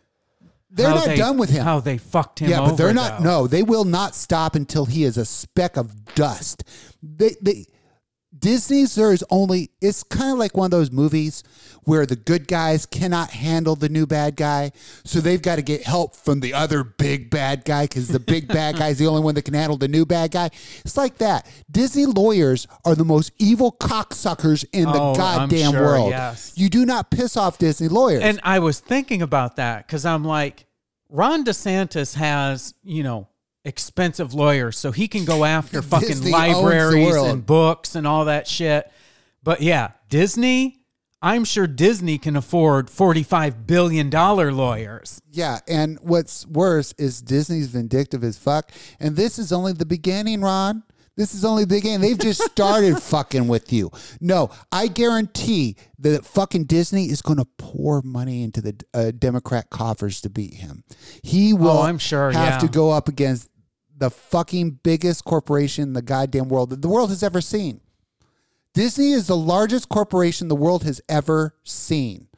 They're 0.70 0.90
not 0.90 1.06
they- 1.06 1.18
done 1.18 1.38
with 1.38 1.50
him. 1.50 1.64
How 1.64 1.80
they 1.80 1.98
fucked 1.98 2.40
him 2.40 2.50
yeah, 2.50 2.60
but 2.60 2.76
they're 2.76 2.94
not. 2.94 3.20
though. 3.24 3.42
No, 3.42 3.48
they 3.48 3.64
will 3.64 3.86
not 3.86 4.16
stop 4.16 4.56
until 4.56 4.86
he 4.86 5.04
is 5.04 5.18
a 5.18 5.26
speck 5.26 5.78
of 5.78 6.14
dust. 6.16 6.64
They, 7.02 7.36
they, 7.42 7.66
Disney's 8.40 8.96
there 8.96 9.12
is 9.12 9.24
only 9.30 9.72
it's 9.82 10.04
kind 10.04 10.32
of 10.32 10.38
like 10.38 10.56
one 10.56 10.66
of 10.66 10.72
those 10.72 10.92
movies 10.92 11.44
where 11.84 12.06
the 12.06 12.16
good 12.16 12.48
guys 12.48 12.86
cannot 12.86 13.32
handle 13.32 13.76
the 13.76 13.90
new 13.90 14.06
bad 14.06 14.36
guy, 14.36 14.72
so 15.04 15.20
they've 15.20 15.42
got 15.42 15.56
to 15.56 15.62
get 15.62 15.84
help 15.84 16.16
from 16.16 16.40
the 16.40 16.54
other 16.54 16.84
big 16.84 17.30
bad 17.30 17.66
guy 17.66 17.86
because 17.86 18.08
the 18.10 18.20
big 18.20 18.48
bad 18.48 18.78
guy 18.78 18.90
is 18.90 19.00
the 19.00 19.08
only 19.08 19.22
one 19.22 19.34
that 19.36 19.42
can 19.44 19.54
handle 19.56 19.78
the 19.78 19.88
new 19.88 20.06
bad 20.06 20.32
guy. 20.32 20.50
It's 20.86 20.98
like 20.98 21.18
that. 21.18 21.48
Disney 21.72 22.06
lawyers 22.06 22.68
are 22.86 22.94
the 22.96 23.06
most 23.06 23.32
evil 23.40 23.72
cocksuckers 23.72 24.66
in 24.72 24.84
the 24.86 25.00
Oh, 25.02 25.16
goddamn 25.16 25.72
sure, 25.72 25.82
world. 25.82 26.10
yes. 26.12 26.54
You 26.56 26.70
do 26.70 26.86
not 26.86 27.10
piss 27.10 27.36
off 27.38 27.58
Disney 27.58 27.88
lawyers. 27.88 28.22
And 28.24 28.40
I 28.44 28.60
was 28.60 28.80
thinking 28.80 29.22
about 29.22 29.56
that 29.56 29.88
because 29.88 30.06
I'm 30.06 30.24
like, 30.26 30.66
Ron 31.10 31.44
DeSantis 31.44 32.14
has, 32.16 32.76
you 32.84 33.02
know, 33.02 33.29
expensive 33.66 34.34
lawyers, 34.34 34.78
so 34.78 34.92
he 34.92 35.08
can 35.08 35.26
go 35.26 35.46
after 35.46 35.82
fucking 35.84 36.30
libraries 36.30 37.16
and 37.16 37.46
books 37.46 37.96
and 37.96 38.08
all 38.08 38.26
that 38.26 38.48
shit. 38.48 38.92
But 39.44 39.62
yeah, 39.62 39.92
Disney, 40.10 40.80
I'm 41.22 41.44
sure 41.44 41.68
Disney 41.68 42.18
can 42.18 42.36
afford 42.36 42.88
$45 42.88 43.68
billion 43.68 44.10
lawyers. 44.10 45.22
Yeah, 45.32 45.60
and 45.68 46.00
what's 46.02 46.48
worse 46.48 46.94
is 46.98 47.22
Disney's 47.22 47.68
vindictive 47.68 48.24
as 48.24 48.38
fuck. 48.38 48.72
And 49.00 49.16
this 49.16 49.38
is 49.38 49.52
only 49.52 49.74
the 49.74 49.86
beginning, 49.86 50.42
Ron. 50.42 50.84
This 51.20 51.36
is 51.36 51.44
only 51.44 51.66
the 51.66 51.76
beginning. 51.76 52.00
They've 52.00 52.18
just 52.18 52.42
started 52.42 52.98
fucking 53.04 53.50
with 53.50 53.74
you. 53.74 53.92
No, 54.22 54.52
I 54.72 54.88
guarantee 54.88 55.76
that 55.98 56.24
fucking 56.24 56.64
Disney 56.64 57.10
is 57.10 57.22
going 57.22 57.40
to 57.40 57.48
pour 57.58 58.02
money 58.02 58.42
into 58.42 58.62
the 58.62 58.82
uh, 58.94 59.12
Democrat 59.12 59.70
coffers 59.70 60.22
to 60.22 60.30
beat 60.30 60.54
him. 60.54 60.86
He 61.22 61.52
will. 61.52 61.72
Oh, 61.72 61.82
I'm 61.82 61.98
sure, 61.98 62.32
have 62.32 62.54
yeah. 62.54 62.58
to 62.60 62.70
go 62.70 62.92
up 62.92 63.10
against 63.10 63.50
the 63.98 64.10
fucking 64.10 64.80
biggest 64.82 65.26
corporation 65.26 65.84
in 65.84 65.94
the 65.94 66.02
goddamn 66.02 66.48
world 66.48 66.70
that 66.70 66.82
the 66.82 66.88
world 66.88 67.10
has 67.10 67.22
ever 67.22 67.42
seen. 67.42 67.82
Disney 68.74 69.12
is 69.12 69.28
the 69.28 69.36
largest 69.36 69.90
corporation 69.90 70.48
the 70.48 70.56
world 70.56 70.86
has 70.86 71.02
ever 71.10 71.54
seen. 71.66 72.30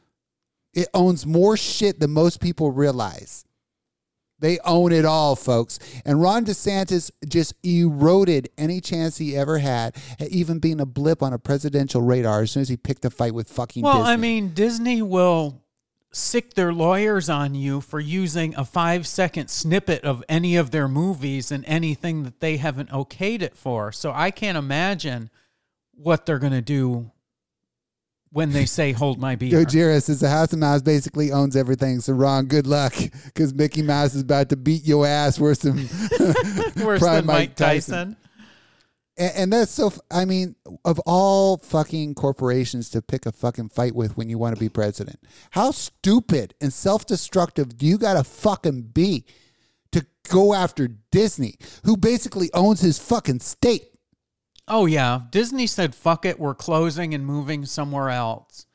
It 0.74 0.88
owns 0.92 1.24
more 1.24 1.56
shit 1.56 2.00
than 2.00 2.10
most 2.10 2.40
people 2.40 2.72
realize. 2.72 3.44
They 4.42 4.58
own 4.64 4.90
it 4.90 5.04
all, 5.04 5.36
folks. 5.36 5.78
And 6.04 6.20
Ron 6.20 6.44
DeSantis 6.44 7.12
just 7.26 7.54
eroded 7.62 8.50
any 8.58 8.80
chance 8.80 9.16
he 9.18 9.36
ever 9.36 9.58
had 9.58 9.94
at 10.18 10.28
even 10.30 10.58
being 10.58 10.80
a 10.80 10.84
blip 10.84 11.22
on 11.22 11.32
a 11.32 11.38
presidential 11.38 12.02
radar 12.02 12.42
as 12.42 12.50
soon 12.50 12.62
as 12.62 12.68
he 12.68 12.76
picked 12.76 13.04
a 13.04 13.10
fight 13.10 13.34
with 13.34 13.48
fucking 13.48 13.84
Well, 13.84 13.98
Disney. 13.98 14.12
I 14.12 14.16
mean, 14.16 14.52
Disney 14.52 15.00
will 15.00 15.62
sick 16.10 16.54
their 16.54 16.72
lawyers 16.72 17.30
on 17.30 17.54
you 17.54 17.80
for 17.80 18.00
using 18.00 18.52
a 18.56 18.64
five 18.64 19.06
second 19.06 19.48
snippet 19.48 20.04
of 20.04 20.24
any 20.28 20.56
of 20.56 20.72
their 20.72 20.88
movies 20.88 21.52
and 21.52 21.64
anything 21.66 22.24
that 22.24 22.40
they 22.40 22.56
haven't 22.56 22.90
okayed 22.90 23.42
it 23.42 23.56
for. 23.56 23.92
So 23.92 24.10
I 24.12 24.32
can't 24.32 24.58
imagine 24.58 25.30
what 25.92 26.26
they're 26.26 26.40
going 26.40 26.52
to 26.52 26.60
do 26.60 27.12
when 28.32 28.50
they 28.50 28.64
say 28.64 28.92
hold 28.92 29.18
my 29.18 29.36
beer. 29.36 29.64
Gojira 29.64 30.02
says 30.02 30.20
the 30.20 30.28
House 30.28 30.52
of 30.52 30.58
Mouse 30.58 30.82
basically 30.82 31.32
owns 31.32 31.54
everything. 31.54 32.00
So 32.00 32.14
Ron, 32.14 32.46
good 32.46 32.66
luck, 32.66 32.94
because 33.26 33.54
Mickey 33.54 33.82
Mouse 33.82 34.14
is 34.14 34.22
about 34.22 34.48
to 34.48 34.56
beat 34.56 34.84
your 34.86 35.06
ass 35.06 35.38
worse 35.38 35.58
than 35.58 35.76
Worse 36.82 37.02
than 37.02 37.26
Mike 37.26 37.54
Tyson. 37.54 38.16
And, 39.18 39.32
and 39.36 39.52
that's 39.52 39.70
so. 39.70 39.92
I 40.10 40.24
mean, 40.24 40.56
of 40.84 40.98
all 41.00 41.58
fucking 41.58 42.14
corporations 42.14 42.88
to 42.90 43.02
pick 43.02 43.26
a 43.26 43.32
fucking 43.32 43.68
fight 43.68 43.94
with 43.94 44.16
when 44.16 44.30
you 44.30 44.38
want 44.38 44.56
to 44.56 44.60
be 44.60 44.70
president, 44.70 45.20
how 45.50 45.70
stupid 45.70 46.54
and 46.60 46.72
self-destructive 46.72 47.76
do 47.76 47.86
you 47.86 47.98
gotta 47.98 48.24
fucking 48.24 48.82
be 48.94 49.26
to 49.92 50.06
go 50.30 50.54
after 50.54 50.88
Disney, 51.10 51.56
who 51.84 51.98
basically 51.98 52.50
owns 52.54 52.80
his 52.80 52.98
fucking 52.98 53.40
state? 53.40 53.91
Oh 54.68 54.86
yeah, 54.86 55.22
Disney 55.30 55.66
said 55.66 55.94
fuck 55.94 56.24
it, 56.24 56.38
we're 56.38 56.54
closing 56.54 57.14
and 57.14 57.26
moving 57.26 57.66
somewhere 57.66 58.10
else. 58.10 58.66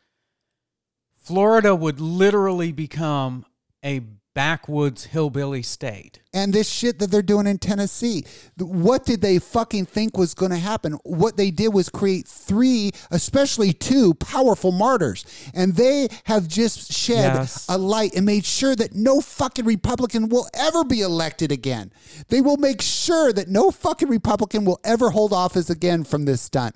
Florida 1.15 1.76
would 1.76 1.99
literally 1.99 2.72
become 2.72 3.45
a 3.84 4.01
backwoods 4.38 5.05
hillbilly 5.05 5.64
state. 5.64 6.19
And 6.31 6.53
this 6.53 6.69
shit 6.69 6.99
that 6.99 7.09
they're 7.09 7.23
doing 7.23 7.47
in 7.47 7.57
Tennessee, 7.57 8.23
what 8.59 9.03
did 9.03 9.19
they 9.19 9.39
fucking 9.39 9.88
think 9.88 10.15
was 10.15 10.35
going 10.35 10.51
to 10.51 10.59
happen? 10.59 10.93
What 11.03 11.38
they 11.38 11.49
did 11.49 11.73
was 11.73 11.89
create 11.89 12.27
three, 12.27 12.91
especially 13.09 13.73
two, 13.73 14.14
powerful 14.14 14.72
martyrs. 14.72 15.26
And 15.55 15.73
they 15.73 16.09
have 16.26 16.47
just 16.47 16.93
shed 16.93 17.34
Yes. 17.34 17.65
a 17.68 17.80
light 17.80 18.14
and 18.14 18.27
made 18.27 18.45
sure 18.45 18.76
that 18.76 18.93
no 18.93 19.22
fucking 19.22 19.65
Republican 19.65 20.30
will 20.30 20.47
ever 20.53 20.84
be 20.84 21.01
elected 21.01 21.51
again. 21.51 21.91
They 22.30 22.41
will 22.41 22.57
make 22.57 22.84
sure 22.84 23.34
that 23.34 23.47
no 23.47 23.72
fucking 23.72 24.07
Republican 24.07 24.65
will 24.65 24.80
ever 24.84 25.09
hold 25.09 25.34
office 25.34 25.72
again 25.72 26.03
from 26.03 26.26
this 26.26 26.41
stunt. 26.41 26.76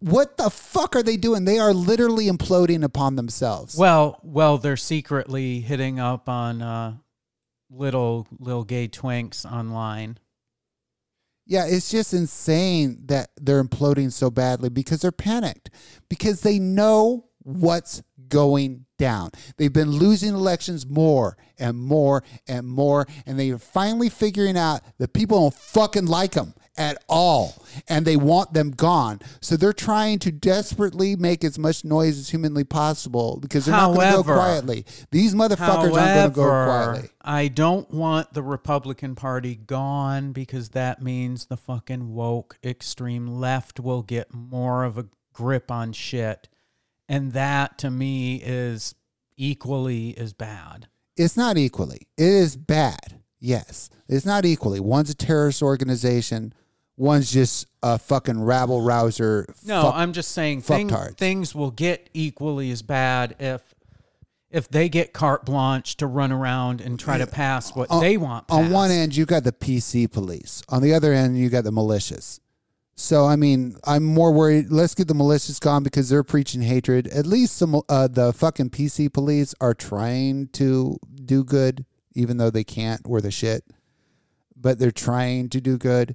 What 0.00 0.36
the 0.38 0.50
fuck 0.50 0.96
are 0.96 1.02
they 1.02 1.16
doing? 1.16 1.44
They 1.44 1.58
are 1.58 1.74
literally 1.74 2.26
imploding 2.26 2.82
upon 2.82 3.16
themselves. 3.16 3.76
Well, 3.76 4.18
well, 4.22 4.58
they're 4.58 4.76
secretly 4.76 5.60
hitting 5.60 6.00
up 6.00 6.28
on 6.28 6.62
uh, 6.62 6.96
little 7.70 8.26
little 8.38 8.64
gay 8.64 8.88
twinks 8.88 9.50
online. 9.50 10.18
Yeah, 11.46 11.66
it's 11.66 11.90
just 11.90 12.14
insane 12.14 13.02
that 13.06 13.30
they're 13.40 13.62
imploding 13.62 14.12
so 14.12 14.30
badly 14.30 14.68
because 14.68 15.00
they're 15.00 15.12
panicked 15.12 15.70
because 16.08 16.42
they 16.42 16.58
know 16.58 17.26
what's 17.42 18.02
going 18.28 18.86
down. 18.98 19.30
They've 19.56 19.72
been 19.72 19.90
losing 19.90 20.34
elections 20.34 20.86
more 20.86 21.36
and 21.58 21.76
more 21.76 22.22
and 22.46 22.66
more, 22.66 23.06
and 23.26 23.38
they're 23.38 23.58
finally 23.58 24.08
figuring 24.08 24.56
out 24.56 24.82
that 24.98 25.12
people 25.12 25.40
don't 25.40 25.54
fucking 25.54 26.06
like 26.06 26.32
them 26.32 26.54
at 26.80 27.04
all 27.08 27.62
and 27.88 28.06
they 28.06 28.16
want 28.16 28.54
them 28.54 28.70
gone. 28.70 29.20
So 29.42 29.56
they're 29.56 29.74
trying 29.74 30.18
to 30.20 30.32
desperately 30.32 31.14
make 31.14 31.44
as 31.44 31.58
much 31.58 31.84
noise 31.84 32.18
as 32.18 32.30
humanly 32.30 32.64
possible 32.64 33.38
because 33.40 33.66
they're 33.66 33.76
not 33.76 33.94
going 33.94 34.10
to 34.10 34.16
go 34.16 34.22
quietly. 34.22 34.86
These 35.10 35.34
motherfuckers 35.34 35.92
aren't 35.92 35.94
going 35.94 36.30
to 36.30 36.34
go 36.34 36.42
quietly. 36.42 37.10
I 37.20 37.48
don't 37.48 37.90
want 37.92 38.32
the 38.32 38.42
Republican 38.42 39.14
Party 39.14 39.54
gone 39.54 40.32
because 40.32 40.70
that 40.70 41.02
means 41.02 41.46
the 41.46 41.58
fucking 41.58 42.14
woke 42.14 42.58
extreme 42.64 43.26
left 43.26 43.78
will 43.78 44.02
get 44.02 44.32
more 44.32 44.84
of 44.84 44.96
a 44.96 45.06
grip 45.34 45.70
on 45.70 45.92
shit. 45.92 46.48
And 47.08 47.32
that 47.32 47.76
to 47.78 47.90
me 47.90 48.36
is 48.36 48.94
equally 49.36 50.16
as 50.16 50.32
bad. 50.32 50.88
It's 51.16 51.36
not 51.36 51.58
equally. 51.58 52.08
It 52.16 52.24
is 52.24 52.56
bad. 52.56 53.20
Yes. 53.38 53.90
It's 54.08 54.26
not 54.26 54.44
equally. 54.44 54.80
One's 54.80 55.10
a 55.10 55.14
terrorist 55.14 55.62
organization. 55.62 56.54
One's 57.00 57.32
just 57.32 57.66
a 57.82 57.98
fucking 57.98 58.42
rabble 58.44 58.82
rouser. 58.82 59.46
No, 59.64 59.84
fuck- 59.84 59.94
I'm 59.94 60.12
just 60.12 60.32
saying 60.32 60.60
thing, 60.60 60.90
things 61.16 61.54
will 61.54 61.70
get 61.70 62.10
equally 62.12 62.70
as 62.70 62.82
bad 62.82 63.36
if 63.38 63.74
if 64.50 64.68
they 64.68 64.90
get 64.90 65.14
carte 65.14 65.46
blanche 65.46 65.96
to 65.96 66.06
run 66.06 66.30
around 66.30 66.82
and 66.82 67.00
try 67.00 67.16
to 67.16 67.26
pass 67.26 67.74
what 67.74 67.88
they 68.00 68.18
want. 68.18 68.44
on 68.50 68.70
one 68.70 68.90
end, 68.90 69.16
you 69.16 69.24
got 69.24 69.44
the 69.44 69.52
PC 69.52 70.12
police. 70.12 70.62
On 70.68 70.82
the 70.82 70.92
other 70.92 71.14
end, 71.14 71.38
you 71.38 71.48
got 71.48 71.64
the 71.64 71.70
militias. 71.70 72.38
So 72.96 73.24
I 73.24 73.34
mean, 73.34 73.76
I'm 73.84 74.04
more 74.04 74.30
worried. 74.30 74.70
Let's 74.70 74.94
get 74.94 75.08
the 75.08 75.14
militias 75.14 75.58
gone 75.58 75.82
because 75.82 76.10
they're 76.10 76.22
preaching 76.22 76.60
hatred. 76.60 77.06
At 77.06 77.26
least 77.26 77.56
some 77.56 77.80
uh, 77.88 78.08
the 78.08 78.34
fucking 78.34 78.68
PC 78.70 79.10
police 79.10 79.54
are 79.58 79.72
trying 79.72 80.48
to 80.48 80.98
do 81.24 81.44
good, 81.44 81.86
even 82.12 82.36
though 82.36 82.50
they 82.50 82.64
can't. 82.64 83.06
We're 83.06 83.22
the 83.22 83.30
shit, 83.30 83.64
but 84.54 84.78
they're 84.78 84.90
trying 84.90 85.48
to 85.48 85.62
do 85.62 85.78
good. 85.78 86.14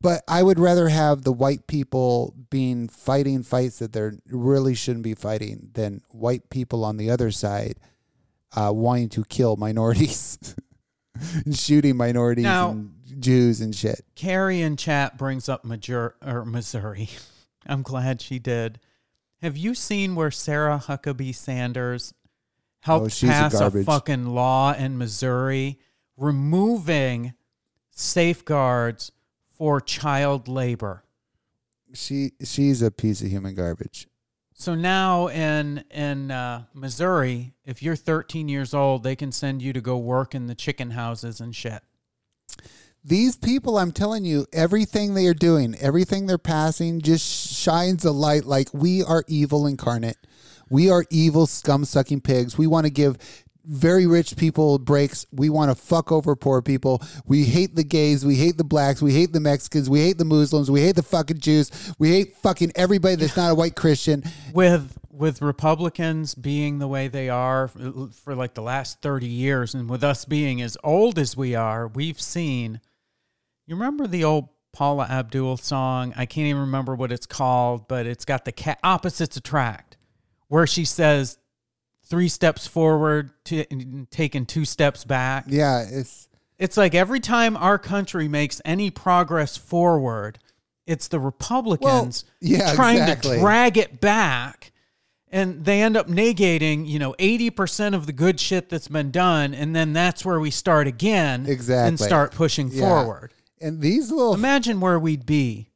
But 0.00 0.22
I 0.28 0.42
would 0.42 0.58
rather 0.60 0.88
have 0.88 1.22
the 1.22 1.32
white 1.32 1.66
people 1.66 2.34
being 2.50 2.88
fighting 2.88 3.42
fights 3.42 3.80
that 3.80 3.92
they 3.92 4.10
really 4.26 4.74
shouldn't 4.74 5.02
be 5.02 5.14
fighting 5.14 5.70
than 5.72 6.02
white 6.10 6.50
people 6.50 6.84
on 6.84 6.96
the 6.98 7.10
other 7.10 7.30
side 7.32 7.78
uh, 8.56 8.72
wanting 8.72 9.08
to 9.10 9.24
kill 9.24 9.56
minorities 9.56 10.54
and 11.44 11.56
shooting 11.56 11.96
minorities 11.96 12.44
Now- 12.44 12.70
and 12.70 12.94
Jews 13.18 13.60
and 13.60 13.74
shit. 13.74 14.04
Carrie 14.14 14.60
in 14.60 14.76
chat 14.76 15.16
brings 15.16 15.48
up 15.48 15.64
Major 15.64 16.14
or 16.24 16.44
Missouri. 16.44 17.08
I'm 17.66 17.82
glad 17.82 18.20
she 18.20 18.38
did. 18.38 18.78
Have 19.42 19.56
you 19.56 19.74
seen 19.74 20.14
where 20.14 20.30
Sarah 20.30 20.82
Huckabee 20.84 21.34
Sanders 21.34 22.12
helped 22.80 23.06
Oh, 23.06 23.08
she's 23.08 23.30
a 23.30 23.32
pass 23.32 23.54
a, 23.54 23.84
fucking 23.84 24.26
law 24.26 24.72
in 24.74 24.98
Missouri 24.98 25.78
removing 26.16 27.34
safeguards 27.90 29.10
for 29.58 29.80
child 29.80 30.48
labor? 30.48 31.04
She 31.92 32.32
she's 32.42 32.80
a 32.80 32.90
piece 32.90 33.20
of 33.20 33.28
human 33.28 33.54
garbage. 33.54 34.06
So 34.54 34.74
now 34.74 35.28
in 35.28 35.84
in 35.90 36.30
uh, 36.30 36.64
Missouri, 36.74 37.54
if 37.64 37.82
you're 37.82 37.96
13 37.96 38.48
years 38.48 38.72
old, 38.72 39.02
they 39.02 39.16
can 39.16 39.32
send 39.32 39.62
you 39.62 39.72
to 39.72 39.80
go 39.80 39.98
work 39.98 40.34
in 40.34 40.46
the 40.46 40.54
chicken 40.54 40.92
houses 40.92 41.40
and 41.40 41.54
shit. 41.54 41.82
These 43.04 43.36
people, 43.36 43.78
I'm 43.78 43.92
telling 43.92 44.24
you, 44.24 44.46
everything 44.52 45.14
they 45.14 45.26
are 45.26 45.34
doing, 45.34 45.76
everything 45.80 46.26
they're 46.26 46.36
passing 46.36 47.00
just 47.00 47.24
shines 47.56 48.04
a 48.04 48.10
light 48.10 48.44
like 48.44 48.68
we 48.74 49.02
are 49.02 49.24
evil 49.28 49.66
incarnate. 49.66 50.18
We 50.68 50.90
are 50.90 51.04
evil 51.08 51.46
scum 51.46 51.84
sucking 51.84 52.20
pigs. 52.22 52.58
We 52.58 52.66
want 52.66 52.86
to 52.86 52.90
give 52.90 53.16
very 53.68 54.06
rich 54.06 54.36
people 54.36 54.78
breaks. 54.78 55.26
We 55.30 55.50
want 55.50 55.70
to 55.70 55.74
fuck 55.74 56.10
over 56.10 56.34
poor 56.34 56.62
people. 56.62 57.02
We 57.26 57.44
hate 57.44 57.76
the 57.76 57.84
gays. 57.84 58.24
We 58.24 58.36
hate 58.36 58.56
the 58.56 58.64
blacks. 58.64 59.02
We 59.02 59.12
hate 59.12 59.32
the 59.32 59.40
Mexicans. 59.40 59.90
We 59.90 60.00
hate 60.00 60.16
the 60.16 60.24
Muslims. 60.24 60.70
We 60.70 60.80
hate 60.80 60.96
the 60.96 61.02
fucking 61.02 61.38
Jews. 61.38 61.70
We 61.98 62.10
hate 62.10 62.36
fucking 62.38 62.72
everybody 62.74 63.16
that's 63.16 63.36
not 63.36 63.52
a 63.52 63.54
white 63.54 63.76
Christian. 63.76 64.24
with 64.52 64.98
with 65.10 65.42
Republicans 65.42 66.34
being 66.36 66.78
the 66.78 66.86
way 66.86 67.08
they 67.08 67.28
are 67.28 67.66
for, 67.66 68.36
like 68.36 68.54
the 68.54 68.62
last 68.62 69.02
30 69.02 69.26
years 69.26 69.74
and 69.74 69.90
with 69.90 70.04
us 70.04 70.24
being 70.24 70.62
as 70.62 70.76
old 70.84 71.18
as 71.18 71.36
we 71.36 71.56
are, 71.56 71.88
we've 71.88 72.20
seen 72.20 72.80
You 73.66 73.74
remember 73.74 74.06
the 74.06 74.22
old 74.24 74.48
Paula 74.72 75.06
Abdul 75.10 75.56
song? 75.56 76.14
I 76.16 76.24
can't 76.24 76.46
even 76.46 76.60
remember 76.62 76.94
what 76.94 77.10
it's 77.10 77.26
called, 77.26 77.88
but 77.88 78.06
it's 78.06 78.24
got 78.24 78.44
the 78.44 78.52
ca- 78.52 78.76
opposites 78.84 79.36
attract 79.36 79.96
where 80.46 80.66
she 80.68 80.84
says 80.84 81.36
three 82.08 82.28
steps 82.28 82.66
forward 82.66 83.30
to 83.44 83.64
taking 84.10 84.46
two 84.46 84.64
steps 84.64 85.04
back. 85.04 85.44
Yeah, 85.48 85.84
it's 85.88 86.28
It's 86.58 86.76
like 86.76 86.94
every 86.94 87.20
time 87.20 87.56
our 87.56 87.78
country 87.78 88.28
makes 88.28 88.60
any 88.64 88.90
progress 88.90 89.56
forward, 89.56 90.38
it's 90.86 91.08
the 91.08 91.20
Republicans 91.20 92.24
yeah, 92.40 92.74
trying 92.74 92.98
exactly. 92.98 93.36
to 93.36 93.40
drag 93.42 93.76
it 93.76 94.00
back. 94.00 94.72
And 95.30 95.66
they 95.66 95.82
end 95.82 95.94
up 95.94 96.08
negating, 96.08 96.88
you 96.88 96.98
know, 96.98 97.14
80% 97.18 97.94
of 97.94 98.06
the 98.06 98.14
good 98.14 98.40
shit 98.40 98.70
that's 98.70 98.88
been 98.88 99.10
done. 99.10 99.52
And 99.52 99.76
then 99.76 99.92
that's 99.92 100.24
where 100.24 100.40
we 100.40 100.50
start 100.50 100.86
again 100.86 101.44
Exactly. 101.46 101.88
and 101.88 102.00
start 102.00 102.32
pushing 102.32 102.70
Yeah. 102.72 102.80
forward. 102.80 103.32
and 103.60 103.80
these 103.82 104.10
little 104.10 104.32
Imagine 104.34 104.80
where 104.80 104.98
we'd 105.00 105.26
be. 105.26 105.67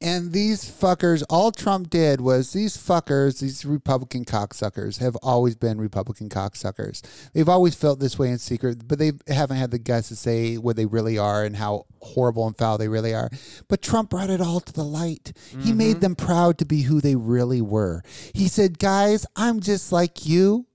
And 0.00 0.32
these 0.32 0.62
fuckers, 0.64 1.22
all 1.30 1.50
Trump 1.50 1.88
did 1.88 2.20
was 2.20 2.52
these 2.52 2.76
fuckers, 2.76 3.40
these 3.40 3.64
Republican 3.64 4.26
cocksuckers, 4.26 4.98
have 4.98 5.16
always 5.22 5.56
been 5.56 5.80
Republican 5.80 6.28
cocksuckers. 6.28 7.00
They've 7.32 7.48
always 7.48 7.74
felt 7.74 7.98
this 7.98 8.18
way 8.18 8.30
in 8.30 8.36
secret, 8.36 8.86
but 8.86 8.98
they 8.98 9.12
haven't 9.26 9.56
had 9.56 9.70
the 9.70 9.78
guts 9.78 10.08
to 10.08 10.16
say 10.16 10.58
what 10.58 10.76
they 10.76 10.84
really 10.84 11.16
are 11.16 11.44
and 11.44 11.56
how 11.56 11.86
horrible 12.02 12.46
and 12.46 12.56
foul 12.56 12.76
they 12.76 12.88
really 12.88 13.14
are. 13.14 13.30
But 13.68 13.80
Trump 13.80 14.10
brought 14.10 14.28
it 14.28 14.40
all 14.42 14.60
to 14.60 14.72
the 14.72 14.84
light. 14.84 15.32
He 15.48 15.56
mm-hmm. 15.56 15.76
made 15.78 16.00
them 16.02 16.14
proud 16.14 16.58
to 16.58 16.66
be 16.66 16.82
who 16.82 17.00
they 17.00 17.16
really 17.16 17.62
were. 17.62 18.02
He 18.34 18.48
said, 18.48 18.78
Guys, 18.78 19.24
I'm 19.34 19.60
just 19.60 19.92
like 19.92 20.26
you. 20.26 20.66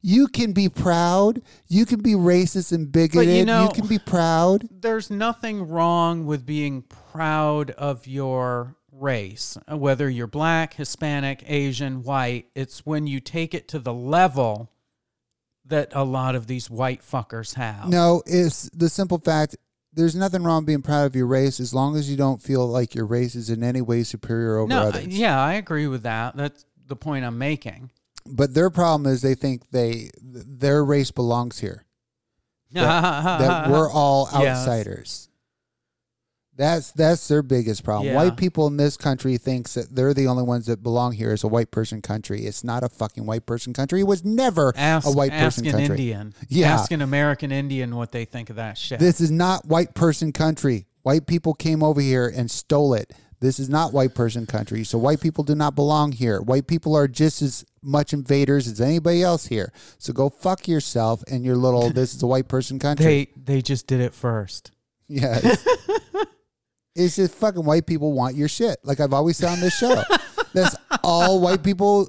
You 0.00 0.28
can 0.28 0.52
be 0.52 0.68
proud. 0.68 1.42
You 1.66 1.84
can 1.84 2.00
be 2.00 2.12
racist 2.12 2.70
and 2.70 2.90
bigoted. 2.90 3.46
know- 3.46 3.64
you 3.64 3.70
can 3.70 3.88
be 3.88 3.98
proud. 3.98 4.68
There's 4.70 5.10
nothing 5.10 5.68
wrong 5.68 6.24
with 6.24 6.46
being 6.46 6.82
proud 6.82 7.07
of 7.22 8.06
your 8.06 8.76
race, 8.92 9.56
whether 9.68 10.08
you're 10.08 10.26
black, 10.26 10.74
Hispanic, 10.74 11.44
Asian, 11.46 12.02
white. 12.02 12.46
It's 12.54 12.84
when 12.86 13.06
you 13.06 13.20
take 13.20 13.54
it 13.54 13.68
to 13.68 13.78
the 13.78 13.92
level 13.94 14.70
that 15.64 15.90
a 15.92 16.04
lot 16.04 16.34
of 16.34 16.46
these 16.46 16.70
white 16.70 17.02
fuckers 17.02 17.54
have. 17.54 17.88
No, 17.88 18.22
it's 18.26 18.70
the 18.70 18.88
simple 18.88 19.18
fact 19.18 19.56
there's 19.92 20.14
nothing 20.14 20.42
wrong 20.42 20.64
being 20.64 20.82
proud 20.82 21.06
of 21.06 21.16
your 21.16 21.26
race 21.26 21.60
as 21.60 21.74
long 21.74 21.96
as 21.96 22.10
you 22.10 22.16
don't 22.16 22.40
feel 22.40 22.66
like 22.66 22.94
your 22.94 23.06
race 23.06 23.34
is 23.34 23.50
in 23.50 23.62
any 23.64 23.80
way 23.80 24.02
superior 24.02 24.58
over 24.58 24.68
No, 24.68 24.82
others. 24.88 25.06
yeah, 25.08 25.40
I 25.42 25.54
agree 25.54 25.86
with 25.86 26.02
that. 26.04 26.36
That's 26.36 26.64
the 26.86 26.96
point 26.96 27.24
I'm 27.24 27.38
making. 27.38 27.90
But 28.24 28.54
their 28.54 28.70
problem 28.70 29.10
is 29.12 29.22
they 29.22 29.34
think 29.34 29.70
they 29.70 30.10
their 30.22 30.84
race 30.84 31.10
belongs 31.10 31.58
here. 31.58 31.84
That 32.72 33.70
we're 33.70 33.90
all 33.90 34.28
Yes. 34.32 35.27
That's 36.58 36.90
that's 36.90 37.28
their 37.28 37.42
biggest 37.42 37.84
problem. 37.84 38.08
Yeah. 38.08 38.16
White 38.16 38.36
people 38.36 38.66
in 38.66 38.76
this 38.76 38.96
country 38.96 39.38
thinks 39.38 39.74
that 39.74 39.94
they're 39.94 40.12
the 40.12 40.26
only 40.26 40.42
ones 40.42 40.66
that 40.66 40.82
belong 40.82 41.12
here 41.12 41.30
as 41.30 41.44
a 41.44 41.48
white 41.48 41.70
person 41.70 42.02
country. 42.02 42.46
It's 42.46 42.64
not 42.64 42.82
a 42.82 42.88
fucking 42.88 43.24
white 43.26 43.46
person 43.46 43.72
country. 43.72 44.00
It 44.00 44.08
was 44.08 44.24
never 44.24 44.72
Ask, 44.76 45.06
a 45.06 45.12
white 45.12 45.30
person 45.30 45.62
country. 45.64 45.82
ask 45.82 45.90
an. 45.90 45.96
Indian. 45.96 46.34
Yeah. 46.48 46.74
Ask 46.74 46.90
an 46.90 47.00
American 47.00 47.52
Indian 47.52 47.94
what 47.94 48.10
they 48.10 48.24
think 48.24 48.50
of 48.50 48.56
that 48.56 48.76
shit. 48.76 48.98
This 48.98 49.20
is 49.20 49.30
not 49.30 49.66
white 49.66 49.94
person 49.94 50.32
country. 50.32 50.86
White 51.02 51.28
people 51.28 51.54
came 51.54 51.80
over 51.84 52.00
here 52.00 52.26
and 52.26 52.50
stole 52.50 52.92
it. 52.92 53.12
This 53.38 53.60
is 53.60 53.68
not 53.68 53.92
white 53.92 54.16
person 54.16 54.44
country. 54.44 54.82
So 54.82 54.98
white 54.98 55.20
people 55.20 55.44
do 55.44 55.54
not 55.54 55.76
belong 55.76 56.10
here. 56.10 56.40
White 56.40 56.66
people 56.66 56.96
are 56.96 57.06
just 57.06 57.40
as 57.40 57.64
much 57.82 58.12
invaders 58.12 58.66
as 58.66 58.80
anybody 58.80 59.22
else 59.22 59.46
here. 59.46 59.72
So 59.98 60.12
go 60.12 60.28
fuck 60.28 60.66
yourself 60.66 61.22
and 61.30 61.44
your 61.44 61.54
little 61.54 61.90
this 61.90 62.16
is 62.16 62.22
a 62.24 62.26
white 62.26 62.48
person 62.48 62.80
country. 62.80 63.04
they 63.36 63.54
they 63.54 63.62
just 63.62 63.86
did 63.86 64.00
it 64.00 64.12
first. 64.12 64.72
yeah. 65.06 65.38
It's, 66.98 67.16
just 67.16 67.34
fucking 67.34 67.64
white 67.64 67.86
people 67.86 68.12
want 68.12 68.34
your 68.36 68.48
shit. 68.48 68.78
Like 68.84 69.00
I've 69.00 69.12
always 69.12 69.36
said 69.36 69.50
on 69.50 69.60
this 69.60 69.76
show. 69.76 70.02
That's 70.52 70.76
all 71.02 71.40
white 71.40 71.62
people 71.62 72.08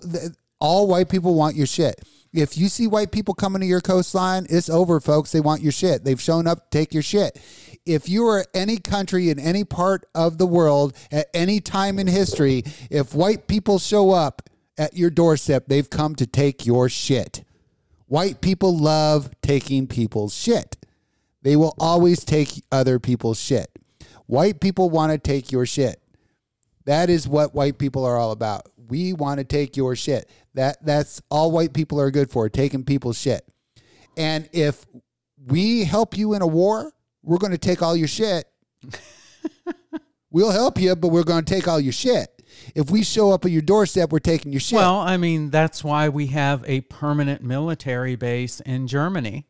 all 0.60 0.88
white 0.88 1.10
people 1.10 1.36
want 1.36 1.56
your 1.56 1.68
shit. 1.68 2.03
If 2.32 2.57
you 2.57 2.70
see 2.70 2.86
white 2.86 3.11
people 3.11 3.34
coming 3.34 3.61
to 3.61 3.68
your 3.68 3.82
coastline, 3.82 4.45
it's 4.49 4.70
over, 4.70 4.99
folks. 4.99 5.32
They 5.32 5.40
want 5.40 5.61
your 5.61 5.72
shit. 5.72 6.03
They've 6.03 6.22
shown 6.22 6.45
up 6.48 6.70
to 6.70 6.78
take 6.78 6.94
your 6.94 7.02
shit. 7.02 7.41
If 7.86 8.07
you 8.07 8.28
are 8.28 8.45
any 8.53 8.78
country 8.78 9.30
in 9.30 9.40
any 9.40 9.64
part 9.64 10.06
of 10.14 10.38
the 10.38 10.45
world 10.45 10.95
at 11.11 11.28
any 11.34 11.60
time 11.60 11.98
in 11.98 12.06
history, 12.06 12.64
if 12.91 13.16
white 13.16 13.48
people 13.48 13.80
show 13.80 14.11
up 14.11 14.48
at 14.78 14.95
your 14.95 15.10
doorstep, 15.10 15.66
they've 15.68 15.90
come 15.90 16.16
to 16.16 16.28
take 16.28 16.66
your 16.66 16.88
shit. 16.88 17.44
White 18.06 18.41
people 18.41 18.78
love 18.78 19.30
taking 19.41 19.88
people's 19.88 20.36
shit. 20.36 20.78
They 21.41 21.56
will 21.56 21.76
always 21.80 22.24
take 22.24 22.64
other 22.72 22.99
people's 22.99 23.40
shit. 23.40 23.70
White 24.30 24.60
people 24.60 24.92
want 24.92 25.12
to 25.12 25.18
take 25.18 25.52
your 25.52 25.66
shit. 25.66 26.00
That 26.86 27.10
is 27.10 27.28
what 27.28 27.56
white 27.56 27.80
people 27.80 28.06
are 28.06 28.16
all 28.16 28.32
about. 28.32 28.70
We 28.88 29.12
want 29.12 29.40
to 29.40 29.44
take 29.44 29.76
your 29.76 29.96
shit. 29.96 30.30
That 30.54 30.78
that's 30.86 31.20
all 31.32 31.50
white 31.50 31.74
people 31.74 32.00
are 32.00 32.12
good 32.12 32.30
for, 32.30 32.48
taking 32.48 32.84
people's 32.84 33.18
shit. 33.18 33.44
And 34.18 34.48
if 34.54 34.86
we 35.48 35.84
help 35.84 36.16
you 36.16 36.36
in 36.36 36.44
a 36.44 36.48
war, 36.48 36.92
we're 37.24 37.40
going 37.40 37.54
to 37.54 37.58
take 37.58 37.82
all 37.82 37.96
your 37.96 38.08
shit. 38.08 38.46
we'll 40.30 40.52
help 40.52 40.80
you, 40.80 40.96
but 40.96 41.08
we're 41.08 41.24
going 41.24 41.44
to 41.44 41.52
take 41.52 41.68
all 41.68 41.80
your 41.80 41.92
shit. 41.92 42.30
If 42.76 42.92
we 42.92 43.04
show 43.04 43.32
up 43.32 43.46
at 43.46 43.52
your 43.52 43.64
doorstep, 43.64 44.12
we're 44.12 44.20
taking 44.20 44.52
your 44.52 44.62
shit. 44.62 44.78
Well, 44.78 45.00
I 45.00 45.18
mean, 45.18 45.50
that's 45.50 45.84
why 45.84 46.08
we 46.08 46.28
have 46.28 46.64
a 46.68 46.82
permanent 46.82 47.42
military 47.42 48.16
base 48.16 48.60
in 48.60 48.86
Germany. 48.86 49.48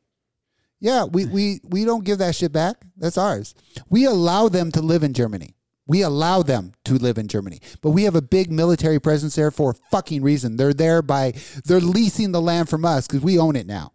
Yeah, 0.79 1.03
we, 1.03 1.25
we, 1.25 1.59
we 1.67 1.83
don't 1.85 2.03
give 2.05 2.19
that 2.19 2.35
shit 2.35 2.51
back. 2.51 2.77
That's 2.97 3.17
ours. 3.17 3.53
We 3.89 4.05
allow 4.05 4.47
them 4.49 4.71
to 4.71 4.81
live 4.81 5.03
in 5.03 5.13
Germany. 5.13 5.55
We 5.87 6.03
allow 6.03 6.43
them 6.43 6.73
to 6.85 6.93
live 6.93 7.17
in 7.17 7.27
Germany. 7.27 7.59
But 7.81 7.89
we 7.91 8.03
have 8.03 8.15
a 8.15 8.21
big 8.21 8.51
military 8.51 8.99
presence 8.99 9.35
there 9.35 9.51
for 9.51 9.71
a 9.71 9.89
fucking 9.91 10.21
reason. 10.21 10.55
They're 10.55 10.73
there 10.73 11.01
by, 11.01 11.33
they're 11.65 11.79
leasing 11.81 12.31
the 12.31 12.41
land 12.41 12.69
from 12.69 12.85
us 12.85 13.07
because 13.07 13.21
we 13.21 13.39
own 13.39 13.55
it 13.55 13.65
now. 13.65 13.93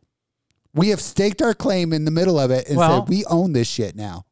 We 0.75 0.89
have 0.89 1.01
staked 1.01 1.41
our 1.41 1.55
claim 1.55 1.93
in 1.93 2.05
the 2.05 2.11
middle 2.11 2.39
of 2.39 2.51
it 2.51 2.69
and 2.69 2.77
Well- 2.77 3.03
said, 3.07 3.09
we 3.09 3.25
own 3.27 3.53
this 3.53 3.69
shit 3.69 3.95
now. 3.95 4.27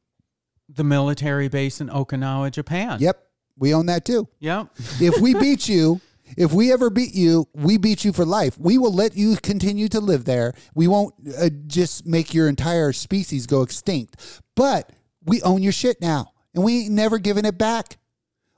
The 0.69 0.85
military 0.85 1.49
base 1.49 1.81
in 1.81 1.89
Okinawa, 1.89 2.51
Japan. 2.51 2.99
Yep, 3.01 3.23
we 3.59 3.75
own 3.75 3.87
that 3.87 4.05
too. 4.05 4.27
Yep. 4.41 4.69
If 5.01 5.21
we 5.21 5.35
beat 5.35 5.69
you, 5.69 6.01
if 6.37 6.53
we 6.53 6.73
ever 6.73 6.91
beat 6.91 7.15
you, 7.15 7.47
we 7.55 7.77
beat 7.77 8.05
you 8.05 8.13
for 8.13 8.25
life. 8.25 8.59
We 8.59 8.79
will 8.79 8.93
let 8.93 9.17
you 9.17 9.37
continue 9.37 9.89
to 9.89 10.01
live 10.01 10.25
there. 10.25 10.55
We 10.75 10.89
won't 10.89 11.15
uh, 11.39 11.51
just 11.67 12.07
make 12.07 12.35
your 12.35 12.49
entire 12.49 12.93
species 12.93 13.47
go 13.47 13.63
extinct. 13.63 14.43
But 14.55 14.91
we 15.25 15.43
own 15.43 15.63
your 15.63 15.73
shit 15.73 16.01
now, 16.01 16.33
and 16.55 16.65
we 16.65 16.83
ain't 16.83 16.93
never 16.93 17.19
giving 17.19 17.45
it 17.45 17.59
back. 17.59 17.99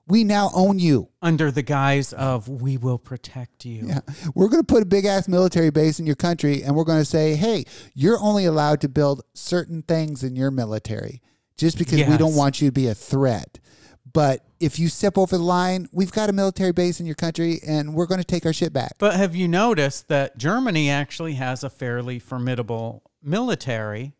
We 0.07 0.23
now 0.23 0.51
own 0.55 0.79
you. 0.79 1.09
Under 1.23 1.51
the 1.51 1.63
guise 1.63 2.13
of 2.13 2.49
we 2.49 2.77
will 2.77 2.99
protect 2.99 3.65
you. 3.65 3.89
Yeah. 3.89 4.01
We're 4.35 4.49
going 4.49 4.63
to 4.63 4.67
put 4.67 4.83
a 4.83 4.87
big 4.87 5.07
ass 5.07 5.29
military 5.29 5.71
base 5.71 5.99
in 5.99 6.07
your 6.07 6.15
country, 6.15 6.63
and 6.63 6.77
we're 6.77 6.85
going 6.85 7.01
to 7.01 7.07
say, 7.07 7.37
hey, 7.37 7.65
you're 7.95 8.19
only 8.21 8.45
allowed 8.45 8.83
to 8.83 8.89
build 8.89 9.23
certain 9.33 9.83
things 9.83 10.23
in 10.23 10.37
your 10.37 10.51
military 10.51 11.23
just 11.57 11.79
because 11.79 12.07
we 12.07 12.17
don't 12.19 12.35
want 12.35 12.61
you 12.61 12.69
to 12.69 12.73
be 12.73 12.89
a 12.89 12.95
threat. 12.95 13.59
But 14.15 14.45
if 14.61 14.79
you 14.79 14.89
step 14.89 15.19
over 15.19 15.37
the 15.37 15.43
line, 15.43 15.89
we've 15.93 16.13
got 16.13 16.31
a 16.31 16.33
military 16.33 16.73
base 16.73 17.01
in 17.01 17.07
your 17.07 17.17
country, 17.17 17.61
and 17.67 17.95
we're 17.95 18.07
going 18.07 18.21
to 18.21 18.25
take 18.25 18.47
our 18.47 18.53
shit 18.53 18.73
back. 18.73 18.93
But 18.99 19.17
have 19.17 19.35
you 19.35 19.49
noticed 19.49 20.09
that 20.09 20.39
Germany 20.39 20.89
actually 20.89 21.35
has 21.35 21.63
a 21.63 21.69
fairly 21.69 22.21
formidable 22.21 23.03
military, 23.23 24.15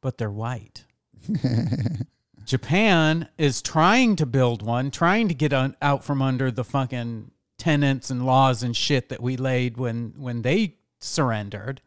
but 0.00 0.16
they're 0.16 0.30
white? 0.30 0.84
Japan 2.46 3.28
is 3.36 3.60
trying 3.60 4.14
to 4.16 4.24
build 4.24 4.62
one, 4.62 4.92
trying 4.92 5.26
to 5.26 5.34
get 5.34 5.52
on, 5.52 5.76
out 5.82 6.04
from 6.04 6.22
under 6.22 6.52
the 6.52 6.62
fucking 6.62 7.32
tenets 7.58 8.10
and 8.10 8.24
laws 8.24 8.62
and 8.62 8.76
shit 8.76 9.08
that 9.08 9.20
we 9.20 9.36
laid 9.36 9.76
when 9.76 10.14
when 10.16 10.42
they 10.42 10.76
surrendered. 11.00 11.80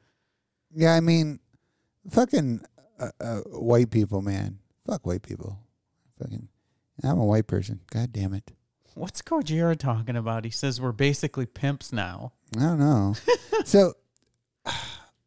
Yeah, 0.75 0.93
I 0.93 0.99
mean, 0.99 1.39
fucking 2.09 2.65
uh, 2.99 3.11
uh, 3.21 3.39
white 3.45 3.91
people, 3.91 4.21
man. 4.21 4.59
Fuck 4.85 5.07
white 5.07 5.21
people. 5.21 5.57
Fucking, 6.19 6.48
I'm 7.03 7.19
a 7.19 7.25
white 7.25 7.47
person. 7.47 7.81
God 7.91 8.11
damn 8.11 8.33
it. 8.33 8.51
What's 8.95 9.21
Gojira 9.21 9.77
talking 9.77 10.15
about? 10.15 10.43
He 10.43 10.51
says 10.51 10.81
we're 10.81 10.91
basically 10.91 11.45
pimps 11.45 11.93
now. 11.93 12.33
I 12.57 12.61
don't 12.61 12.79
know. 12.79 13.15
so, 13.65 13.93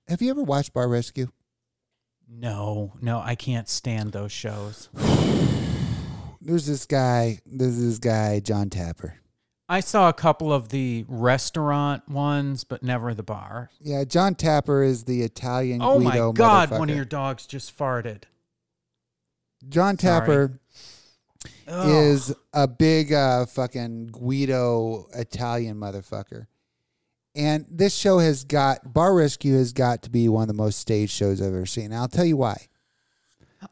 have 0.09 0.21
you 0.21 0.31
ever 0.31 0.43
watched 0.43 0.75
Bar 0.75 0.89
Rescue? 0.89 1.29
No, 2.29 2.93
no, 3.01 3.21
I 3.21 3.35
can't 3.35 3.69
stand 3.69 4.13
those 4.13 4.33
shows. 4.33 4.89
There's 6.41 6.67
this 6.67 6.87
guy. 6.87 7.39
There's 7.47 7.79
this 7.81 7.99
guy, 7.99 8.41
John 8.41 8.69
Taffer. 8.69 9.15
I 9.69 9.81
saw 9.81 10.09
a 10.09 10.13
couple 10.13 10.53
of 10.53 10.69
the 10.69 11.07
restaurant 11.09 12.07
ones, 12.09 12.65
but 12.65 12.83
never 12.83 13.15
the 13.15 13.23
bar. 13.23 13.71
Yeah, 13.81 14.05
John 14.05 14.35
Taffer 14.35 14.87
is 14.87 15.05
the 15.05 15.23
Italian 15.23 15.81
Oh 15.83 15.99
my 15.99 16.31
god, 16.35 16.71
one 16.71 16.91
of 16.91 16.97
your 16.97 17.05
dogs 17.05 17.47
just 17.47 17.77
farted. 17.77 18.25
John 19.69 19.99
Sorry. 19.99 20.49
Ugh. 21.73 21.89
is 21.89 22.35
a 22.53 22.69
big 22.69 23.13
uh, 23.13 23.47
fucking 23.47 24.09
Guido 24.09 25.07
Italian 25.15 25.77
motherfucker. 25.77 26.47
And 27.35 27.65
this 27.71 27.97
show 27.97 28.19
has 28.19 28.45
got 28.45 28.93
Bar 28.93 29.15
Rescue 29.15 29.55
has 29.55 29.73
got 29.73 30.03
to 30.03 30.11
be 30.11 30.29
one 30.29 30.43
of 30.43 30.49
the 30.49 30.55
most 30.55 30.79
staged 30.79 31.13
shows 31.13 31.41
I've 31.41 31.49
ever 31.49 31.65
seen. 31.65 31.87
And 31.87 31.95
I'll 31.95 32.09
tell 32.09 32.27
you 32.27 32.37
why. 32.37 32.69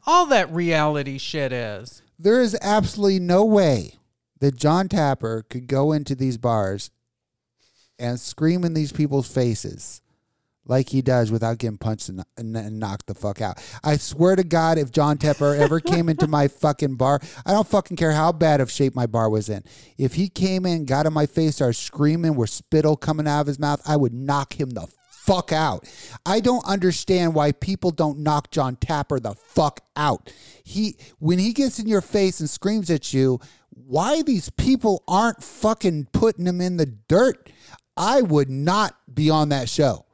all 0.07 0.25
that 0.27 0.51
reality 0.51 1.17
shit 1.19 1.53
is. 1.53 2.01
There 2.17 2.41
is 2.41 2.57
absolutely 2.61 3.19
no 3.19 3.45
way 3.45 3.99
that 4.39 4.55
John 4.55 4.87
Taffer 4.87 5.47
could 5.47 5.67
go 5.67 5.91
into 5.91 6.15
these 6.15 6.37
bars 6.37 6.89
and 7.99 8.19
scream 8.19 8.63
in 8.63 8.73
these 8.73 8.91
people's 8.91 9.31
faces 9.31 10.01
like 10.65 10.89
he 10.89 11.01
does 11.01 11.31
without 11.31 11.57
getting 11.57 11.77
punched 11.77 12.09
and, 12.09 12.23
and, 12.37 12.55
and 12.55 12.79
knocked 12.79 13.07
the 13.07 13.15
fuck 13.15 13.41
out. 13.41 13.61
I 13.83 13.97
swear 13.97 14.35
to 14.35 14.43
God, 14.43 14.77
if 14.77 14.91
John 14.91 15.17
Taffer 15.17 15.57
ever 15.57 15.79
came 15.79 16.07
into 16.07 16.27
my 16.27 16.47
fucking 16.61 16.95
bar, 16.95 17.19
I 17.45 17.51
don't 17.51 17.67
fucking 17.67 17.97
care 17.97 18.11
how 18.11 18.31
bad 18.31 18.61
of 18.61 18.71
shape 18.71 18.95
my 18.95 19.07
bar 19.07 19.29
was 19.29 19.49
in. 19.49 19.63
If 19.97 20.13
he 20.13 20.29
came 20.29 20.65
in, 20.65 20.85
got 20.85 21.05
in 21.05 21.13
my 21.13 21.25
face, 21.25 21.55
started 21.55 21.73
screaming 21.73 22.35
with 22.35 22.49
spittle 22.49 22.95
coming 22.95 23.27
out 23.27 23.41
of 23.41 23.47
his 23.47 23.59
mouth, 23.59 23.81
I 23.87 23.95
would 23.95 24.13
knock 24.13 24.59
him 24.59 24.71
the 24.71 24.87
fuck 25.21 25.51
out. 25.51 25.87
I 26.25 26.39
don't 26.39 26.65
understand 26.65 27.35
why 27.35 27.51
people 27.51 27.91
don't 27.91 28.19
knock 28.19 28.51
John 28.51 28.75
Taffer 28.75 29.21
the 29.21 29.35
fuck 29.35 29.81
out. 29.95 30.31
He 30.63 30.95
when 31.19 31.39
he 31.39 31.53
gets 31.53 31.79
in 31.79 31.87
your 31.87 32.01
face 32.01 32.39
and 32.39 32.49
screams 32.49 32.89
at 32.89 33.13
you, 33.13 33.39
why 33.69 34.21
these 34.23 34.49
people 34.49 35.03
aren't 35.07 35.43
fucking 35.43 36.07
putting 36.11 36.47
him 36.47 36.61
in 36.61 36.77
the 36.77 36.85
dirt? 36.85 37.49
I 37.95 38.21
would 38.21 38.49
not 38.49 38.95
be 39.13 39.29
on 39.29 39.49
that 39.49 39.69
show. 39.69 40.05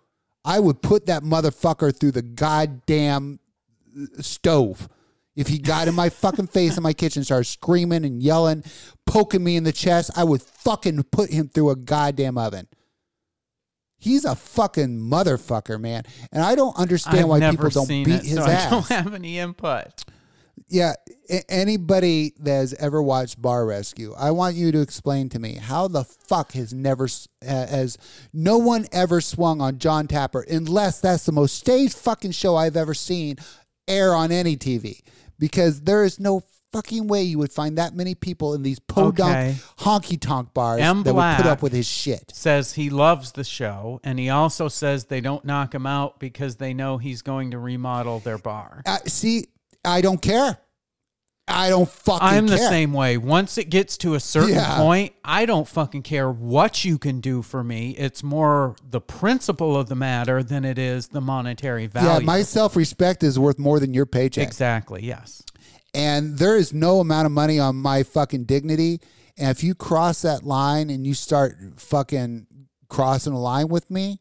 I 0.48 0.60
would 0.60 0.82
put 0.82 1.08
that 1.08 1.24
motherfucker 1.24 1.94
through 1.94 2.12
the 2.12 2.22
goddamn 2.22 3.40
stove. 4.22 4.88
If 5.36 5.50
he 5.50 5.60
got 5.60 5.90
in 5.90 5.94
my 5.94 6.08
fucking 6.08 6.48
face 6.48 6.78
in 6.78 6.84
my 6.84 6.94
kitchen, 6.94 7.26
started 7.26 7.44
screaming 7.44 8.06
and 8.06 8.24
yelling, 8.24 8.64
poking 9.06 9.44
me 9.44 9.58
in 9.58 9.66
the 9.66 9.74
chest, 9.74 10.10
I 10.16 10.24
would 10.24 10.42
fucking 10.42 11.04
put 11.12 11.30
him 11.30 11.50
through 11.50 11.72
a 11.72 11.76
goddamn 11.76 12.38
oven. 12.38 12.70
He's 14.00 14.24
a 14.24 14.36
fucking 14.36 14.98
motherfucker, 14.98 15.82
man. 15.82 16.04
And 16.32 16.42
I 16.42 16.56
don't 16.56 16.78
understand 16.78 17.20
I've 17.20 17.28
why 17.28 17.50
people 17.50 17.70
don't 17.70 17.88
beat 17.88 18.08
it, 18.08 18.24
his 18.24 18.36
so 18.36 18.46
ass. 18.46 18.68
I 18.68 18.70
don't 18.70 18.88
have 18.90 19.14
any 19.14 19.40
input. 19.40 20.06
Yeah, 20.70 20.94
anybody 21.50 22.34
that 22.40 22.52
has 22.52 22.74
ever 22.76 23.02
watched 23.02 23.42
Bar 23.42 23.66
Rescue, 23.66 24.14
I 24.18 24.32
want 24.32 24.56
you 24.56 24.72
to 24.72 24.82
explain 24.82 25.30
to 25.30 25.40
me 25.40 25.56
how 25.56 25.88
the 25.88 26.04
fuck 26.04 26.54
has 26.54 26.74
never 26.74 27.08
has 27.42 27.98
no 28.34 28.58
one 28.58 28.86
ever 28.92 29.22
swung 29.22 29.62
on 29.62 29.80
John 29.80 30.08
Taffer 30.08 30.44
unless 30.50 31.00
that's 31.00 31.26
the 31.26 31.32
most 31.32 31.56
staged 31.56 31.96
fucking 31.98 32.32
show 32.32 32.56
I've 32.56 32.78
ever 32.78 32.94
seen 32.94 33.38
air 33.88 34.14
on 34.14 34.32
any 34.32 34.58
TV 34.58 35.02
because 35.40 35.82
there 35.82 36.04
is 36.04 36.20
no 36.20 36.42
fucking 36.74 37.08
way 37.08 37.24
you 37.24 37.38
would 37.40 37.52
find 37.52 37.78
that 37.78 37.96
many 37.96 38.14
people 38.14 38.54
in 38.54 38.62
these 38.62 38.78
podunk 38.80 39.20
Okay. 39.20 39.56
honky 39.80 40.20
tonk 40.20 40.54
bars 40.54 40.82
M. 40.82 41.04
that 41.04 41.14
would 41.14 41.38
put 41.38 41.46
up 41.46 41.62
with 41.62 41.72
his 41.72 41.88
shit. 41.88 42.30
Says 42.36 42.74
he 42.74 42.90
loves 42.90 43.32
the 43.32 43.46
show, 43.46 44.02
and 44.04 44.20
he 44.20 44.30
also 44.30 44.68
says 44.68 45.06
they 45.06 45.22
don't 45.22 45.46
knock 45.46 45.74
him 45.74 45.86
out 45.88 46.20
because 46.20 46.58
they 46.58 46.74
know 46.74 46.98
he's 46.98 47.22
going 47.22 47.52
to 47.52 47.58
remodel 47.60 48.20
their 48.20 48.38
bar. 48.38 48.82
Uh, 48.86 48.98
see, 49.06 49.46
I 49.88 50.02
don't 50.02 50.22
care. 50.22 50.58
I 51.50 51.70
don't 51.70 51.88
fucking 51.90 52.28
I'm 52.28 52.48
the 52.48 52.58
care. 52.58 52.68
same 52.70 52.92
way. 52.92 53.16
Once 53.18 53.58
it 53.58 53.70
gets 53.70 53.96
to 54.00 54.16
a 54.16 54.20
certain 54.20 54.56
Yeah. 54.56 54.76
point, 54.78 55.14
I 55.24 55.46
don't 55.46 55.66
fucking 55.66 56.02
care 56.02 56.30
what 56.30 56.84
you 56.84 56.98
can 56.98 57.22
do 57.22 57.42
for 57.42 57.64
me. 57.64 57.92
It's 57.92 58.22
more 58.22 58.76
the 58.88 59.00
principle 59.00 59.78
of 59.78 59.88
the 59.88 59.96
matter 59.96 60.44
than 60.44 60.66
it 60.66 60.78
is 60.78 61.08
the 61.08 61.22
monetary 61.22 61.88
value. 61.88 62.10
Yeah, 62.10 62.20
my 62.20 62.44
self 62.44 62.76
respect 62.76 63.24
is 63.24 63.40
worth 63.40 63.58
more 63.58 63.80
than 63.80 63.94
your 63.94 64.06
paycheck. 64.06 64.46
exactly. 64.46 65.06
Yes. 65.06 65.42
and 65.94 66.38
there 66.38 66.58
is 66.58 66.74
no 66.74 67.00
amount 67.00 67.26
of 67.26 67.32
money 67.32 67.58
on 67.60 67.76
my 67.78 68.04
fucking 68.04 68.44
dignity. 68.44 69.00
And 69.38 69.50
if 69.50 69.64
you 69.64 69.74
cross 69.74 70.22
that 70.24 70.44
line 70.44 70.90
and 70.90 71.08
you 71.08 71.14
start 71.14 71.58
fucking 71.78 72.46
crossing 72.90 73.32
a 73.34 73.40
line 73.40 73.70
with 73.70 73.90
me, 73.90 74.20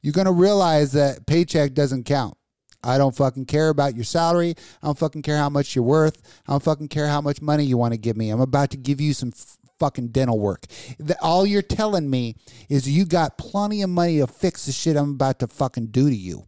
you're 0.00 0.12
gonna 0.12 0.32
realize 0.32 0.92
that 0.92 1.26
paycheck 1.26 1.74
doesn't 1.74 2.04
count. 2.04 2.37
I 2.82 2.98
don't 2.98 3.14
fucking 3.14 3.46
care 3.46 3.68
about 3.68 3.94
your 3.94 4.04
salary. 4.04 4.54
I 4.82 4.86
don't 4.86 4.98
fucking 4.98 5.22
care 5.22 5.36
how 5.36 5.48
much 5.48 5.74
you're 5.74 5.84
worth. 5.84 6.20
I 6.46 6.52
don't 6.52 6.62
fucking 6.62 6.88
care 6.88 7.08
how 7.08 7.20
much 7.20 7.42
money 7.42 7.64
you 7.64 7.76
want 7.76 7.92
to 7.92 7.98
give 7.98 8.16
me. 8.16 8.30
I'm 8.30 8.40
about 8.40 8.70
to 8.70 8.76
give 8.76 9.00
you 9.00 9.12
some 9.12 9.32
f- 9.34 9.58
fucking 9.78 10.08
dental 10.08 10.38
work. 10.38 10.66
The, 10.98 11.20
all 11.20 11.46
you're 11.46 11.62
telling 11.62 12.08
me 12.08 12.36
is 12.68 12.88
you 12.88 13.04
got 13.04 13.38
plenty 13.38 13.82
of 13.82 13.90
money 13.90 14.18
to 14.18 14.26
fix 14.26 14.66
the 14.66 14.72
shit 14.72 14.96
I'm 14.96 15.12
about 15.12 15.40
to 15.40 15.48
fucking 15.48 15.88
do 15.88 16.08
to 16.08 16.16
you. 16.16 16.46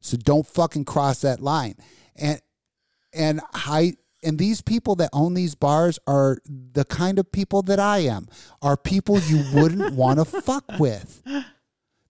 So 0.00 0.16
don't 0.18 0.46
fucking 0.46 0.84
cross 0.84 1.22
that 1.22 1.40
line. 1.40 1.76
And 2.14 2.40
and 3.14 3.40
I 3.54 3.94
and 4.22 4.38
these 4.38 4.60
people 4.60 4.96
that 4.96 5.10
own 5.12 5.34
these 5.34 5.54
bars 5.54 5.98
are 6.06 6.38
the 6.46 6.84
kind 6.84 7.18
of 7.18 7.30
people 7.32 7.62
that 7.62 7.78
I 7.80 7.98
am. 7.98 8.28
Are 8.60 8.76
people 8.76 9.18
you 9.20 9.44
wouldn't 9.54 9.94
want 9.94 10.18
to 10.18 10.24
fuck 10.24 10.64
with. 10.78 11.22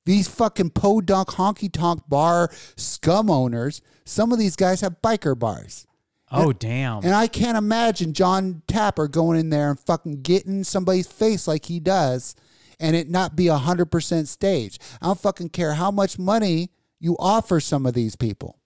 These 0.07 0.29
fucking 0.29 0.71
podunk 0.71 1.29
honky 1.29 1.73
tonk 1.73 2.03
bar 2.09 2.51
scum 2.77 3.31
owners. 3.31 3.81
Some 4.05 4.33
of 4.33 4.39
these 4.39 4.57
guys 4.57 4.81
have 4.83 5.01
biker 5.03 5.39
bars. 5.39 5.87
Oh, 6.31 6.53
damn. 6.53 7.05
And 7.05 7.15
I 7.15 7.27
can't 7.27 7.57
imagine 7.57 8.13
John 8.13 8.63
Taffer 8.67 9.11
going 9.11 9.39
in 9.39 9.51
there 9.51 9.71
and 9.71 9.79
fucking 9.79 10.23
getting 10.23 10.65
somebody's 10.65 11.07
face 11.07 11.47
like 11.47 11.67
he 11.67 11.79
does 11.79 12.35
and 12.81 12.97
it 12.97 13.09
not 13.09 13.37
be 13.37 13.45
100% 13.45 14.27
staged. 14.27 14.83
I 15.01 15.07
don't 15.07 15.21
fucking 15.21 15.51
care 15.51 15.75
how 15.75 15.91
much 15.91 16.19
money 16.19 16.71
you 16.99 17.17
offer 17.19 17.61
some 17.61 17.87
of 17.87 17.95
these 17.95 18.17
people. 18.17 18.59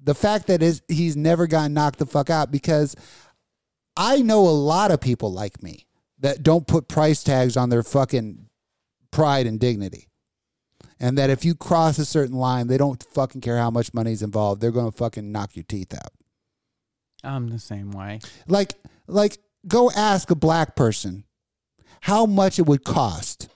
The 0.00 0.14
fact 0.14 0.46
that 0.46 0.62
is 0.62 0.82
he's 0.88 1.16
never 1.16 1.46
gotten 1.46 1.74
knocked 1.74 1.98
the 1.98 2.06
fuck 2.06 2.30
out 2.30 2.50
because 2.50 2.94
I 3.96 4.22
know 4.22 4.40
a 4.40 4.50
lot 4.50 4.90
of 4.90 5.00
people 5.00 5.32
like 5.32 5.62
me 5.62 5.86
that 6.20 6.42
don't 6.42 6.66
put 6.66 6.88
price 6.88 7.22
tags 7.22 7.56
on 7.56 7.68
their 7.68 7.82
fucking 7.82 8.46
pride 9.10 9.46
and 9.46 9.58
dignity. 9.58 10.07
And 11.00 11.16
that 11.16 11.30
if 11.30 11.44
you 11.44 11.54
cross 11.54 11.98
a 11.98 12.04
certain 12.04 12.36
line, 12.36 12.66
they 12.66 12.76
don't 12.76 13.02
fucking 13.02 13.40
care 13.40 13.58
how 13.58 13.70
much 13.70 13.94
money's 13.94 14.22
involved. 14.22 14.60
They're 14.60 14.72
going 14.72 14.90
to 14.90 14.96
fucking 14.96 15.30
knock 15.30 15.54
your 15.54 15.62
teeth 15.62 15.94
out. 15.94 16.12
I'm 17.22 17.48
the 17.48 17.58
same 17.58 17.92
way. 17.92 18.20
Like, 18.46 18.74
like, 19.06 19.38
go 19.66 19.90
ask 19.94 20.30
a 20.30 20.34
black 20.34 20.74
person 20.74 21.24
how 22.02 22.26
much 22.26 22.58
it 22.58 22.66
would 22.66 22.84
cost 22.84 23.48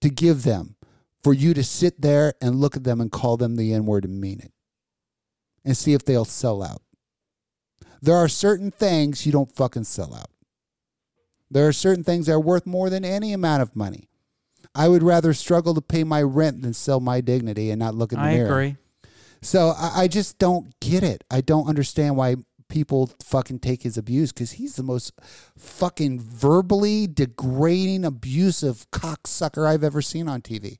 to 0.00 0.10
give 0.10 0.42
them 0.42 0.76
for 1.22 1.32
you 1.32 1.54
to 1.54 1.62
sit 1.62 2.00
there 2.00 2.34
and 2.40 2.60
look 2.60 2.76
at 2.76 2.84
them 2.84 3.00
and 3.00 3.12
call 3.12 3.36
them 3.36 3.56
the 3.56 3.72
N 3.72 3.86
word 3.86 4.04
and 4.04 4.20
mean 4.20 4.40
it, 4.40 4.52
and 5.64 5.76
see 5.76 5.92
if 5.92 6.04
they'll 6.04 6.24
sell 6.24 6.62
out. 6.62 6.82
There 8.02 8.16
are 8.16 8.28
certain 8.28 8.70
things 8.70 9.26
you 9.26 9.32
don't 9.32 9.54
fucking 9.54 9.84
sell 9.84 10.14
out. 10.14 10.30
There 11.50 11.66
are 11.68 11.72
certain 11.72 12.04
things 12.04 12.26
that 12.26 12.32
are 12.32 12.40
worth 12.40 12.66
more 12.66 12.88
than 12.88 13.04
any 13.04 13.32
amount 13.32 13.62
of 13.62 13.76
money. 13.76 14.09
I 14.74 14.88
would 14.88 15.02
rather 15.02 15.34
struggle 15.34 15.74
to 15.74 15.80
pay 15.80 16.04
my 16.04 16.22
rent 16.22 16.62
than 16.62 16.72
sell 16.74 17.00
my 17.00 17.20
dignity 17.20 17.70
and 17.70 17.78
not 17.78 17.94
look 17.94 18.12
in 18.12 18.18
the 18.18 18.24
I 18.24 18.34
mirror. 18.34 18.46
agree. 18.50 18.76
So 19.42 19.70
I, 19.76 20.02
I 20.02 20.08
just 20.08 20.38
don't 20.38 20.78
get 20.80 21.02
it. 21.02 21.24
I 21.30 21.40
don't 21.40 21.66
understand 21.68 22.16
why 22.16 22.36
people 22.68 23.10
fucking 23.24 23.58
take 23.58 23.82
his 23.82 23.98
abuse 23.98 24.32
because 24.32 24.52
he's 24.52 24.76
the 24.76 24.82
most 24.82 25.12
fucking 25.58 26.20
verbally 26.20 27.06
degrading, 27.08 28.04
abusive 28.04 28.88
cocksucker 28.92 29.66
I've 29.66 29.82
ever 29.82 30.00
seen 30.00 30.28
on 30.28 30.40
TV. 30.40 30.78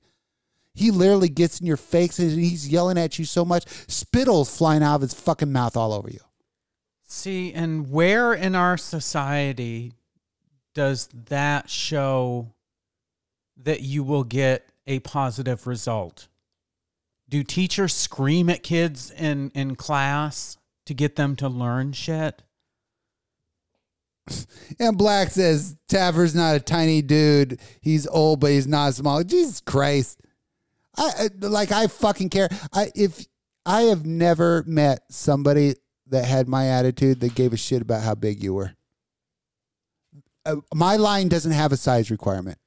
He 0.72 0.92
literally 0.92 1.28
gets 1.28 1.60
in 1.60 1.66
your 1.66 1.76
face 1.76 2.18
and 2.20 2.30
he's 2.30 2.68
yelling 2.68 2.96
at 2.96 3.18
you 3.18 3.24
so 3.24 3.44
much, 3.44 3.64
spittle's 3.88 4.56
flying 4.56 4.84
out 4.84 4.96
of 4.96 5.00
his 5.02 5.14
fucking 5.14 5.50
mouth 5.52 5.76
all 5.76 5.92
over 5.92 6.08
you. 6.08 6.20
See, 7.06 7.52
and 7.52 7.90
where 7.90 8.32
in 8.32 8.54
our 8.54 8.76
society 8.76 9.94
does 10.74 11.08
that 11.08 11.68
show 11.68 12.52
that 13.62 13.82
you 13.82 14.02
will 14.02 14.24
get 14.24 14.68
a 14.86 14.98
positive 15.00 15.66
result? 15.66 16.28
Do 17.28 17.42
teachers 17.42 17.94
scream 17.94 18.50
at 18.50 18.62
kids 18.62 19.10
in, 19.10 19.50
in 19.54 19.76
class 19.76 20.56
to 20.86 20.94
get 20.94 21.16
them 21.16 21.36
to 21.36 21.48
learn 21.48 21.92
shit? 21.92 22.42
And 24.78 24.96
Black 24.96 25.30
says 25.30 25.76
Taffer's 25.88 26.34
not 26.34 26.54
a 26.54 26.60
tiny 26.60 27.02
dude. 27.02 27.60
He's 27.80 28.06
old, 28.06 28.40
but 28.40 28.50
he's 28.52 28.66
not 28.68 28.94
small. 28.94 29.22
Jesus 29.24 29.60
Christ. 29.60 30.20
I 30.96 31.10
I- 31.18 31.46
like 31.46 31.72
I 31.72 31.88
fucking 31.88 32.30
care. 32.30 32.48
I 32.72 32.90
if 32.94 33.26
I 33.66 33.82
have 33.82 34.06
never 34.06 34.62
met 34.66 35.00
somebody 35.10 35.74
that 36.06 36.24
had 36.24 36.48
my 36.48 36.68
attitude 36.68 37.20
that 37.20 37.34
gave 37.34 37.52
a 37.52 37.56
shit 37.56 37.82
about 37.82 38.02
how 38.02 38.14
big 38.14 38.42
you 38.42 38.54
were. 38.54 38.72
Uh, 40.46 40.56
my 40.74 40.96
line 40.96 41.28
doesn't 41.28 41.52
have 41.52 41.72
a 41.72 41.76
size 41.76 42.10
requirement. 42.10 42.58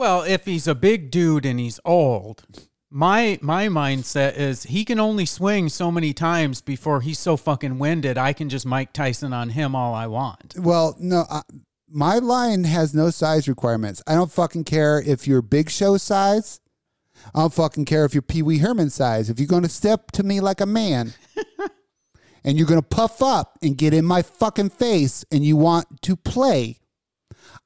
Well, 0.00 0.22
if 0.22 0.46
he's 0.46 0.66
a 0.66 0.74
big 0.74 1.10
dude 1.10 1.44
and 1.44 1.60
he's 1.60 1.78
old, 1.84 2.44
my 2.90 3.38
my 3.42 3.66
mindset 3.66 4.34
is 4.34 4.62
he 4.62 4.82
can 4.82 4.98
only 4.98 5.26
swing 5.26 5.68
so 5.68 5.92
many 5.92 6.14
times 6.14 6.62
before 6.62 7.02
he's 7.02 7.18
so 7.18 7.36
fucking 7.36 7.78
winded. 7.78 8.16
I 8.16 8.32
can 8.32 8.48
just 8.48 8.64
Mike 8.64 8.94
Tyson 8.94 9.34
on 9.34 9.50
him 9.50 9.74
all 9.74 9.92
I 9.92 10.06
want. 10.06 10.54
Well, 10.56 10.96
no, 10.98 11.26
I, 11.30 11.42
my 11.86 12.14
line 12.16 12.64
has 12.64 12.94
no 12.94 13.10
size 13.10 13.46
requirements. 13.46 14.02
I 14.06 14.14
don't 14.14 14.32
fucking 14.32 14.64
care 14.64 15.02
if 15.02 15.26
you're 15.26 15.42
big 15.42 15.68
show 15.68 15.98
size. 15.98 16.62
I 17.34 17.40
don't 17.40 17.52
fucking 17.52 17.84
care 17.84 18.06
if 18.06 18.14
you're 18.14 18.22
Pee 18.22 18.40
Wee 18.40 18.56
Herman 18.56 18.88
size. 18.88 19.28
If 19.28 19.38
you're 19.38 19.48
going 19.48 19.64
to 19.64 19.68
step 19.68 20.12
to 20.12 20.22
me 20.22 20.40
like 20.40 20.62
a 20.62 20.66
man 20.66 21.12
and 22.42 22.56
you're 22.56 22.66
going 22.66 22.80
to 22.80 22.88
puff 22.88 23.22
up 23.22 23.58
and 23.60 23.76
get 23.76 23.92
in 23.92 24.06
my 24.06 24.22
fucking 24.22 24.70
face 24.70 25.26
and 25.30 25.44
you 25.44 25.56
want 25.56 26.00
to 26.00 26.16
play, 26.16 26.79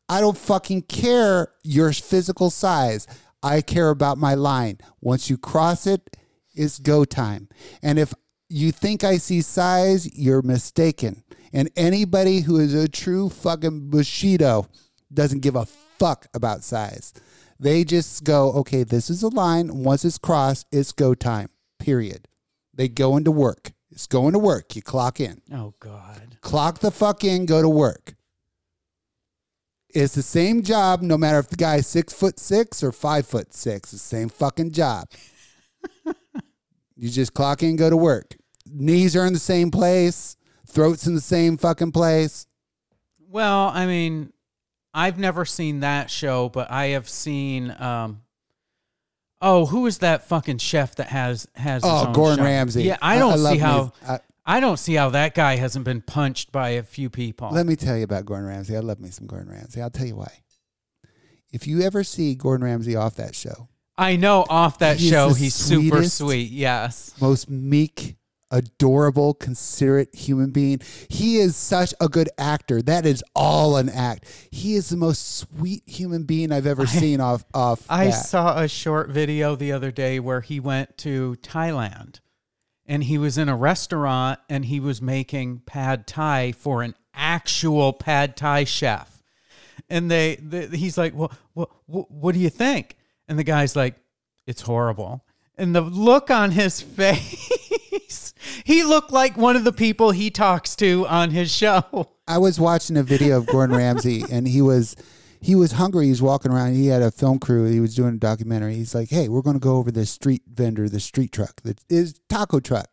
I 0.09 0.21
don't 0.21 0.37
fucking 0.37 0.83
care 0.83 1.53
your 1.63 1.93
physical 1.93 2.51
size. 2.51 3.07
I 3.43 3.61
care 3.61 3.91
about 3.91 4.19
my 4.19 4.35
line. 4.35 4.79
Once 5.01 5.31
you 5.31 5.39
cross 5.39 5.87
it, 5.87 6.17
it's 6.55 6.79
go 6.79 7.05
time. 7.05 7.49
And 7.83 7.99
if 7.99 8.15
you 8.49 8.73
think 8.73 9.05
I 9.05 9.17
see 9.17 9.43
size, 9.43 10.17
you're 10.17 10.43
mistaken. 10.43 11.25
And 11.53 11.71
anybody 11.77 12.41
who 12.41 12.59
is 12.59 12.75
a 12.75 12.89
true 12.89 13.29
fucking 13.29 13.91
Bushido 13.91 14.69
doesn't 15.13 15.41
give 15.41 15.57
a 15.57 15.67
fuck 15.99 16.27
about 16.35 16.63
size. 16.63 17.13
They 17.59 17.85
just 17.85 18.25
go, 18.25 18.53
okay, 18.53 18.83
this 18.83 19.09
is 19.09 19.23
a 19.23 19.29
line. 19.29 19.83
Once 19.85 20.05
it's 20.05 20.19
crossed, 20.19 20.67
it's 20.73 20.93
go 20.93 21.15
time, 21.15 21.49
period. 21.79 22.29
They 22.75 22.89
go 22.89 23.17
into 23.17 23.31
work. 23.31 23.73
It's 23.91 24.07
going 24.09 24.33
to 24.33 24.39
work. 24.39 24.75
You 24.75 24.83
clock 24.83 25.21
in. 25.21 25.41
Oh 25.53 25.75
God. 25.79 26.37
Clock 26.41 26.81
the 26.81 26.91
fuck 26.91 27.23
in, 27.23 27.47
go 27.47 27.63
to 27.63 27.69
work. 27.69 28.15
It's 29.95 30.15
the 30.15 30.23
same 30.23 30.63
job, 30.63 31.03
no 31.03 31.17
matter 31.17 31.39
if 31.39 31.49
the 31.49 31.57
guy's 31.57 31.87
six 31.87 32.13
foot 32.13 32.39
six 32.41 32.83
or 32.83 32.91
five 32.93 33.27
foot 33.27 33.55
six. 33.55 33.93
It's 33.93 34.03
the 34.03 34.09
same 34.17 34.29
fucking 34.29 34.73
job. 34.73 35.09
you 36.97 37.09
just 37.11 37.33
clock 37.35 37.63
in, 37.63 37.77
go 37.77 37.89
to 37.91 37.97
work. 37.97 38.37
Knees 38.67 39.15
are 39.15 39.25
in 39.27 39.33
the 39.33 39.39
same 39.39 39.71
place, 39.71 40.37
throats 40.67 41.07
in 41.07 41.15
the 41.15 41.21
same 41.21 41.57
fucking 41.57 41.93
place. 41.93 42.47
Well, 43.29 43.69
I 43.69 43.87
mean, 43.87 44.33
I've 44.93 45.19
never 45.19 45.45
seen 45.45 45.81
that 45.81 46.11
show, 46.11 46.49
but 46.49 46.71
I 46.71 46.87
have 46.89 47.09
seen. 47.09 47.71
um 47.79 48.21
Oh, 49.47 49.67
who 49.67 49.87
is 49.87 49.99
that 49.99 50.27
fucking 50.27 50.59
chef 50.59 50.95
that 50.97 51.09
has 51.09 51.47
has? 51.55 51.83
his 51.85 51.93
Oh, 51.93 52.13
Gordon 52.13 52.39
show? 52.39 52.45
Ramsay. 52.45 52.83
Yeah, 52.85 52.97
I 53.03 53.19
don't 53.19 53.39
love 53.41 53.53
see 53.53 53.59
how. 53.59 53.93
I- 54.07 54.21
I 54.47 54.61
don't 54.61 54.77
see 54.79 54.95
how 54.95 55.11
that 55.11 55.35
guy 55.35 55.57
hasn't 55.57 55.85
been 55.87 56.03
punched 56.03 56.53
by 56.53 56.71
a 56.71 56.83
few 56.83 57.09
people. 57.09 57.51
Let 57.51 57.67
me 57.67 57.77
tell 57.77 57.97
you 57.97 58.05
about 58.05 58.27
Gordon 58.27 58.47
Ramsay. 58.47 58.77
I 58.77 58.81
love 58.81 59.01
me 59.01 59.11
some 59.11 59.27
Gordon 59.27 59.51
Ramsay. 59.51 59.81
I'll 59.81 59.91
tell 59.91 60.07
you 60.07 60.17
why. 60.17 60.31
If 61.53 61.67
you 61.67 61.83
ever 61.83 62.05
see 62.05 62.35
Gordon 62.35 62.67
Ramsay 62.67 62.97
off 62.97 63.17
that 63.17 63.35
show, 63.35 63.69
I 63.97 64.17
know 64.17 64.45
off 64.49 64.81
that 64.81 64.99
He's 64.99 65.09
show 65.09 65.33
he's 65.33 65.55
super 65.55 66.03
sweet. 66.05 66.51
Yes. 66.51 67.15
most 67.21 67.49
meek, 67.49 68.17
adorable, 68.51 69.35
considerate 69.35 70.13
human 70.15 70.51
being. 70.51 70.81
He 71.09 71.37
is 71.37 71.55
such 71.57 71.95
a 72.01 72.09
good 72.09 72.29
actor. 72.37 72.83
That 72.83 73.07
is 73.07 73.23
all 73.37 73.77
an 73.77 73.89
act. 73.89 74.27
He 74.51 74.75
is 74.75 74.89
the 74.89 74.97
most 74.97 75.37
sweet 75.39 75.85
human 75.87 76.25
being 76.25 76.51
I've 76.53 76.67
ever 76.67 76.87
seen 76.89 77.21
off 77.21 77.45
off. 77.55 77.87
I 77.89 78.07
that. 78.07 78.13
saw 78.13 78.59
a 78.59 78.67
short 78.69 79.11
video 79.11 79.55
the 79.55 79.71
other 79.73 79.93
day 79.93 80.19
where 80.19 80.41
he 80.41 80.59
went 80.59 80.99
to 80.99 81.37
Thailand 81.41 82.19
and 82.87 83.05
he 83.05 83.19
was 83.19 83.39
in 83.39 83.49
a 83.49 83.57
restaurant 83.57 84.41
and 84.49 84.67
he 84.67 84.81
was 84.81 85.01
making 85.01 85.61
pad 85.67 86.07
thai 86.07 86.53
for 86.53 86.83
an 86.83 86.95
actual 87.15 87.93
pad 87.93 88.37
thai 88.37 88.65
chef. 88.65 89.23
And 89.89 90.11
they, 90.11 90.37
they 90.37 90.67
he's 90.77 90.97
like, 90.97 91.15
well, 91.15 91.33
what, 91.55 91.71
what 91.87 92.35
do 92.35 92.41
you 92.41 92.51
think? 92.51 92.97
And 93.29 93.39
the 93.39 93.45
guy's 93.45 93.75
like, 93.77 93.97
it's 94.47 94.63
horrible. 94.63 95.25
And 95.57 95.75
the 95.75 95.81
look 95.81 96.31
on 96.31 96.51
his 96.51 96.81
face, 96.81 98.35
he 98.65 98.83
looked 98.83 99.13
like 99.13 99.37
one 99.37 99.57
of 99.57 99.65
the 99.65 99.73
people 99.73 100.11
he 100.11 100.31
talks 100.31 100.77
to 100.77 101.07
on 101.07 101.31
his 101.31 101.55
show. 101.55 102.11
I 102.27 102.39
was 102.39 102.59
watching 102.59 102.97
a 102.97 103.03
video 103.03 103.37
of 103.37 103.47
Gordon 103.47 103.77
Ramsay, 103.77 104.25
and 104.31 104.49
he 104.49 104.63
was 104.63 104.97
he 105.45 105.55
was 105.55 105.73
hungry. 105.73 106.07
He 106.07 106.11
was 106.11 106.23
walking 106.23 106.51
around. 106.51 106.75
He 106.75 106.87
had 106.87 107.03
a 107.03 107.11
film 107.11 107.39
crew. 107.39 107.71
He 107.71 107.79
was 107.79 107.95
doing 107.95 108.15
a 108.15 108.19
documentary. 108.19 108.77
He's 108.77 108.95
like, 108.95 109.11
"Hey, 109.11 109.29
we're 109.29 109.43
going 109.43 109.57
to 109.57 109.61
go 109.61 109.77
over 109.77 109.91
this 109.91 110.09
street 110.09 110.41
vendor, 110.51 110.89
the 110.89 111.01
street 111.01 111.33
truck, 111.33 111.61
the 111.63 111.77
is 111.91 112.19
taco 112.31 112.61
truck. 112.61 112.89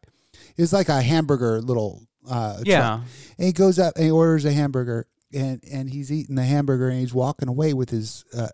It's 0.57 0.73
like 0.73 0.89
a 0.89 1.01
hamburger 1.01 1.61
little 1.61 2.03
uh, 2.29 2.55
truck. 2.55 2.67
Yeah. 2.67 3.01
And 3.37 3.47
he 3.47 3.53
goes 3.53 3.79
up 3.79 3.95
and 3.95 4.03
he 4.03 4.11
orders 4.11 4.43
a 4.43 4.51
hamburger, 4.51 5.07
and 5.33 5.63
and 5.71 5.89
he's 5.89 6.11
eating 6.11 6.35
the 6.35 6.43
hamburger, 6.43 6.89
and 6.89 6.99
he's 6.99 7.13
walking 7.13 7.47
away 7.47 7.73
with 7.73 7.89
his 7.89 8.25
uh, 8.37 8.49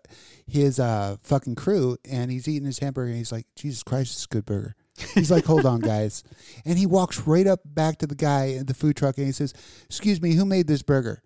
his 0.46 0.78
uh, 0.78 1.16
fucking 1.24 1.56
crew, 1.56 1.96
and 2.08 2.30
he's 2.30 2.46
eating 2.46 2.66
his 2.66 2.78
hamburger, 2.78 3.08
and 3.08 3.18
he's 3.18 3.32
like, 3.32 3.46
"Jesus 3.56 3.82
Christ, 3.82 4.12
it's 4.12 4.24
a 4.26 4.28
good 4.28 4.46
burger." 4.46 4.76
He's 5.14 5.32
like, 5.32 5.44
"Hold 5.46 5.66
on, 5.66 5.80
guys," 5.80 6.22
and 6.64 6.78
he 6.78 6.86
walks 6.86 7.26
right 7.26 7.48
up 7.48 7.62
back 7.64 7.98
to 7.98 8.06
the 8.06 8.14
guy 8.14 8.52
at 8.52 8.68
the 8.68 8.74
food 8.74 8.96
truck, 8.96 9.18
and 9.18 9.26
he 9.26 9.32
says, 9.32 9.54
"Excuse 9.86 10.22
me, 10.22 10.34
who 10.34 10.44
made 10.44 10.68
this 10.68 10.82
burger?" 10.82 11.20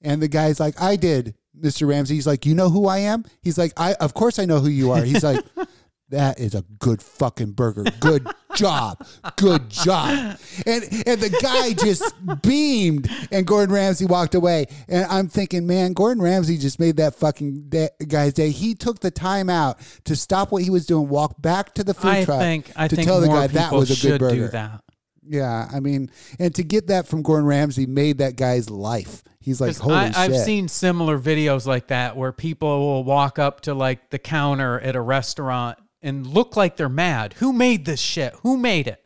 And 0.00 0.22
the 0.22 0.28
guy's 0.28 0.60
like, 0.60 0.80
"I 0.80 0.94
did." 0.94 1.34
Mr. 1.60 1.86
Ramsay, 1.86 2.14
he's 2.14 2.26
like, 2.26 2.46
"You 2.46 2.54
know 2.54 2.70
who 2.70 2.86
I 2.86 2.98
am?" 2.98 3.24
He's 3.42 3.58
like, 3.58 3.72
"I 3.76 3.94
of 3.94 4.14
course 4.14 4.38
I 4.38 4.44
know 4.44 4.60
who 4.60 4.68
you 4.68 4.90
are." 4.92 5.02
He's 5.02 5.22
like, 5.22 5.44
"That 6.08 6.40
is 6.40 6.54
a 6.54 6.62
good 6.78 7.02
fucking 7.02 7.52
burger. 7.52 7.84
Good 8.00 8.26
job. 8.54 9.06
Good 9.36 9.68
job." 9.68 10.38
And 10.66 10.82
and 11.06 11.20
the 11.20 11.38
guy 11.42 11.72
just 11.74 12.14
beamed 12.42 13.10
and 13.30 13.46
Gordon 13.46 13.74
Ramsay 13.74 14.06
walked 14.06 14.34
away. 14.34 14.66
And 14.88 15.04
I'm 15.06 15.28
thinking, 15.28 15.66
"Man, 15.66 15.92
Gordon 15.92 16.22
Ramsay 16.22 16.56
just 16.56 16.80
made 16.80 16.96
that 16.96 17.14
fucking 17.16 17.66
da- 17.68 17.90
guy's 18.08 18.32
day. 18.32 18.50
He 18.50 18.74
took 18.74 19.00
the 19.00 19.10
time 19.10 19.50
out 19.50 19.78
to 20.04 20.16
stop 20.16 20.52
what 20.52 20.62
he 20.62 20.70
was 20.70 20.86
doing, 20.86 21.08
walk 21.08 21.40
back 21.42 21.74
to 21.74 21.84
the 21.84 21.94
food 21.94 22.10
I 22.10 22.24
truck 22.24 22.40
think 22.40 22.72
I 22.76 22.88
to 22.88 22.96
think 22.96 23.06
tell 23.06 23.20
the 23.20 23.28
guy 23.28 23.46
that 23.48 23.72
was 23.72 23.90
a 23.90 24.08
good 24.08 24.20
burger." 24.20 24.34
do 24.34 24.48
that. 24.48 24.82
Yeah, 25.24 25.68
I 25.72 25.80
mean, 25.80 26.10
and 26.38 26.52
to 26.56 26.64
get 26.64 26.88
that 26.88 27.06
from 27.06 27.22
Gordon 27.22 27.46
Ramsay 27.46 27.86
made 27.86 28.18
that 28.18 28.36
guy's 28.36 28.68
life. 28.68 29.22
He's 29.42 29.60
like, 29.60 29.76
"Holy 29.76 29.94
I, 29.94 30.06
shit." 30.08 30.16
I've 30.16 30.36
seen 30.36 30.68
similar 30.68 31.18
videos 31.18 31.66
like 31.66 31.88
that 31.88 32.16
where 32.16 32.32
people 32.32 32.80
will 32.80 33.04
walk 33.04 33.38
up 33.38 33.60
to 33.62 33.74
like 33.74 34.10
the 34.10 34.18
counter 34.18 34.80
at 34.80 34.96
a 34.96 35.00
restaurant 35.00 35.78
and 36.00 36.26
look 36.26 36.56
like 36.56 36.76
they're 36.76 36.88
mad. 36.88 37.34
Who 37.34 37.52
made 37.52 37.84
this 37.84 38.00
shit? 38.00 38.34
Who 38.42 38.56
made 38.56 38.86
it? 38.88 39.04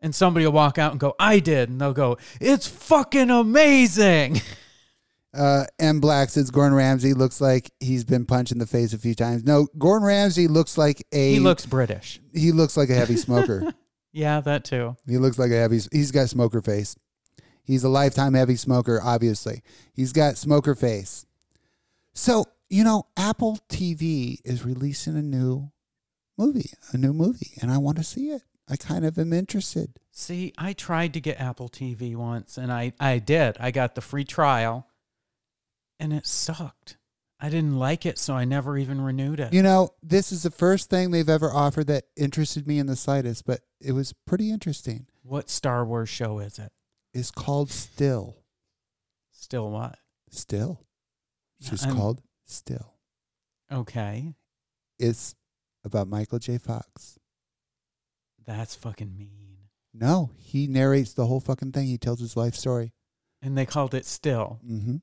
And 0.00 0.14
somebody 0.14 0.44
will 0.46 0.52
walk 0.52 0.78
out 0.78 0.92
and 0.92 1.00
go, 1.00 1.14
I 1.18 1.40
did. 1.40 1.68
And 1.70 1.80
they'll 1.80 1.92
go, 1.92 2.18
It's 2.40 2.66
fucking 2.66 3.30
amazing. 3.30 4.40
Uh, 5.36 5.64
M 5.78 6.00
Black 6.00 6.30
says 6.30 6.50
Gordon 6.50 6.74
Ramsay 6.74 7.12
looks 7.12 7.42
like 7.42 7.70
he's 7.78 8.04
been 8.04 8.24
punched 8.24 8.52
in 8.52 8.58
the 8.58 8.66
face 8.66 8.94
a 8.94 8.98
few 8.98 9.14
times. 9.14 9.44
No, 9.44 9.68
Gordon 9.76 10.06
Ramsay 10.08 10.48
looks 10.48 10.78
like 10.78 11.06
a 11.12 11.34
He 11.34 11.40
looks 11.40 11.66
British. 11.66 12.20
he 12.32 12.52
looks 12.52 12.74
like 12.74 12.88
a 12.88 12.94
heavy 12.94 13.16
smoker. 13.16 13.62
Yeah, 14.12 14.40
that 14.40 14.64
too. 14.64 14.96
he 15.06 15.18
looks 15.18 15.38
like 15.38 15.50
a 15.50 15.56
heavy. 15.56 15.78
He's 15.92 16.10
got 16.10 16.30
smoker 16.30 16.62
face. 16.62 16.96
He's 17.66 17.84
a 17.84 17.88
lifetime 17.88 18.34
heavy 18.34 18.56
smoker. 18.56 19.00
Obviously, 19.02 19.62
he's 19.92 20.12
got 20.12 20.36
smoker 20.38 20.74
face. 20.74 21.26
So 22.14 22.44
you 22.68 22.84
know, 22.84 23.06
Apple 23.16 23.58
TV 23.68 24.38
is 24.44 24.64
releasing 24.64 25.16
a 25.16 25.22
new 25.22 25.70
movie, 26.38 26.70
a 26.92 26.96
new 26.96 27.12
movie, 27.12 27.52
and 27.60 27.70
I 27.70 27.78
want 27.78 27.98
to 27.98 28.04
see 28.04 28.30
it. 28.30 28.42
I 28.68 28.76
kind 28.76 29.04
of 29.04 29.18
am 29.18 29.32
interested. 29.32 30.00
See, 30.10 30.52
I 30.58 30.72
tried 30.72 31.14
to 31.14 31.20
get 31.20 31.40
Apple 31.40 31.68
TV 31.68 32.16
once 32.16 32.58
and 32.58 32.72
I, 32.72 32.92
I 32.98 33.18
did. 33.18 33.56
I 33.60 33.70
got 33.70 33.94
the 33.94 34.00
free 34.00 34.24
trial 34.24 34.88
and 36.00 36.12
it 36.12 36.26
sucked. 36.26 36.96
I 37.38 37.48
didn't 37.50 37.76
like 37.78 38.06
it, 38.06 38.18
so 38.18 38.34
I 38.34 38.44
never 38.44 38.78
even 38.78 39.00
renewed 39.00 39.40
it. 39.40 39.52
You 39.52 39.62
know, 39.62 39.90
this 40.02 40.32
is 40.32 40.42
the 40.42 40.50
first 40.50 40.88
thing 40.88 41.10
they've 41.10 41.28
ever 41.28 41.52
offered 41.52 41.86
that 41.88 42.04
interested 42.16 42.66
me 42.66 42.78
in 42.78 42.86
the 42.86 42.96
slightest, 42.96 43.44
but 43.44 43.60
it 43.80 43.92
was 43.92 44.14
pretty 44.26 44.50
interesting. 44.50 45.06
what 45.22 45.50
Star 45.50 45.84
Wars 45.84 46.08
show 46.08 46.38
is 46.38 46.58
it? 46.58 46.72
It's 47.16 47.30
called 47.30 47.70
Still. 47.70 48.36
Still 49.32 49.70
what? 49.70 49.98
Still. 50.30 50.84
It's 51.60 51.70
just 51.70 51.86
I'm- 51.86 51.96
called 51.96 52.20
Still. 52.44 52.94
Okay. 53.72 54.34
It's 54.98 55.34
about 55.84 56.08
Michael 56.08 56.38
J. 56.38 56.58
Fox. 56.58 57.18
That's 58.44 58.74
fucking 58.74 59.16
mean. 59.16 59.56
No, 59.94 60.30
he 60.36 60.66
narrates 60.66 61.14
the 61.14 61.26
whole 61.26 61.40
fucking 61.40 61.72
thing. 61.72 61.86
He 61.86 61.96
tells 61.98 62.20
his 62.20 62.36
life 62.36 62.54
story. 62.54 62.92
And 63.42 63.56
they 63.56 63.64
called 63.66 63.94
it 63.94 64.04
Still. 64.04 64.60
hmm 64.64 64.96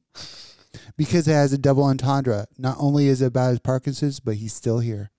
Because 0.95 1.27
it 1.27 1.33
has 1.33 1.51
a 1.51 1.57
double 1.57 1.83
entendre. 1.83 2.45
Not 2.57 2.77
only 2.79 3.07
is 3.07 3.21
it 3.21 3.27
about 3.27 3.49
his 3.49 3.59
Parkinson's, 3.59 4.19
but 4.19 4.35
he's 4.35 4.53
still 4.53 4.79
here. 4.79 5.11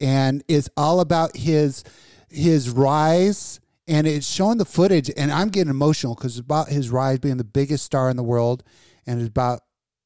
And 0.00 0.42
it's 0.48 0.70
all 0.76 1.00
about 1.00 1.36
his 1.36 1.84
his 2.28 2.70
rise 2.70 3.60
and 3.90 4.06
it's 4.06 4.26
showing 4.26 4.58
the 4.58 4.64
footage 4.64 5.10
and 5.16 5.32
I'm 5.32 5.48
getting 5.48 5.70
emotional 5.70 6.14
because 6.14 6.38
it's 6.38 6.44
about 6.44 6.68
his 6.68 6.90
rise 6.90 7.18
being 7.18 7.38
the 7.38 7.44
biggest 7.44 7.84
star 7.84 8.08
in 8.08 8.16
the 8.16 8.22
world 8.22 8.62
and 9.04 9.20
it's 9.20 9.28
about 9.28 9.62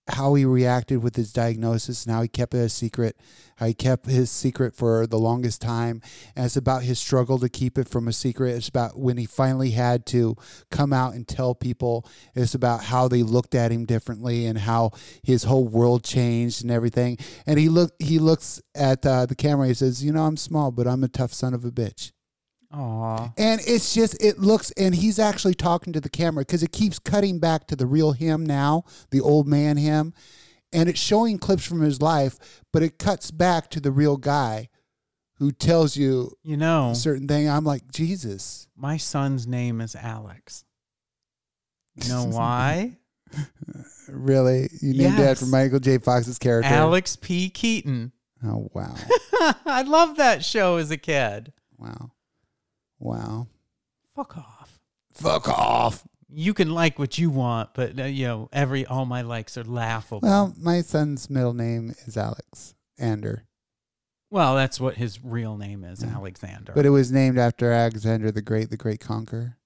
how 0.09 0.35
he 0.35 0.45
reacted 0.45 1.03
with 1.03 1.17
his 1.17 1.33
diagnosis 1.33 2.05
and 2.05 2.15
how 2.15 2.21
he 2.21 2.29
kept 2.29 2.55
it 2.55 2.59
a 2.59 2.69
secret, 2.69 3.17
how 3.57 3.67
he 3.67 3.73
kept 3.73 4.07
his 4.07 4.31
secret 4.31 4.75
for 4.75 5.07
the 5.07 5.19
longest 5.19 5.63
time. 5.63 6.03
And 6.37 6.45
it's 6.45 6.57
about 6.57 6.83
his 6.83 6.99
struggle 6.99 7.39
to 7.39 7.49
keep 7.49 7.79
it 7.79 7.89
from 7.89 8.07
a 8.07 8.13
secret. 8.13 8.55
It's 8.55 8.69
about 8.69 8.99
when 8.99 9.17
he 9.17 9.25
finally 9.25 9.71
had 9.71 10.05
to 10.07 10.37
come 10.71 10.93
out 10.93 11.15
and 11.15 11.27
tell 11.27 11.55
people. 11.55 12.07
It's 12.35 12.55
about 12.55 12.85
how 12.85 13.09
they 13.09 13.23
looked 13.23 13.55
at 13.55 13.73
him 13.73 13.87
differently 13.87 14.45
and 14.45 14.59
how 14.59 14.91
his 15.23 15.45
whole 15.45 15.67
world 15.67 16.05
changed 16.05 16.63
and 16.63 16.71
everything. 16.71 17.17
And 17.47 17.59
he 17.59 17.71
look 17.71 17.93
he 17.99 18.19
looks 18.19 18.61
at 18.75 19.07
uh, 19.07 19.25
the 19.25 19.35
camera. 19.35 19.69
He 19.69 19.75
says, 19.75 20.05
"You 20.05 20.13
know, 20.13 20.25
I'm 20.25 20.37
small, 20.37 20.71
but 20.71 20.87
I'm 20.87 21.05
a 21.05 21.09
tough 21.09 21.33
son 21.33 21.55
of 21.55 21.65
a 21.65 21.71
bitch." 21.71 22.14
Aw. 22.75 23.33
And 23.39 23.61
it's 23.67 23.95
just, 23.95 24.21
it 24.23 24.39
looks, 24.39 24.71
and 24.73 24.95
he's 24.95 25.19
actually 25.19 25.55
talking 25.55 25.93
to 25.93 26.01
the 26.01 26.09
camera 26.11 26.43
because 26.43 26.63
it 26.63 26.73
keeps 26.73 26.99
cutting 26.99 27.39
back 27.39 27.67
to 27.69 27.77
the 27.77 27.87
real 27.87 28.13
him 28.13 28.45
now, 28.45 28.85
the 29.11 29.21
old 29.21 29.47
man 29.47 29.77
him. 29.77 30.13
And 30.73 30.89
it's 30.89 30.99
showing 31.01 31.39
clips 31.39 31.65
from 31.65 31.81
his 31.83 32.03
life, 32.03 32.63
but 32.73 32.83
it 32.83 32.99
cuts 32.99 33.31
back 33.31 33.71
to 33.71 33.81
the 33.81 33.93
real 33.93 34.17
guy 34.17 34.69
who 35.39 35.53
tells 35.53 35.97
you 35.97 36.33
You 36.43 36.57
know, 36.57 36.91
a 36.91 36.95
certain 36.97 37.29
thing. 37.29 37.49
I'm 37.49 37.65
like, 37.65 37.91
Jesus. 37.93 38.67
my 38.77 38.97
son's 38.97 39.47
name 39.47 39.81
is 39.81 39.95
Alex. 39.95 40.65
You 41.95 42.09
know 42.09 42.25
why? 42.29 42.99
Really? 44.09 44.69
You 44.83 44.93
named 44.93 45.15
it 45.15 45.19
Yes. 45.23 45.43
after 45.43 45.47
Michael 45.47 45.81
J. 45.81 45.97
Fox's 45.99 46.39
character? 46.39 46.69
Alex 46.71 47.17
P. 47.17 47.49
Keaton. 47.49 48.13
Oh, 48.45 48.69
wow. 48.75 48.95
I 49.65 49.83
loved 49.87 50.19
that 50.19 50.45
show 50.45 50.77
as 50.77 50.91
a 50.91 50.99
kid. 50.99 51.53
wow. 51.79 52.11
Wow. 53.05 53.47
Fuck 54.17 54.37
off. 54.39 54.81
Fuck 55.13 55.49
off. 55.49 56.05
You 56.29 56.55
can 56.55 56.71
like 56.71 56.99
what 56.99 57.19
you 57.19 57.31
want, 57.31 57.71
but 57.75 58.01
uh, 58.01 58.05
you 58.05 58.27
know, 58.27 58.49
every 58.53 58.85
all 58.87 59.05
my 59.05 59.23
likes 59.23 59.57
are 59.57 59.63
laughable. 59.63 60.21
Well, 60.27 60.53
my 60.59 60.81
son's 60.81 61.31
middle 61.31 61.55
name 61.55 61.95
is 62.07 62.17
Alex 62.17 62.75
Ander, 62.99 63.45
Well, 64.31 64.57
that's 64.57 64.81
what 64.81 64.97
his 64.97 65.23
real 65.23 65.57
name 65.57 65.85
is, 65.85 66.03
Yeah. 66.03 66.15
Alexander. 66.15 66.73
but 66.75 66.87
it 66.87 66.91
was 66.91 67.13
named 67.13 67.39
after 67.39 67.71
Alexander 67.71 68.33
the 68.33 68.43
Great, 68.43 68.71
the 68.71 68.77
Great 68.77 69.01
Conqueror. 69.01 69.59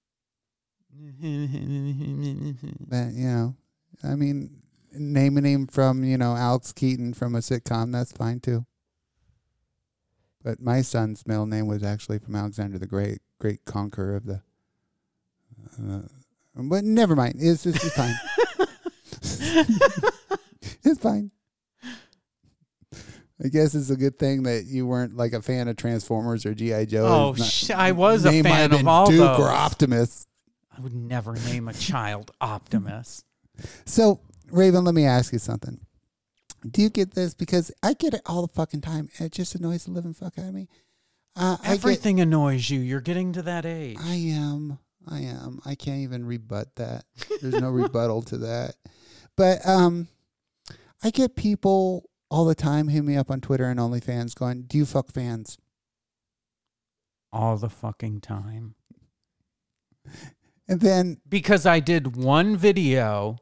but 1.20 3.12
you 3.12 3.26
know, 3.28 3.54
I 4.02 4.14
mean, 4.14 4.62
naming 4.92 5.44
him 5.44 5.66
from 5.68 6.02
you 6.04 6.18
know 6.18 6.34
Alex 6.34 6.72
Keaton 6.72 7.14
from 7.14 7.34
a 7.34 7.38
sitcom. 7.38 7.92
That's 7.92 8.12
fine 8.12 8.40
too. 8.40 8.66
But 10.42 10.60
my 10.60 10.82
son's 10.82 11.26
middle 11.26 11.46
name 11.46 11.66
was 11.66 11.82
actually 11.82 12.18
from 12.18 12.34
Alexander 12.36 12.78
the 12.78 12.86
Great, 12.86 13.20
Great 13.38 13.64
Conqueror 13.64 14.16
of 14.16 14.26
the. 14.26 14.42
Uh, 15.80 16.00
but 16.56 16.84
never 16.84 17.14
mind. 17.14 17.36
It's 17.38 17.66
it's, 17.66 17.84
it's 17.84 17.94
fine. 17.94 18.14
it's 20.84 20.98
fine. 21.00 21.30
I 23.42 23.48
guess 23.48 23.74
it's 23.76 23.90
a 23.90 23.96
good 23.96 24.18
thing 24.18 24.42
that 24.44 24.64
you 24.66 24.86
weren't 24.86 25.16
like 25.16 25.32
a 25.32 25.40
fan 25.40 25.68
of 25.68 25.76
Transformers 25.76 26.44
or 26.44 26.54
GI 26.54 26.86
Joe. 26.86 27.06
Oh, 27.06 27.34
not- 27.38 27.46
sh- 27.46 27.70
I 27.70 27.92
was 27.92 28.24
a 28.24 28.32
name 28.32 28.42
might 28.44 28.50
have 28.50 28.70
fan 28.72 28.80
of 28.80 28.88
all 28.88 29.06
Duke 29.06 29.18
those. 29.20 29.38
or 29.38 29.48
Optimus. 29.48 30.26
I 30.76 30.80
would 30.80 30.94
never 30.94 31.34
name 31.34 31.68
a 31.68 31.72
child 31.72 32.32
Optimus. 32.40 33.24
So, 33.84 34.20
Raven, 34.50 34.84
let 34.84 34.94
me 34.94 35.04
ask 35.04 35.32
you 35.32 35.38
something. 35.38 35.78
Do 36.68 36.82
you 36.82 36.90
get 36.90 37.14
this? 37.14 37.34
Because 37.34 37.70
I 37.82 37.92
get 37.92 38.14
it 38.14 38.22
all 38.26 38.42
the 38.42 38.52
fucking 38.52 38.80
time. 38.80 39.08
It 39.20 39.30
just 39.30 39.54
annoys 39.54 39.84
the 39.84 39.92
living 39.92 40.14
fuck 40.14 40.36
out 40.38 40.46
of 40.46 40.54
me. 40.54 40.68
Uh, 41.36 41.56
I 41.62 41.66
get, 41.66 41.74
Everything 41.76 42.20
annoys 42.20 42.68
you. 42.68 42.80
You're 42.80 43.00
getting 43.00 43.32
to 43.34 43.42
that 43.42 43.64
age. 43.64 43.96
I 44.00 44.14
am. 44.14 44.78
I 45.06 45.20
am. 45.20 45.60
I 45.64 45.74
can't 45.74 46.00
even 46.00 46.26
rebut 46.26 46.74
that. 46.76 47.04
There's 47.40 47.60
no 47.60 47.70
rebuttal 47.70 48.22
to 48.22 48.38
that. 48.38 48.74
But 49.36 49.66
um, 49.66 50.08
I 51.02 51.10
get 51.10 51.36
people 51.36 52.10
all 52.30 52.44
the 52.44 52.54
time 52.54 52.88
hit 52.88 53.04
me 53.04 53.16
up 53.16 53.30
on 53.30 53.40
Twitter 53.40 53.64
and 53.64 53.78
OnlyFans 53.78 54.34
going, 54.34 54.62
"Do 54.62 54.76
you 54.76 54.84
fuck 54.84 55.10
fans?" 55.10 55.58
all 57.32 57.56
the 57.56 57.70
fucking 57.70 58.20
time. 58.20 58.74
And 60.66 60.80
then 60.80 61.20
Because 61.28 61.66
I 61.66 61.80
did 61.80 62.16
one 62.16 62.56
video 62.56 63.38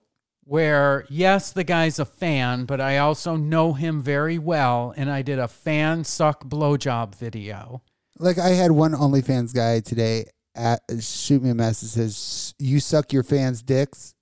where, 0.46 1.04
yes, 1.08 1.50
the 1.50 1.64
guy's 1.64 1.98
a 1.98 2.04
fan, 2.04 2.66
but 2.66 2.80
I 2.80 2.98
also 2.98 3.34
know 3.36 3.72
him 3.72 4.00
very 4.00 4.38
well, 4.38 4.94
and 4.96 5.10
I 5.10 5.22
did 5.22 5.40
a 5.40 5.48
fan 5.48 6.04
suck 6.04 6.44
blowjob 6.44 7.16
video. 7.16 7.82
Like 8.18 8.38
I 8.38 8.50
had 8.50 8.70
one 8.70 8.92
OnlyFans 8.92 9.52
guy 9.52 9.80
today 9.80 10.26
at, 10.54 10.80
shoot 11.00 11.42
me 11.42 11.50
a 11.50 11.54
message 11.54 11.90
says, 11.90 12.54
"You 12.58 12.78
suck 12.80 13.12
your 13.12 13.24
fans' 13.24 13.60
dicks." 13.60 14.14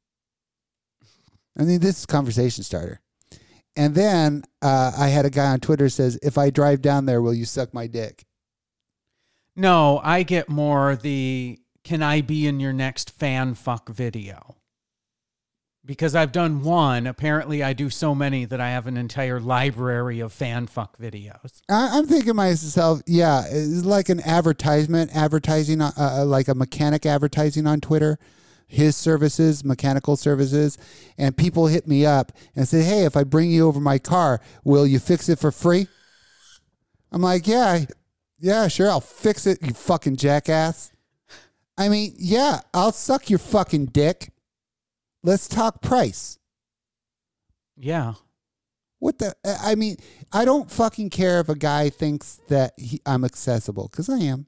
I 1.58 1.62
mean, 1.62 1.80
this 1.80 2.00
is 2.00 2.06
conversation 2.06 2.64
starter. 2.64 3.00
And 3.76 3.94
then 3.94 4.44
uh, 4.62 4.92
I 4.96 5.08
had 5.08 5.26
a 5.26 5.30
guy 5.30 5.52
on 5.52 5.60
Twitter 5.60 5.88
says, 5.90 6.18
"If 6.22 6.38
I 6.38 6.48
drive 6.50 6.80
down 6.80 7.04
there, 7.04 7.20
will 7.20 7.34
you 7.34 7.44
suck 7.44 7.74
my 7.74 7.86
dick?" 7.86 8.24
No, 9.54 10.00
I 10.02 10.22
get 10.22 10.48
more 10.48 10.96
the 10.96 11.60
can 11.84 12.02
I 12.02 12.22
be 12.22 12.46
in 12.46 12.60
your 12.60 12.72
next 12.72 13.10
fan 13.10 13.54
fuck 13.54 13.90
video? 13.90 14.56
Because 15.86 16.14
I've 16.14 16.32
done 16.32 16.62
one. 16.62 17.06
Apparently, 17.06 17.62
I 17.62 17.74
do 17.74 17.90
so 17.90 18.14
many 18.14 18.46
that 18.46 18.58
I 18.58 18.70
have 18.70 18.86
an 18.86 18.96
entire 18.96 19.38
library 19.38 20.20
of 20.20 20.32
fan 20.32 20.66
fuck 20.66 20.96
videos. 20.96 21.60
I, 21.68 21.98
I'm 21.98 22.06
thinking 22.06 22.34
myself, 22.36 23.02
yeah, 23.06 23.44
it's 23.46 23.84
like 23.84 24.08
an 24.08 24.20
advertisement, 24.20 25.14
advertising, 25.14 25.82
uh, 25.82 25.92
uh, 25.98 26.24
like 26.24 26.48
a 26.48 26.54
mechanic 26.54 27.04
advertising 27.04 27.66
on 27.66 27.82
Twitter, 27.82 28.18
his 28.66 28.96
services, 28.96 29.62
mechanical 29.62 30.16
services, 30.16 30.78
and 31.18 31.36
people 31.36 31.66
hit 31.66 31.86
me 31.86 32.06
up 32.06 32.32
and 32.56 32.66
say, 32.66 32.82
"Hey, 32.82 33.04
if 33.04 33.14
I 33.14 33.24
bring 33.24 33.50
you 33.50 33.66
over 33.66 33.78
my 33.78 33.98
car, 33.98 34.40
will 34.64 34.86
you 34.86 34.98
fix 34.98 35.28
it 35.28 35.38
for 35.38 35.52
free?" 35.52 35.86
I'm 37.12 37.20
like, 37.20 37.46
"Yeah, 37.46 37.84
yeah, 38.40 38.68
sure, 38.68 38.88
I'll 38.88 39.00
fix 39.00 39.46
it, 39.46 39.58
you 39.60 39.74
fucking 39.74 40.16
jackass." 40.16 40.92
I 41.76 41.88
mean, 41.88 42.14
yeah, 42.16 42.60
I'll 42.72 42.92
suck 42.92 43.28
your 43.28 43.38
fucking 43.38 43.86
dick. 43.86 44.30
Let's 45.24 45.48
talk 45.48 45.80
price. 45.82 46.38
Yeah. 47.76 48.14
What 48.98 49.18
the? 49.18 49.34
I 49.44 49.74
mean, 49.74 49.96
I 50.32 50.44
don't 50.44 50.70
fucking 50.70 51.10
care 51.10 51.40
if 51.40 51.48
a 51.48 51.54
guy 51.54 51.88
thinks 51.90 52.40
that 52.48 52.74
he, 52.76 53.00
I'm 53.04 53.24
accessible 53.24 53.88
because 53.90 54.08
I 54.08 54.18
am. 54.18 54.46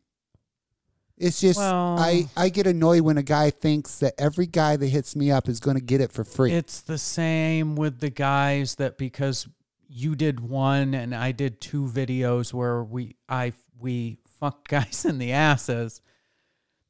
It's 1.18 1.40
just 1.40 1.58
Well- 1.58 1.98
I 1.98 2.28
I 2.36 2.50
get 2.50 2.66
annoyed 2.66 3.00
when 3.00 3.16
a 3.16 3.22
guy 3.22 3.48
thinks 3.50 3.98
that 4.00 4.12
every 4.18 4.46
guy 4.46 4.76
that 4.76 4.86
hits 4.86 5.16
me 5.16 5.30
up 5.30 5.48
is 5.48 5.60
going 5.60 5.78
to 5.78 5.82
get 5.82 6.02
it 6.02 6.12
for 6.12 6.24
free. 6.24 6.52
It's 6.52 6.82
the 6.82 6.98
same 6.98 7.74
with 7.74 8.00
the 8.00 8.10
guys 8.10 8.74
that 8.74 8.98
because 8.98 9.48
you 9.88 10.14
did 10.14 10.40
one 10.40 10.92
and 10.94 11.14
I 11.14 11.32
did 11.32 11.60
two 11.60 11.86
videos 11.86 12.52
where 12.52 12.84
we 12.84 13.16
I 13.30 13.54
we 13.78 14.18
fuck 14.40 14.68
guys 14.68 15.06
in 15.06 15.16
the 15.16 15.32
asses 15.32 16.02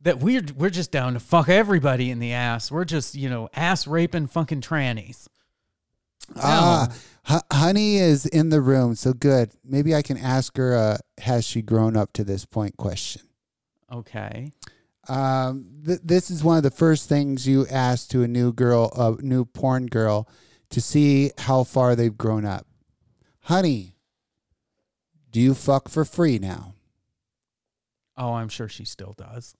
that 0.06 0.20
we're 0.20 0.42
we're 0.56 0.70
just 0.70 0.92
down 0.92 1.14
to 1.14 1.20
fuck 1.20 1.48
everybody 1.48 2.12
in 2.12 2.20
the 2.20 2.32
ass. 2.32 2.70
We're 2.70 2.84
just, 2.84 3.16
you 3.16 3.28
know, 3.28 3.48
ass 3.54 3.88
raping 3.88 4.28
fucking 4.28 4.60
trannies. 4.60 5.26
ah, 6.36 6.94
Hu- 7.24 7.40
honey 7.52 7.96
is 7.96 8.24
in 8.24 8.50
the 8.50 8.60
room, 8.60 8.94
so 8.94 9.12
good. 9.12 9.50
Maybe 9.64 9.96
I 9.96 10.02
can 10.02 10.16
ask 10.16 10.56
her. 10.56 10.76
Uh, 10.76 10.98
has 11.22 11.44
she 11.44 11.60
grown 11.60 11.96
up 11.96 12.12
to 12.12 12.22
this 12.24 12.44
point? 12.44 12.76
Question. 12.76 13.22
Okay. 13.92 14.52
Um, 15.08 15.66
th- 15.84 16.00
this 16.04 16.30
is 16.30 16.44
one 16.44 16.56
of 16.56 16.62
the 16.62 16.70
first 16.70 17.08
things 17.08 17.48
you 17.48 17.66
ask 17.66 18.08
to 18.10 18.22
a 18.22 18.28
new 18.28 18.52
girl, 18.52 18.92
a 18.96 19.20
new 19.22 19.44
porn 19.44 19.86
girl, 19.86 20.28
to 20.70 20.80
see 20.80 21.32
how 21.38 21.64
far 21.64 21.96
they've 21.96 22.16
grown 22.16 22.44
up. 22.44 22.66
Honey, 23.42 23.96
do 25.32 25.40
you 25.40 25.52
fuck 25.54 25.88
for 25.88 26.04
free 26.04 26.38
now? 26.38 26.74
Oh, 28.16 28.34
I'm 28.34 28.48
sure 28.48 28.68
she 28.68 28.84
still 28.84 29.14
does. 29.18 29.54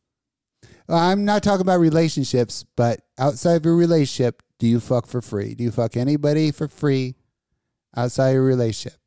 I'm 0.89 1.25
not 1.25 1.43
talking 1.43 1.63
about 1.63 1.81
relationships, 1.81 2.65
but 2.77 3.01
outside 3.19 3.55
of 3.55 3.65
your 3.65 3.77
relationship, 3.77 4.43
do 4.59 4.67
you 4.67 4.81
fuck 4.81 5.07
for 5.07 5.21
free? 5.21 5.55
Do 5.55 5.65
you 5.65 5.71
fuck 5.71 5.97
anybody 5.97 6.51
for 6.51 6.69
free 6.69 7.17
outside 7.97 8.29
of 8.29 8.35
your 8.35 8.45
relationship? 8.45 8.99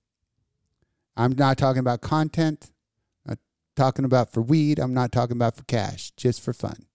I'm 1.16 1.34
not 1.34 1.58
talking 1.58 1.80
about 1.80 2.02
content. 2.02 2.72
I'm 3.26 3.32
not 3.32 3.40
talking 3.76 4.06
about 4.06 4.32
for 4.32 4.42
weed. 4.42 4.80
I'm 4.80 4.94
not 4.94 5.12
talking 5.12 5.36
about 5.38 5.56
for 5.56 5.64
cash, 5.64 6.12
just 6.18 6.42
for 6.42 6.54
fun. 6.54 6.86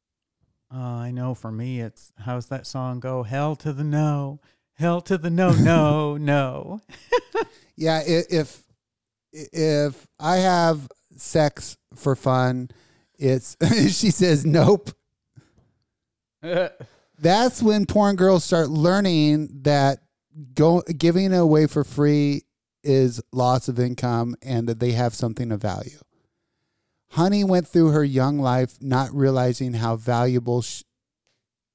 Uh, 0.73 0.79
I 0.79 1.11
know 1.11 1.35
for 1.35 1.53
me 1.53 1.81
it's 1.81 2.13
how's 2.21 2.47
that 2.47 2.67
song 2.67 3.01
go? 3.01 3.23
Hell 3.23 3.55
to 3.57 3.73
the 3.73 3.85
no. 3.85 4.41
Hell 4.75 5.01
to 5.03 5.17
the 5.17 5.31
no, 5.31 5.53
no, 5.53 6.17
no. 6.17 6.81
Yeah, 7.77 8.03
if 8.07 8.63
if 9.33 10.07
I 10.19 10.37
have 10.37 10.89
sex 11.17 11.77
for 11.95 12.17
fun, 12.17 12.71
it's 13.19 13.57
she 13.99 14.11
says 14.11 14.45
nope. 14.45 14.91
That's 17.19 17.63
when 17.63 17.87
porn 17.87 18.17
girls 18.17 18.45
start 18.45 18.69
learning 18.69 19.61
that 19.63 20.01
go 20.55 20.83
giving 20.83 21.33
it 21.33 21.37
away 21.37 21.67
for 21.67 21.85
free 21.85 22.43
is 22.83 23.23
loss 23.33 23.69
of 23.69 23.79
income 23.79 24.37
and 24.43 24.69
that 24.69 24.79
they 24.81 24.93
have 24.93 25.15
something 25.15 25.51
of 25.53 25.61
value. 25.63 25.99
Honey 27.11 27.45
went 27.45 27.67
through 27.69 27.91
her 27.91 28.05
young 28.05 28.39
life 28.39 28.77
not 28.81 29.15
realizing 29.15 29.75
how 29.75 29.97
valuable 29.97 30.61
sh- 30.63 30.83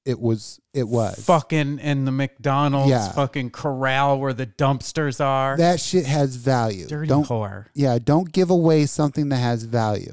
it 0.04 0.20
was. 0.20 0.60
It 0.74 0.86
was 0.88 1.18
fucking 1.24 1.78
in 1.78 2.04
the 2.04 2.12
McDonald's 2.12 2.90
Yeah. 2.90 3.10
fucking 3.12 3.50
corral 3.50 4.20
where 4.20 4.34
the 4.34 4.46
dumpsters 4.46 5.24
are. 5.24 5.56
that 5.56 5.80
shit 5.80 6.04
has 6.06 6.36
value. 6.36 6.86
Dirty 6.86 7.08
Don't 7.08 7.26
whore. 7.26 7.66
Yeah, 7.74 7.98
don't 7.98 8.30
give 8.30 8.50
away 8.50 8.86
something 8.86 9.30
that 9.30 9.36
has 9.38 9.64
value. 9.64 10.12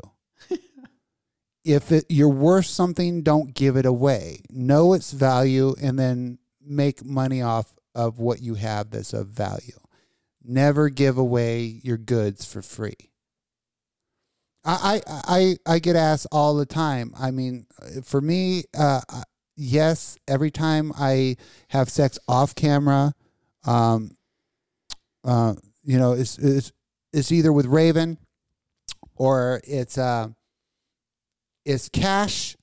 If 1.67 1.91
it, 1.91 2.05
you're 2.07 2.29
worth 2.29 2.65
something, 2.65 3.23
don't 3.23 3.53
give 3.53 3.75
it 3.75 3.85
away. 3.85 4.39
Know 4.49 4.93
its 4.93 5.11
value 5.11 5.75
and 5.81 5.99
then 5.99 6.39
make 6.65 7.03
money 7.03 7.41
off 7.41 7.73
of 7.93 8.19
what 8.19 8.41
you 8.41 8.53
have 8.55 8.89
that's 8.89 9.11
of 9.11 9.27
value. 9.27 9.77
Never 10.43 10.87
give 10.87 11.17
away 11.17 11.81
your 11.83 11.97
goods 11.97 12.45
for 12.45 12.61
free. 12.61 13.11
I, 14.63 15.01
I 15.05 15.21
I 15.27 15.57
I 15.75 15.79
get 15.79 15.95
asked 15.95 16.27
all 16.31 16.55
the 16.55 16.65
time. 16.65 17.13
I 17.17 17.31
mean, 17.31 17.67
for 18.03 18.21
me, 18.21 18.63
uh, 18.77 19.01
yes, 19.55 20.17
every 20.27 20.51
time 20.51 20.93
I 20.97 21.37
have 21.69 21.89
sex 21.89 22.17
off 22.27 22.55
camera, 22.55 23.13
um, 23.65 24.11
uh, 25.23 25.55
you 25.83 25.97
know, 25.97 26.13
it's 26.13 26.37
it's 26.37 26.71
it's 27.13 27.31
either 27.31 27.51
with 27.51 27.65
Raven 27.65 28.17
or 29.15 29.61
it's 29.63 29.97
uh, 29.97 30.29
it's 31.67 31.89
cash, 31.89 32.55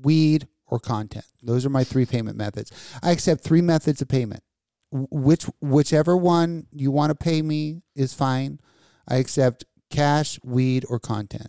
weed, 0.00 0.46
or 0.66 0.78
content. 0.78 1.24
Those 1.42 1.66
are 1.66 1.70
my 1.70 1.82
three 1.82 2.06
payment 2.06 2.36
methods. 2.36 2.70
I 3.02 3.10
accept 3.10 3.42
three 3.42 3.60
methods 3.60 4.00
of 4.00 4.08
payment. 4.08 4.42
Which 4.90 5.44
whichever 5.60 6.16
one 6.16 6.66
you 6.72 6.90
want 6.90 7.10
to 7.10 7.14
pay 7.14 7.42
me 7.42 7.82
is 7.94 8.14
fine. 8.14 8.58
I 9.06 9.16
accept 9.16 9.64
cash, 9.90 10.38
weed, 10.42 10.86
or 10.88 10.98
content. 10.98 11.48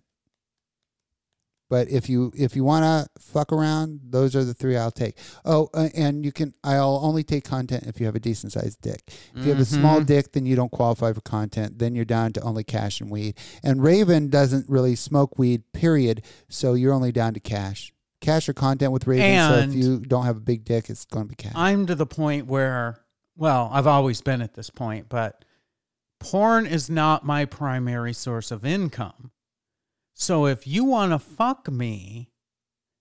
But 1.69 1.89
if 1.89 2.09
you 2.09 2.31
if 2.35 2.55
you 2.55 2.63
want 2.63 2.83
to 2.83 3.21
fuck 3.21 3.53
around, 3.53 3.99
those 4.09 4.35
are 4.35 4.43
the 4.43 4.53
three 4.55 4.75
I'll 4.75 4.89
take. 4.91 5.17
Oh, 5.45 5.69
uh, 5.73 5.89
and 5.95 6.25
you 6.25 6.31
can 6.31 6.53
I'll 6.63 6.99
only 7.03 7.23
take 7.23 7.43
content 7.43 7.83
if 7.85 7.99
you 7.99 8.07
have 8.07 8.15
a 8.15 8.19
decent 8.19 8.53
sized 8.53 8.81
dick. 8.81 9.03
If 9.35 9.45
you 9.45 9.51
have 9.51 9.59
a 9.59 9.65
small 9.65 10.01
dick, 10.01 10.31
then 10.31 10.45
you 10.47 10.55
don't 10.55 10.71
qualify 10.71 11.13
for 11.13 11.21
content. 11.21 11.77
Then 11.77 11.93
you're 11.95 12.05
down 12.05 12.33
to 12.33 12.41
only 12.41 12.63
cash 12.63 12.99
and 13.01 13.09
weed. 13.11 13.35
And 13.63 13.83
Raven 13.83 14.29
doesn't 14.29 14.67
really 14.67 14.95
smoke 14.95 15.37
weed, 15.37 15.61
period. 15.71 16.23
So 16.49 16.73
you're 16.73 16.93
only 16.93 17.11
down 17.11 17.35
to 17.35 17.39
cash, 17.39 17.93
cash 18.19 18.49
or 18.49 18.53
content 18.53 18.91
with 18.91 19.05
Raven. 19.05 19.25
so 19.49 19.55
if 19.69 19.75
you 19.75 19.99
don't 19.99 20.25
have 20.25 20.37
a 20.37 20.41
big 20.41 20.65
dick, 20.65 20.89
it's 20.89 21.05
going 21.05 21.25
to 21.25 21.29
be 21.29 21.35
cash. 21.35 21.53
I'm 21.55 21.85
to 21.85 21.93
the 21.95 22.07
point 22.07 22.47
where, 22.47 22.99
well, 23.37 23.69
I've 23.71 23.87
always 23.87 24.21
been 24.21 24.41
at 24.41 24.55
this 24.55 24.71
point, 24.71 25.07
but 25.07 25.45
porn 26.19 26.65
is 26.65 26.89
not 26.89 27.23
my 27.23 27.45
primary 27.45 28.13
source 28.13 28.49
of 28.51 28.65
income. 28.65 29.31
So 30.19 30.47
if 30.47 30.67
you 30.67 30.83
want 30.83 31.13
to 31.13 31.17
fuck 31.17 31.71
me, 31.71 32.29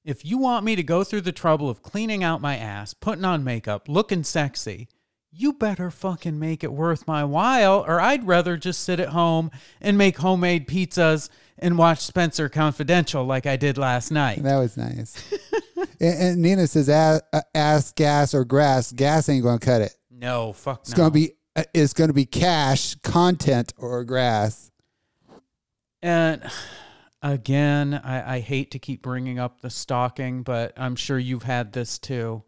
if 0.05 0.25
you 0.25 0.39
want 0.39 0.65
me 0.65 0.77
to 0.77 0.85
go 0.85 1.03
through 1.03 1.23
the 1.23 1.33
trouble 1.33 1.69
of 1.69 1.83
cleaning 1.83 2.23
out 2.23 2.41
my 2.41 2.57
ass, 2.57 2.95
putting 2.95 3.25
on 3.25 3.43
makeup, 3.43 3.89
looking 3.89 4.23
sexy, 4.23 4.89
you 5.33 5.53
better 5.53 5.91
fucking 5.91 6.39
make 6.39 6.63
it 6.63 6.73
worth 6.73 7.09
my 7.09 7.25
while, 7.25 7.85
or 7.89 8.01
I'd 8.01 8.25
rather 8.25 8.57
just 8.57 8.85
sit 8.85 9.01
at 9.01 9.09
home 9.09 9.51
and 9.81 9.99
make 9.99 10.19
homemade 10.19 10.69
pizzas 10.69 11.29
and 11.59 11.77
watch 11.77 11.99
Spencer 11.99 12.49
Confidential 12.49 13.25
like 13.25 13.47
I 13.47 13.57
did 13.57 13.79
last 13.79 14.13
night. 14.13 14.41
that 14.45 14.59
was 14.59 14.77
nice. 14.77 15.21
and, 16.01 16.23
and 16.23 16.41
Nina 16.41 16.69
says, 16.69 16.89
"Ass, 16.89 17.21
ass, 17.53 17.93
gas, 17.95 18.33
or 18.33 18.45
grass. 18.45 18.93
Gas 18.93 19.29
ain't 19.29 19.43
going 19.43 19.59
to 19.59 19.67
cut 19.67 19.83
it. 19.83 19.93
No, 20.09 20.53
fuck 20.53 20.83
It's 20.83 20.93
no. 20.93 20.99
going 20.99 21.11
to 21.11 21.15
be 21.15 21.33
uh, 21.57 21.65
it's 21.75 21.95
going 21.95 22.09
to 22.11 22.15
be 22.15 22.27
cash, 22.27 22.95
content, 23.03 23.75
or 23.77 24.05
grass." 24.05 24.71
And 26.01 26.49
again, 27.23 28.01
I, 28.03 28.37
I 28.37 28.41
hate 28.41 28.71
to 28.73 28.79
keep 28.79 29.03
bringing 29.03 29.39
up 29.39 29.61
the 29.61 29.71
stalking, 29.71 30.43
but 30.43 30.73
I'm 30.77 30.97
sure 30.97 31.19
you've 31.19 31.45
had 31.45 31.73
this 31.73 31.99
too. 31.99 32.43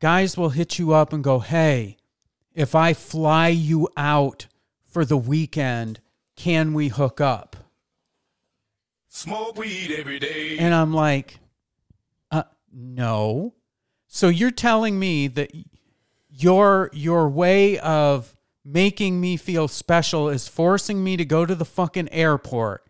Guys 0.00 0.36
will 0.36 0.50
hit 0.50 0.78
you 0.78 0.92
up 0.92 1.12
and 1.12 1.24
go, 1.24 1.38
Hey, 1.38 1.96
if 2.54 2.74
I 2.74 2.92
fly 2.94 3.48
you 3.48 3.88
out 3.96 4.46
for 4.84 5.04
the 5.04 5.16
weekend, 5.16 6.00
can 6.36 6.74
we 6.74 6.88
hook 6.88 7.20
up? 7.20 7.56
Smoke 9.08 9.56
weed 9.56 9.94
every 9.98 10.18
day. 10.18 10.58
And 10.58 10.74
I'm 10.74 10.92
like, 10.92 11.38
uh, 12.30 12.44
no. 12.72 13.54
So 14.06 14.28
you're 14.28 14.50
telling 14.50 14.98
me 14.98 15.28
that 15.28 15.50
your 16.30 16.90
your 16.92 17.28
way 17.28 17.78
of 17.78 18.36
making 18.64 19.20
me 19.20 19.36
feel 19.36 19.68
special 19.68 20.28
is 20.28 20.48
forcing 20.48 21.02
me 21.02 21.16
to 21.16 21.24
go 21.24 21.46
to 21.46 21.54
the 21.54 21.64
fucking 21.64 22.10
airport, 22.10 22.85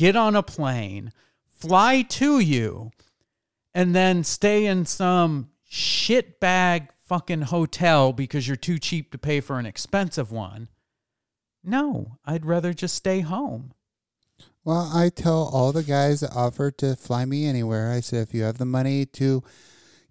get 0.00 0.16
on 0.16 0.34
a 0.34 0.42
plane, 0.42 1.12
fly 1.58 2.00
to 2.00 2.40
you, 2.40 2.90
and 3.74 3.94
then 3.94 4.24
stay 4.24 4.64
in 4.64 4.86
some 4.86 5.50
shitbag 5.70 6.88
fucking 7.04 7.42
hotel 7.42 8.10
because 8.10 8.48
you're 8.48 8.56
too 8.56 8.78
cheap 8.78 9.12
to 9.12 9.18
pay 9.18 9.40
for 9.40 9.58
an 9.58 9.66
expensive 9.66 10.32
one. 10.32 10.68
No, 11.62 12.16
I'd 12.24 12.46
rather 12.46 12.72
just 12.72 12.94
stay 12.94 13.20
home. 13.20 13.74
Well, 14.64 14.90
I 14.94 15.10
tell 15.10 15.50
all 15.52 15.70
the 15.70 15.82
guys 15.82 16.20
that 16.20 16.34
offer 16.34 16.70
to 16.70 16.96
fly 16.96 17.26
me 17.26 17.44
anywhere. 17.44 17.92
I 17.92 18.00
said, 18.00 18.26
if 18.26 18.32
you 18.32 18.44
have 18.44 18.56
the 18.56 18.64
money 18.64 19.04
to 19.04 19.42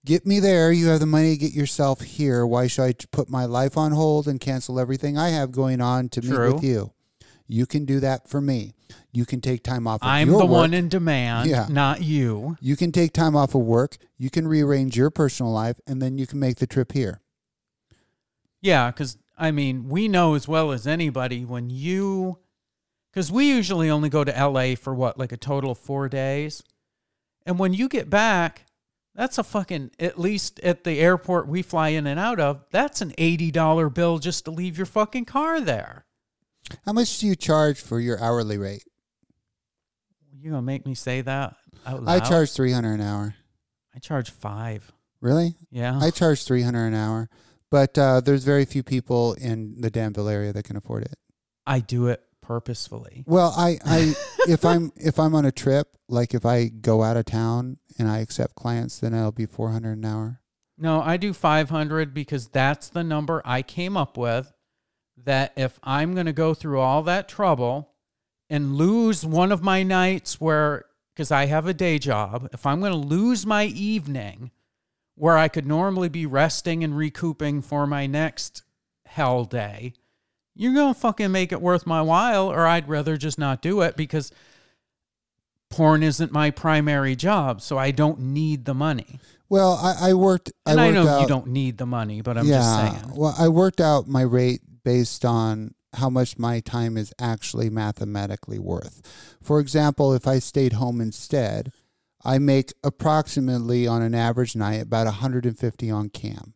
get 0.05 0.23
me 0.23 0.39
there, 0.39 0.71
you 0.71 0.89
have 0.89 0.99
the 0.99 1.07
money 1.07 1.31
to 1.31 1.37
get 1.37 1.53
yourself 1.53 2.01
here. 2.01 2.45
Why 2.45 2.67
should 2.67 2.83
I 2.83 2.93
put 3.11 3.27
my 3.27 3.45
life 3.45 3.75
on 3.75 3.93
hold 3.93 4.27
and 4.27 4.39
cancel 4.39 4.79
everything 4.79 5.17
I 5.17 5.29
have 5.29 5.51
going 5.51 5.81
on 5.81 6.09
to 6.09 6.21
meet 6.21 6.53
with 6.53 6.63
you? 6.63 6.93
You 7.51 7.65
can 7.65 7.83
do 7.85 7.99
that 7.99 8.29
for 8.29 8.39
me. 8.39 8.75
You 9.11 9.25
can 9.25 9.41
take 9.41 9.63
time 9.63 9.87
off. 9.87 10.01
Of 10.01 10.05
work. 10.05 10.11
I'm 10.13 10.29
the 10.29 10.37
work. 10.37 10.49
one 10.49 10.73
in 10.75 10.87
demand, 10.87 11.49
Yeah. 11.49 11.65
not 11.67 12.03
you. 12.03 12.55
You 12.61 12.75
can 12.75 12.91
take 12.91 13.11
time 13.11 13.35
off 13.35 13.55
of 13.55 13.61
work. 13.61 13.97
You 14.19 14.29
can 14.29 14.47
rearrange 14.47 14.95
your 14.95 15.09
personal 15.09 15.51
life, 15.51 15.79
and 15.87 15.99
then 15.99 16.19
you 16.19 16.27
can 16.27 16.39
make 16.39 16.57
the 16.57 16.67
trip 16.67 16.91
here. 16.91 17.21
Yeah, 18.61 18.91
because 18.91 19.17
I 19.37 19.49
mean, 19.51 19.89
we 19.89 20.07
know 20.07 20.35
as 20.35 20.47
well 20.47 20.71
as 20.71 20.85
anybody 20.85 21.43
when 21.43 21.69
you, 21.71 22.37
because 23.11 23.31
we 23.31 23.47
usually 23.49 23.89
only 23.89 24.09
go 24.09 24.23
to 24.23 24.31
LA 24.31 24.75
for 24.75 24.93
what, 24.93 25.17
like 25.17 25.31
a 25.31 25.37
total 25.37 25.71
of 25.71 25.79
four 25.79 26.07
days. 26.07 26.61
And 27.47 27.57
when 27.57 27.73
you 27.73 27.89
get 27.89 28.09
back, 28.11 28.65
that's 29.15 29.37
a 29.39 29.43
fucking, 29.43 29.91
at 29.99 30.19
least 30.19 30.59
at 30.59 30.83
the 30.83 30.99
airport 30.99 31.47
we 31.47 31.61
fly 31.63 31.89
in 31.89 32.05
and 32.05 32.19
out 32.19 32.39
of, 32.39 32.63
that's 32.69 33.01
an 33.01 33.11
$80 33.17 33.91
bill 33.93 34.19
just 34.19 34.45
to 34.45 34.51
leave 34.51 34.77
your 34.77 34.85
fucking 34.85 35.25
car 35.25 35.59
there. 35.61 36.05
How 36.85 36.93
much 36.93 37.19
do 37.19 37.27
you 37.27 37.35
charge 37.35 37.79
for 37.81 37.99
your 37.99 38.21
hourly 38.21 38.57
rate? 38.57 38.83
You 40.41 40.51
gonna 40.51 40.61
make 40.61 40.85
me 40.85 40.95
say 40.95 41.21
that 41.21 41.55
out 41.85 42.07
I 42.07 42.19
charge 42.19 42.51
three 42.51 42.71
hundred 42.71 42.93
an 42.95 43.01
hour. 43.01 43.35
I 43.95 43.99
charge 43.99 44.29
five. 44.29 44.91
Really? 45.21 45.55
Yeah. 45.69 45.99
I 46.01 46.11
charge 46.11 46.45
three 46.45 46.61
hundred 46.61 46.87
an 46.87 46.93
hour, 46.93 47.29
but 47.69 47.97
uh, 47.97 48.21
there's 48.21 48.43
very 48.43 48.65
few 48.65 48.83
people 48.83 49.33
in 49.33 49.81
the 49.81 49.89
Danville 49.89 50.29
area 50.29 50.53
that 50.53 50.63
can 50.63 50.77
afford 50.77 51.03
it. 51.03 51.15
I 51.65 51.79
do 51.79 52.07
it 52.07 52.21
purposefully. 52.41 53.23
Well, 53.27 53.53
I, 53.55 53.79
I 53.85 54.13
if 54.47 54.63
I'm 54.63 54.91
if 54.95 55.19
I'm 55.19 55.35
on 55.35 55.45
a 55.45 55.51
trip, 55.51 55.87
like 56.07 56.33
if 56.33 56.45
I 56.45 56.67
go 56.67 57.03
out 57.03 57.17
of 57.17 57.25
town 57.25 57.77
and 57.97 58.07
I 58.07 58.19
accept 58.19 58.55
clients, 58.55 58.99
then 58.99 59.13
it'll 59.13 59.31
be 59.31 59.45
four 59.45 59.71
hundred 59.71 59.97
an 59.97 60.05
hour. 60.05 60.39
No, 60.81 61.01
I 61.01 61.17
do 61.17 61.33
500 61.33 62.13
because 62.13 62.47
that's 62.47 62.87
the 62.87 63.03
number 63.03 63.41
I 63.43 63.61
came 63.61 63.97
up 63.97 64.17
with. 64.17 64.53
That 65.25 65.53
if 65.55 65.79
I'm 65.83 66.13
going 66.13 66.25
to 66.25 66.33
go 66.33 66.53
through 66.53 66.79
all 66.79 67.03
that 67.03 67.27
trouble 67.27 67.91
and 68.49 68.75
lose 68.75 69.25
one 69.25 69.51
of 69.51 69.61
my 69.61 69.83
nights 69.83 70.39
where, 70.41 70.85
because 71.13 71.31
I 71.31 71.45
have 71.45 71.67
a 71.67 71.73
day 71.73 71.99
job, 71.99 72.49
if 72.53 72.65
I'm 72.65 72.79
going 72.79 72.91
to 72.91 72.97
lose 72.97 73.45
my 73.45 73.65
evening 73.65 74.51
where 75.15 75.37
I 75.37 75.49
could 75.49 75.67
normally 75.67 76.09
be 76.09 76.25
resting 76.25 76.83
and 76.83 76.95
recouping 76.95 77.61
for 77.61 77.85
my 77.85 78.07
next 78.07 78.63
hell 79.05 79.43
day, 79.43 79.93
you're 80.55 80.73
going 80.73 80.93
to 80.93 80.99
fucking 80.99 81.31
make 81.31 81.51
it 81.51 81.61
worth 81.61 81.85
my 81.85 82.01
while, 82.01 82.51
or 82.51 82.65
I'd 82.65 82.89
rather 82.89 83.17
just 83.17 83.37
not 83.37 83.61
do 83.61 83.81
it 83.81 83.95
because 83.95 84.31
porn 85.69 86.03
isn't 86.03 86.31
my 86.31 86.51
primary 86.51 87.15
job. 87.15 87.61
So 87.61 87.77
I 87.77 87.91
don't 87.91 88.19
need 88.19 88.65
the 88.65 88.73
money. 88.73 89.19
Well, 89.49 89.73
I, 89.73 90.09
I 90.09 90.13
worked. 90.13 90.51
And 90.65 90.79
I, 90.79 90.87
I, 90.87 90.91
know 90.91 91.07
out, 91.07 91.21
you 91.21 91.27
don't 91.27 91.47
need 91.47 91.77
the 91.77 91.85
money, 91.85 92.21
but 92.21 92.37
I'm 92.37 92.45
yeah, 92.45 92.57
just 92.57 92.75
saying. 92.75 93.17
Well, 93.17 93.35
I 93.37 93.47
worked 93.47 93.81
out 93.81 94.07
my 94.07 94.21
rate 94.21 94.61
based 94.83 95.25
on 95.25 95.73
how 95.93 96.09
much 96.09 96.37
my 96.37 96.59
time 96.59 96.97
is 96.97 97.13
actually 97.19 97.69
mathematically 97.69 98.59
worth. 98.59 99.01
For 99.41 99.59
example, 99.59 100.13
if 100.13 100.27
I 100.27 100.39
stayed 100.39 100.73
home 100.73 101.01
instead, 101.01 101.71
I 102.23 102.37
make 102.37 102.73
approximately 102.83 103.87
on 103.87 104.01
an 104.01 104.13
average 104.13 104.55
night 104.55 104.81
about 104.81 105.05
150 105.05 105.91
on 105.91 106.09
cam. 106.09 106.53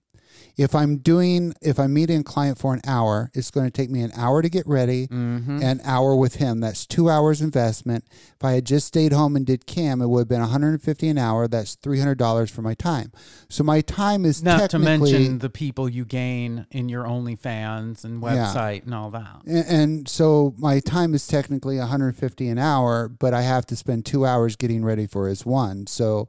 If 0.56 0.76
I'm 0.76 0.98
doing, 0.98 1.54
if 1.62 1.80
I'm 1.80 1.94
meeting 1.94 2.20
a 2.20 2.24
client 2.24 2.60
for 2.60 2.74
an 2.76 2.82
hour, 2.86 3.32
it's 3.34 3.50
going 3.50 3.66
to 3.66 3.72
take 3.72 3.90
me 3.90 4.02
an 4.02 4.12
hour 4.16 4.42
to 4.44 4.50
get 4.50 4.68
ready, 4.68 5.08
Mm-hmm. 5.08 5.62
an 5.64 5.82
hour 5.84 6.16
with 6.16 6.36
him. 6.36 6.60
That's 6.60 6.86
two 6.86 7.10
hours 7.10 7.42
investment. 7.42 8.06
If 8.12 8.44
I 8.44 8.52
had 8.54 8.66
just 8.66 8.86
stayed 8.88 9.14
home 9.14 9.36
and 9.36 9.46
did 9.48 9.66
cam, 9.66 10.02
it 10.02 10.08
would 10.08 10.20
have 10.20 10.28
been 10.28 10.42
150 10.42 11.10
an 11.10 11.18
hour. 11.18 11.48
That's 11.48 11.76
$300 11.78 12.52
for 12.52 12.62
my 12.62 12.76
time. 12.76 13.12
So 13.50 13.64
my 13.64 13.82
time 13.82 14.26
is 14.26 14.44
Not 14.44 14.70
to 14.72 14.80
mention 14.80 15.40
the 15.40 15.50
people 15.50 15.90
you 15.90 16.06
gain 16.06 16.68
in 16.70 16.88
your 16.88 17.06
OnlyFans 17.06 18.04
and 18.04 18.22
website 18.22 18.84
and 18.86 18.94
all 18.94 19.10
that. 19.12 19.42
And, 19.48 19.66
and 19.68 20.08
so 20.08 20.54
my 20.58 20.80
time 20.80 21.14
is 21.14 21.26
technically 21.28 21.78
150 21.80 22.48
an 22.48 22.58
hour, 22.60 23.08
but 23.08 23.34
I 23.34 23.42
have 23.42 23.66
to 23.68 23.76
spend 23.76 24.06
two 24.06 24.26
hours 24.26 24.56
getting 24.56 24.84
ready 24.86 25.08
for 25.08 25.28
his 25.28 25.46
one. 25.46 25.88
So 25.88 26.28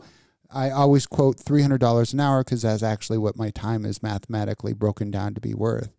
I 0.55 0.71
always 0.71 1.07
quote 1.07 1.37
$300 1.37 2.13
an 2.13 2.21
hour 2.21 2.45
because 2.45 2.63
that's 2.63 2.83
actually 2.83 3.19
what 3.19 3.37
my 3.37 3.51
time 3.51 3.85
is 3.85 4.03
mathematically 4.03 4.73
broken 4.73 5.11
down 5.11 5.35
to 5.35 5.41
be 5.41 5.55
worth. 5.55 5.91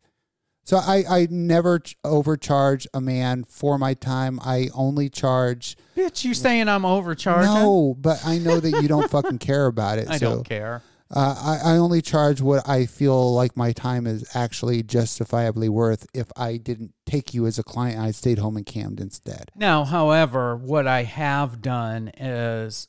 So 0.63 0.77
I, 0.77 1.03
I 1.07 1.27
never 1.29 1.79
ch- 1.79 1.95
overcharge 2.03 2.87
a 2.91 2.99
man 2.99 3.43
for 3.43 3.77
my 3.77 3.93
time. 3.93 4.39
I 4.43 4.69
only 4.73 5.09
charge. 5.09 5.77
Bitch, 5.95 6.25
you 6.25 6.33
saying 6.33 6.67
I'm 6.67 6.85
overcharging? 6.85 7.53
No, 7.53 7.95
but 7.99 8.25
I 8.25 8.39
know 8.39 8.59
that 8.59 8.81
you 8.81 8.87
don't 8.87 9.09
fucking 9.09 9.37
care 9.37 9.67
about 9.67 9.99
it. 9.99 10.07
I 10.09 10.17
so 10.17 10.37
don't 10.37 10.43
care. 10.43 10.81
Uh, 11.13 11.59
I, 11.63 11.73
I 11.73 11.77
only 11.77 12.01
charge 12.01 12.41
what 12.41 12.67
I 12.67 12.87
feel 12.87 13.31
like 13.33 13.55
my 13.55 13.73
time 13.73 14.07
is 14.07 14.35
actually 14.35 14.81
justifiably 14.81 15.69
worth 15.69 16.07
if 16.15 16.31
I 16.35 16.57
didn't 16.57 16.93
take 17.05 17.33
you 17.33 17.45
as 17.45 17.59
a 17.59 17.63
client 17.63 17.99
I 17.99 18.09
stayed 18.09 18.39
home 18.39 18.57
and 18.57 18.65
cammed 18.65 18.99
instead. 18.99 19.51
Now, 19.55 19.83
however, 19.83 20.55
what 20.55 20.87
I 20.87 21.03
have 21.03 21.61
done 21.61 22.07
is 22.17 22.87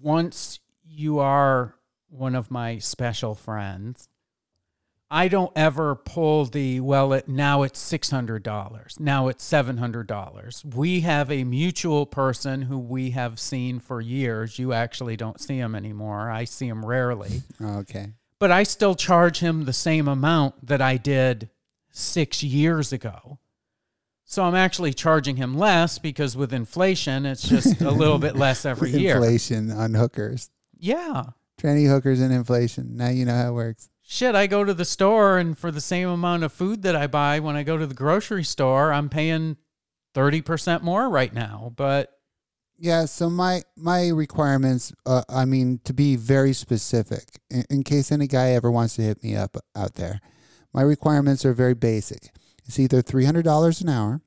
once 0.00 0.60
you 0.84 1.18
are 1.18 1.74
one 2.08 2.34
of 2.34 2.50
my 2.50 2.78
special 2.78 3.34
friends, 3.34 4.08
I 5.12 5.26
don't 5.28 5.52
ever 5.56 5.96
pull 5.96 6.44
the 6.44 6.78
well. 6.80 7.12
It 7.12 7.28
now 7.28 7.62
it's 7.62 7.80
six 7.80 8.10
hundred 8.10 8.42
dollars. 8.44 8.96
Now 9.00 9.26
it's 9.28 9.42
seven 9.42 9.78
hundred 9.78 10.06
dollars. 10.06 10.64
We 10.64 11.00
have 11.00 11.30
a 11.32 11.42
mutual 11.42 12.06
person 12.06 12.62
who 12.62 12.78
we 12.78 13.10
have 13.10 13.40
seen 13.40 13.80
for 13.80 14.00
years. 14.00 14.58
You 14.58 14.72
actually 14.72 15.16
don't 15.16 15.40
see 15.40 15.56
him 15.58 15.74
anymore. 15.74 16.30
I 16.30 16.44
see 16.44 16.68
him 16.68 16.84
rarely, 16.86 17.42
Okay. 17.60 18.12
but 18.38 18.52
I 18.52 18.62
still 18.62 18.94
charge 18.94 19.40
him 19.40 19.64
the 19.64 19.72
same 19.72 20.06
amount 20.06 20.64
that 20.66 20.80
I 20.80 20.96
did 20.96 21.50
six 21.90 22.44
years 22.44 22.92
ago. 22.92 23.40
So 24.30 24.44
I'm 24.44 24.54
actually 24.54 24.94
charging 24.94 25.34
him 25.34 25.58
less 25.58 25.98
because 25.98 26.36
with 26.36 26.52
inflation, 26.52 27.26
it's 27.26 27.42
just 27.42 27.80
a 27.80 27.90
little 27.90 28.18
bit 28.18 28.36
less 28.36 28.64
every 28.64 28.90
year. 28.90 29.16
Inflation 29.16 29.72
on 29.72 29.94
hookers. 29.94 30.50
Yeah. 30.78 31.24
Tranny 31.60 31.88
hookers 31.88 32.20
and 32.20 32.32
inflation. 32.32 32.96
Now 32.96 33.08
you 33.08 33.24
know 33.24 33.34
how 33.34 33.48
it 33.48 33.54
works. 33.54 33.88
Shit, 34.02 34.36
I 34.36 34.46
go 34.46 34.62
to 34.62 34.72
the 34.72 34.84
store 34.84 35.38
and 35.38 35.58
for 35.58 35.72
the 35.72 35.80
same 35.80 36.08
amount 36.08 36.44
of 36.44 36.52
food 36.52 36.82
that 36.82 36.94
I 36.94 37.08
buy 37.08 37.40
when 37.40 37.56
I 37.56 37.64
go 37.64 37.76
to 37.76 37.88
the 37.88 37.94
grocery 37.94 38.44
store, 38.44 38.92
I'm 38.92 39.08
paying 39.08 39.56
30% 40.14 40.82
more 40.82 41.08
right 41.08 41.34
now. 41.34 41.72
But 41.74 42.12
Yeah, 42.78 43.06
so 43.06 43.30
my 43.30 43.62
my 43.76 44.10
requirements, 44.10 44.92
uh, 45.06 45.22
I 45.28 45.44
mean, 45.44 45.80
to 45.82 45.92
be 45.92 46.14
very 46.14 46.52
specific, 46.52 47.40
in, 47.50 47.64
in 47.68 47.82
case 47.82 48.12
any 48.12 48.28
guy 48.28 48.50
ever 48.50 48.70
wants 48.70 48.94
to 48.94 49.02
hit 49.02 49.24
me 49.24 49.34
up 49.34 49.56
out 49.74 49.96
there, 49.96 50.20
my 50.72 50.82
requirements 50.82 51.44
are 51.44 51.52
very 51.52 51.74
basic. 51.74 52.30
It's 52.66 52.78
either 52.78 53.02
three 53.02 53.24
hundred 53.24 53.44
dollars 53.44 53.80
an 53.80 53.88
hour, 53.88 54.22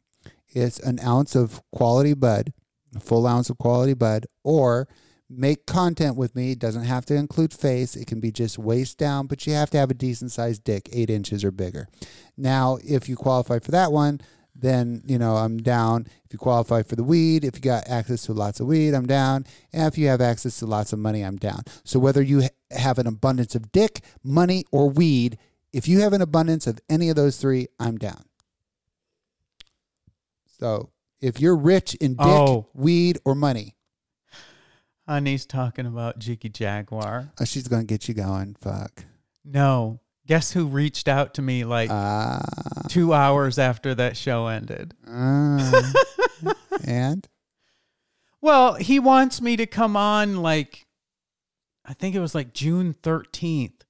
it's 0.49 0.79
an 0.79 0.99
ounce 0.99 1.35
of 1.35 1.61
quality 1.71 2.13
bud, 2.13 2.53
a 2.95 2.99
full 2.99 3.25
ounce 3.25 3.49
of 3.49 3.57
quality 3.57 3.93
bud, 3.93 4.25
or 4.43 4.87
make 5.29 5.65
content 5.65 6.15
with 6.15 6.35
me. 6.35 6.51
It 6.51 6.59
doesn't 6.59 6.83
have 6.83 7.05
to 7.07 7.15
include 7.15 7.53
face. 7.53 7.95
It 7.95 8.07
can 8.07 8.19
be 8.19 8.31
just 8.31 8.59
waist 8.59 8.97
down, 8.97 9.27
but 9.27 9.47
you 9.47 9.53
have 9.53 9.69
to 9.71 9.77
have 9.77 9.89
a 9.89 9.95
decent 9.95 10.31
sized 10.31 10.63
dick, 10.63 10.89
eight 10.93 11.09
inches 11.09 11.43
or 11.43 11.51
bigger. 11.51 11.87
Now, 12.37 12.77
if 12.83 13.09
you 13.09 13.15
qualify 13.15 13.59
for 13.59 13.71
that 13.71 13.91
one, 13.91 14.21
then 14.55 15.01
you 15.05 15.17
know 15.17 15.35
I'm 15.37 15.57
down. 15.57 16.05
If 16.25 16.33
you 16.33 16.39
qualify 16.39 16.83
for 16.83 16.95
the 16.95 17.03
weed, 17.03 17.43
if 17.43 17.55
you 17.55 17.61
got 17.61 17.87
access 17.89 18.23
to 18.25 18.33
lots 18.33 18.59
of 18.59 18.67
weed, 18.67 18.93
I'm 18.93 19.07
down. 19.07 19.45
And 19.71 19.87
if 19.87 19.97
you 19.97 20.07
have 20.07 20.21
access 20.21 20.59
to 20.59 20.67
lots 20.67 20.93
of 20.93 20.99
money, 20.99 21.23
I'm 21.23 21.37
down. 21.37 21.63
So 21.83 21.99
whether 21.99 22.21
you 22.21 22.43
ha- 22.43 22.49
have 22.77 22.99
an 22.99 23.07
abundance 23.07 23.55
of 23.55 23.71
dick, 23.71 24.01
money, 24.23 24.65
or 24.71 24.89
weed, 24.89 25.39
if 25.73 25.87
you 25.87 25.99
have 26.01 26.13
an 26.13 26.21
abundance 26.21 26.67
of 26.67 26.79
any 26.89 27.09
of 27.09 27.15
those 27.15 27.37
three, 27.37 27.67
I'm 27.79 27.97
down. 27.97 28.23
So 30.59 30.89
if 31.21 31.39
you're 31.39 31.55
rich 31.55 31.95
in 31.95 32.13
dick, 32.15 32.25
Oh. 32.25 32.67
weed, 32.73 33.17
or 33.25 33.35
money, 33.35 33.75
honey's 35.07 35.45
talking 35.45 35.85
about 35.85 36.19
Jiggy 36.19 36.49
Jaguar. 36.49 37.31
oh, 37.39 37.45
she's 37.45 37.67
gonna 37.67 37.83
get 37.83 38.07
you 38.07 38.13
going. 38.13 38.55
Fuck. 38.61 39.05
No. 39.43 39.99
Guess 40.25 40.53
who 40.53 40.67
reached 40.67 41.09
out 41.09 41.33
to 41.33 41.41
me 41.41 41.65
like 41.65 41.89
Ah. 41.91 42.41
two 42.87 43.13
hours 43.13 43.59
after 43.59 43.93
that 43.95 44.15
show 44.15 44.47
ended? 44.47 44.93
ah. 45.07 45.91
and 46.85 47.27
Well, 48.39 48.75
he 48.75 48.99
wants 48.99 49.41
me 49.41 49.57
to 49.57 49.65
come 49.65 49.97
on 49.97 50.37
like 50.41 50.85
I 51.85 51.93
think 51.93 52.15
it 52.15 52.21
was 52.21 52.33
like 52.33 52.53
June 52.53 52.95
13th. 53.03 53.82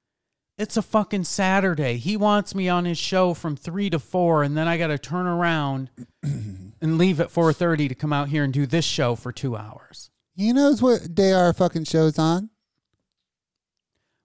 It's 0.57 0.77
a 0.77 0.83
fucking 0.83 1.23
Saturday. 1.23 1.97
He 1.97 2.15
wants 2.15 2.53
me 2.53 2.69
on 2.69 2.85
his 2.85 2.97
show 2.97 3.33
from 3.33 3.55
3 3.55 3.89
to 3.89 3.99
4 3.99 4.43
and 4.43 4.55
then 4.55 4.67
I 4.67 4.77
got 4.77 4.87
to 4.87 4.99
turn 4.99 5.25
around 5.25 5.89
and 6.23 6.97
leave 6.97 7.19
at 7.19 7.29
4:30 7.29 7.89
to 7.89 7.95
come 7.95 8.13
out 8.13 8.29
here 8.29 8.43
and 8.43 8.53
do 8.53 8.65
this 8.65 8.85
show 8.85 9.15
for 9.15 9.31
2 9.31 9.55
hours. 9.55 10.11
he 10.35 10.53
knows 10.53 10.81
what 10.81 11.15
day 11.15 11.31
our 11.31 11.53
fucking 11.53 11.85
show's 11.85 12.19
on. 12.19 12.49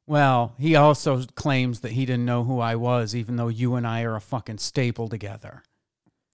Well, 0.06 0.54
he 0.58 0.74
also 0.74 1.24
claims 1.34 1.80
that 1.80 1.92
he 1.92 2.06
didn't 2.06 2.24
know 2.24 2.44
who 2.44 2.60
I 2.60 2.76
was 2.76 3.14
even 3.14 3.36
though 3.36 3.48
you 3.48 3.74
and 3.74 3.86
I 3.86 4.02
are 4.02 4.16
a 4.16 4.20
fucking 4.20 4.58
staple 4.58 5.08
together. 5.08 5.62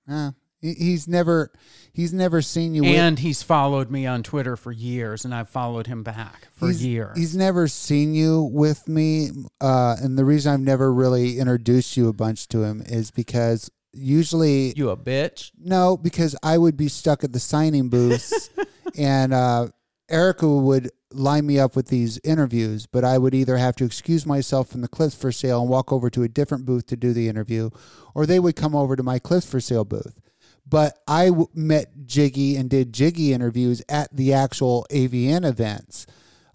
Yeah. 0.08 0.30
He- 0.64 0.74
He's 0.74 1.06
never 1.06 1.50
he's 1.92 2.12
never 2.12 2.40
seen 2.42 2.74
you 2.74 2.82
with- 2.82 2.90
And 2.96 3.18
he's 3.18 3.42
followed 3.42 3.90
me 3.90 4.06
on 4.06 4.22
Twitter 4.22 4.56
for 4.56 4.72
years 4.72 5.24
and 5.24 5.34
I've 5.34 5.48
followed 5.48 5.86
him 5.86 6.02
back 6.02 6.48
for 6.52 6.68
he's, 6.68 6.84
years. 6.84 7.16
He's 7.16 7.36
never 7.36 7.68
seen 7.68 8.14
you 8.14 8.42
with 8.42 8.88
me, 8.88 9.30
uh, 9.60 9.96
and 10.00 10.18
the 10.18 10.24
reason 10.24 10.52
I've 10.54 10.60
never 10.60 10.92
really 10.92 11.38
introduced 11.38 11.96
you 11.96 12.08
a 12.08 12.12
bunch 12.12 12.48
to 12.48 12.62
him 12.64 12.82
is 12.86 13.10
because 13.10 13.70
usually 13.92 14.72
you 14.76 14.90
a 14.90 14.96
bitch? 14.96 15.50
no, 15.62 15.96
because 15.96 16.34
I 16.42 16.58
would 16.58 16.76
be 16.76 16.88
stuck 16.88 17.22
at 17.24 17.32
the 17.32 17.40
signing 17.40 17.88
booths, 17.90 18.50
and 18.98 19.32
uh, 19.32 19.68
Erica 20.08 20.48
would 20.48 20.90
line 21.12 21.46
me 21.46 21.60
up 21.60 21.76
with 21.76 21.88
these 21.88 22.18
interviews, 22.24 22.86
but 22.86 23.04
I 23.04 23.18
would 23.18 23.34
either 23.34 23.56
have 23.56 23.76
to 23.76 23.84
excuse 23.84 24.26
myself 24.26 24.68
from 24.68 24.80
the 24.80 24.88
clips 24.88 25.14
for 25.14 25.30
sale 25.30 25.60
and 25.60 25.70
walk 25.70 25.92
over 25.92 26.10
to 26.10 26.24
a 26.24 26.28
different 26.28 26.66
booth 26.66 26.86
to 26.88 26.96
do 26.96 27.12
the 27.12 27.28
interview, 27.28 27.70
or 28.14 28.26
they 28.26 28.40
would 28.40 28.56
come 28.56 28.74
over 28.74 28.96
to 28.96 29.02
my 29.04 29.18
clips 29.20 29.46
for 29.46 29.60
sale 29.60 29.84
booth. 29.84 30.18
But 30.66 30.98
I 31.06 31.26
w- 31.26 31.48
met 31.54 32.06
Jiggy 32.06 32.56
and 32.56 32.70
did 32.70 32.92
Jiggy 32.92 33.32
interviews 33.32 33.82
at 33.88 34.14
the 34.14 34.32
actual 34.32 34.86
AVN 34.90 35.44
events. 35.44 36.06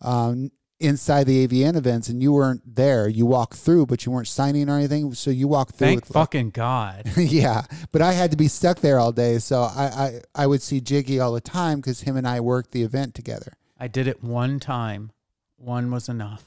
Um, 0.02 0.52
inside 0.80 1.26
the 1.26 1.46
AVN 1.46 1.76
events, 1.76 2.08
and 2.08 2.22
you 2.24 2.32
weren't 2.32 2.62
there. 2.76 3.08
You 3.08 3.26
walked 3.26 3.56
through, 3.56 3.86
but 3.86 4.06
you 4.06 4.12
weren't 4.12 4.28
signing 4.28 4.70
or 4.70 4.78
anything. 4.78 5.14
So 5.14 5.30
you 5.30 5.48
walked 5.48 5.76
through. 5.76 5.88
Thank 5.88 6.06
fucking 6.06 6.52
God. 6.52 7.12
yeah, 7.18 7.64
but 7.92 8.02
I 8.02 8.14
had 8.14 8.32
to 8.32 8.38
be 8.38 8.48
stuck 8.48 8.80
there 8.80 9.00
all 9.00 9.12
day, 9.12 9.40
so 9.40 9.62
I 9.64 9.84
I, 9.84 10.22
I 10.44 10.48
would 10.48 10.62
see 10.62 10.80
Jiggy 10.82 11.20
all 11.20 11.34
the 11.34 11.42
time 11.42 11.80
because 11.80 12.02
him 12.02 12.16
and 12.18 12.28
I 12.28 12.40
worked 12.40 12.72
the 12.72 12.84
event 12.84 13.14
together. 13.14 13.54
I 13.80 13.88
did 13.88 14.08
it 14.08 14.24
one 14.24 14.60
time. 14.60 15.12
One 15.58 15.92
was 15.92 16.10
enough. 16.10 16.46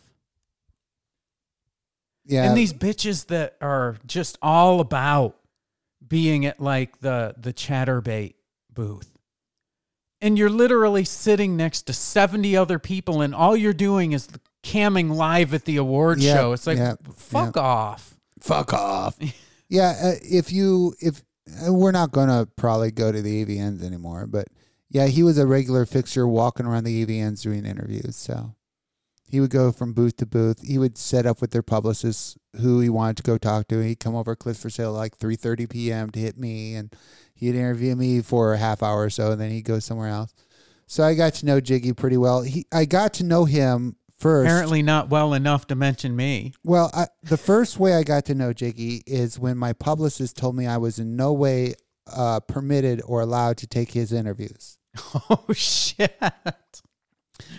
Yeah, 2.24 2.44
And 2.44 2.56
these 2.56 2.72
bitches 2.72 3.26
that 3.26 3.56
are 3.60 3.97
just 4.06 4.39
all 4.40 4.80
about 4.80 5.36
being 6.12 6.44
at 6.44 6.60
like 6.60 7.01
the 7.01 7.34
the 7.39 7.55
Chaturbate 7.55 8.34
booth. 8.70 9.16
And 10.20 10.36
you're 10.36 10.51
literally 10.51 11.05
sitting 11.05 11.56
next 11.56 11.82
to 11.84 11.94
70 11.94 12.55
other 12.55 12.78
people 12.78 13.22
and 13.22 13.34
all 13.34 13.56
you're 13.56 13.72
doing 13.72 14.12
is 14.12 14.28
camming 14.62 15.14
live 15.14 15.55
at 15.55 15.64
the 15.64 15.78
award 15.78 16.20
Yep, 16.20 16.36
show. 16.36 16.52
It's 16.52 16.66
like 16.66 16.76
yep, 16.76 16.98
fuck 17.16 17.56
off. 17.56 18.14
fuck 18.40 18.74
off. 18.74 19.16
yeah, 19.70 19.98
uh, 20.02 20.12
if 20.22 20.52
you 20.52 20.94
if 21.01 21.22
uh, 21.66 21.72
we're 21.72 21.93
not 21.93 22.12
gonna 22.12 22.47
probably 22.56 22.90
go 22.90 23.10
to 23.10 23.22
the 23.22 23.43
AVNs 23.43 23.82
anymore, 23.82 24.26
but 24.26 24.48
yeah, 24.90 25.06
he 25.06 25.22
was 25.22 25.39
a 25.39 25.47
regular 25.47 25.86
fixture 25.86 26.28
walking 26.28 26.66
around 26.66 26.84
the 26.84 27.06
AVNs 27.06 27.43
doing 27.43 27.64
interviews. 27.64 28.16
So 28.16 28.55
he 29.30 29.40
would 29.40 29.51
go 29.51 29.72
from 29.72 29.94
booth 29.94 30.18
to 30.18 30.26
booth. 30.26 30.60
He 30.60 30.76
would 30.76 30.98
set 30.98 31.24
up 31.24 31.40
with 31.40 31.52
their 31.52 31.62
publicists 31.62 32.36
who 32.61 32.81
he 32.81 32.89
wanted 32.89 33.16
to 33.19 33.23
go 33.23 33.39
talk 33.39 33.69
to. 33.69 33.81
He'd 33.81 34.01
come 34.01 34.15
over 34.15 34.37
Clips 34.37 34.61
for 34.62 34.70
Sale 34.70 34.93
like 34.93 35.16
three 35.16 35.37
thirty 35.37 35.66
p.m. 35.66 36.11
to 36.11 36.20
hit 36.20 36.39
me, 36.39 36.74
and 36.74 36.95
he'd 37.35 37.55
interview 37.55 37.95
me 37.97 38.20
for 38.20 38.55
a 38.55 38.59
half 38.59 38.83
hour 38.83 39.03
or 39.03 39.11
so, 39.11 39.33
and 39.33 39.41
then 39.41 39.51
he'd 39.51 39.65
go 39.65 39.79
somewhere 39.79 40.09
else. 40.09 40.35
So 40.87 41.03
I 41.03 41.15
got 41.15 41.35
to 41.35 41.47
know 41.47 41.61
Jiggy 41.61 41.93
pretty 41.93 42.16
well. 42.16 42.43
He 42.43 42.66
I 42.73 42.85
got 42.85 43.15
to 43.15 43.24
know 43.24 43.45
him 43.45 43.97
first. 44.19 44.47
Apparently 44.47 44.83
not 44.83 45.09
well 45.09 45.35
enough 45.35 45.66
to 45.69 45.74
mention 45.74 46.15
me. 46.15 46.53
Well, 46.65 46.91
I, 46.95 47.07
the 47.23 47.37
first 47.37 47.79
way 47.79 47.95
I 47.95 48.03
got 48.03 48.27
to 48.27 48.35
know 48.35 48.53
Jiggy 48.53 49.03
is 49.07 49.39
when 49.39 49.57
my 49.57 49.73
publicist 49.73 50.37
told 50.37 50.55
me 50.55 50.66
I 50.66 50.77
was 50.77 50.99
in 50.99 51.16
no 51.16 51.33
way 51.33 51.74
uh, 52.15 52.41
permitted 52.41 53.03
or 53.07 53.20
allowed 53.20 53.57
to 53.59 53.66
take 53.66 53.93
his 53.93 54.12
interviews. 54.12 54.79
Oh 55.31 55.47
shit. 55.55 56.15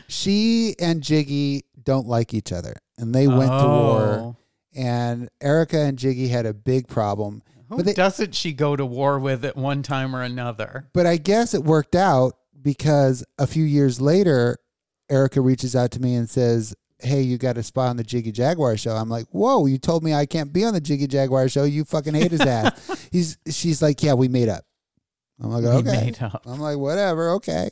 She 0.07 0.75
and 0.79 1.01
Jiggy 1.01 1.65
don't 1.81 2.07
like 2.07 2.33
each 2.33 2.51
other, 2.51 2.75
and 2.97 3.13
they 3.13 3.27
went 3.27 3.49
to 3.51 3.65
war. 3.65 4.37
And 4.75 5.29
Erica 5.41 5.79
and 5.79 5.97
Jiggy 5.97 6.27
had 6.29 6.45
a 6.45 6.53
big 6.53 6.87
problem. 6.87 7.43
Who 7.69 7.77
But 7.77 7.85
they- 7.85 7.93
doesn't 7.93 8.35
she 8.35 8.53
go 8.53 8.75
to 8.75 8.85
war 8.85 9.19
with 9.19 9.45
at 9.45 9.55
one 9.55 9.83
time 9.83 10.15
or 10.15 10.21
another? 10.21 10.87
But 10.93 11.05
I 11.05 11.17
guess 11.17 11.53
it 11.53 11.63
worked 11.63 11.95
out 11.95 12.33
because 12.61 13.23
a 13.37 13.45
few 13.47 13.63
years 13.63 13.99
later, 14.01 14.57
Erica 15.09 15.41
reaches 15.41 15.75
out 15.75 15.91
to 15.91 15.99
me 16.01 16.15
and 16.15 16.29
says, 16.29 16.75
Hey, 16.99 17.21
you 17.21 17.37
got 17.37 17.57
a 17.57 17.63
spot 17.63 17.89
on 17.89 17.97
the 17.97 18.03
Jiggy 18.03 18.31
Jaguar 18.31 18.77
show. 18.77 18.95
I'm 18.95 19.09
like, 19.09 19.25
Whoa, 19.31 19.65
you 19.65 19.77
told 19.77 20.03
me 20.03 20.13
I 20.13 20.25
can't 20.25 20.53
be 20.53 20.63
on 20.63 20.73
the 20.73 20.79
Jiggy 20.81 21.07
Jaguar 21.07 21.49
show. 21.49 21.65
You 21.65 21.83
fucking 21.83 22.13
hate 22.13 22.31
his 22.31 22.41
ass. 22.41 23.07
He's 23.11 23.37
she's 23.49 23.81
like, 23.81 24.01
Yeah, 24.01 24.13
we 24.13 24.27
made 24.27 24.49
up. 24.49 24.63
I'm 25.41 25.51
like, 25.51 25.63
We 25.63 25.69
Okay. 25.91 26.05
made 26.05 26.21
up. 26.23 26.43
I'm 26.45 26.59
like, 26.59 26.77
whatever, 26.77 27.31
okay. 27.31 27.69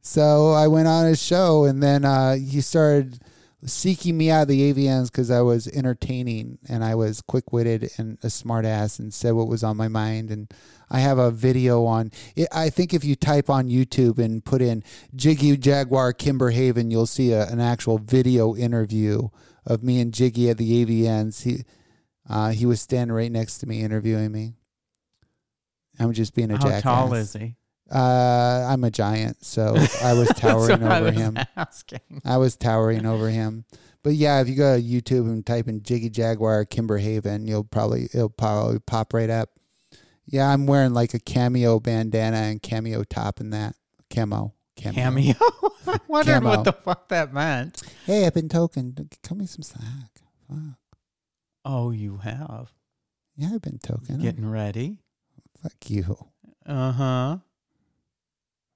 So 0.00 0.52
I 0.52 0.66
went 0.68 0.88
on 0.88 1.04
his 1.06 1.22
show 1.22 1.64
and 1.64 1.82
then 1.82 2.04
uh, 2.04 2.36
he 2.36 2.60
started 2.62 3.20
seeking 3.64 4.16
me 4.16 4.30
out 4.30 4.42
of 4.42 4.48
the 4.48 4.72
AVNs 4.72 5.06
because 5.10 5.30
I 5.30 5.42
was 5.42 5.66
entertaining 5.68 6.58
and 6.68 6.82
I 6.84 6.94
was 6.94 7.20
quick 7.20 7.52
witted 7.52 7.90
and 7.98 8.18
a 8.22 8.28
smartass 8.28 8.98
and 8.98 9.12
said 9.12 9.32
what 9.32 9.48
was 9.48 9.62
on 9.62 9.76
my 9.76 9.88
mind. 9.88 10.30
And 10.30 10.52
I 10.90 11.00
have 11.00 11.18
a 11.18 11.30
video 11.30 11.84
on. 11.84 12.10
It, 12.36 12.48
I 12.52 12.70
think 12.70 12.94
if 12.94 13.04
you 13.04 13.16
type 13.16 13.50
on 13.50 13.68
YouTube 13.68 14.18
and 14.18 14.44
put 14.44 14.62
in 14.62 14.82
Jiggy 15.14 15.56
Jaguar 15.56 16.12
Kimber 16.12 16.50
Haven, 16.50 16.90
you'll 16.90 17.06
see 17.06 17.32
a, 17.32 17.46
an 17.48 17.60
actual 17.60 17.98
video 17.98 18.56
interview 18.56 19.28
of 19.66 19.82
me 19.82 20.00
and 20.00 20.12
Jiggy 20.12 20.48
at 20.50 20.58
the 20.58 20.84
AVNs. 20.84 21.42
He 21.42 21.64
uh, 22.28 22.50
he 22.50 22.64
was 22.64 22.80
standing 22.80 23.14
right 23.14 23.30
next 23.32 23.58
to 23.58 23.66
me 23.66 23.82
interviewing 23.82 24.32
me. 24.32 24.54
I'm 25.98 26.12
just 26.12 26.34
being 26.34 26.50
a 26.50 26.56
How 26.56 26.62
jackass. 26.62 26.82
tall 26.82 27.14
is 27.14 27.32
he? 27.34 27.56
Uh, 27.90 28.66
I'm 28.68 28.84
a 28.84 28.90
giant, 28.90 29.44
so 29.44 29.74
I 30.02 30.12
was 30.12 30.28
towering 30.36 30.80
what 30.80 30.92
I 30.92 30.98
over 30.98 31.06
was 31.10 31.14
him. 31.16 31.38
Asking. 31.56 32.00
I 32.24 32.36
was 32.36 32.56
towering 32.56 33.04
over 33.06 33.28
him. 33.28 33.64
But 34.02 34.14
yeah, 34.14 34.40
if 34.40 34.48
you 34.48 34.54
go 34.54 34.76
to 34.76 34.82
YouTube 34.82 35.26
and 35.30 35.44
type 35.44 35.68
in 35.68 35.82
Jiggy 35.82 36.08
Jaguar 36.08 36.64
Kimber 36.64 36.98
Haven, 36.98 37.46
you'll 37.46 37.64
probably 37.64 38.04
it'll 38.04 38.30
probably 38.30 38.78
pop 38.78 39.12
right 39.12 39.28
up. 39.28 39.50
Yeah, 40.24 40.48
I'm 40.48 40.66
wearing 40.66 40.94
like 40.94 41.12
a 41.14 41.18
cameo 41.18 41.80
bandana 41.80 42.36
and 42.36 42.62
cameo 42.62 43.02
top 43.04 43.40
in 43.40 43.50
that 43.50 43.74
camo. 44.08 44.54
Cameo. 44.76 44.94
Cameo. 44.94 45.34
I 45.86 45.98
wondered 46.08 46.34
Camo. 46.34 46.48
what 46.48 46.64
the 46.64 46.72
fuck 46.72 47.08
that 47.08 47.34
meant. 47.34 47.82
Hey, 48.06 48.24
I've 48.26 48.32
been 48.34 48.48
token. 48.48 48.94
Cut 49.22 49.36
me 49.36 49.44
some 49.46 49.62
slack. 49.62 50.22
Fuck. 50.48 50.78
Oh, 51.64 51.90
you 51.90 52.18
have. 52.18 52.72
Yeah, 53.36 53.50
I've 53.54 53.62
been 53.62 53.78
token. 53.78 54.20
Getting 54.20 54.48
ready. 54.48 54.98
Fuck 55.62 55.90
you. 55.90 56.16
Uh 56.64 56.92
huh. 56.92 57.36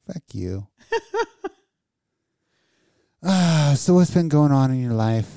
Fuck 0.06 0.22
you. 0.32 0.66
Ah, 3.26 3.72
so 3.76 3.94
what's 3.94 4.10
been 4.10 4.28
going 4.28 4.52
on 4.52 4.70
in 4.70 4.82
your 4.82 4.92
life? 4.92 5.30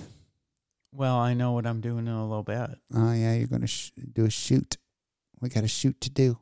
Well, 0.91 1.15
I 1.15 1.33
know 1.33 1.53
what 1.53 1.65
I'm 1.65 1.79
doing 1.79 2.07
in 2.07 2.13
a 2.13 2.27
little 2.27 2.43
bit. 2.43 2.69
Oh 2.93 3.13
yeah, 3.13 3.33
you're 3.35 3.47
gonna 3.47 3.67
sh- 3.67 3.91
do 4.13 4.25
a 4.25 4.29
shoot. 4.29 4.77
We 5.39 5.49
got 5.49 5.63
a 5.63 5.67
shoot 5.69 6.01
to 6.01 6.09
do. 6.09 6.37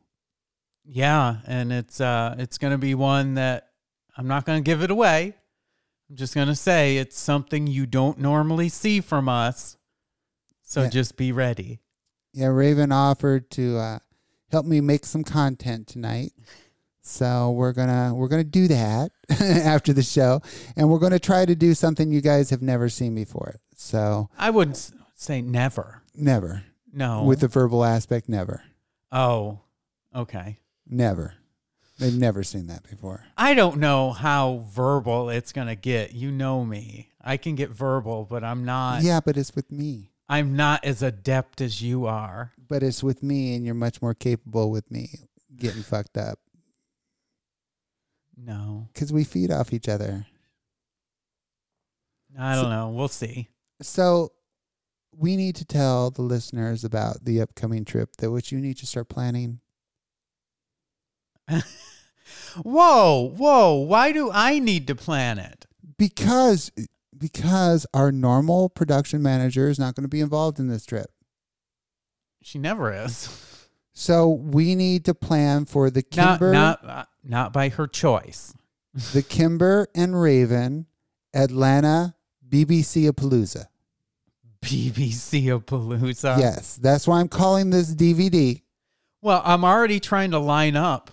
Yeah, 0.83 1.37
and 1.45 1.71
it's 1.71 2.01
uh 2.01 2.35
it's 2.39 2.57
gonna 2.57 2.77
be 2.79 2.95
one 2.95 3.35
that 3.35 3.69
I'm 4.17 4.27
not 4.27 4.45
gonna 4.45 4.61
give 4.61 4.81
it 4.81 4.89
away. 4.89 5.35
I'm 6.09 6.15
just 6.15 6.33
gonna 6.33 6.55
say 6.55 6.97
it's 6.97 7.17
something 7.19 7.67
you 7.67 7.85
don't 7.85 8.17
normally 8.17 8.69
see 8.69 9.01
from 9.01 9.29
us. 9.29 9.77
So 10.63 10.83
Yeah. 10.83 10.89
just 10.89 11.15
be 11.17 11.31
ready. 11.31 11.79
Yeah, 12.33 12.47
Raven 12.47 12.91
offered 12.91 13.51
to 13.51 13.77
uh, 13.77 13.99
help 14.51 14.65
me 14.65 14.81
make 14.81 15.05
some 15.05 15.23
content 15.23 15.87
tonight. 15.87 16.31
So 17.07 17.51
we're 17.51 17.71
gonna 17.71 18.15
we're 18.15 18.27
gonna 18.27 18.43
do 18.43 18.67
that 18.67 19.11
after 19.29 19.93
the 19.93 20.01
show, 20.01 20.41
and 20.75 20.89
we're 20.89 20.97
gonna 20.97 21.19
try 21.19 21.45
to 21.45 21.55
do 21.55 21.75
something 21.75 22.11
you 22.11 22.19
guys 22.19 22.49
have 22.49 22.63
never 22.63 22.89
seen 22.89 23.13
before. 23.13 23.57
So 23.75 24.31
I 24.39 24.49
wouldn't 24.49 24.91
say 25.13 25.39
never. 25.39 26.01
never 26.15 26.63
No. 26.91 27.23
with 27.23 27.41
the 27.41 27.47
verbal 27.47 27.85
aspect, 27.85 28.27
never, 28.27 28.63
oh, 29.11 29.59
okay. 30.15 30.57
never. 30.89 31.35
They've 31.99 32.17
never 32.17 32.43
seen 32.43 32.65
that 32.67 32.81
before. 32.89 33.25
I 33.37 33.53
don't 33.53 33.77
know 33.77 34.11
how 34.11 34.65
verbal 34.67 35.29
it's 35.29 35.53
gonna 35.53 35.75
get. 35.75 36.13
You 36.13 36.31
know 36.31 36.65
me. 36.65 37.11
I 37.21 37.37
can 37.37 37.53
get 37.53 37.69
verbal, 37.69 38.25
but 38.27 38.43
I'm 38.43 38.65
not. 38.65 39.03
Yeah, 39.03 39.19
but 39.23 39.37
it's 39.37 39.55
with 39.55 39.71
me. 39.71 40.09
I'm 40.27 40.55
not 40.55 40.83
as 40.83 41.03
adept 41.03 41.61
as 41.61 41.83
you 41.83 42.07
are. 42.07 42.51
But 42.67 42.81
it's 42.81 43.03
with 43.03 43.21
me, 43.21 43.55
and 43.55 43.63
you're 43.63 43.75
much 43.75 44.01
more 44.01 44.15
capable 44.15 44.71
with 44.71 44.89
me 44.89 45.09
getting 45.55 45.83
fucked 45.83 46.17
up 46.17 46.39
No, 48.37 48.89
because 48.93 49.13
we 49.13 49.23
feed 49.23 49.51
off 49.51 49.73
each 49.73 49.87
other. 49.87 50.25
I 52.37 52.55
don't 52.55 52.69
know. 52.69 52.89
We'll 52.89 53.07
see. 53.07 53.47
So 53.81 54.33
we 55.15 55.37
need 55.37 55.55
to 55.55 55.65
tell 55.65 56.11
the 56.11 56.21
listeners 56.21 56.83
about 56.83 57.23
the 57.23 57.39
upcoming 57.39 57.85
trip 57.85 58.17
that 58.17 58.31
which 58.31 58.51
you 58.51 58.59
need 58.59 58.77
to 58.77 58.85
start 58.85 59.07
planning. 59.07 59.61
Whoa, 62.63 63.33
whoa! 63.37 63.73
Why 63.75 64.11
do 64.11 64.31
I 64.31 64.59
need 64.59 64.87
to 64.87 64.95
plan 64.95 65.37
it? 65.39 65.65
because 65.97 66.71
because 67.17 67.85
our 67.93 68.11
normal 68.11 68.69
production 68.69 69.21
manager 69.21 69.69
is 69.69 69.79
not 69.79 69.95
going 69.95 70.03
to 70.03 70.09
be 70.09 70.21
involved 70.21 70.59
in 70.59 70.67
this 70.67 70.85
trip. 70.85 71.07
She 72.41 72.59
never 72.59 72.93
is. 72.93 73.29
So 73.93 74.29
we 74.29 74.75
need 74.75 75.05
to 75.05 75.13
plan 75.13 75.65
for 75.65 75.89
the 75.89 76.03
Not 76.15 76.39
Kimber, 76.39 76.51
not 76.51 76.85
uh, 76.85 77.05
not 77.25 77.51
by 77.51 77.69
her 77.69 77.87
choice. 77.87 78.53
the 79.13 79.21
Kimber 79.21 79.87
and 79.95 80.19
Raven 80.19 80.85
Atlanta 81.33 82.15
BBC 82.47 83.07
of 83.09 83.15
Palooza. 83.15 83.65
BBC 84.63 85.53
of 85.53 85.65
Palooza. 85.65 86.39
yes, 86.39 86.75
that's 86.77 87.07
why 87.07 87.19
I'm 87.19 87.27
calling 87.27 87.69
this 87.69 87.93
DVD. 87.93 88.61
Well, 89.21 89.41
I'm 89.43 89.63
already 89.63 89.99
trying 89.99 90.31
to 90.31 90.39
line 90.39 90.75
up 90.75 91.11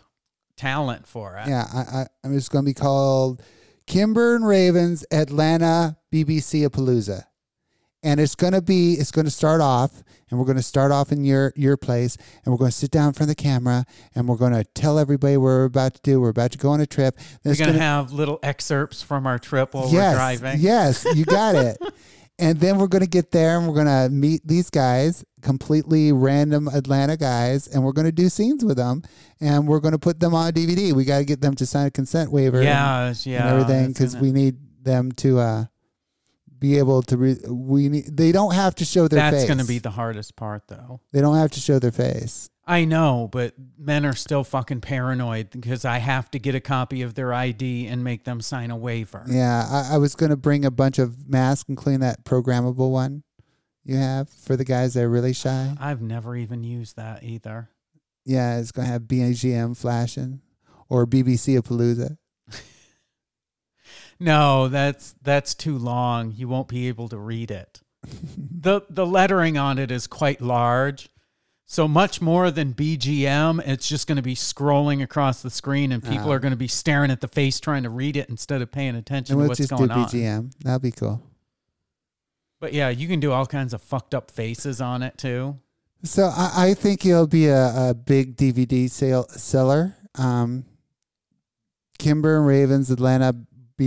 talent 0.56 1.06
for 1.06 1.36
it. 1.38 1.48
Yeah, 1.48 1.66
I, 1.72 1.78
I, 1.80 2.06
I'm 2.24 2.34
just 2.34 2.50
going 2.50 2.64
to 2.64 2.68
be 2.70 2.74
called 2.74 3.42
Kimber 3.86 4.36
and 4.36 4.46
Ravens 4.46 5.04
Atlanta 5.10 5.96
BBC 6.12 6.64
of 6.64 6.72
Palooza. 6.72 7.24
And 8.02 8.20
it's 8.20 8.34
going 8.34 8.52
to 8.52 8.62
be, 8.62 8.94
it's 8.94 9.10
going 9.10 9.24
to 9.24 9.30
start 9.30 9.60
off, 9.60 10.02
and 10.32 10.40
we're 10.40 10.46
going 10.46 10.56
to 10.56 10.62
start 10.62 10.90
off 10.90 11.12
in 11.12 11.24
your, 11.24 11.52
your 11.54 11.76
place, 11.76 12.16
and 12.44 12.52
we're 12.52 12.58
going 12.58 12.70
to 12.70 12.76
sit 12.76 12.90
down 12.90 13.08
in 13.08 13.12
front 13.12 13.30
of 13.30 13.36
the 13.36 13.42
camera, 13.42 13.84
and 14.14 14.26
we're 14.26 14.36
going 14.38 14.54
to 14.54 14.64
tell 14.74 14.98
everybody 14.98 15.36
what 15.36 15.44
we're 15.44 15.64
about 15.66 15.92
to 15.94 16.00
do. 16.02 16.20
We're 16.20 16.30
about 16.30 16.52
to 16.52 16.58
go 16.58 16.70
on 16.70 16.80
a 16.80 16.86
trip. 16.86 17.18
We're 17.44 17.54
gonna 17.54 17.72
gonna- 17.72 17.84
have 17.84 18.10
little 18.12 18.38
excerpts 18.42 19.02
from 19.02 19.26
our 19.26 19.38
trip 19.38 19.74
while 19.74 19.84
yes, 19.90 20.12
we're 20.14 20.16
driving. 20.16 20.60
Yes, 20.60 21.04
you 21.14 21.24
got 21.26 21.54
it. 21.54 21.76
And 22.38 22.58
then 22.58 22.78
we're 22.78 22.88
going 22.88 23.02
to 23.04 23.08
get 23.08 23.30
there 23.30 23.58
and 23.58 23.68
we're 23.68 23.74
going 23.74 23.86
to 23.86 24.08
meet 24.12 24.40
these 24.44 24.68
guys, 24.70 25.22
completely 25.42 26.10
random 26.12 26.66
Atlanta 26.66 27.16
guys, 27.16 27.68
and 27.68 27.84
we're 27.84 27.92
going 27.92 28.06
to 28.06 28.10
do 28.10 28.28
scenes 28.30 28.64
with 28.64 28.78
them. 28.78 29.02
And 29.40 29.68
we're 29.68 29.78
going 29.80 29.92
to 29.92 29.98
put 29.98 30.18
them 30.18 30.34
on 30.34 30.50
DVD. 30.52 30.92
We 30.92 31.04
got 31.04 31.18
to 31.18 31.24
get 31.24 31.40
them 31.42 31.54
to 31.56 31.66
sign 31.66 31.86
a 31.86 31.90
consent 31.90 32.32
waiver. 32.32 32.56
and- 32.56 32.64
Yeah, 32.64 33.14
yeah. 33.24 33.40
and 33.42 33.60
everything 33.60 33.88
because 33.92 34.16
we 34.16 34.32
need 34.32 34.56
them 34.82 35.12
to 35.12 35.38
uh, 35.38 35.64
be 36.62 36.78
able 36.78 37.02
to. 37.02 37.16
Re- 37.16 37.40
we 37.48 37.88
need. 37.88 38.16
They 38.16 38.32
don't 38.32 38.54
have 38.54 38.76
to 38.76 38.84
show 38.84 39.08
their 39.08 39.20
face. 39.20 39.30
That's 39.30 39.42
face. 39.42 39.48
going 39.48 39.58
to 39.58 39.66
be 39.66 39.80
the 39.80 39.90
hardest 39.90 40.36
part, 40.36 40.68
though. 40.68 41.00
They 41.12 41.20
don't 41.20 41.36
have 41.36 41.50
to 41.50 41.60
show 41.60 41.78
their 41.78 41.90
face. 41.90 42.48
I 42.64 42.84
know, 42.84 43.28
but 43.30 43.54
men 43.76 44.06
are 44.06 44.14
still 44.14 44.44
fucking 44.44 44.82
paranoid 44.82 45.50
because 45.50 45.84
I 45.84 45.98
have 45.98 46.30
to 46.30 46.38
get 46.38 46.54
a 46.54 46.60
copy 46.60 47.02
of 47.02 47.14
their 47.14 47.34
ID 47.34 47.88
and 47.88 48.04
make 48.04 48.22
them 48.22 48.40
sign 48.40 48.70
a 48.70 48.76
waiver. 48.76 49.24
Yeah, 49.28 49.66
I, 49.68 49.96
I 49.96 49.98
was 49.98 50.14
going 50.14 50.30
to 50.30 50.36
bring 50.36 50.64
a 50.64 50.70
bunch 50.70 51.00
of 51.00 51.28
masks, 51.28 51.68
including 51.68 52.00
that 52.00 52.24
programmable 52.24 52.92
one 52.92 53.24
you 53.84 53.96
have 53.96 54.30
for 54.30 54.56
the 54.56 54.64
guys 54.64 54.94
that 54.94 55.02
are 55.02 55.10
really 55.10 55.32
shy. 55.32 55.74
I've 55.80 56.00
never 56.00 56.36
even 56.36 56.62
used 56.62 56.94
that 56.96 57.24
either. 57.24 57.68
Yeah, 58.24 58.60
it's 58.60 58.70
going 58.70 58.86
to 58.86 58.92
have 58.92 59.02
BGM 59.02 59.76
flashing 59.76 60.40
or 60.88 61.04
BBC 61.04 61.58
of 61.58 61.64
Palooza. 61.64 62.16
No, 64.22 64.68
that's 64.68 65.14
that's 65.22 65.54
too 65.54 65.76
long. 65.76 66.32
You 66.36 66.48
won't 66.48 66.68
be 66.68 66.88
able 66.88 67.08
to 67.08 67.18
read 67.18 67.50
it. 67.50 67.80
the 68.36 68.82
The 68.88 69.06
lettering 69.06 69.58
on 69.58 69.78
it 69.78 69.90
is 69.90 70.06
quite 70.06 70.40
large. 70.40 71.08
So 71.64 71.88
much 71.88 72.20
more 72.20 72.50
than 72.50 72.74
BGM, 72.74 73.66
it's 73.66 73.88
just 73.88 74.06
going 74.06 74.16
to 74.16 74.22
be 74.22 74.34
scrolling 74.34 75.02
across 75.02 75.40
the 75.40 75.48
screen 75.48 75.90
and 75.90 76.02
people 76.02 76.28
Oh. 76.28 76.32
are 76.32 76.38
going 76.38 76.50
to 76.52 76.56
be 76.56 76.68
staring 76.68 77.10
at 77.10 77.22
the 77.22 77.28
face 77.28 77.58
trying 77.60 77.84
to 77.84 77.88
read 77.90 78.16
it 78.16 78.28
instead 78.28 78.60
of 78.60 78.70
paying 78.70 78.94
attention 78.94 79.34
And 79.40 79.44
to 79.44 79.48
what's 79.48 79.66
going 79.66 79.90
on. 79.90 80.06
BGM. 80.06 80.52
That'd 80.64 80.82
be 80.82 80.90
cool. 80.90 81.22
But 82.60 82.74
yeah, 82.74 82.90
you 82.90 83.08
can 83.08 83.20
do 83.20 83.32
all 83.32 83.46
kinds 83.46 83.72
of 83.72 83.80
fucked 83.82 84.14
up 84.14 84.30
faces 84.30 84.80
on 84.82 85.02
it 85.02 85.16
too. 85.16 85.58
So 86.04 86.24
I, 86.26 86.52
I 86.68 86.74
think 86.74 87.06
it'll 87.06 87.26
be 87.26 87.46
a, 87.46 87.90
a 87.90 87.94
big 87.94 88.36
DVD 88.36 88.90
sale 88.90 89.26
seller. 89.30 89.96
Um, 90.16 90.66
Kimber 91.98 92.36
and 92.36 92.46
Ravens 92.46 92.90
Atlanta 92.90 93.34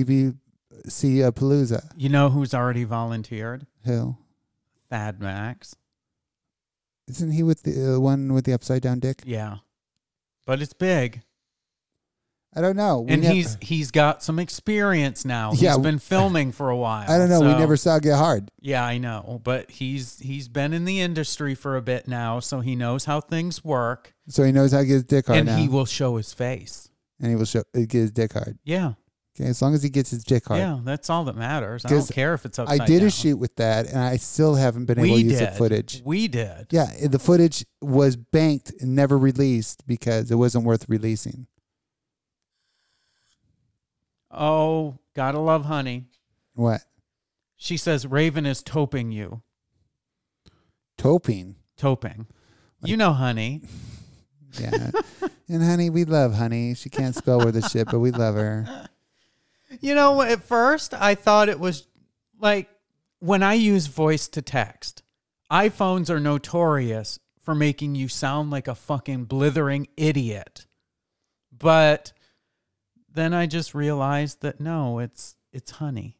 BBC 0.03 1.31
Palooza. 1.31 1.89
You 1.95 2.09
know 2.09 2.29
who's 2.29 2.53
already 2.53 2.83
volunteered? 2.83 3.65
Who 3.85 4.17
Thad 4.89 5.19
Max. 5.19 5.75
isn't 7.07 7.31
he 7.31 7.43
with 7.43 7.63
the 7.63 7.95
uh, 7.95 7.99
one 7.99 8.33
with 8.33 8.45
the 8.45 8.53
upside 8.53 8.81
down 8.81 8.99
dick? 8.99 9.21
Yeah. 9.25 9.57
But 10.45 10.61
it's 10.61 10.73
big. 10.73 11.21
I 12.57 12.61
don't 12.61 12.77
know. 12.77 13.01
We 13.01 13.11
and 13.13 13.23
nev- 13.23 13.33
he's 13.33 13.57
he's 13.59 13.91
got 13.91 14.23
some 14.23 14.39
experience 14.39 15.25
now. 15.25 15.51
Yeah. 15.53 15.71
He's 15.71 15.79
been 15.79 15.99
filming 15.99 16.51
for 16.53 16.69
a 16.69 16.77
while. 16.77 17.03
I 17.11 17.17
don't 17.17 17.29
know. 17.29 17.41
we 17.41 17.47
never 17.47 17.75
saw 17.75 17.99
Get 17.99 18.15
Hard. 18.17 18.49
Yeah, 18.61 18.85
I 18.85 18.97
know, 18.97 19.41
but 19.43 19.71
he's 19.71 20.19
he's 20.19 20.47
been 20.47 20.71
in 20.71 20.85
the 20.85 21.01
industry 21.01 21.53
for 21.53 21.75
a 21.75 21.81
bit 21.81 22.07
now, 22.07 22.39
so 22.39 22.61
he 22.61 22.75
knows 22.75 23.05
how 23.05 23.19
things 23.19 23.63
work, 23.65 24.13
So 24.29 24.43
he 24.43 24.53
knows 24.53 24.71
how 24.71 24.79
to 24.79 24.85
get 24.85 24.93
his 24.93 25.03
dick 25.03 25.25
hard 25.27 25.39
and 25.39 25.47
now. 25.47 25.57
he 25.57 25.67
will 25.67 25.85
show 25.85 26.15
his 26.15 26.31
face. 26.31 26.89
and 27.19 27.29
he 27.29 27.35
will 27.35 27.43
show, 27.45 27.63
get 27.73 27.91
his 27.91 28.11
dick 28.11 28.31
hard. 28.31 28.57
Yeah, 28.63 28.93
Okay, 29.37 29.49
as 29.49 29.61
long 29.61 29.73
as 29.73 29.83
he 29.83 29.89
gets 29.89 30.11
his 30.11 30.23
dick 30.23 30.45
hard. 30.47 30.59
yeah, 30.59 30.79
that's 30.81 31.09
all 31.09 31.25
that 31.25 31.35
matters. 31.35 31.83
I 31.83 31.89
don't 31.89 32.09
care 32.09 32.33
if 32.33 32.45
it's 32.45 32.57
upside 32.57 32.79
I 32.79 32.85
did 32.85 32.99
down. 32.99 33.07
a 33.07 33.11
shoot 33.11 33.35
with 33.35 33.53
that, 33.57 33.87
and 33.87 33.99
I 33.99 34.15
still 34.15 34.55
haven't 34.55 34.85
been 34.85 34.97
able 34.97 35.15
to 35.17 35.21
use 35.21 35.39
the 35.39 35.47
footage. 35.47 36.01
We 36.05 36.29
did. 36.29 36.67
Yeah, 36.71 36.87
eh, 36.97 37.07
the 37.09 37.19
footage 37.19 37.65
was 37.81 38.15
banked 38.15 38.71
and 38.79 38.95
never 38.95 39.17
released 39.17 39.85
because 39.87 40.31
it 40.31 40.35
wasn't 40.35 40.63
worth 40.63 40.87
releasing. 40.87 41.47
Oh, 44.31 44.99
gotta 45.15 45.39
love 45.39 45.65
honey. 45.65 46.05
What? 46.53 46.81
She 47.57 47.75
says 47.77 48.05
Raven 48.05 48.45
is 48.45 48.61
toping 48.63 49.11
you. 49.11 49.41
Toping. 50.97 51.55
Toping. 51.77 52.27
You 52.83 52.97
know, 52.97 53.11
honey. 53.13 53.61
Yeah. 54.57 54.91
and 55.49 55.61
honey, 55.61 55.89
we 55.89 56.05
love 56.05 56.33
honey. 56.33 56.75
She 56.75 56.89
can't 56.89 57.13
spell 57.13 57.39
worth 57.39 57.57
a 57.57 57.67
shit, 57.67 57.87
but 57.91 57.99
we 57.99 58.11
love 58.11 58.35
her. 58.35 58.87
You 59.81 59.95
know, 59.95 60.21
at 60.21 60.43
first 60.43 60.93
I 60.93 61.15
thought 61.15 61.49
it 61.49 61.59
was 61.59 61.87
like 62.39 62.69
when 63.19 63.43
I 63.43 63.53
use 63.53 63.87
voice 63.87 64.27
to 64.29 64.41
text, 64.41 65.03
iPhones 65.51 66.09
are 66.09 66.19
notorious 66.19 67.19
for 67.41 67.55
making 67.55 67.95
you 67.95 68.07
sound 68.07 68.51
like 68.51 68.67
a 68.67 68.75
fucking 68.75 69.25
blithering 69.25 69.87
idiot. 69.95 70.65
But 71.51 72.13
then 73.11 73.33
I 73.33 73.45
just 73.45 73.73
realized 73.73 74.41
that 74.41 74.59
no, 74.59 74.99
it's 74.99 75.35
it's 75.53 75.71
honey. 75.71 76.17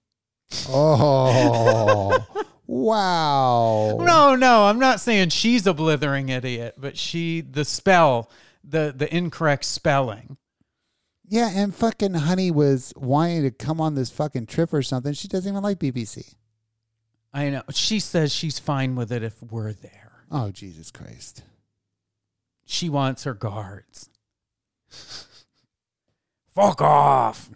Oh. 0.70 2.26
wow. 2.68 3.98
No, 4.00 4.36
no, 4.36 4.66
I'm 4.66 4.80
not 4.80 5.00
saying 5.00 5.30
she's 5.30 5.68
a 5.68 5.74
blithering 5.74 6.30
idiot, 6.30 6.76
but 6.78 6.98
she 6.98 7.42
the 7.42 7.66
spell, 7.66 8.30
the 8.64 8.94
the 8.96 9.14
incorrect 9.14 9.66
spelling. 9.66 10.38
Yeah, 11.28 11.50
and 11.54 11.74
fucking 11.74 12.14
honey 12.14 12.52
was 12.52 12.94
wanting 12.96 13.44
to 13.44 13.52
come 13.52 13.82
on 13.82 13.96
this 13.96 14.12
fucking 14.12 14.46
trip 14.46 14.74
or 14.74 14.82
something. 14.84 15.14
She 15.14 15.28
doesn't 15.28 15.52
even 15.52 15.64
like 15.64 15.80
BBC. 15.80 16.36
I 17.34 17.50
know. 17.50 17.64
She 17.72 18.00
says 18.00 18.34
she's 18.34 18.60
fine 18.60 18.96
with 18.96 19.12
it 19.12 19.24
if 19.24 19.42
we're 19.42 19.74
there. 19.74 20.24
Oh, 20.32 20.52
Jesus 20.52 20.92
Christ. 20.92 21.44
She 22.66 22.90
wants 22.90 23.24
her 23.24 23.34
guards. 23.34 24.10
Fuck 26.54 26.82
off. 26.82 27.50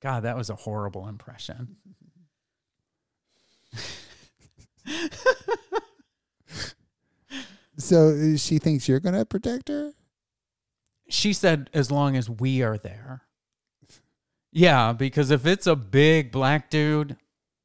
God, 0.00 0.22
that 0.22 0.36
was 0.36 0.50
a 0.50 0.54
horrible 0.54 1.08
impression. 1.08 1.76
So 7.78 8.08
uh, 8.08 8.36
she 8.36 8.58
thinks 8.58 8.88
you're 8.88 9.00
going 9.00 9.14
to 9.14 9.26
protect 9.26 9.68
her? 9.68 9.92
She 11.08 11.32
said, 11.32 11.70
as 11.72 11.90
long 11.90 12.16
as 12.16 12.28
we 12.28 12.62
are 12.62 12.76
there. 12.76 13.22
Yeah, 14.52 14.92
because 14.92 15.30
if 15.30 15.46
it's 15.46 15.66
a 15.66 15.76
big 15.76 16.32
black 16.32 16.70
dude, 16.70 17.16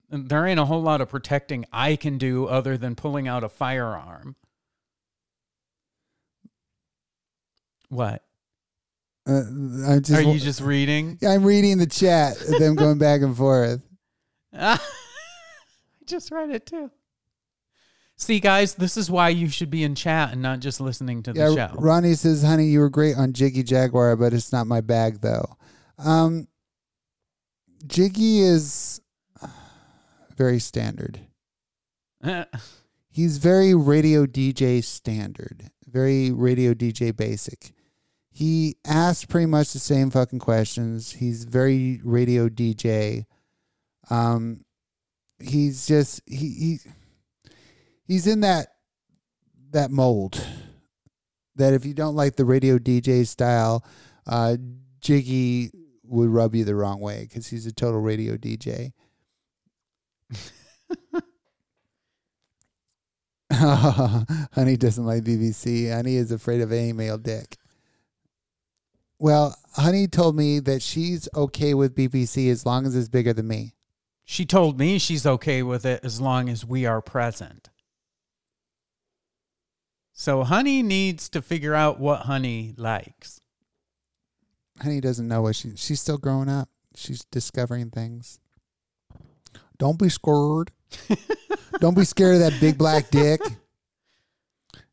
there 0.10 0.46
ain't 0.46 0.60
a 0.60 0.66
whole 0.66 0.82
lot 0.82 1.02
of 1.02 1.10
protecting 1.10 1.66
I 1.72 1.96
can 1.96 2.18
do 2.18 2.46
other 2.46 2.78
than 2.78 2.96
pulling 2.96 3.28
out 3.28 3.44
a 3.44 3.50
firearm. 3.50 4.36
What? 7.90 8.24
Uh, 9.28 9.42
I'm 9.42 10.02
just, 10.02 10.20
Are 10.20 10.22
you 10.22 10.40
just 10.40 10.62
reading? 10.62 11.18
Yeah, 11.22 11.32
I'm 11.32 11.44
reading 11.44 11.78
the 11.78 11.86
chat, 11.86 12.38
them 12.60 12.76
going 12.76 12.98
back 12.98 13.22
and 13.22 13.36
forth. 13.36 13.82
I 14.54 14.80
just 16.06 16.32
read 16.32 16.50
it 16.50 16.66
too. 16.66 16.92
See, 18.22 18.40
guys, 18.40 18.76
this 18.76 18.98
is 18.98 19.10
why 19.10 19.30
you 19.30 19.50
should 19.50 19.72
be 19.72 19.84
in 19.84 19.96
chat 19.96 20.32
and 20.32 20.44
not 20.44 20.60
just 20.60 20.80
listening 20.80 21.24
to 21.24 21.34
the 21.34 21.40
Yeah, 21.40 21.56
show. 21.70 21.74
Ronnie 21.74 22.14
says, 22.14 22.44
"Honey, 22.44 22.68
you 22.68 22.80
were 22.80 22.90
great 22.90 23.18
on 23.18 23.34
Jiggy 23.34 23.64
Jaguar, 23.64 24.16
but 24.16 24.32
it's 24.32 24.52
not 24.52 24.68
my 24.68 24.80
bag, 24.80 25.22
though." 25.22 25.58
Um, 25.98 26.48
Jiggy 27.88 28.42
is 28.42 29.02
very 30.38 30.60
standard. 30.60 31.22
He's 33.10 33.40
very 33.40 33.74
radio 33.74 34.28
DJ 34.28 34.84
standard, 34.84 35.72
very 35.88 36.30
radio 36.32 36.76
DJ 36.76 37.18
basic. 37.18 37.72
He 38.30 38.78
asks 38.86 39.26
pretty 39.26 39.48
much 39.48 39.74
the 39.74 39.80
same 39.80 40.12
fucking 40.12 40.40
questions. 40.40 41.14
He's 41.14 41.46
very 41.46 42.00
radio 42.04 42.50
DJ. 42.50 43.26
Um, 44.12 44.64
he's 45.40 45.88
just 45.88 46.22
he 46.28 46.36
he 46.38 46.80
he's 48.12 48.28
in 48.28 48.42
that 48.42 48.68
that 49.72 49.90
mold 49.90 50.46
that 51.56 51.74
if 51.74 51.86
you 51.86 51.94
don't 51.94 52.16
like 52.16 52.36
the 52.36 52.44
radio 52.44 52.78
DJ 52.78 53.26
style, 53.26 53.86
uh, 54.28 54.58
Jiggy 55.00 55.72
would 56.04 56.28
rub 56.28 56.54
you 56.54 56.66
the 56.66 56.76
wrong 56.76 57.00
way 57.00 57.22
because 57.22 57.48
he's 57.48 57.66
a 57.66 57.72
total 57.72 58.02
radio 58.02 58.36
DJ. 58.36 58.92
Honey 63.52 64.76
doesn't 64.76 65.06
like 65.06 65.24
BBC. 65.24 65.94
Honey 65.94 66.18
is 66.18 66.34
afraid 66.34 66.60
of 66.62 66.72
any 66.74 66.92
male 66.92 67.18
dick. 67.18 67.58
Well, 69.20 69.56
Honey 69.76 70.08
told 70.08 70.36
me 70.36 70.60
that 70.60 70.82
she's 70.82 71.30
okay 71.34 71.74
with 71.74 71.96
BBC 71.96 72.52
as 72.52 72.66
long 72.66 72.86
as 72.86 72.94
it's 72.94 73.08
bigger 73.08 73.32
than 73.34 73.48
me. 73.48 73.76
she 74.26 74.46
told 74.46 74.80
me 74.80 75.00
she's 75.00 75.26
okay 75.26 75.64
with 75.64 75.86
it 75.86 76.02
as 76.04 76.20
long 76.20 76.50
as 76.50 76.66
we 76.66 76.86
are 76.86 77.02
present. 77.02 77.71
So, 80.22 80.44
Honey 80.44 80.84
needs 80.84 81.30
to 81.30 81.42
figure 81.42 81.74
out 81.74 82.00
what 82.00 82.28
Honey 82.28 82.76
likes. 82.78 83.42
Honey 84.80 85.02
doesn't 85.02 85.28
know 85.28 85.42
what 85.42 85.56
she 85.56 85.72
she's 85.76 86.00
still 86.00 86.20
growing 86.20 86.48
up. 86.48 86.70
She's 86.96 87.26
discovering 87.26 87.90
things. 87.90 88.38
Don't 89.80 89.98
be 89.98 90.10
scared. 90.10 90.70
Don't 91.80 91.96
be 91.96 92.04
scared 92.04 92.36
of 92.36 92.42
that 92.42 92.62
big 92.62 92.78
black 92.78 93.10
dick. 93.10 93.42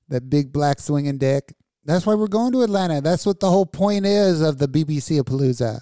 That 0.09 0.31
big 0.31 0.51
black 0.51 0.81
swinging 0.81 1.19
dick. 1.19 1.55
That's 1.85 2.07
why 2.07 2.15
we're 2.15 2.29
going 2.29 2.53
to 2.53 2.63
Atlanta. 2.63 3.03
That's 3.03 3.27
what 3.27 3.39
the 3.39 3.51
whole 3.51 3.67
point 3.67 4.07
is 4.07 4.41
of 4.41 4.57
the 4.57 4.67
BBC 4.67 5.21
of 5.21 5.27
Palooza. 5.27 5.81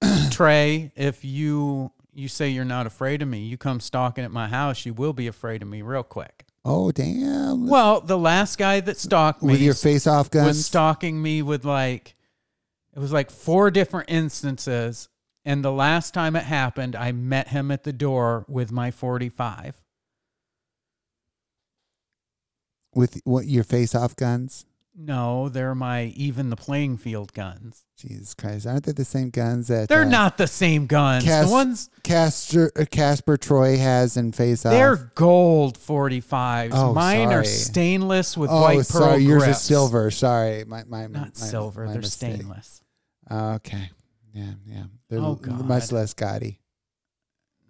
Trey, 0.30 0.90
if 0.96 1.22
you 1.22 1.92
you 2.14 2.28
say 2.28 2.48
you're 2.48 2.64
not 2.64 2.86
afraid 2.86 3.20
of 3.20 3.28
me, 3.28 3.40
you 3.40 3.58
come 3.58 3.78
stalking 3.78 4.24
at 4.24 4.30
my 4.30 4.48
house, 4.48 4.86
you 4.86 4.94
will 4.94 5.12
be 5.12 5.26
afraid 5.26 5.60
of 5.60 5.68
me 5.68 5.82
real 5.82 6.02
quick. 6.02 6.37
Oh 6.64 6.90
damn! 6.92 7.66
Well, 7.68 8.00
the 8.00 8.18
last 8.18 8.58
guy 8.58 8.80
that 8.80 8.98
stalked 8.98 9.42
me 9.42 9.52
With 9.52 9.62
your 9.62 9.74
face 9.74 10.06
off 10.06 10.32
was 10.34 10.66
stalking 10.66 11.22
me 11.22 11.42
with 11.42 11.64
like 11.64 12.14
it 12.94 12.98
was 12.98 13.12
like 13.12 13.30
four 13.30 13.70
different 13.70 14.10
instances 14.10 15.08
and 15.44 15.64
the 15.64 15.72
last 15.72 16.12
time 16.12 16.34
it 16.34 16.42
happened 16.42 16.96
i 16.96 17.12
met 17.12 17.48
him 17.48 17.70
at 17.70 17.84
the 17.84 17.92
door 17.92 18.44
with 18.48 18.72
my 18.72 18.90
45 18.90 19.80
with 22.94 23.20
what 23.24 23.46
your 23.46 23.64
face 23.64 23.94
off 23.94 24.16
guns. 24.16 24.66
No 25.00 25.48
they're 25.48 25.74
my 25.74 26.04
even 26.16 26.50
the 26.50 26.56
playing 26.56 26.96
field 26.96 27.32
guns 27.32 27.84
Jesus 27.96 28.32
Christ! 28.34 28.66
Aren't 28.66 28.84
they 28.84 28.92
the 28.92 29.04
same 29.04 29.30
guns 29.30 29.68
that 29.68 29.88
they're 29.88 30.02
uh, 30.02 30.08
not 30.08 30.38
the 30.38 30.46
same 30.46 30.86
guns 30.86 31.24
Cas- 31.24 31.46
the 31.46 31.52
ones 31.52 31.90
Castor, 32.02 32.72
uh, 32.78 32.84
Casper 32.90 33.36
Troy 33.36 33.76
has 33.76 34.16
in 34.16 34.32
face 34.32 34.64
off? 34.66 34.72
they're 34.72 35.10
gold 35.14 35.78
45s 35.78 36.70
Oh, 36.72 36.92
mine 36.92 37.32
are 37.32 37.44
stainless 37.44 38.36
with 38.36 38.50
oh, 38.50 38.60
white 38.62 38.74
pearl 38.76 38.84
sorry, 38.84 39.22
yours 39.22 39.44
grips. 39.44 39.58
is 39.58 39.64
silver. 39.64 40.10
Sorry, 40.10 40.64
my 40.64 40.84
my 40.84 41.06
my- 41.06 41.18
not 41.20 41.38
my- 41.40 41.46
silver 41.46 41.84
my 41.86 41.92
they're 41.92 42.00
mistake. 42.02 42.34
stainless 42.36 42.82
okay, 43.30 43.90
yeah, 44.32 44.52
yeah. 44.66 44.84
They're 45.10 45.18
Oh, 45.20 45.38
l- 45.46 45.52
much 45.64 45.90
less 45.92 46.14
gaudy. 46.14 46.60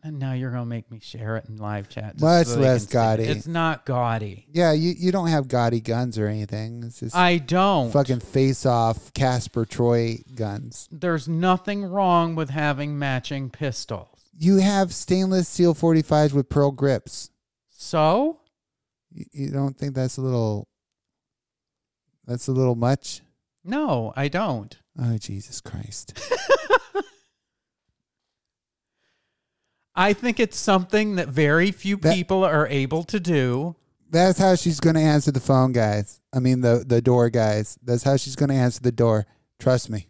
And 0.04 0.18
now 0.18 0.32
you're 0.32 0.50
gonna 0.50 0.64
make 0.66 0.90
me 0.90 1.00
share 1.00 1.36
it 1.36 1.44
in 1.48 1.56
live 1.56 1.88
chat 1.88 2.20
Much 2.20 2.46
so 2.46 2.58
less 2.60 2.82
see 2.82 2.88
it. 2.90 2.92
gaudy. 2.92 3.22
it's 3.24 3.46
not 3.46 3.84
gaudy 3.84 4.46
Yeah, 4.50 4.72
you, 4.72 4.94
you 4.96 5.10
don't 5.12 5.28
have 5.28 5.48
gaudy 5.48 5.80
guns 5.80 6.18
or 6.18 6.26
anything. 6.28 6.82
It's 6.84 7.00
just 7.00 7.16
i 7.16 7.38
don't 7.38 7.90
fucking 7.90 8.20
face 8.20 8.64
off 8.66 9.12
Casper 9.14 9.64
Troy 9.64 10.18
guns. 10.34 10.88
there's 10.92 11.28
nothing 11.28 11.84
wrong 11.84 12.34
with 12.34 12.50
having 12.50 12.98
matching 12.98 13.50
pistols. 13.50 14.30
You 14.38 14.58
have 14.58 14.94
stainless 14.94 15.48
steel 15.48 15.74
45s 15.74 16.32
with 16.32 16.48
pearl 16.48 16.70
grips. 16.70 17.30
So, 17.68 18.40
You, 19.10 19.24
you 19.32 19.50
don't 19.50 19.76
think 19.76 19.94
that's 19.94 20.16
a 20.16 20.20
little 20.20 20.68
that's 22.26 22.46
a 22.48 22.52
little 22.52 22.74
much? 22.76 23.22
no, 23.64 24.12
I 24.16 24.28
don't. 24.28 24.76
Oh 25.00 25.16
Jesus 25.18 25.60
Christ. 25.60 26.18
I 29.98 30.12
think 30.12 30.38
it's 30.38 30.56
something 30.56 31.16
that 31.16 31.28
very 31.28 31.72
few 31.72 31.96
That- 31.96 32.14
people 32.14 32.44
are 32.44 32.68
able 32.68 33.02
to 33.02 33.18
do. 33.18 33.74
That's 34.10 34.38
how 34.38 34.54
she's 34.54 34.78
going 34.78 34.94
to 34.94 35.02
answer 35.02 35.32
the 35.32 35.40
phone, 35.40 35.72
guys. 35.72 36.20
I 36.32 36.38
mean 36.38 36.60
the 36.60 36.84
the 36.86 37.02
door 37.02 37.28
guys. 37.30 37.78
That's 37.82 38.04
how 38.04 38.16
she's 38.16 38.36
going 38.36 38.48
to 38.50 38.54
answer 38.54 38.80
the 38.80 38.92
door. 38.92 39.26
Trust 39.58 39.90
me. 39.90 40.08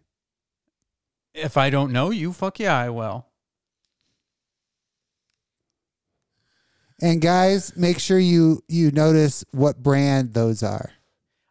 If 1.34 1.56
I 1.56 1.70
don't 1.70 1.90
know 1.92 2.10
you, 2.10 2.32
fuck 2.32 2.60
yeah, 2.60 2.76
I 2.76 2.90
will. 2.90 3.26
And 7.00 7.20
guys, 7.20 7.76
make 7.76 7.98
sure 7.98 8.18
you 8.18 8.62
you 8.68 8.90
notice 8.90 9.44
what 9.52 9.82
brand 9.82 10.34
those 10.34 10.62
are. 10.62 10.90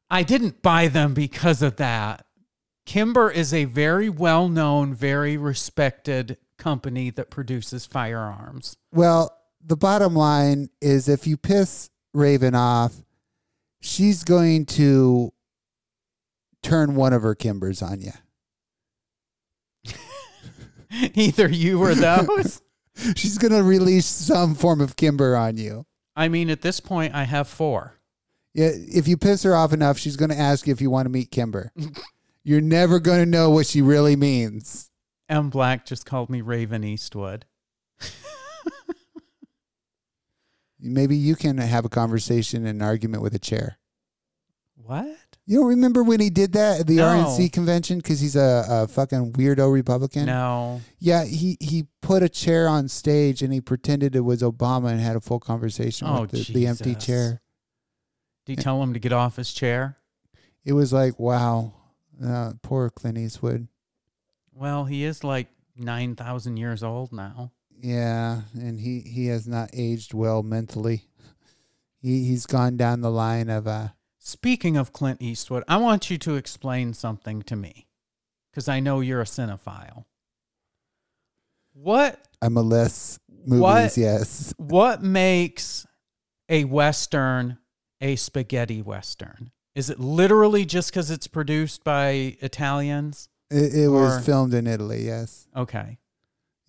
I 0.10 0.24
didn't 0.24 0.62
buy 0.62 0.88
them 0.90 1.14
because 1.14 1.62
of 1.62 1.78
that. 1.78 2.26
Kimber 2.86 3.30
is 3.32 3.54
a 3.54 3.66
very 3.66 4.10
well 4.10 4.48
known, 4.48 4.94
very 4.94 5.36
respected 5.38 6.38
company 6.58 7.10
that 7.12 7.30
produces 7.30 7.86
firearms. 7.86 8.78
Well, 8.92 9.36
the 9.64 9.78
bottom 9.78 10.16
line 10.16 10.70
is 10.82 11.08
if 11.08 11.28
you 11.28 11.38
piss 11.38 11.90
Raven 12.14 12.56
off, 12.56 12.94
she's 13.80 14.24
going 14.24 14.66
to 14.66 15.34
turn 16.64 16.96
one 16.96 17.14
of 17.14 17.22
her 17.22 17.36
Kimbers 17.36 17.82
on 17.82 18.02
you. 18.02 18.12
Either 21.14 21.50
you 21.50 21.82
or 21.82 21.94
those. 21.96 22.62
She's 23.16 23.38
gonna 23.38 23.64
release 23.64 24.06
some 24.06 24.56
form 24.56 24.82
of 24.82 24.96
Kimber 24.96 25.36
on 25.36 25.58
you. 25.58 25.86
I 26.16 26.30
mean, 26.30 26.50
at 26.50 26.62
this 26.62 26.80
point, 26.80 27.14
I 27.14 27.24
have 27.26 27.48
four. 27.48 28.00
Yeah, 28.54 28.72
if 28.74 29.08
you 29.08 29.18
piss 29.18 29.44
her 29.44 29.56
off 29.56 29.72
enough, 29.72 30.00
she's 30.00 30.16
gonna 30.16 30.36
ask 30.36 30.66
you 30.66 30.74
if 30.74 30.82
you 30.82 30.90
want 30.90 31.06
to 31.06 31.12
meet 31.12 31.30
Kimber. 31.30 31.72
You're 32.44 32.62
never 32.62 33.00
gonna 33.00 33.26
know 33.26 33.52
what 33.52 33.68
she 33.68 33.82
really 33.82 34.16
means. 34.16 34.90
M. 35.30 35.50
Black 35.50 35.86
just 35.86 36.06
called 36.06 36.30
me 36.30 36.42
Raven 36.42 36.84
Eastwood. 36.84 37.46
Maybe 40.80 41.16
you 41.16 41.36
can 41.36 41.58
have 41.58 41.86
a 41.86 41.90
conversation 41.90 42.66
and 42.68 42.82
an 42.82 42.88
argument 42.88 43.24
with 43.24 43.34
a 43.34 43.40
chair. 43.40 43.80
What? 44.76 45.08
You 45.48 45.60
don't 45.60 45.68
remember 45.70 46.04
when 46.04 46.20
he 46.20 46.30
did 46.30 46.54
that 46.54 46.82
at 46.82 46.88
the 46.88 46.98
No. 46.98 47.04
RNC 47.08 47.52
convention 47.52 47.98
because 47.98 48.20
he's 48.20 48.36
a, 48.36 48.64
a 48.70 48.88
fucking 48.88 49.34
weirdo 49.34 49.74
Republican? 49.74 50.28
No. 50.28 50.82
Yeah, 51.00 51.26
he, 51.26 51.58
he 51.60 51.88
put 52.02 52.22
a 52.22 52.30
chair 52.30 52.68
on 52.68 52.88
stage 52.90 53.42
and 53.42 53.52
he 53.52 53.60
pretended 53.60 54.16
it 54.16 54.20
was 54.22 54.44
Obama 54.44 54.92
and 54.92 55.00
had 55.02 55.16
a 55.16 55.20
full 55.20 55.40
conversation 55.40 56.08
Oh, 56.08 56.22
with 56.22 56.32
the, 56.32 56.54
the 56.54 56.68
empty 56.68 56.94
chair. 56.96 57.42
Did 58.46 58.58
you 58.60 58.64
tell 58.64 58.82
him 58.84 58.94
to 58.94 59.00
get 59.00 59.12
off 59.14 59.38
his 59.38 59.52
chair? 59.52 59.98
It 60.64 60.74
was 60.74 60.94
like, 60.94 61.18
wow, 61.18 61.74
uh, 62.24 62.54
poor 62.62 62.90
Clint 62.92 63.18
Eastwood. 63.18 63.68
Well, 64.58 64.86
he 64.86 65.04
is 65.04 65.24
like 65.24 65.48
9,000 65.76 66.58
years 66.58 66.82
old 66.84 67.14
now. 67.14 67.52
Yeah, 67.80 68.42
and 68.56 68.80
he, 68.80 69.02
he 69.02 69.28
has 69.28 69.48
not 69.48 69.70
aged 69.74 70.14
well 70.14 70.42
mentally. 70.42 71.04
He 72.00 72.26
he's 72.26 72.46
gone 72.46 72.78
down 72.78 73.02
the 73.02 73.12
line 73.12 73.50
of 73.50 73.68
uh 73.68 73.90
Speaking 74.20 74.78
of 74.78 74.94
Clint 74.94 75.22
Eastwood, 75.22 75.64
I 75.68 75.78
want 75.78 76.10
you 76.10 76.18
to 76.20 76.36
explain 76.36 76.94
something 76.94 77.42
to 77.44 77.56
me 77.56 77.88
because 78.52 78.68
I 78.68 78.80
know 78.80 79.00
you're 79.00 79.22
a 79.22 79.26
cinephile. 79.26 80.06
What 81.74 82.20
I'm 82.42 82.58
a 82.58 82.62
less 82.62 83.20
movies, 83.46 83.62
What? 83.62 83.98
yes. 83.98 84.54
what 84.58 85.04
makes 85.04 85.86
a 86.50 86.64
western 86.66 87.58
a 88.02 88.16
spaghetti 88.16 88.82
western? 88.82 89.52
Is 89.76 89.90
it 89.90 90.00
literally 90.00 90.66
just 90.66 90.92
because 90.92 91.12
it's 91.12 91.28
produced 91.28 91.84
by 91.84 92.38
Italians? 92.42 93.30
It, 93.50 93.74
it 93.76 93.88
was 93.88 94.26
filmed 94.26 94.54
in 94.54 94.68
Italy, 94.68 95.06
yes. 95.06 95.48
Okay. 95.56 95.98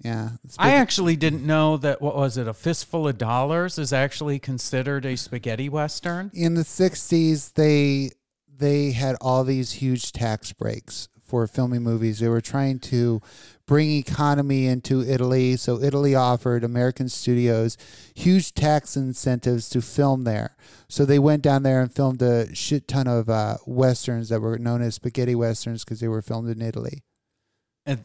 Yeah. 0.00 0.30
I 0.58 0.74
actually 0.74 1.16
didn't 1.16 1.44
know 1.44 1.76
that 1.78 2.00
what 2.00 2.14
was 2.14 2.36
it, 2.36 2.46
a 2.46 2.54
fistful 2.54 3.08
of 3.08 3.18
dollars 3.18 3.78
is 3.78 3.92
actually 3.92 4.38
considered 4.38 5.04
a 5.04 5.16
spaghetti 5.16 5.68
western. 5.68 6.30
in 6.32 6.54
the 6.54 6.62
60s 6.62 7.54
they 7.54 8.10
they 8.56 8.92
had 8.92 9.16
all 9.20 9.42
these 9.44 9.72
huge 9.72 10.12
tax 10.12 10.52
breaks 10.52 11.08
for 11.24 11.46
filming 11.48 11.82
movies 11.82 12.20
they 12.20 12.28
were 12.28 12.40
trying 12.40 12.78
to 12.78 13.20
bring 13.68 13.90
economy 13.92 14.66
into 14.66 15.02
italy 15.02 15.54
so 15.56 15.80
italy 15.80 16.14
offered 16.14 16.64
american 16.64 17.08
studios 17.08 17.76
huge 18.14 18.52
tax 18.54 18.96
incentives 18.96 19.68
to 19.68 19.80
film 19.80 20.24
there 20.24 20.56
so 20.88 21.04
they 21.04 21.18
went 21.20 21.42
down 21.42 21.62
there 21.62 21.80
and 21.80 21.92
filmed 21.94 22.20
a 22.22 22.52
shit 22.54 22.88
ton 22.88 23.06
of 23.06 23.28
uh, 23.28 23.56
westerns 23.66 24.30
that 24.30 24.40
were 24.40 24.58
known 24.58 24.82
as 24.82 24.96
spaghetti 24.96 25.34
westerns 25.36 25.84
because 25.84 26.00
they 26.00 26.08
were 26.08 26.22
filmed 26.22 26.48
in 26.50 26.60
italy 26.60 27.04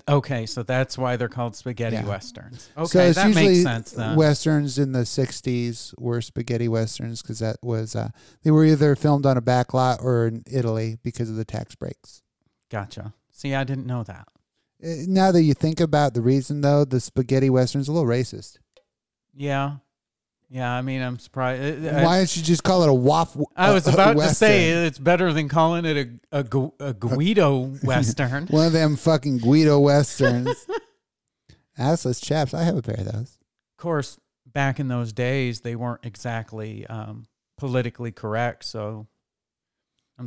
Okay, 0.08 0.46
so 0.46 0.64
that's 0.64 0.98
why 0.98 1.18
they're 1.18 1.28
called 1.28 1.58
spaghetti 1.58 1.98
Yeah. 1.98 2.06
westerns. 2.06 2.70
so 2.74 2.84
Okay, 2.84 3.08
it's 3.10 3.18
that 3.18 3.36
makes 3.36 3.64
sense 3.64 3.92
then. 3.92 4.16
westerns 4.16 4.80
in 4.80 4.94
the 4.94 5.02
60s 5.02 5.94
were 6.00 6.22
spaghetti 6.22 6.70
westerns 6.70 7.22
because 7.22 7.40
that 7.40 7.58
was 7.62 7.94
uh, 7.94 8.08
they 8.44 8.52
were 8.52 8.64
either 8.64 8.96
filmed 8.96 9.26
on 9.26 9.36
a 9.36 9.42
back 9.42 9.74
lot 9.74 10.00
or 10.02 10.28
in 10.28 10.44
italy 10.50 11.00
because 11.04 11.30
of 11.30 11.36
the 11.36 11.44
tax 11.44 11.76
breaks 11.76 12.22
Gotcha. 12.72 13.14
See, 13.30 13.54
I 13.54 13.66
didn't 13.66 13.86
know 13.86 14.04
that. 14.04 14.28
Uh, 14.84 14.88
Now 15.08 15.32
that 15.32 15.44
you 15.44 15.54
think 15.54 15.80
about 15.80 16.14
the 16.14 16.22
reason, 16.22 16.62
though, 16.62 16.86
the 16.86 17.00
spaghetti 17.00 17.50
western's 17.50 17.88
a 17.88 17.92
little 17.92 18.08
racist. 18.10 18.58
Yeah. 19.34 19.78
Yeah, 20.50 20.72
I 20.72 20.84
mean, 20.84 21.02
I'm 21.02 21.18
surprised. 21.18 21.84
I, 21.88 22.04
Why 22.04 22.18
don't 22.18 22.38
you 22.38 22.44
just 22.44 22.64
call 22.64 22.84
it 22.84 22.90
a 22.90 22.94
waffle? 22.94 23.50
I 23.56 23.72
was 23.74 23.88
uh, 23.88 23.92
about 23.94 24.14
to 24.18 24.30
say 24.36 24.70
it's 24.86 25.00
better 25.00 25.34
than 25.34 25.50
calling 25.50 25.84
it 25.86 26.20
a, 26.32 26.40
a, 26.40 26.70
a 26.80 26.94
Guido 26.94 27.60
Western. 27.84 28.46
one 28.48 28.68
of 28.68 28.74
them 28.74 28.96
fucking 28.96 29.40
Guido 29.40 29.80
westerns. 29.80 30.68
Assless 31.80 32.24
chaps. 32.24 32.54
I 32.54 32.64
have 32.64 32.78
a 32.78 32.84
pair 32.84 33.00
of 33.00 33.06
those. 33.06 33.40
of 33.72 33.78
course, 33.78 34.20
back 34.46 34.80
in 34.80 34.90
those 34.90 35.12
days, 35.12 35.62
they 35.62 35.76
weren't 35.76 36.06
exactly 36.06 36.86
um, 36.86 37.26
politically 37.58 38.12
correct. 38.12 38.64
So 38.66 39.08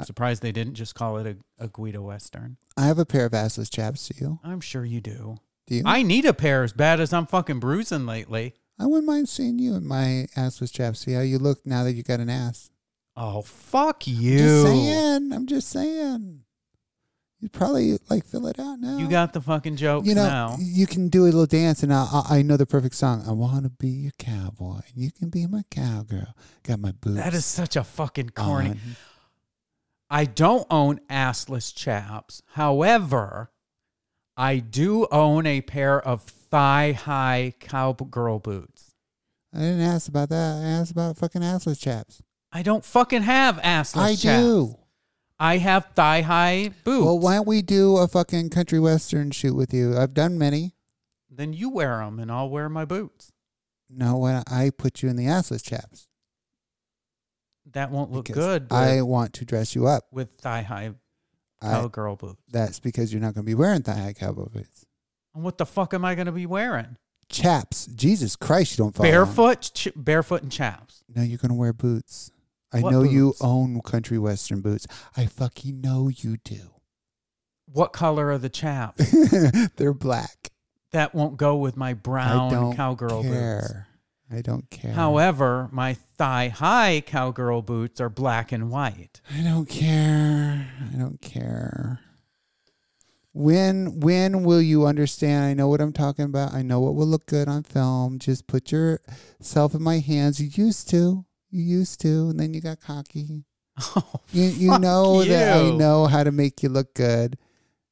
I'm 0.01 0.05
surprised 0.07 0.43
they 0.43 0.53
didn't 0.53 0.75
just 0.75 0.95
call 0.95 1.17
it 1.17 1.27
a, 1.27 1.65
a 1.65 1.69
Guido 1.69 2.03
Western. 2.03 2.59
I 2.77 2.87
have 2.87 2.99
a 2.99 3.07
pair 3.07 3.27
of 3.27 3.33
assless 3.33 3.71
chaps. 3.73 4.09
Do 4.09 4.15
you? 4.23 4.41
I'm 4.45 4.61
sure 4.61 4.85
you 4.85 5.01
do. 5.01 5.39
Do 5.67 5.77
you? 5.77 5.83
I 5.87 6.03
need 6.03 6.25
a 6.25 6.35
pair 6.35 6.63
as 6.63 6.73
bad 6.73 7.01
as 7.01 7.13
I'm 7.13 7.27
fucking 7.27 7.61
bruising 7.61 8.07
lately. 8.07 8.55
I 8.79 8.87
wouldn't 8.87 9.07
mind 9.07 9.29
seeing 9.29 9.59
you 9.59 9.75
in 9.75 9.87
my 9.87 10.27
assless 10.37 10.73
chaps. 10.73 11.01
See 11.01 11.13
how 11.13 11.23
you 11.23 11.39
look 11.39 11.65
now 11.65 11.83
that 11.85 11.95
you 11.95 12.03
got 12.03 12.21
an 12.21 12.29
ass. 12.29 12.71
Oh, 13.17 13.41
fuck 13.43 14.03
I'm 14.07 14.13
you. 14.15 14.39
just 14.39 14.67
saying. 14.67 15.33
I'm 15.33 15.47
just 15.47 15.69
saying. 15.71 16.43
You'd 17.41 17.53
probably 17.53 17.99
like 18.09 18.25
fill 18.25 18.47
it 18.47 18.59
out 18.59 18.81
now. 18.81 18.97
You 18.99 19.09
got 19.09 19.33
the 19.33 19.41
fucking 19.41 19.77
joke. 19.77 20.07
you 20.07 20.15
know, 20.15 20.25
now. 20.27 20.57
you 20.59 20.87
can 20.87 21.09
do 21.09 21.25
a 21.25 21.27
little 21.27 21.47
dance, 21.47 21.83
and 21.83 21.93
I, 21.93 22.05
I 22.05 22.39
I 22.39 22.43
know 22.43 22.57
the 22.57 22.67
perfect 22.67 22.95
song. 22.95 23.25
I 23.27 23.33
want 23.33 23.65
to 23.65 23.71
be 23.71 23.89
your 23.89 24.13
cowboy. 24.19 24.81
You 24.95 25.11
can 25.13 25.29
be 25.29 25.47
my 25.47 25.63
cowgirl. 25.71 26.35
Got 26.63 26.81
my 26.81 26.93
boots. 26.93 27.17
That 27.17 27.35
is 27.35 27.45
such 27.45 27.77
a 27.77 27.85
fucking 27.85 28.31
corny. 28.31 28.71
on. 28.71 28.81
I 30.09 30.25
don't 30.25 30.67
own 30.71 31.01
assless 31.11 31.75
chaps. 31.75 32.43
However, 32.53 33.51
I 34.37 34.59
do 34.59 35.07
own 35.11 35.47
a 35.47 35.61
pair 35.63 36.01
of 36.01 36.23
thigh 36.23 36.93
high 36.93 37.55
cowgirl 37.61 38.39
boots. 38.39 38.95
I 39.55 39.59
didn't 39.59 39.81
ask 39.81 40.09
about 40.09 40.29
that. 40.29 40.63
I 40.63 40.67
asked 40.69 40.91
about 40.93 41.17
fucking 41.17 41.43
assless 41.43 41.81
chaps. 41.81 42.23
I 42.53 42.63
don't 42.63 42.85
fucking 42.85 43.23
have 43.23 43.57
assless 43.59 43.97
I 44.03 44.15
chaps. 44.15 44.43
do. 44.43 44.79
I 45.39 45.59
have 45.59 45.87
thigh 45.95 46.23
high 46.23 46.71
boots. 46.85 47.05
Well, 47.05 47.19
why 47.19 47.37
don't 47.37 47.49
we 47.49 47.63
do 47.63 47.97
a 47.99 48.09
fucking 48.09 48.51
country 48.51 48.79
western 48.81 49.31
shoot 49.31 49.55
with 49.55 49.75
you? 49.75 49.97
I've 49.97 50.15
done 50.15 50.39
many. 50.39 50.75
Then 51.31 51.53
you 51.53 51.69
wear 51.69 51.99
them 51.99 52.19
and 52.19 52.31
I'll 52.31 52.49
wear 52.49 52.69
my 52.69 52.85
boots. 52.85 53.33
No, 53.91 54.17
when 54.19 54.43
I 54.47 54.71
put 54.71 55.03
you 55.03 55.09
in 55.09 55.17
the 55.17 55.27
assless 55.27 55.63
chaps. 55.65 56.09
That 57.77 57.91
won't 57.91 58.11
look 58.11 58.27
because 58.27 58.43
good 58.45 58.67
I 58.73 59.03
want 59.03 59.35
to 59.35 59.45
dress 59.45 59.75
you 59.75 59.87
up. 59.87 60.05
with 60.11 60.33
thigh 60.41 60.63
high 60.63 60.93
cowgirl 61.63 62.17
boots. 62.17 62.41
that's 62.51 62.81
because 62.81 63.13
you're 63.13 63.21
not 63.23 63.35
going 63.35 63.45
to 63.45 63.51
be 63.51 63.55
wearing 63.55 63.83
thigh 63.83 63.97
high 63.99 64.13
cowboy 64.13 64.47
boots. 64.49 64.87
And 65.35 65.45
what 65.45 65.59
the 65.59 65.67
fuck 65.67 65.93
am 65.95 66.05
I 66.05 66.15
going 66.15 66.27
to 66.27 66.33
be 66.33 66.47
wearing? 66.47 66.97
Chaps. 67.29 67.87
Jesus 67.87 68.35
Christ, 68.37 68.79
you 68.79 68.85
don't 68.85 68.95
follow. 68.95 69.11
Barefoot, 69.11 69.71
ch- 69.75 69.89
barefoot 69.97 70.43
and 70.43 70.51
chaps. 70.53 71.05
No, 71.15 71.23
you're 71.23 71.39
going 71.39 71.51
to 71.51 71.55
wear 71.57 71.73
boots. 71.73 72.31
I 72.73 72.81
What 72.81 72.93
know 72.93 73.03
you 73.03 73.27
boots? 73.29 73.41
own 73.43 73.81
country 73.83 74.19
western 74.19 74.61
boots. 74.61 74.87
I 75.17 75.27
fucking 75.27 75.81
know 75.81 76.09
you 76.09 76.37
do. 76.45 76.71
What 77.67 77.93
color 77.93 78.31
are 78.31 78.39
the 78.39 78.49
chaps? 78.49 79.13
They're 79.77 79.93
black. 79.93 80.51
that 80.93 81.15
won't 81.15 81.37
go 81.37 81.57
with 81.57 81.77
my 81.77 81.91
I 81.91 81.95
brown 81.95 82.51
don't 82.53 82.77
cowgirl 82.77 83.23
boots. 83.23 83.35
care. 83.35 83.86
I 84.31 84.43
don't 84.43 84.69
care. 84.71 84.93
However, 84.93 85.69
my 85.71 85.95
thigh 85.95 86.49
high 86.49 87.03
cowgirl 87.07 87.63
boots 87.63 88.01
are 88.01 88.09
black 88.09 88.51
and 88.51 88.71
white. 88.71 89.21
I 89.33 89.43
don't 89.43 89.67
care. 89.67 90.69
I 90.93 90.97
don't 90.97 91.21
care. 91.21 92.01
When 93.33 94.01
when 94.01 94.43
will 94.45 94.63
you 94.63 94.87
understand? 94.87 95.45
I 95.45 95.55
know 95.55 95.69
what 95.69 95.81
I'm 95.81 95.93
talking 95.93 96.25
about. 96.25 96.55
I 96.55 96.63
know 96.63 96.81
what 96.81 96.95
will 96.95 97.07
look 97.07 97.27
good 97.27 97.49
on 97.49 97.63
film. 97.63 98.19
Just 98.19 98.47
put 98.47 98.73
yourself 98.73 99.75
in 99.75 99.83
my 99.83 99.99
hands. 99.99 100.41
You 100.41 100.49
used 100.53 100.89
to. 100.91 101.25
You 101.51 101.63
used 101.63 102.01
to, 102.01 102.31
and 102.31 102.41
then 102.41 102.55
you 102.55 102.61
got 102.61 102.81
cocky. 102.81 103.45
Oh, 103.95 104.21
You 104.33 104.45
you 104.45 104.79
know 104.79 105.23
that 105.23 105.57
I 105.57 105.71
know 105.71 106.07
how 106.07 106.25
to 106.25 106.33
make 106.33 106.63
you 106.63 106.69
look 106.69 106.95
good. 106.95 107.39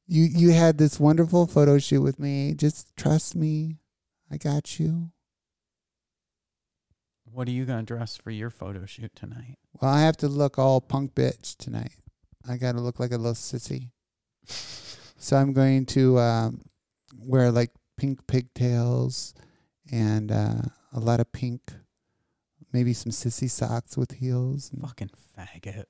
You 0.06 0.24
you 0.24 0.50
had 0.50 0.78
this 0.78 0.98
wonderful 0.98 1.46
photo 1.46 1.78
shoot 1.78 2.02
with 2.02 2.18
me. 2.18 2.54
Just 2.54 2.96
trust 2.96 3.36
me. 3.36 3.76
I 4.30 4.36
got 4.38 4.80
you. 4.80 5.10
What 7.34 7.48
are 7.48 7.50
you 7.50 7.64
gonna 7.64 7.82
dress 7.82 8.16
for 8.16 8.30
your 8.30 8.48
photo 8.48 8.86
shoot 8.86 9.10
tonight? 9.16 9.58
Well, 9.80 9.90
I 9.90 10.02
have 10.02 10.16
to 10.18 10.28
look 10.28 10.56
all 10.56 10.80
punk 10.80 11.14
bitch 11.16 11.56
tonight. 11.56 11.96
I 12.48 12.56
got 12.56 12.72
to 12.72 12.80
look 12.80 13.00
like 13.00 13.10
a 13.10 13.16
little 13.16 13.32
sissy. 13.32 13.90
So 14.46 15.36
I'm 15.36 15.52
going 15.52 15.86
to 15.86 16.18
um, 16.18 16.60
wear 17.18 17.50
like 17.50 17.70
pink 17.96 18.26
pigtails 18.26 19.34
and 19.90 20.30
uh, 20.30 20.60
a 20.92 21.00
lot 21.00 21.20
of 21.20 21.32
pink, 21.32 21.72
maybe 22.72 22.92
some 22.92 23.10
sissy 23.10 23.50
socks 23.50 23.96
with 23.96 24.12
heels. 24.12 24.70
And 24.72 24.82
Fucking 24.82 25.10
faggot. 25.36 25.84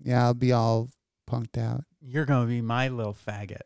yeah, 0.00 0.24
I'll 0.24 0.34
be 0.34 0.52
all 0.52 0.88
punked 1.28 1.58
out. 1.58 1.82
You're 2.00 2.24
gonna 2.24 2.46
be 2.46 2.60
my 2.60 2.88
little 2.88 3.14
faggot. 3.14 3.62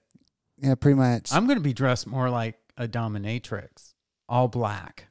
Yeah, 0.56 0.74
pretty 0.74 0.96
much. 0.96 1.32
I'm 1.32 1.46
gonna 1.46 1.60
be 1.60 1.74
dressed 1.74 2.06
more 2.06 2.30
like 2.30 2.58
a 2.78 2.88
dominatrix, 2.88 3.92
all 4.28 4.48
black, 4.48 5.08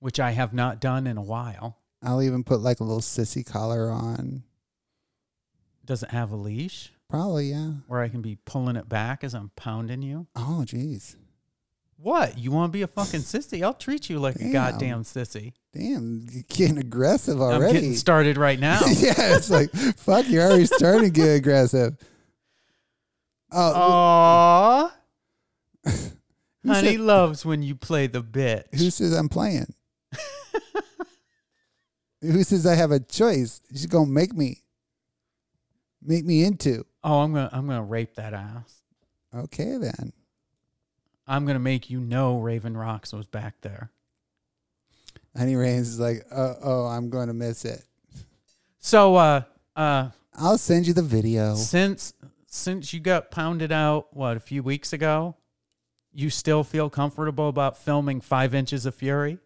which 0.00 0.18
I 0.20 0.32
have 0.32 0.52
not 0.52 0.80
done 0.80 1.06
in 1.06 1.16
a 1.16 1.22
while. 1.22 1.78
I'll 2.02 2.22
even 2.22 2.42
put 2.44 2.60
like 2.60 2.80
a 2.80 2.84
little 2.84 3.00
sissy 3.02 3.44
collar 3.46 3.90
on. 3.90 4.42
Does 5.84 6.02
it 6.02 6.10
have 6.10 6.30
a 6.30 6.36
leash 6.36 6.92
Probably, 7.08 7.46
yeah. 7.50 7.70
where 7.88 8.00
I 8.00 8.08
can 8.08 8.22
be 8.22 8.36
pulling 8.44 8.76
it 8.76 8.88
back 8.88 9.24
as 9.24 9.34
I'm 9.34 9.50
pounding 9.56 10.02
you? 10.02 10.26
Oh, 10.36 10.62
jeez. 10.64 11.16
What? 11.96 12.38
You 12.38 12.50
want 12.52 12.72
to 12.72 12.76
be 12.76 12.82
a 12.82 12.86
fucking 12.86 13.20
sissy? 13.20 13.62
I'll 13.62 13.74
treat 13.74 14.08
you 14.08 14.18
like 14.20 14.36
a 14.36 14.50
goddamn 14.52 15.02
sissy. 15.02 15.52
Damn, 15.74 16.26
you're 16.30 16.44
getting 16.48 16.78
aggressive 16.78 17.36
I'm 17.42 17.60
already. 17.60 17.72
getting 17.74 17.94
started 17.96 18.36
right 18.38 18.58
now. 18.60 18.80
yeah, 18.86 19.34
it's 19.36 19.50
like 19.50 19.70
fuck. 19.72 20.26
You're 20.28 20.44
already 20.44 20.66
starting 20.66 21.02
to 21.02 21.10
get 21.10 21.28
aggressive. 21.36 21.96
Uh, 23.52 23.72
oh, 23.74 24.92
Aww. 25.86 26.12
Honey 26.66 26.96
loves 26.98 27.44
when 27.44 27.62
you 27.62 27.74
play 27.74 28.06
the 28.06 28.22
bitch. 28.22 28.64
who 28.78 28.90
says 28.90 29.12
I'm 29.12 29.28
playing? 29.28 29.74
Who 32.20 32.42
says 32.44 32.66
I 32.66 32.74
have 32.74 32.90
a 32.90 33.00
choice? 33.00 33.60
She's 33.70 33.86
gonna 33.86 34.10
make 34.10 34.34
me, 34.34 34.62
make 36.02 36.24
me 36.24 36.44
into. 36.44 36.84
oh, 37.04 37.20
I'm 37.20 37.32
gonna 37.32 37.50
I'm 37.52 37.66
gonna 37.66 37.82
rape 37.82 38.14
that 38.16 38.34
ass. 38.34 38.82
Okay 39.34 39.76
then. 39.76 40.12
I'm 41.26 41.46
gonna 41.46 41.58
make 41.60 41.90
you 41.90 42.00
know 42.00 42.38
Raven 42.38 42.76
Rocks 42.76 43.12
was 43.12 43.26
back 43.26 43.60
there. 43.60 43.90
Honey 45.36 45.54
Rains 45.56 45.88
is 45.88 46.00
like, 46.00 46.24
oh, 46.32 46.56
oh, 46.62 46.86
I'm 46.86 47.08
going 47.08 47.28
to 47.28 47.34
miss 47.34 47.64
it. 47.64 47.84
So 48.78 49.14
uh 49.16 49.42
uh 49.76 50.08
I'll 50.34 50.58
send 50.58 50.86
you 50.86 50.94
the 50.94 51.02
video. 51.02 51.54
since 51.54 52.14
since 52.46 52.92
you 52.92 53.00
got 53.00 53.30
pounded 53.30 53.70
out 53.70 54.08
what 54.16 54.36
a 54.36 54.40
few 54.40 54.62
weeks 54.62 54.92
ago, 54.92 55.36
you 56.12 56.30
still 56.30 56.64
feel 56.64 56.90
comfortable 56.90 57.48
about 57.48 57.78
filming 57.78 58.20
five 58.20 58.54
inches 58.54 58.86
of 58.86 58.94
fury? 58.94 59.38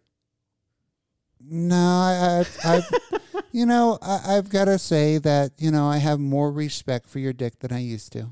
No, 1.47 1.75
I, 1.75 2.45
I, 2.63 2.77
I 2.77 2.81
you 3.51 3.65
know, 3.65 3.97
I, 4.01 4.35
I've 4.35 4.49
got 4.49 4.65
to 4.65 4.77
say 4.77 5.17
that 5.19 5.51
you 5.57 5.71
know 5.71 5.87
I 5.87 5.97
have 5.97 6.19
more 6.19 6.51
respect 6.51 7.07
for 7.07 7.19
your 7.19 7.33
dick 7.33 7.59
than 7.59 7.71
I 7.71 7.79
used 7.79 8.11
to. 8.13 8.31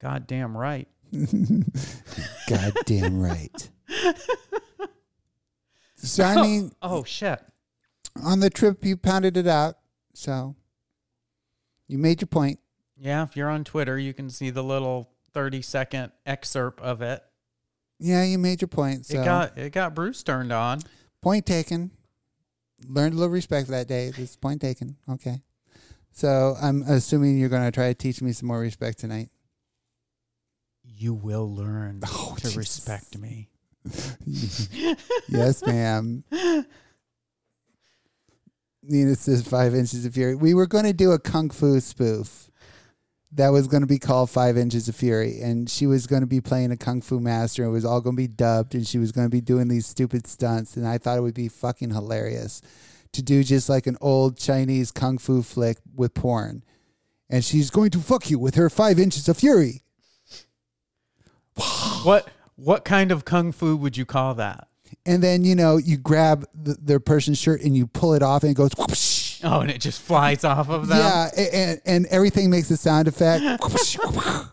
Goddamn 0.00 0.56
right. 0.56 0.88
Goddamn 2.48 3.20
right. 3.20 3.70
so 5.96 6.24
I 6.24 6.34
oh, 6.34 6.42
mean, 6.42 6.72
Oh 6.82 7.04
shit. 7.04 7.40
on 8.22 8.40
the 8.40 8.50
trip 8.50 8.84
you 8.84 8.96
pounded 8.96 9.36
it 9.36 9.46
out, 9.46 9.76
so 10.14 10.54
you 11.88 11.98
made 11.98 12.20
your 12.20 12.28
point. 12.28 12.58
Yeah, 12.98 13.22
if 13.22 13.36
you're 13.36 13.50
on 13.50 13.64
Twitter, 13.64 13.98
you 13.98 14.14
can 14.14 14.30
see 14.30 14.50
the 14.50 14.64
little 14.64 15.10
30 15.32 15.62
second 15.62 16.12
excerpt 16.24 16.80
of 16.80 17.02
it. 17.02 17.22
Yeah, 17.98 18.24
you 18.24 18.38
made 18.38 18.60
your 18.60 18.68
point. 18.68 19.06
So 19.06 19.20
It 19.20 19.24
got 19.24 19.58
it 19.58 19.72
got 19.72 19.94
Bruce 19.94 20.22
turned 20.22 20.52
on. 20.52 20.80
Point 21.26 21.44
taken. 21.44 21.90
Learned 22.86 23.14
a 23.14 23.16
little 23.16 23.32
respect 23.32 23.66
that 23.66 23.88
day. 23.88 24.12
This 24.16 24.36
point 24.36 24.60
taken. 24.60 24.96
Okay. 25.10 25.42
So 26.12 26.54
I'm 26.62 26.82
assuming 26.82 27.36
you're 27.36 27.48
going 27.48 27.64
to 27.64 27.72
try 27.72 27.88
to 27.88 27.94
teach 27.94 28.22
me 28.22 28.30
some 28.30 28.46
more 28.46 28.60
respect 28.60 28.98
tonight. 28.98 29.30
You 30.84 31.14
will 31.14 31.52
learn 31.52 32.00
Oh, 32.06 32.34
to 32.36 32.42
Jesus. 32.42 32.56
respect 32.56 33.18
me. 33.18 33.48
yes, 35.26 35.66
ma'am. 35.66 36.22
Nina 38.84 39.16
says 39.16 39.42
five 39.42 39.74
inches 39.74 40.06
of 40.06 40.14
fury. 40.14 40.36
We 40.36 40.54
were 40.54 40.68
going 40.68 40.84
to 40.84 40.92
do 40.92 41.10
a 41.10 41.18
kung 41.18 41.50
fu 41.50 41.80
spoof 41.80 42.50
that 43.32 43.48
was 43.48 43.66
going 43.66 43.82
to 43.82 43.86
be 43.86 43.98
called 43.98 44.30
Five 44.30 44.56
Inches 44.56 44.88
of 44.88 44.96
Fury, 44.96 45.40
and 45.40 45.68
she 45.68 45.86
was 45.86 46.06
going 46.06 46.22
to 46.22 46.26
be 46.26 46.40
playing 46.40 46.70
a 46.70 46.76
kung 46.76 47.00
fu 47.00 47.20
master. 47.20 47.64
It 47.64 47.70
was 47.70 47.84
all 47.84 48.00
going 48.00 48.16
to 48.16 48.22
be 48.22 48.28
dubbed, 48.28 48.74
and 48.74 48.86
she 48.86 48.98
was 48.98 49.12
going 49.12 49.26
to 49.26 49.30
be 49.30 49.40
doing 49.40 49.68
these 49.68 49.86
stupid 49.86 50.26
stunts. 50.26 50.76
And 50.76 50.86
I 50.86 50.98
thought 50.98 51.18
it 51.18 51.22
would 51.22 51.34
be 51.34 51.48
fucking 51.48 51.90
hilarious 51.90 52.62
to 53.12 53.22
do 53.22 53.42
just 53.42 53.68
like 53.68 53.86
an 53.86 53.96
old 54.00 54.38
Chinese 54.38 54.90
kung 54.90 55.18
fu 55.18 55.42
flick 55.42 55.78
with 55.94 56.14
porn. 56.14 56.62
And 57.28 57.44
she's 57.44 57.70
going 57.70 57.90
to 57.90 57.98
fuck 57.98 58.30
you 58.30 58.38
with 58.38 58.54
her 58.54 58.70
five 58.70 58.98
inches 59.00 59.28
of 59.28 59.36
fury. 59.36 59.82
What 62.04 62.28
what 62.54 62.84
kind 62.84 63.10
of 63.10 63.24
kung 63.24 63.50
fu 63.50 63.76
would 63.76 63.96
you 63.96 64.06
call 64.06 64.34
that? 64.34 64.68
And 65.04 65.22
then 65.22 65.44
you 65.44 65.54
know 65.54 65.76
you 65.76 65.96
grab 65.96 66.46
the, 66.54 66.74
their 66.74 67.00
person's 67.00 67.38
shirt 67.38 67.62
and 67.62 67.76
you 67.76 67.86
pull 67.86 68.14
it 68.14 68.22
off, 68.22 68.44
and 68.44 68.52
it 68.52 68.54
goes. 68.54 68.70
whoosh. 68.78 69.25
Oh, 69.48 69.60
and 69.60 69.70
it 69.70 69.80
just 69.80 70.02
flies 70.02 70.42
off 70.44 70.68
of 70.68 70.88
them. 70.88 70.98
Yeah, 70.98 71.28
and, 71.36 71.80
and 71.86 72.06
everything 72.06 72.50
makes 72.50 72.70
a 72.70 72.76
sound 72.76 73.06
effect. 73.06 73.44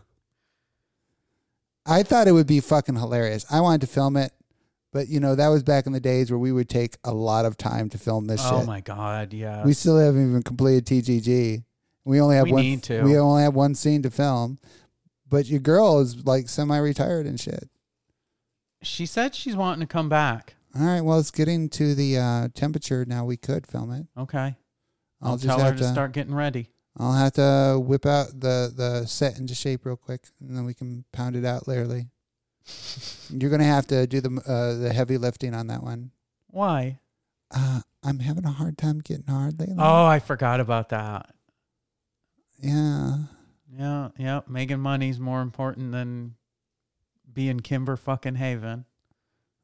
I 1.86 2.04
thought 2.04 2.28
it 2.28 2.32
would 2.32 2.48
be 2.48 2.60
fucking 2.60 2.96
hilarious. 2.96 3.46
I 3.52 3.60
wanted 3.60 3.82
to 3.82 3.88
film 3.88 4.16
it, 4.18 4.32
but 4.92 5.08
you 5.08 5.20
know 5.20 5.36
that 5.36 5.50
was 5.50 5.64
back 5.64 5.86
in 5.86 5.92
the 5.92 6.00
days 6.00 6.32
where 6.32 6.38
we 6.38 6.52
would 6.52 6.70
take 6.70 6.96
a 7.04 7.14
lot 7.14 7.46
of 7.46 7.58
time 7.58 7.90
to 7.90 7.98
film 7.98 8.26
this 8.28 8.42
shit. 8.42 8.54
Oh 8.54 8.60
shit. 8.60 8.68
my 8.68 8.80
god, 8.82 9.34
yeah. 9.34 9.66
We 9.66 9.74
still 9.74 9.98
haven't 9.98 10.30
even 10.30 10.44
completed 10.44 10.86
TGG. 10.86 11.64
We 12.06 12.22
only 12.22 12.36
have 12.36 12.46
We 12.46 12.54
one. 12.54 12.62
need 12.62 12.84
to. 12.84 13.02
We 13.04 13.18
only 13.18 13.44
have 13.44 13.54
one 13.56 13.76
scene 13.76 14.02
to 14.04 14.10
film, 14.12 14.60
but 15.30 15.48
your 15.48 15.60
girl 15.60 16.00
is 16.00 16.26
like 16.26 16.48
semi-retired 16.50 17.26
and 17.26 17.40
shit. 17.40 17.70
she 18.82 19.06
said 19.06 19.36
she's 19.36 19.56
wanting 19.56 19.82
to 19.82 19.92
come 19.92 20.10
back. 20.10 20.56
All 20.78 20.86
right, 20.86 21.02
well, 21.02 21.20
it's 21.20 21.32
getting 21.32 21.70
to 21.70 21.94
the 21.96 22.18
uh, 22.18 22.48
temperature 22.56 23.06
now. 23.06 23.26
We 23.26 23.38
could 23.38 23.68
film 23.68 23.92
it. 23.92 24.08
Okay. 24.18 24.56
I'll, 25.24 25.32
I'll, 25.32 25.38
just 25.38 25.48
tell 25.48 25.60
her 25.60 25.66
have 25.66 25.78
to 25.78 25.92
start 25.92 26.12
getting 26.12 26.36
ready. 26.36 26.70
I'll 26.98 27.14
have 27.14 27.34
to 27.34 27.82
whip 27.84 28.06
out 28.06 28.40
the 28.40 28.72
the 28.76 29.06
set 29.08 29.40
into 29.40 29.56
shape 29.56 29.86
real 29.86 29.96
quick, 29.96 30.28
and 30.40 30.56
then 30.56 30.66
we 30.66 30.74
can 30.74 31.06
pound 31.12 31.36
it 31.36 31.46
out 31.46 31.68
laterally. 31.68 32.08
You're 33.30 33.50
gonna 33.50 33.64
have 33.64 33.88
to 33.88 34.06
do 34.06 34.22
the 34.22 34.42
uh, 34.46 34.80
the 34.80 34.94
heavy 34.94 35.18
lifting 35.18 35.56
on 35.56 35.68
that 35.68 35.82
one. 35.82 36.12
Why? 36.48 37.00
Uh, 37.50 37.82
I'm 38.04 38.20
having 38.20 38.46
a 38.46 38.52
hard 38.52 38.78
time 38.78 39.00
getting 39.00 39.28
hard 39.28 39.60
lately. 39.60 39.76
Oh, 39.78 40.06
I 40.06 40.20
forgot 40.20 40.60
about 40.60 40.90
that. 40.90 41.34
yeah. 42.60 43.18
Yeah, 43.76 44.10
yeah. 44.18 44.42
Making 44.48 44.80
money's 44.80 45.20
more 45.20 45.42
important 45.42 45.92
than 45.92 46.36
being 47.32 47.60
Kimber 47.60 47.96
fucking 47.96 48.36
Haven. 48.36 48.86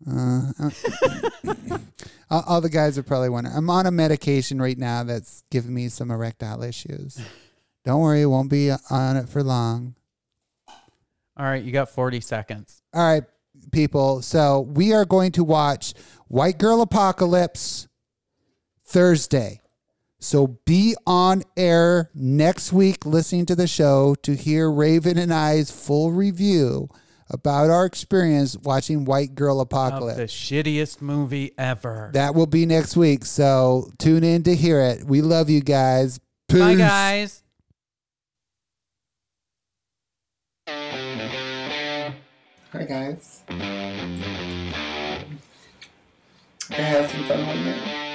Uh, 0.07 0.51
uh, 0.59 1.77
all, 2.29 2.61
the 2.61 2.69
guys 2.69 2.97
are 2.97 3.03
probably 3.03 3.29
wondering. 3.29 3.55
I'm 3.55 3.69
on 3.69 3.85
a 3.85 3.91
medication 3.91 4.61
right 4.61 4.77
now 4.77 5.03
that's 5.03 5.43
giving 5.51 5.73
me 5.73 5.89
some 5.89 6.11
erectile 6.11 6.63
issues. 6.63 7.19
Don't 7.85 8.01
worry, 8.01 8.21
it 8.21 8.27
won't 8.27 8.49
be 8.49 8.71
on 8.89 9.17
it 9.17 9.29
for 9.29 9.43
long. 9.43 9.95
All 11.37 11.45
right, 11.45 11.63
you 11.63 11.71
got 11.71 11.89
40 11.89 12.19
seconds. 12.21 12.81
All 12.93 13.05
right, 13.05 13.23
people. 13.71 14.21
So 14.21 14.61
we 14.61 14.93
are 14.93 15.05
going 15.05 15.31
to 15.33 15.43
watch 15.43 15.93
White 16.27 16.57
Girl 16.57 16.81
Apocalypse 16.81 17.87
Thursday. 18.85 19.61
So 20.19 20.59
be 20.65 20.95
on 21.07 21.43
air 21.55 22.09
next 22.13 22.73
week 22.73 23.05
listening 23.05 23.45
to 23.47 23.55
the 23.55 23.67
show 23.67 24.15
to 24.23 24.35
hear 24.35 24.69
Raven 24.69 25.17
and 25.17 25.33
I's 25.33 25.71
full 25.71 26.11
review 26.11 26.89
about 27.29 27.69
our 27.69 27.85
experience 27.85 28.57
watching 28.57 29.05
White 29.05 29.35
Girl 29.35 29.61
Of 29.61 29.69
the 29.69 30.23
shittiest 30.23 31.01
movie 31.01 31.51
ever. 31.57 32.09
That 32.13 32.35
will 32.35 32.47
be 32.47 32.65
next 32.65 32.97
week. 32.97 33.25
So 33.25 33.91
tune 33.97 34.23
in 34.23 34.43
to 34.43 34.55
hear 34.55 34.81
it. 34.81 35.05
We 35.05 35.21
love 35.21 35.49
you 35.49 35.61
guys. 35.61 36.19
Peace. 36.47 36.59
Bye, 36.59 36.75
guys. 36.75 37.43
Hi 42.71 42.83
guys. 42.83 43.41
I 43.49 43.53
have 46.75 47.09
some 47.09 47.23
fun 47.23 47.47
one 47.47 47.63
minute. 47.63 48.09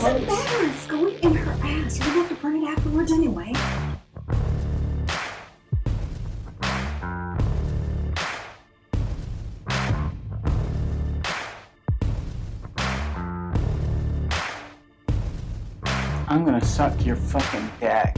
Doesn't. 0.00 0.28
It's 0.28 0.86
going 0.86 1.14
in 1.24 1.34
her 1.34 1.52
ass. 1.66 1.98
You 1.98 2.04
don't 2.04 2.14
have 2.14 2.28
to 2.28 2.34
burn 2.36 2.62
it 2.62 2.68
afterwards 2.68 3.10
anyway. 3.10 3.52
I'm 16.28 16.44
gonna 16.44 16.64
suck 16.64 17.04
your 17.04 17.16
fucking 17.16 17.68
dick. 17.80 18.16